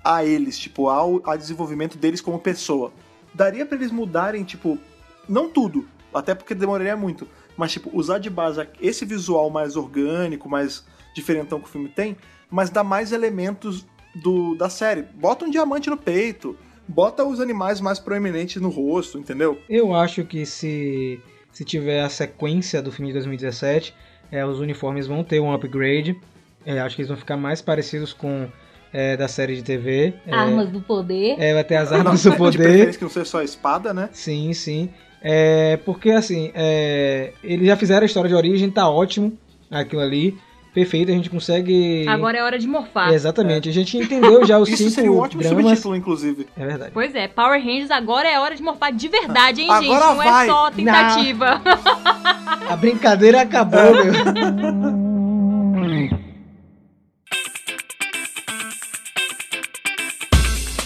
a 0.02 0.24
eles, 0.24 0.58
tipo, 0.58 0.88
ao, 0.88 1.20
ao 1.22 1.38
desenvolvimento 1.38 1.98
deles 1.98 2.22
como 2.22 2.40
pessoa. 2.40 2.94
Daria 3.34 3.66
pra 3.66 3.78
eles 3.78 3.92
mudarem, 3.92 4.46
tipo, 4.46 4.78
não 5.28 5.50
tudo, 5.50 5.86
até 6.14 6.34
porque 6.34 6.56
demoraria 6.56 6.96
muito, 6.96 7.28
mas, 7.58 7.74
tipo, 7.74 7.90
usar 7.94 8.20
de 8.20 8.30
base 8.30 8.66
esse 8.80 9.04
visual 9.04 9.50
mais 9.50 9.76
orgânico, 9.76 10.48
mais 10.48 10.86
diferentão 11.14 11.60
que 11.60 11.68
o 11.68 11.72
filme 11.72 11.90
tem, 11.90 12.16
mas 12.50 12.70
dá 12.70 12.84
mais 12.84 13.12
elementos 13.12 13.86
do, 14.16 14.56
da 14.56 14.70
série. 14.70 15.04
Bota 15.04 15.46
um 15.46 15.50
diamante 15.50 15.90
no 15.90 15.98
peito, 15.98 16.58
bota 16.88 17.24
os 17.24 17.40
animais 17.40 17.80
mais 17.80 18.00
proeminentes 18.00 18.62
no 18.62 18.70
rosto, 18.70 19.18
entendeu? 19.18 19.58
Eu 19.70 19.94
acho 19.96 20.24
que 20.26 20.46
se, 20.46 21.20
se 21.52 21.64
tiver 21.64 22.02
a 22.02 22.10
sequência 22.10 22.82
do 22.82 22.92
filme 22.92 23.08
de 23.10 23.14
2017, 23.14 23.94
é, 24.32 24.46
os 24.46 24.60
uniformes 24.60 25.08
vão 25.08 25.24
ter 25.24 25.40
um 25.40 25.52
upgrade. 25.54 26.20
É, 26.66 26.80
acho 26.80 26.96
que 26.96 27.02
eles 27.02 27.10
vão 27.10 27.18
ficar 27.18 27.38
mais 27.38 27.62
parecidos 27.62 28.14
com 28.14 28.48
é, 28.94 29.16
da 29.18 29.28
série 29.28 29.56
de 29.56 29.64
TV. 29.64 30.14
É, 30.28 30.34
Armas 30.34 30.70
do 30.70 30.82
poder. 30.82 31.36
É, 31.40 31.54
vai 31.54 31.64
ter 31.64 31.76
as 31.76 31.90
Não, 31.92 31.98
armas 31.98 32.24
do 32.24 32.32
De 32.32 32.38
poder. 32.38 32.58
preferência 32.58 32.98
que 32.98 33.04
não 33.04 33.12
seja 33.12 33.26
só 33.26 33.40
a 33.40 33.44
espada, 33.44 33.94
né? 33.94 34.10
Sim, 34.12 34.54
sim. 34.54 34.90
É, 35.22 35.78
porque 35.86 36.12
assim, 36.12 36.52
é, 36.56 37.34
eles 37.44 37.68
já 37.68 37.78
fizeram 37.78 38.02
a 38.04 38.06
história 38.06 38.28
de 38.28 38.36
origem, 38.36 38.70
tá 38.70 38.90
ótimo 38.90 39.38
aquilo 39.70 40.02
ali. 40.02 40.38
Perfeito, 40.74 41.12
a 41.12 41.14
gente 41.16 41.30
consegue. 41.30 42.08
Agora 42.08 42.38
é 42.38 42.44
hora 42.44 42.58
de 42.58 42.66
morfar. 42.66 43.12
Exatamente, 43.14 43.68
a 43.68 43.74
gente 43.74 43.98
entendeu 43.98 44.46
já 44.46 44.58
os 44.58 44.70
Isso 44.70 44.78
cinco 44.78 44.90
seria 44.92 45.12
um 45.12 45.18
ótimo 45.20 45.44
dramas. 45.44 45.64
subtítulo, 45.66 45.96
inclusive. 45.98 46.48
É 46.58 46.66
verdade. 46.66 46.92
Pois 46.94 47.14
é, 47.14 47.28
Power 47.28 47.62
Rangers 47.62 47.92
agora 47.92 48.30
é 48.30 48.40
hora 48.40 48.56
de 48.56 48.64
morfar 48.64 48.94
de 48.94 49.08
verdade, 49.10 49.62
hein, 49.62 49.68
Agora 49.70 49.82
gente? 49.86 50.00
Não 50.00 50.16
vai. 50.16 50.46
é 50.48 50.50
só 50.50 50.72
tentativa. 50.72 51.62
A 52.70 52.76
brincadeira 52.78 53.42
acabou, 53.42 53.94
meu. 53.94 55.22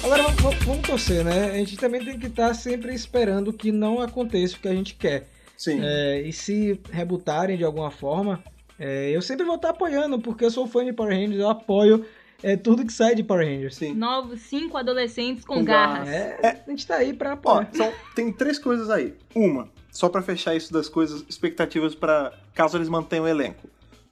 Agora 0.03 0.23
vamos, 0.23 0.41
vamos- 0.41 0.65
vamos 0.65 0.81
torcer, 0.87 1.23
né? 1.23 1.51
A 1.51 1.57
gente 1.57 1.77
também 1.77 2.03
tem 2.03 2.19
que 2.19 2.27
estar 2.27 2.53
sempre 2.53 2.93
esperando 2.93 3.51
que 3.51 3.71
não 3.71 3.99
aconteça 3.99 4.55
o 4.55 4.59
que 4.59 4.67
a 4.67 4.73
gente 4.75 4.93
quer. 4.95 5.27
Sim. 5.57 5.79
É, 5.81 6.21
e 6.21 6.31
se 6.33 6.79
rebutarem 6.91 7.57
de 7.57 7.63
alguma 7.63 7.89
forma, 7.89 8.43
é, 8.80 9.10
eu 9.11 9.22
sempre 9.22 9.45
vou 9.45 9.56
estar 9.56 9.69
apoiando, 9.69 10.19
porque 10.19 10.43
eu 10.45 10.52
sou 10.52 10.68
fã 10.68 10.84
de 10.84 10.93
Power 10.93 11.14
Rangers, 11.14 11.39
eu 11.39 11.49
apoio 11.49 12.06
é, 12.43 12.56
tudo 12.57 12.85
que 12.85 12.91
sai 12.93 13.15
de 13.15 13.23
Power 13.23 13.45
Rangers. 13.47 13.76
Sim. 13.76 13.93
Novos 13.93 14.41
cinco 14.41 14.77
adolescentes 14.77 15.45
com, 15.45 15.56
Com 15.56 15.64
garras. 15.65 16.07
garras. 16.10 16.39
É, 16.43 16.64
a 16.65 16.69
gente 16.69 16.85
tá 16.85 16.95
aí 16.95 17.14
pra 17.14 17.31
Ó, 17.31 17.34
apoiar. 17.34 17.69
são, 17.73 17.91
tem 18.15 18.31
três 18.31 18.60
coisas 18.60 18.89
aí. 18.89 19.14
Uma, 19.35 19.69
só 19.91 20.10
pra 20.10 20.22
fechar 20.22 20.56
isso 20.56 20.72
das 20.73 20.89
coisas, 20.89 21.23
expectativas 21.30 21.95
pra 21.95 22.34
caso 22.53 22.77
eles 22.77 22.89
mantenham 22.89 23.26
o 23.26 23.27
elenco. 23.27 23.69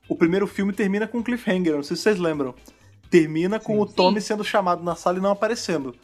O 0.07 0.15
primeiro 0.15 0.47
filme 0.47 0.73
termina 0.73 1.07
com 1.07 1.19
um 1.19 1.23
cliffhanger, 1.23 1.75
não 1.75 1.83
sei 1.83 1.95
se 1.95 2.03
vocês 2.03 2.19
lembram. 2.19 2.53
Termina 3.09 3.59
com 3.59 3.73
Sim. 3.75 3.79
o 3.81 3.85
Tommy 3.85 4.19
Sim. 4.21 4.27
sendo 4.27 4.43
chamado 4.43 4.83
na 4.83 4.95
sala 4.95 5.17
e 5.17 5.21
não 5.21 5.31
aparecendo. 5.31 5.95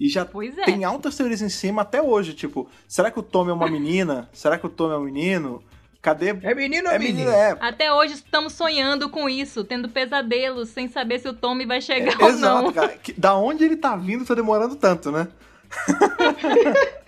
E 0.00 0.08
já 0.08 0.24
Pois 0.24 0.56
é. 0.58 0.64
tem 0.64 0.84
altas 0.84 1.16
teorias 1.16 1.42
em 1.42 1.48
cima 1.48 1.82
até 1.82 2.00
hoje, 2.00 2.32
tipo, 2.34 2.68
será 2.86 3.10
que 3.10 3.18
o 3.18 3.22
Tommy 3.22 3.50
é 3.50 3.54
uma 3.54 3.68
menina? 3.70 4.28
será 4.32 4.56
que 4.58 4.66
o 4.66 4.68
Tommy 4.68 4.94
é 4.94 4.96
um 4.96 5.04
menino? 5.04 5.62
Cadê? 6.08 6.28
É 6.42 6.54
menino 6.54 6.88
ou 6.88 6.94
É 6.94 6.98
menino? 6.98 7.18
menino, 7.18 7.32
é. 7.32 7.56
Até 7.60 7.92
hoje 7.92 8.14
estamos 8.14 8.52
sonhando 8.54 9.08
com 9.10 9.28
isso, 9.28 9.62
tendo 9.64 9.88
pesadelos, 9.88 10.70
sem 10.70 10.88
saber 10.88 11.18
se 11.18 11.28
o 11.28 11.32
Tommy 11.34 11.66
vai 11.66 11.80
chegar 11.80 12.18
ou 12.20 12.28
Exato, 12.28 12.62
não. 12.64 12.72
cara. 12.72 12.96
Que- 12.96 13.12
da 13.12 13.36
onde 13.36 13.64
ele 13.64 13.76
tá 13.76 13.94
vindo 13.96 14.24
tá 14.24 14.34
demorando 14.34 14.74
tanto, 14.76 15.10
né? 15.12 15.28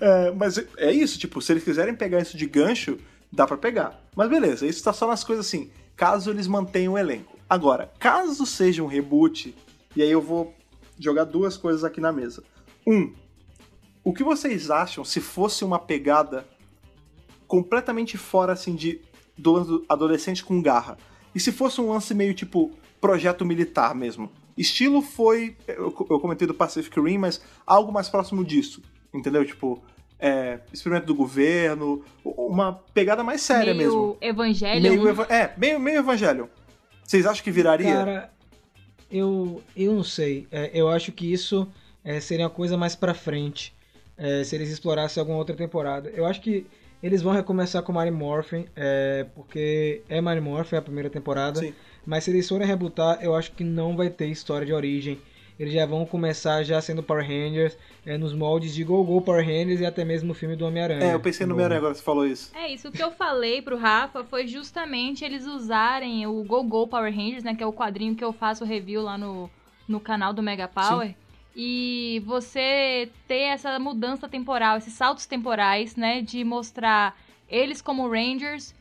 É, 0.00 0.30
mas 0.32 0.58
é 0.76 0.92
isso, 0.92 1.18
tipo, 1.18 1.40
se 1.40 1.52
eles 1.52 1.64
quiserem 1.64 1.94
pegar 1.94 2.20
isso 2.20 2.36
de 2.36 2.46
gancho, 2.46 2.98
dá 3.32 3.46
pra 3.46 3.56
pegar. 3.56 3.98
Mas 4.14 4.28
beleza, 4.28 4.66
isso 4.66 4.82
tá 4.82 4.92
só 4.92 5.06
nas 5.06 5.22
coisas 5.24 5.46
assim, 5.46 5.70
caso 5.96 6.30
eles 6.30 6.46
mantenham 6.46 6.94
o 6.94 6.98
elenco. 6.98 7.38
Agora, 7.48 7.90
caso 7.98 8.44
seja 8.44 8.82
um 8.82 8.86
reboot, 8.86 9.54
e 9.96 10.02
aí 10.02 10.10
eu 10.10 10.20
vou 10.20 10.52
jogar 10.98 11.24
duas 11.24 11.56
coisas 11.56 11.84
aqui 11.84 12.00
na 12.00 12.12
mesa. 12.12 12.42
Um, 12.86 13.14
o 14.04 14.12
que 14.12 14.24
vocês 14.24 14.70
acham 14.70 15.04
se 15.04 15.20
fosse 15.20 15.64
uma 15.64 15.78
pegada 15.78 16.44
completamente 17.48 18.16
fora, 18.16 18.52
assim, 18.52 18.76
de 18.76 19.00
do 19.36 19.52
lance 19.52 19.68
do 19.70 19.84
adolescente 19.88 20.44
com 20.44 20.62
garra? 20.62 20.96
E 21.34 21.40
se 21.40 21.50
fosse 21.50 21.80
um 21.80 21.90
lance 21.90 22.14
meio 22.14 22.34
tipo 22.34 22.70
projeto 23.00 23.44
militar 23.44 23.94
mesmo? 23.94 24.30
Estilo 24.56 25.00
foi. 25.02 25.56
Eu, 25.66 25.94
eu 26.10 26.20
comentei 26.20 26.46
do 26.46 26.54
Pacific 26.54 27.00
Rim, 27.00 27.18
mas 27.18 27.40
algo 27.66 27.90
mais 27.92 28.08
próximo 28.08 28.44
disso. 28.44 28.82
Entendeu? 29.14 29.44
Tipo, 29.44 29.80
é, 30.18 30.58
experimento 30.72 31.06
do 31.06 31.14
governo, 31.14 32.04
uma 32.24 32.72
pegada 32.92 33.22
mais 33.24 33.40
séria 33.40 33.72
meio 33.72 33.88
mesmo. 33.88 34.16
Evangelho. 34.20 34.82
Meio, 34.82 35.08
eva- 35.08 35.26
é, 35.30 35.54
meio, 35.56 35.78
meio 35.80 35.98
evangelho. 35.98 36.50
Vocês 37.04 37.24
acham 37.24 37.42
que 37.44 37.50
viraria? 37.52 37.92
Cara, 37.94 38.30
eu, 39.10 39.62
eu 39.76 39.94
não 39.94 40.02
sei. 40.04 40.46
É, 40.50 40.70
eu 40.74 40.88
acho 40.88 41.12
que 41.12 41.32
isso 41.32 41.66
é, 42.04 42.18
seria 42.20 42.44
uma 42.44 42.50
coisa 42.50 42.76
mais 42.76 42.94
pra 42.96 43.14
frente. 43.14 43.72
é, 44.16 44.42
se 44.42 44.56
eles 44.56 44.68
explorassem 44.70 45.20
alguma 45.20 45.38
outra 45.38 45.54
temporada. 45.54 46.10
Eu 46.10 46.26
acho 46.26 46.40
que 46.40 46.66
Eles 47.02 47.22
vão 47.22 47.32
recomeçar 47.32 47.82
com 47.82 47.92
Mighty 47.92 48.10
Morphin, 48.10 48.66
é, 48.74 49.26
porque 49.34 50.02
é 50.08 50.20
Mighty 50.20 50.40
Morphin 50.40 50.76
a 50.76 50.82
primeira 50.82 51.08
temporada. 51.08 51.60
Sim. 51.60 51.72
Mas 52.04 52.24
se 52.24 52.30
eles 52.30 52.48
forem 52.48 52.66
rebootar, 52.66 53.18
eu 53.22 53.34
acho 53.34 53.52
que 53.52 53.62
não 53.62 53.96
vai 53.96 54.10
ter 54.10 54.26
história 54.26 54.66
de 54.66 54.72
origem. 54.72 55.18
Eles 55.58 55.74
já 55.74 55.84
vão 55.84 56.06
começar 56.06 56.62
já 56.62 56.80
sendo 56.80 57.02
Power 57.02 57.26
Rangers, 57.26 57.76
é, 58.06 58.16
nos 58.16 58.32
moldes 58.32 58.72
de 58.72 58.84
Go 58.84 59.02
Go 59.02 59.20
Power 59.20 59.44
Rangers 59.44 59.80
e 59.80 59.86
até 59.86 60.04
mesmo 60.04 60.28
no 60.28 60.34
filme 60.34 60.54
do 60.54 60.64
Homem-Aranha. 60.64 61.04
É, 61.04 61.14
eu 61.14 61.20
pensei 61.20 61.44
no. 61.44 61.54
Homem-Aranha 61.54 61.78
agora 61.78 61.92
que 61.92 61.98
você 61.98 62.04
falou 62.04 62.24
isso. 62.24 62.52
É 62.54 62.72
isso, 62.72 62.88
o 62.88 62.92
que 62.92 63.02
eu 63.02 63.10
falei 63.10 63.60
pro 63.60 63.76
Rafa 63.76 64.22
foi 64.22 64.46
justamente 64.46 65.24
eles 65.24 65.46
usarem 65.46 66.26
o 66.26 66.44
Go 66.44 66.62
Go 66.62 66.86
Power 66.86 67.12
Rangers, 67.12 67.42
né, 67.42 67.54
que 67.56 67.62
é 67.62 67.66
o 67.66 67.72
quadrinho 67.72 68.14
que 68.14 68.24
eu 68.24 68.32
faço 68.32 68.64
review 68.64 69.02
lá 69.02 69.18
no, 69.18 69.50
no 69.88 69.98
canal 69.98 70.32
do 70.32 70.42
Mega 70.42 70.68
Power. 70.68 71.14
E 71.60 72.22
você 72.24 73.10
ter 73.26 73.40
essa 73.50 73.80
mudança 73.80 74.28
temporal, 74.28 74.76
esses 74.76 74.92
saltos 74.92 75.26
temporais, 75.26 75.96
né, 75.96 76.22
de 76.22 76.44
mostrar 76.44 77.18
eles 77.48 77.82
como 77.82 78.08
Rangers, 78.08 78.72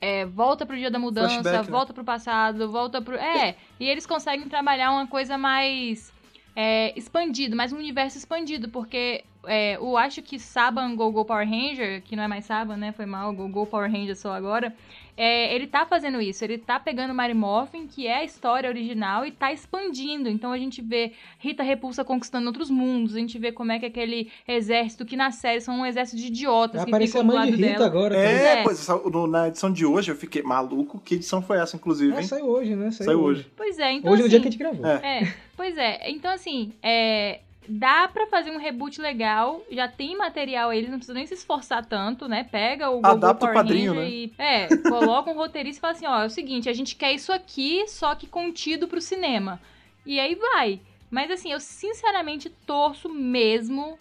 é, 0.00 0.24
volta 0.24 0.64
pro 0.64 0.76
dia 0.76 0.88
da 0.88 1.00
mudança, 1.00 1.42
Flashback, 1.42 1.66
né? 1.66 1.70
volta 1.72 1.92
pro 1.92 2.04
passado, 2.04 2.70
volta 2.70 3.02
pro... 3.02 3.16
É, 3.16 3.56
e 3.80 3.88
eles 3.88 4.06
conseguem 4.06 4.48
trabalhar 4.48 4.92
uma 4.92 5.08
coisa 5.08 5.36
mais 5.36 6.12
é, 6.54 6.96
expandido, 6.96 7.56
mais 7.56 7.72
um 7.72 7.78
universo 7.78 8.18
expandido, 8.18 8.68
porque 8.68 9.24
é, 9.44 9.74
eu 9.74 9.96
acho 9.96 10.22
que 10.22 10.38
Saban 10.38 10.94
Go 10.94 11.10
Go 11.10 11.24
Power 11.24 11.48
Ranger, 11.48 12.02
que 12.02 12.14
não 12.14 12.22
é 12.22 12.28
mais 12.28 12.44
Saban, 12.44 12.76
né? 12.76 12.92
Foi 12.92 13.04
mal, 13.04 13.32
Go 13.32 13.48
Go 13.48 13.66
Power 13.66 13.90
Ranger 13.90 14.16
só 14.16 14.32
agora. 14.32 14.72
É, 15.16 15.54
ele 15.54 15.66
tá 15.66 15.84
fazendo 15.84 16.20
isso, 16.20 16.42
ele 16.44 16.56
tá 16.58 16.80
pegando 16.80 17.12
Mary 17.14 17.34
Morphin, 17.34 17.86
que 17.86 18.06
é 18.06 18.16
a 18.18 18.24
história 18.24 18.68
original, 18.68 19.26
e 19.26 19.30
tá 19.30 19.52
expandindo. 19.52 20.28
Então 20.28 20.52
a 20.52 20.58
gente 20.58 20.80
vê 20.80 21.12
Rita 21.38 21.62
Repulsa 21.62 22.02
conquistando 22.04 22.46
outros 22.46 22.70
mundos, 22.70 23.14
a 23.14 23.18
gente 23.18 23.38
vê 23.38 23.52
como 23.52 23.72
é 23.72 23.78
que 23.78 23.86
aquele 23.86 24.30
exército, 24.48 25.04
que 25.04 25.16
na 25.16 25.30
série 25.30 25.60
são 25.60 25.80
um 25.80 25.86
exército 25.86 26.16
de 26.20 26.28
idiotas 26.28 26.84
Vai 26.88 27.00
que 27.00 27.06
ficam 27.06 27.20
a 27.20 27.24
do 27.24 27.26
mãe 27.26 27.36
de 27.46 27.50
lado 27.52 27.56
Rita 27.60 27.72
dela. 27.72 27.86
agora. 27.86 28.16
É, 28.16 28.44
é. 28.60 28.62
pois 28.62 28.78
essa- 28.80 28.96
no- 28.96 29.26
na 29.26 29.48
edição 29.48 29.72
de 29.72 29.84
hoje 29.84 30.10
eu 30.10 30.16
fiquei 30.16 30.42
maluco. 30.42 31.00
Que 31.04 31.14
edição 31.16 31.42
foi 31.42 31.58
essa, 31.58 31.76
inclusive, 31.76 32.14
É, 32.14 32.20
hein? 32.20 32.26
saiu 32.26 32.46
hoje, 32.46 32.74
né? 32.74 32.90
Saiu 32.90 33.20
hoje. 33.20 33.46
Pois 33.56 33.78
é, 33.78 33.92
então 33.92 34.12
hoje 34.12 34.22
no 34.22 34.26
assim, 34.26 34.30
dia 34.30 34.40
que 34.40 34.48
a 34.48 34.50
gente 34.50 34.58
gravou. 34.58 34.86
É. 34.86 35.18
É, 35.22 35.34
pois 35.56 35.76
é. 35.76 36.10
Então, 36.10 36.30
assim, 36.32 36.72
é, 36.82 37.40
dá 37.68 38.08
pra 38.08 38.26
fazer 38.26 38.50
um 38.50 38.58
reboot 38.58 39.00
legal. 39.00 39.62
Já 39.70 39.88
tem 39.88 40.16
material 40.16 40.70
aí, 40.70 40.78
eles 40.78 40.90
não 40.90 40.98
precisam 40.98 41.16
nem 41.16 41.26
se 41.26 41.34
esforçar 41.34 41.84
tanto, 41.84 42.28
né? 42.28 42.44
Pega 42.44 42.90
o 42.90 42.96
Google 42.96 43.10
Adapta 43.10 43.46
o 43.46 43.48
Power 43.48 43.54
quadrinho, 43.54 43.94
Ranger 43.94 44.08
né? 44.08 44.10
e... 44.10 44.32
É, 44.38 44.76
coloca 44.88 45.30
um 45.30 45.34
roteirista 45.34 45.78
e 45.78 45.80
fala 45.80 45.92
assim, 45.92 46.06
ó, 46.06 46.22
é 46.22 46.26
o 46.26 46.30
seguinte, 46.30 46.68
a 46.68 46.72
gente 46.72 46.96
quer 46.96 47.12
isso 47.12 47.32
aqui, 47.32 47.86
só 47.88 48.14
que 48.14 48.26
contido 48.26 48.88
pro 48.88 49.00
cinema. 49.00 49.60
E 50.04 50.18
aí 50.18 50.34
vai. 50.34 50.80
Mas, 51.10 51.30
assim, 51.30 51.52
eu 51.52 51.60
sinceramente 51.60 52.48
torço 52.66 53.08
mesmo 53.08 53.98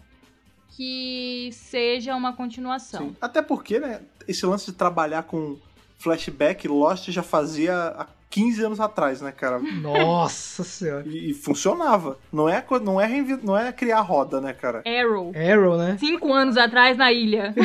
que 0.76 1.50
seja 1.52 2.16
uma 2.16 2.34
continuação. 2.34 3.10
Sim. 3.10 3.16
Até 3.22 3.42
porque, 3.42 3.80
né, 3.80 4.02
esse 4.28 4.46
lance 4.46 4.68
de 4.68 4.74
trabalhar 4.74 5.24
com 5.24 5.58
flashback, 5.98 6.68
Lost 6.68 7.10
já 7.10 7.22
fazia 7.22 7.76
há 7.76 8.08
15 8.32 8.64
anos 8.64 8.80
atrás, 8.80 9.22
né, 9.22 9.32
cara? 9.32 9.60
Nossa 9.60 10.64
senhora. 10.64 11.04
E, 11.06 11.30
e 11.32 11.34
funcionava. 11.34 12.18
Não 12.32 12.48
é, 12.50 12.66
não, 12.82 13.00
é 13.00 13.06
reinvi- 13.06 13.40
não 13.44 13.56
é 13.56 13.72
criar 13.72 14.00
roda, 14.02 14.40
né, 14.42 14.54
cara? 14.54 14.82
Arrow. 14.88 15.32
Arrow, 15.36 15.78
né? 15.78 15.98
Cinco 16.00 16.34
anos 16.34 16.58
atrás 16.58 16.98
na 16.98 17.12
ilha. 17.12 17.54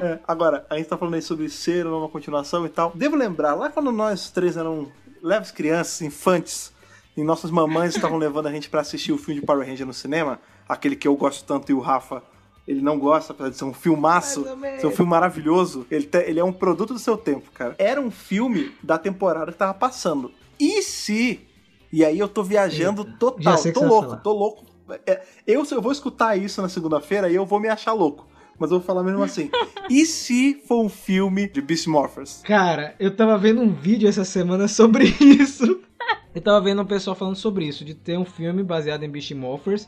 É, 0.00 0.18
Agora, 0.26 0.66
a 0.68 0.76
gente 0.78 0.88
tá 0.88 0.96
falando 0.96 1.14
aí 1.14 1.22
sobre 1.22 1.48
ser 1.48 1.86
uma 1.86 2.08
continuação 2.08 2.66
e 2.66 2.68
tal. 2.68 2.90
Devo 2.92 3.14
lembrar, 3.14 3.54
lá 3.54 3.70
quando 3.70 3.92
nós 3.92 4.30
três 4.30 4.56
eram 4.56 4.90
leves 5.22 5.52
crianças, 5.52 6.02
infantes, 6.02 6.72
e 7.16 7.22
nossas 7.22 7.52
mamães 7.52 7.94
estavam 7.94 8.18
levando 8.18 8.48
a 8.48 8.50
gente 8.50 8.68
pra 8.68 8.80
assistir 8.80 9.12
o 9.12 9.18
filme 9.18 9.38
de 9.40 9.46
Power 9.46 9.64
Ranger 9.64 9.86
no 9.86 9.92
cinema, 9.92 10.40
aquele 10.68 10.96
que 10.96 11.06
eu 11.06 11.14
gosto 11.14 11.44
tanto 11.46 11.70
e 11.70 11.74
o 11.74 11.78
Rafa, 11.78 12.20
ele 12.66 12.80
não 12.80 12.98
gosta, 12.98 13.32
apesar 13.32 13.50
de 13.50 13.56
ser 13.56 13.64
um 13.64 13.72
filmaço, 13.74 14.44
ser 14.80 14.86
um 14.86 14.90
filme 14.90 15.10
maravilhoso, 15.10 15.86
ele, 15.90 16.04
te- 16.06 16.24
ele 16.28 16.38
é 16.40 16.44
um 16.44 16.52
produto 16.52 16.92
do 16.92 16.98
seu 16.98 17.16
tempo, 17.16 17.50
cara. 17.52 17.74
Era 17.78 18.00
um 18.00 18.10
filme 18.10 18.72
da 18.82 18.96
temporada 18.98 19.50
que 19.52 19.58
tava 19.58 19.74
passando. 19.74 20.30
E 20.58 20.82
se... 20.82 21.40
E 21.92 22.04
aí 22.04 22.18
eu 22.18 22.28
tô 22.28 22.42
viajando 22.42 23.02
Eita, 23.02 23.16
total, 23.18 23.58
tô 23.74 23.84
louco, 23.84 24.16
tô 24.16 24.32
louco. 24.32 24.64
É, 25.06 25.22
eu, 25.46 25.64
se 25.64 25.74
eu 25.74 25.82
vou 25.82 25.92
escutar 25.92 26.36
isso 26.36 26.62
na 26.62 26.68
segunda-feira 26.68 27.28
e 27.30 27.34
eu 27.34 27.44
vou 27.44 27.60
me 27.60 27.68
achar 27.68 27.92
louco. 27.92 28.26
Mas 28.58 28.70
eu 28.70 28.78
vou 28.78 28.86
falar 28.86 29.02
mesmo 29.02 29.22
assim. 29.22 29.50
e 29.90 30.06
se 30.06 30.62
for 30.66 30.82
um 30.84 30.88
filme 30.88 31.48
de 31.48 31.60
Beast 31.60 31.86
Morphers? 31.88 32.40
Cara, 32.44 32.94
eu 32.98 33.14
tava 33.14 33.36
vendo 33.36 33.60
um 33.60 33.72
vídeo 33.72 34.08
essa 34.08 34.24
semana 34.24 34.68
sobre 34.68 35.04
isso. 35.20 35.80
Eu 36.34 36.40
tava 36.40 36.60
vendo 36.62 36.80
um 36.80 36.86
pessoal 36.86 37.14
falando 37.14 37.36
sobre 37.36 37.66
isso, 37.66 37.84
de 37.84 37.92
ter 37.94 38.16
um 38.18 38.24
filme 38.24 38.62
baseado 38.62 39.02
em 39.02 39.10
Beast 39.10 39.32
Morphers 39.32 39.86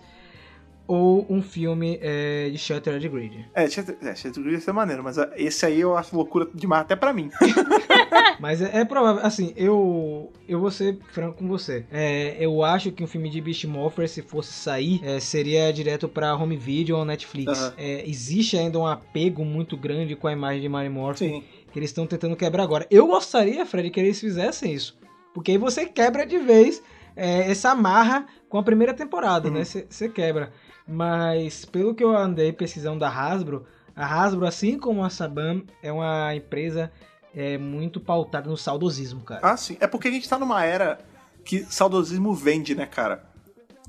ou 0.86 1.26
um 1.30 1.40
filme 1.40 1.98
é, 2.02 2.48
de 2.50 2.58
Shattered 2.58 3.08
Grid. 3.08 3.46
É, 3.54 3.68
Shattered 3.68 4.06
é, 4.06 4.14
Shattered 4.14 4.40
Grid 4.42 4.54
ia 4.54 4.60
ser 4.60 4.72
maneiro, 4.72 5.02
mas 5.02 5.16
esse 5.36 5.64
aí 5.64 5.80
eu 5.80 5.96
acho 5.96 6.14
loucura 6.14 6.48
demais, 6.54 6.82
até 6.82 6.94
pra 6.96 7.12
mim. 7.12 7.30
Mas 8.40 8.60
é, 8.60 8.80
é 8.80 8.84
provável, 8.84 9.24
assim, 9.24 9.52
eu 9.56 10.32
eu 10.48 10.58
vou 10.60 10.70
ser 10.70 10.98
franco 11.12 11.38
com 11.38 11.48
você. 11.48 11.86
É, 11.90 12.36
eu 12.38 12.62
acho 12.64 12.90
que 12.92 13.02
um 13.02 13.06
filme 13.06 13.30
de 13.30 13.40
Beast 13.40 13.64
Morphers, 13.64 14.10
se 14.10 14.22
fosse 14.22 14.52
sair, 14.52 15.00
é, 15.04 15.20
seria 15.20 15.72
direto 15.72 16.08
pra 16.08 16.34
home 16.34 16.56
video 16.56 16.96
ou 16.96 17.04
Netflix. 17.04 17.72
É, 17.78 18.06
existe 18.08 18.56
ainda 18.58 18.78
um 18.78 18.86
apego 18.86 19.44
muito 19.44 19.76
grande 19.76 20.16
com 20.16 20.26
a 20.26 20.32
imagem 20.32 20.60
de 20.62 20.68
Mary 20.68 20.88
Morphin 20.88 21.28
Sim. 21.40 21.44
que 21.72 21.78
eles 21.78 21.90
estão 21.90 22.06
tentando 22.06 22.36
quebrar 22.36 22.64
agora. 22.64 22.86
Eu 22.90 23.06
gostaria, 23.06 23.64
Fred, 23.64 23.88
que 23.90 24.00
eles 24.00 24.20
fizessem 24.20 24.72
isso. 24.72 24.98
Porque 25.32 25.52
aí 25.52 25.58
você 25.58 25.86
quebra 25.86 26.26
de 26.26 26.38
vez 26.38 26.82
é, 27.16 27.50
essa 27.50 27.70
amarra 27.70 28.26
com 28.48 28.58
a 28.58 28.62
primeira 28.62 28.92
temporada, 28.92 29.48
Uhum. 29.48 29.54
né? 29.54 29.64
Você 29.64 30.08
quebra. 30.08 30.52
Mas 30.86 31.64
pelo 31.64 31.94
que 31.94 32.04
eu 32.04 32.16
andei 32.16 32.52
pesquisando 32.52 33.00
da 33.00 33.08
Hasbro, 33.08 33.66
a 33.96 34.04
Hasbro, 34.04 34.46
assim 34.46 34.78
como 34.78 35.04
a 35.04 35.10
Saban, 35.10 35.62
é 35.82 35.90
uma 35.90 36.34
empresa 36.34 36.92
é, 37.34 37.56
muito 37.58 38.00
pautada 38.00 38.48
no 38.48 38.56
saudosismo, 38.56 39.22
cara. 39.22 39.40
Ah, 39.42 39.56
sim. 39.56 39.76
É 39.80 39.86
porque 39.86 40.08
a 40.08 40.10
gente 40.10 40.28
tá 40.28 40.38
numa 40.38 40.64
era 40.64 40.98
que 41.44 41.64
saudosismo 41.64 42.34
vende, 42.34 42.74
né, 42.74 42.86
cara? 42.86 43.24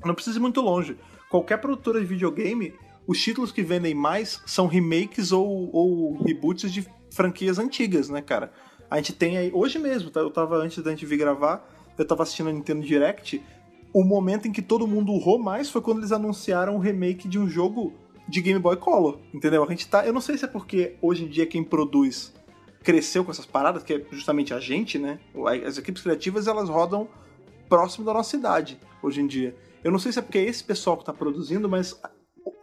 Não 0.04 0.14
precisa 0.14 0.38
ir 0.38 0.40
muito 0.40 0.60
longe. 0.60 0.96
Qualquer 1.30 1.58
produtora 1.58 2.00
de 2.00 2.06
videogame, 2.06 2.74
os 3.06 3.20
títulos 3.20 3.52
que 3.52 3.62
vendem 3.62 3.94
mais 3.94 4.42
são 4.46 4.66
remakes 4.66 5.32
ou, 5.32 5.70
ou 5.72 6.22
reboots 6.22 6.72
de 6.72 6.86
franquias 7.10 7.58
antigas, 7.58 8.08
né, 8.08 8.22
cara? 8.22 8.52
A 8.90 8.96
gente 8.96 9.12
tem 9.12 9.36
aí, 9.36 9.50
hoje 9.52 9.78
mesmo, 9.78 10.10
tá? 10.10 10.20
Eu 10.20 10.30
tava, 10.30 10.56
antes 10.56 10.82
da 10.82 10.90
gente 10.90 11.06
vir 11.06 11.16
gravar, 11.16 11.68
eu 11.98 12.06
tava 12.06 12.22
assistindo 12.22 12.50
a 12.50 12.52
Nintendo 12.52 12.86
Direct. 12.86 13.42
O 13.98 14.04
momento 14.04 14.46
em 14.46 14.52
que 14.52 14.60
todo 14.60 14.86
mundo 14.86 15.10
urrou 15.10 15.38
mais 15.38 15.70
foi 15.70 15.80
quando 15.80 15.98
eles 16.00 16.12
anunciaram 16.12 16.76
o 16.76 16.78
remake 16.78 17.26
de 17.26 17.38
um 17.38 17.48
jogo 17.48 17.94
de 18.28 18.42
Game 18.42 18.60
Boy 18.60 18.76
Color, 18.76 19.18
entendeu? 19.32 19.64
A 19.64 19.66
gente 19.68 19.88
tá. 19.88 20.04
Eu 20.06 20.12
não 20.12 20.20
sei 20.20 20.36
se 20.36 20.44
é 20.44 20.48
porque 20.48 20.96
hoje 21.00 21.24
em 21.24 21.28
dia 21.28 21.46
quem 21.46 21.64
produz 21.64 22.34
cresceu 22.84 23.24
com 23.24 23.30
essas 23.30 23.46
paradas, 23.46 23.82
que 23.82 23.94
é 23.94 24.04
justamente 24.10 24.52
a 24.52 24.60
gente, 24.60 24.98
né? 24.98 25.18
As 25.66 25.78
equipes 25.78 26.02
criativas 26.02 26.46
elas 26.46 26.68
rodam 26.68 27.08
próximo 27.70 28.04
da 28.04 28.12
nossa 28.12 28.36
idade 28.36 28.78
hoje 29.02 29.22
em 29.22 29.26
dia. 29.26 29.56
Eu 29.82 29.90
não 29.90 29.98
sei 29.98 30.12
se 30.12 30.18
é 30.18 30.22
porque 30.22 30.36
é 30.38 30.44
esse 30.44 30.62
pessoal 30.62 30.98
que 30.98 31.04
tá 31.06 31.12
produzindo, 31.14 31.66
mas 31.66 31.98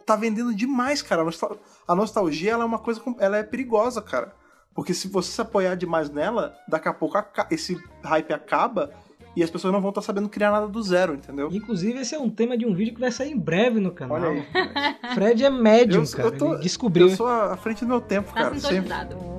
tá 0.05 0.15
vendendo 0.15 0.53
demais, 0.53 1.01
cara. 1.01 1.23
A 1.23 1.25
nostal- 1.25 1.57
A 1.87 1.95
nostalgia 1.95 2.51
ela 2.51 2.63
é 2.63 2.67
uma 2.67 2.77
coisa, 2.77 3.01
ela 3.19 3.37
é 3.37 3.43
perigosa, 3.43 4.03
cara. 4.03 4.35
Porque 4.75 4.93
se 4.93 5.07
você 5.07 5.31
se 5.31 5.41
apoiar 5.41 5.73
demais 5.75 6.09
nela, 6.11 6.55
daqui 6.67 6.87
a 6.87 6.93
pouco 6.93 7.17
esse 7.49 7.81
hype 8.03 8.33
acaba 8.33 8.91
e 9.35 9.43
as 9.43 9.49
pessoas 9.49 9.73
não 9.73 9.81
vão 9.81 9.89
estar 9.89 10.01
sabendo 10.01 10.29
criar 10.29 10.51
nada 10.51 10.67
do 10.67 10.81
zero, 10.83 11.13
entendeu? 11.15 11.49
Inclusive, 11.51 11.99
esse 11.99 12.13
é 12.15 12.19
um 12.19 12.29
tema 12.29 12.57
de 12.57 12.65
um 12.65 12.73
vídeo 12.73 12.93
que 12.93 12.99
vai 13.01 13.11
sair 13.11 13.31
em 13.31 13.37
breve 13.37 13.79
no 13.79 13.91
canal. 13.91 14.17
Olha 14.17 14.29
aí. 14.29 15.13
Fred 15.15 15.43
é 15.43 15.49
médium, 15.49 16.03
Eu- 16.03 16.11
cara. 16.11 16.27
eu 16.29 16.37
tô- 16.37 16.53
Ele 16.53 16.63
descobriu. 16.63 17.09
Eu 17.09 17.15
sou 17.15 17.27
à 17.27 17.57
frente 17.57 17.81
do 17.81 17.87
meu 17.87 18.01
tempo, 18.01 18.29
Tá 18.33 18.43
cara. 18.43 18.59
Sempre. 18.59 18.89
sintonizado. 18.89 19.33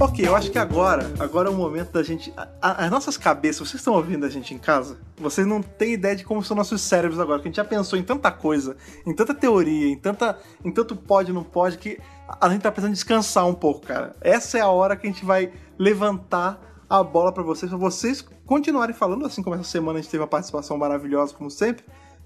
Ok, 0.00 0.26
eu 0.26 0.34
acho 0.34 0.50
que 0.50 0.58
agora, 0.58 1.10
agora 1.18 1.48
é 1.48 1.52
o 1.52 1.54
momento 1.54 1.92
da 1.92 2.02
gente. 2.02 2.32
a- 2.36 2.48
a- 2.60 2.84
as 2.84 2.90
nossas 2.90 3.16
cabeças, 3.16 3.58
vocês 3.68 3.80
estão 3.80 3.94
ouvindo 3.94 4.26
a 4.26 4.28
gente 4.28 4.52
em 4.52 4.58
casa? 4.58 4.98
Vocês 5.16 5.46
não 5.46 5.62
têm 5.62 5.92
ideia 5.94 6.14
de 6.16 6.24
como 6.24 6.42
são 6.42 6.56
nossos 6.56 6.80
cérebros 6.82 7.18
agora, 7.20 7.40
que 7.40 7.46
a 7.46 7.48
gente 7.50 7.56
já 7.56 7.64
pensou 7.64 7.98
em 7.98 8.02
tanta 8.02 8.30
coisa, 8.30 8.76
em 9.06 9.14
tanta 9.14 9.32
teoria, 9.32 9.86
em 9.88 9.96
tanta. 9.96 10.36
em 10.64 10.70
tanto 10.72 10.94
pode 10.96 11.30
e 11.30 11.34
não 11.34 11.44
pode, 11.44 11.78
que 11.78 11.98
a 12.40 12.48
gente 12.48 12.62
tá 12.62 12.70
precisando 12.70 12.94
descansar 12.94 13.46
um 13.46 13.54
pouco, 13.54 13.86
cara. 13.86 14.14
Essa 14.20 14.58
é 14.58 14.60
a 14.60 14.68
hora 14.68 14.96
que 14.96 15.06
a 15.06 15.10
gente 15.10 15.24
vai 15.24 15.52
levantar 15.78 16.60
a 16.88 17.02
bola 17.02 17.32
pra 17.32 17.42
vocês, 17.42 17.70
pra 17.70 17.78
vocês 17.78 18.24
continuarem 18.44 18.94
falando, 18.94 19.24
assim 19.24 19.42
como 19.42 19.56
essa 19.56 19.64
semana 19.64 19.98
a 19.98 20.02
gente 20.02 20.10
teve 20.10 20.22
uma 20.22 20.28
participação 20.28 20.76
maravilhosa, 20.76 21.34
como 21.34 21.50
sempre. 21.50 21.84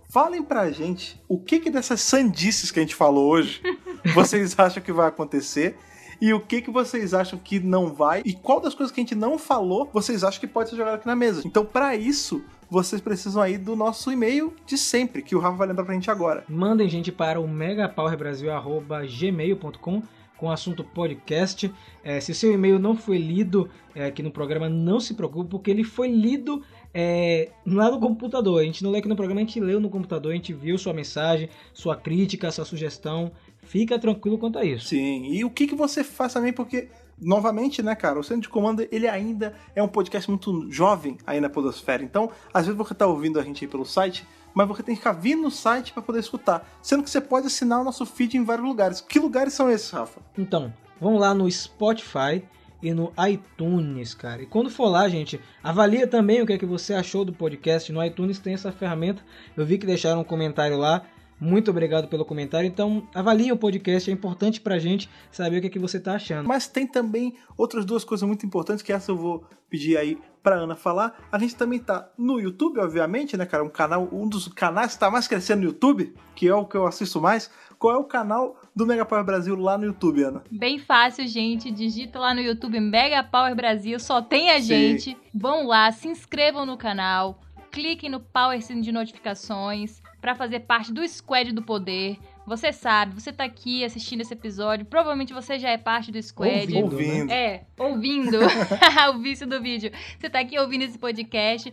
Falem 0.08 0.42
pra 0.42 0.70
gente 0.70 1.20
o 1.28 1.38
que 1.38 1.58
que 1.58 1.70
dessas 1.70 2.00
sandices 2.00 2.70
que 2.70 2.78
a 2.78 2.82
gente 2.82 2.94
falou 2.94 3.28
hoje 3.28 3.60
vocês 4.14 4.58
acham 4.58 4.82
que 4.82 4.92
vai 4.92 5.08
acontecer 5.08 5.76
e 6.20 6.32
o 6.32 6.40
que 6.40 6.62
que 6.62 6.70
vocês 6.70 7.12
acham 7.12 7.38
que 7.38 7.60
não 7.60 7.92
vai 7.92 8.22
e 8.24 8.32
qual 8.32 8.60
das 8.60 8.74
coisas 8.74 8.92
que 8.94 9.00
a 9.00 9.02
gente 9.02 9.14
não 9.14 9.38
falou 9.38 9.90
vocês 9.92 10.24
acham 10.24 10.40
que 10.40 10.46
pode 10.46 10.70
ser 10.70 10.76
jogado 10.76 10.94
aqui 10.94 11.06
na 11.06 11.16
mesa. 11.16 11.42
Então, 11.44 11.64
pra 11.64 11.94
isso, 11.96 12.42
vocês 12.70 13.00
precisam 13.00 13.42
aí 13.42 13.56
do 13.56 13.74
nosso 13.76 14.10
e-mail 14.10 14.52
de 14.66 14.76
sempre, 14.76 15.22
que 15.22 15.36
o 15.36 15.38
Rafa 15.38 15.56
vai 15.56 15.68
lembrar 15.68 15.84
pra 15.84 15.94
gente 15.94 16.10
agora. 16.10 16.44
Mandem 16.48 16.88
gente 16.88 17.12
para 17.12 17.40
o 17.40 17.46
megapowerbrasil.gmail.com 17.48 20.02
com 20.36 20.46
o 20.46 20.50
assunto 20.50 20.84
podcast. 20.84 21.72
É, 22.04 22.20
se 22.20 22.34
seu 22.34 22.52
e-mail 22.52 22.78
não 22.78 22.96
foi 22.96 23.18
lido 23.18 23.68
é, 23.94 24.06
aqui 24.06 24.22
no 24.22 24.30
programa, 24.30 24.68
não 24.68 25.00
se 25.00 25.14
preocupe, 25.14 25.50
porque 25.50 25.70
ele 25.70 25.82
foi 25.82 26.08
lido 26.08 26.62
é, 26.92 27.50
lá 27.66 27.90
no 27.90 27.98
computador. 27.98 28.60
A 28.60 28.64
gente 28.64 28.84
não 28.84 28.90
lê 28.90 28.98
aqui 28.98 29.08
no 29.08 29.16
programa, 29.16 29.40
a 29.40 29.44
gente 29.44 29.60
leu 29.60 29.80
no 29.80 29.88
computador, 29.88 30.32
a 30.32 30.34
gente 30.34 30.52
viu 30.52 30.76
sua 30.78 30.92
mensagem, 30.92 31.48
sua 31.72 31.96
crítica, 31.96 32.50
sua 32.50 32.64
sugestão. 32.64 33.32
Fica 33.62 33.98
tranquilo 33.98 34.38
quanto 34.38 34.58
a 34.58 34.64
isso. 34.64 34.88
Sim, 34.88 35.32
e 35.32 35.44
o 35.44 35.50
que, 35.50 35.66
que 35.66 35.74
você 35.74 36.04
faz 36.04 36.34
também, 36.34 36.52
porque, 36.52 36.88
novamente, 37.20 37.82
né, 37.82 37.94
cara, 37.94 38.18
o 38.18 38.24
Centro 38.24 38.42
de 38.42 38.48
Comando, 38.48 38.86
ele 38.90 39.08
ainda 39.08 39.54
é 39.74 39.82
um 39.82 39.88
podcast 39.88 40.28
muito 40.28 40.70
jovem 40.70 41.18
aí 41.26 41.40
na 41.40 41.48
Podosfera. 41.48 42.02
Então, 42.02 42.30
às 42.52 42.66
vezes 42.66 42.76
você 42.76 42.94
tá 42.94 43.06
ouvindo 43.06 43.40
a 43.40 43.42
gente 43.42 43.64
aí 43.64 43.70
pelo 43.70 43.84
site, 43.84 44.26
mas 44.54 44.68
você 44.68 44.82
tem 44.82 44.94
que 44.94 45.00
ficar 45.00 45.12
vindo 45.12 45.42
no 45.42 45.50
site 45.50 45.92
para 45.92 46.02
poder 46.02 46.20
escutar. 46.20 46.66
Sendo 46.80 47.02
que 47.02 47.10
você 47.10 47.20
pode 47.20 47.46
assinar 47.46 47.80
o 47.80 47.84
nosso 47.84 48.06
feed 48.06 48.36
em 48.36 48.44
vários 48.44 48.66
lugares. 48.66 49.00
Que 49.00 49.18
lugares 49.18 49.52
são 49.52 49.70
esses, 49.70 49.90
Rafa? 49.90 50.20
Então, 50.36 50.72
vamos 51.00 51.20
lá 51.20 51.34
no 51.34 51.50
Spotify 51.50 52.42
e 52.82 52.92
no 52.92 53.12
iTunes, 53.28 54.14
cara. 54.14 54.42
E 54.42 54.46
quando 54.46 54.70
for 54.70 54.88
lá, 54.88 55.08
gente, 55.08 55.40
avalia 55.62 56.06
também 56.06 56.40
o 56.40 56.46
que 56.46 56.52
é 56.52 56.58
que 56.58 56.66
você 56.66 56.94
achou 56.94 57.24
do 57.24 57.32
podcast. 57.32 57.92
No 57.92 58.04
iTunes 58.04 58.38
tem 58.38 58.54
essa 58.54 58.72
ferramenta. 58.72 59.22
Eu 59.56 59.66
vi 59.66 59.78
que 59.78 59.86
deixaram 59.86 60.20
um 60.20 60.24
comentário 60.24 60.76
lá. 60.76 61.02
Muito 61.38 61.70
obrigado 61.70 62.08
pelo 62.08 62.24
comentário. 62.24 62.66
Então, 62.66 63.06
avalie 63.14 63.52
o 63.52 63.56
podcast, 63.56 64.10
é 64.10 64.12
importante 64.12 64.60
pra 64.60 64.78
gente 64.78 65.08
saber 65.30 65.58
o 65.58 65.60
que 65.60 65.66
é 65.66 65.70
que 65.70 65.78
você 65.78 66.00
tá 66.00 66.14
achando. 66.14 66.46
Mas 66.46 66.66
tem 66.66 66.86
também 66.86 67.34
outras 67.56 67.84
duas 67.84 68.04
coisas 68.04 68.26
muito 68.26 68.46
importantes 68.46 68.82
que 68.82 68.92
essa 68.92 69.10
eu 69.10 69.16
vou 69.16 69.44
pedir 69.68 69.96
aí 69.96 70.18
pra 70.42 70.56
Ana 70.56 70.76
falar. 70.76 71.26
A 71.30 71.38
gente 71.38 71.56
também 71.56 71.78
tá 71.78 72.08
no 72.16 72.38
YouTube, 72.38 72.78
obviamente, 72.78 73.36
né, 73.36 73.44
cara? 73.44 73.64
Um 73.64 73.68
canal, 73.68 74.08
um 74.12 74.28
dos 74.28 74.48
canais 74.48 74.94
que 74.94 75.00
tá 75.00 75.10
mais 75.10 75.28
crescendo 75.28 75.62
no 75.62 75.66
YouTube, 75.66 76.14
que 76.34 76.48
é 76.48 76.54
o 76.54 76.64
que 76.64 76.76
eu 76.76 76.86
assisto 76.86 77.20
mais. 77.20 77.50
Qual 77.78 77.92
é 77.92 77.98
o 77.98 78.04
canal 78.04 78.58
do 78.74 78.86
Mega 78.86 79.04
Power 79.04 79.24
Brasil 79.24 79.54
lá 79.56 79.76
no 79.76 79.84
YouTube, 79.84 80.22
Ana? 80.22 80.42
Bem 80.50 80.78
fácil, 80.78 81.26
gente. 81.26 81.70
Digita 81.70 82.18
lá 82.18 82.32
no 82.32 82.40
YouTube 82.40 82.80
Mega 82.80 83.22
Power 83.22 83.54
Brasil, 83.54 83.98
só 84.00 84.22
tem 84.22 84.50
a 84.50 84.58
Sim. 84.58 84.64
gente. 84.64 85.16
Vão 85.34 85.66
lá, 85.66 85.92
se 85.92 86.08
inscrevam 86.08 86.64
no 86.64 86.78
canal, 86.78 87.40
cliquem 87.70 88.08
no 88.08 88.20
Power 88.20 88.62
Sino 88.62 88.80
de 88.80 88.92
notificações 88.92 90.00
para 90.26 90.34
fazer 90.34 90.58
parte 90.60 90.92
do 90.92 91.06
Squad 91.08 91.52
do 91.52 91.62
Poder. 91.62 92.18
Você 92.44 92.72
sabe, 92.72 93.14
você 93.14 93.32
tá 93.32 93.44
aqui 93.44 93.84
assistindo 93.84 94.22
esse 94.22 94.32
episódio, 94.34 94.84
provavelmente 94.84 95.32
você 95.32 95.56
já 95.56 95.68
é 95.70 95.78
parte 95.78 96.10
do 96.10 96.20
Squad. 96.20 96.62
Ouvindo, 96.74 96.82
Ouvindo. 96.96 97.30
É, 97.32 97.64
ouvindo 97.78 98.38
o 99.14 99.18
vício 99.20 99.46
do 99.46 99.62
vídeo. 99.62 99.92
Você 100.18 100.28
tá 100.28 100.40
aqui 100.40 100.58
ouvindo 100.58 100.82
esse 100.82 100.98
podcast. 100.98 101.72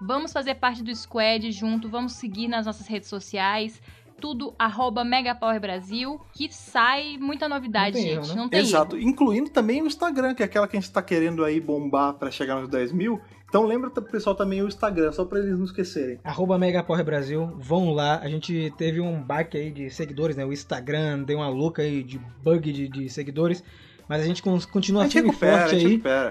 Vamos 0.00 0.32
fazer 0.32 0.56
parte 0.56 0.82
do 0.82 0.92
Squad 0.92 1.48
junto, 1.52 1.88
vamos 1.88 2.14
seguir 2.14 2.48
nas 2.48 2.66
nossas 2.66 2.88
redes 2.88 3.08
sociais. 3.08 3.80
Tudo 4.20 4.52
arroba 4.58 5.04
Megapower 5.04 5.60
Brasil, 5.60 6.20
que 6.32 6.52
sai 6.52 7.16
muita 7.20 7.48
novidade, 7.48 7.96
Não 7.98 8.02
tem 8.02 8.10
erro, 8.12 8.22
gente. 8.24 8.34
né? 8.34 8.42
Não 8.42 8.48
tem 8.48 8.60
Exato, 8.60 8.96
erro. 8.96 9.08
incluindo 9.08 9.50
também 9.50 9.80
o 9.80 9.86
Instagram, 9.86 10.34
que 10.34 10.42
é 10.42 10.46
aquela 10.46 10.66
que 10.66 10.76
a 10.76 10.80
gente 10.80 10.92
tá 10.92 11.02
querendo 11.02 11.44
aí 11.44 11.60
bombar 11.60 12.14
pra 12.14 12.32
chegar 12.32 12.56
nos 12.60 12.68
10 12.68 12.90
mil. 12.90 13.20
Então 13.52 13.66
lembra 13.66 13.90
pro 13.90 14.02
pessoal 14.02 14.34
também 14.34 14.62
o 14.62 14.66
Instagram, 14.66 15.12
só 15.12 15.26
pra 15.26 15.38
eles 15.38 15.54
não 15.58 15.66
esquecerem. 15.66 16.18
Arroba 16.24 16.56
Megapower 16.58 17.04
Brasil, 17.04 17.52
vão 17.58 17.90
lá. 17.92 18.18
A 18.20 18.26
gente 18.26 18.72
teve 18.78 18.98
um 18.98 19.20
baque 19.20 19.58
aí 19.58 19.70
de 19.70 19.90
seguidores, 19.90 20.34
né? 20.34 20.42
O 20.42 20.54
Instagram 20.54 21.22
deu 21.22 21.36
uma 21.36 21.50
louca 21.50 21.82
aí 21.82 22.02
de 22.02 22.18
bug 22.42 22.72
de, 22.72 22.88
de 22.88 23.10
seguidores. 23.10 23.62
Mas 24.08 24.22
a 24.22 24.24
gente 24.24 24.42
con- 24.42 24.58
continua 24.72 25.02
a 25.02 25.04
gente 25.04 25.12
firme 25.12 25.28
e 25.28 25.32
recupera, 25.32 25.58
forte 25.68 25.74
aí. 25.76 25.82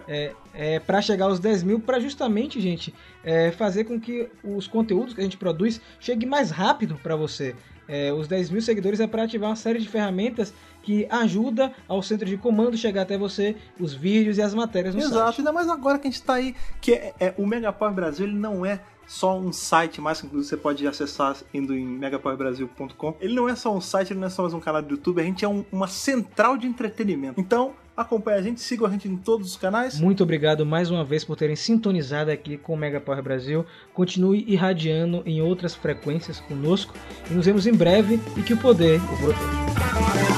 é, 0.07 0.31
é, 0.55 0.79
para 0.79 0.99
chegar 0.99 1.25
aos 1.25 1.39
10 1.39 1.61
mil, 1.61 1.79
para 1.79 1.99
justamente, 1.99 2.59
gente, 2.59 2.91
é, 3.23 3.51
fazer 3.51 3.83
com 3.83 3.99
que 4.01 4.27
os 4.43 4.65
conteúdos 4.65 5.13
que 5.13 5.21
a 5.21 5.23
gente 5.23 5.37
produz 5.37 5.79
cheguem 5.99 6.27
mais 6.27 6.49
rápido 6.49 6.99
para 7.03 7.15
você. 7.15 7.55
É, 7.87 8.11
os 8.11 8.27
10 8.27 8.49
mil 8.49 8.61
seguidores 8.63 8.99
é 8.99 9.05
para 9.05 9.23
ativar 9.23 9.49
uma 9.51 9.55
série 9.55 9.77
de 9.79 9.87
ferramentas 9.87 10.53
que 10.81 11.05
ajuda 11.09 11.71
ao 11.87 12.01
centro 12.01 12.25
de 12.25 12.37
comando 12.37 12.75
chegar 12.77 13.03
até 13.03 13.17
você, 13.17 13.55
os 13.79 13.93
vídeos 13.93 14.37
e 14.37 14.41
as 14.41 14.53
matérias 14.53 14.95
no 14.95 15.01
Exato, 15.01 15.15
site. 15.25 15.37
ainda 15.39 15.51
mais 15.51 15.69
agora 15.69 15.99
que 15.99 16.07
a 16.07 16.11
gente 16.11 16.23
tá 16.23 16.33
aí, 16.35 16.55
que 16.79 16.93
é, 16.93 17.13
é- 17.19 17.33
o 17.37 17.45
Mega 17.45 17.71
Power 17.71 17.93
Brasil, 17.93 18.25
ele 18.25 18.35
não 18.37 18.65
é 18.65 18.79
só 19.07 19.37
um 19.37 19.51
site, 19.51 19.99
mais 19.99 20.21
que 20.21 20.27
inclusive 20.27 20.49
você 20.49 20.57
pode 20.57 20.87
acessar 20.87 21.35
indo 21.53 21.75
em 21.75 21.85
megapowerbrasil.com. 21.85 23.15
Ele 23.19 23.33
não 23.33 23.49
é 23.49 23.55
só 23.55 23.75
um 23.75 23.81
site, 23.81 24.13
ele 24.13 24.19
não 24.19 24.27
é 24.27 24.29
só 24.29 24.43
mais 24.43 24.53
um 24.53 24.59
canal 24.59 24.81
do 24.81 24.91
YouTube, 24.91 25.19
a 25.19 25.23
gente 25.23 25.43
é 25.43 25.47
um- 25.47 25.65
uma 25.71 25.87
central 25.87 26.57
de 26.57 26.65
entretenimento. 26.67 27.39
Então, 27.39 27.73
acompanha 27.97 28.37
a 28.37 28.41
gente, 28.41 28.61
siga 28.61 28.87
a 28.87 28.89
gente 28.89 29.07
em 29.09 29.17
todos 29.17 29.47
os 29.49 29.57
canais. 29.57 29.99
Muito 29.99 30.23
obrigado 30.23 30.65
mais 30.65 30.89
uma 30.89 31.03
vez 31.03 31.25
por 31.25 31.35
terem 31.35 31.55
sintonizado 31.57 32.31
aqui 32.31 32.57
com 32.57 32.73
o 32.73 32.77
Mega 32.77 33.01
Power 33.01 33.21
Brasil. 33.21 33.65
Continue 33.93 34.45
irradiando 34.47 35.21
em 35.25 35.41
outras 35.41 35.75
frequências 35.75 36.39
conosco 36.39 36.93
e 37.29 37.33
nos 37.33 37.45
vemos 37.45 37.67
em 37.67 37.73
breve 37.73 38.19
e 38.37 38.41
que 38.41 38.53
o 38.53 38.57
poder 38.57 38.99
o 39.01 39.17
proteja. 39.17 40.30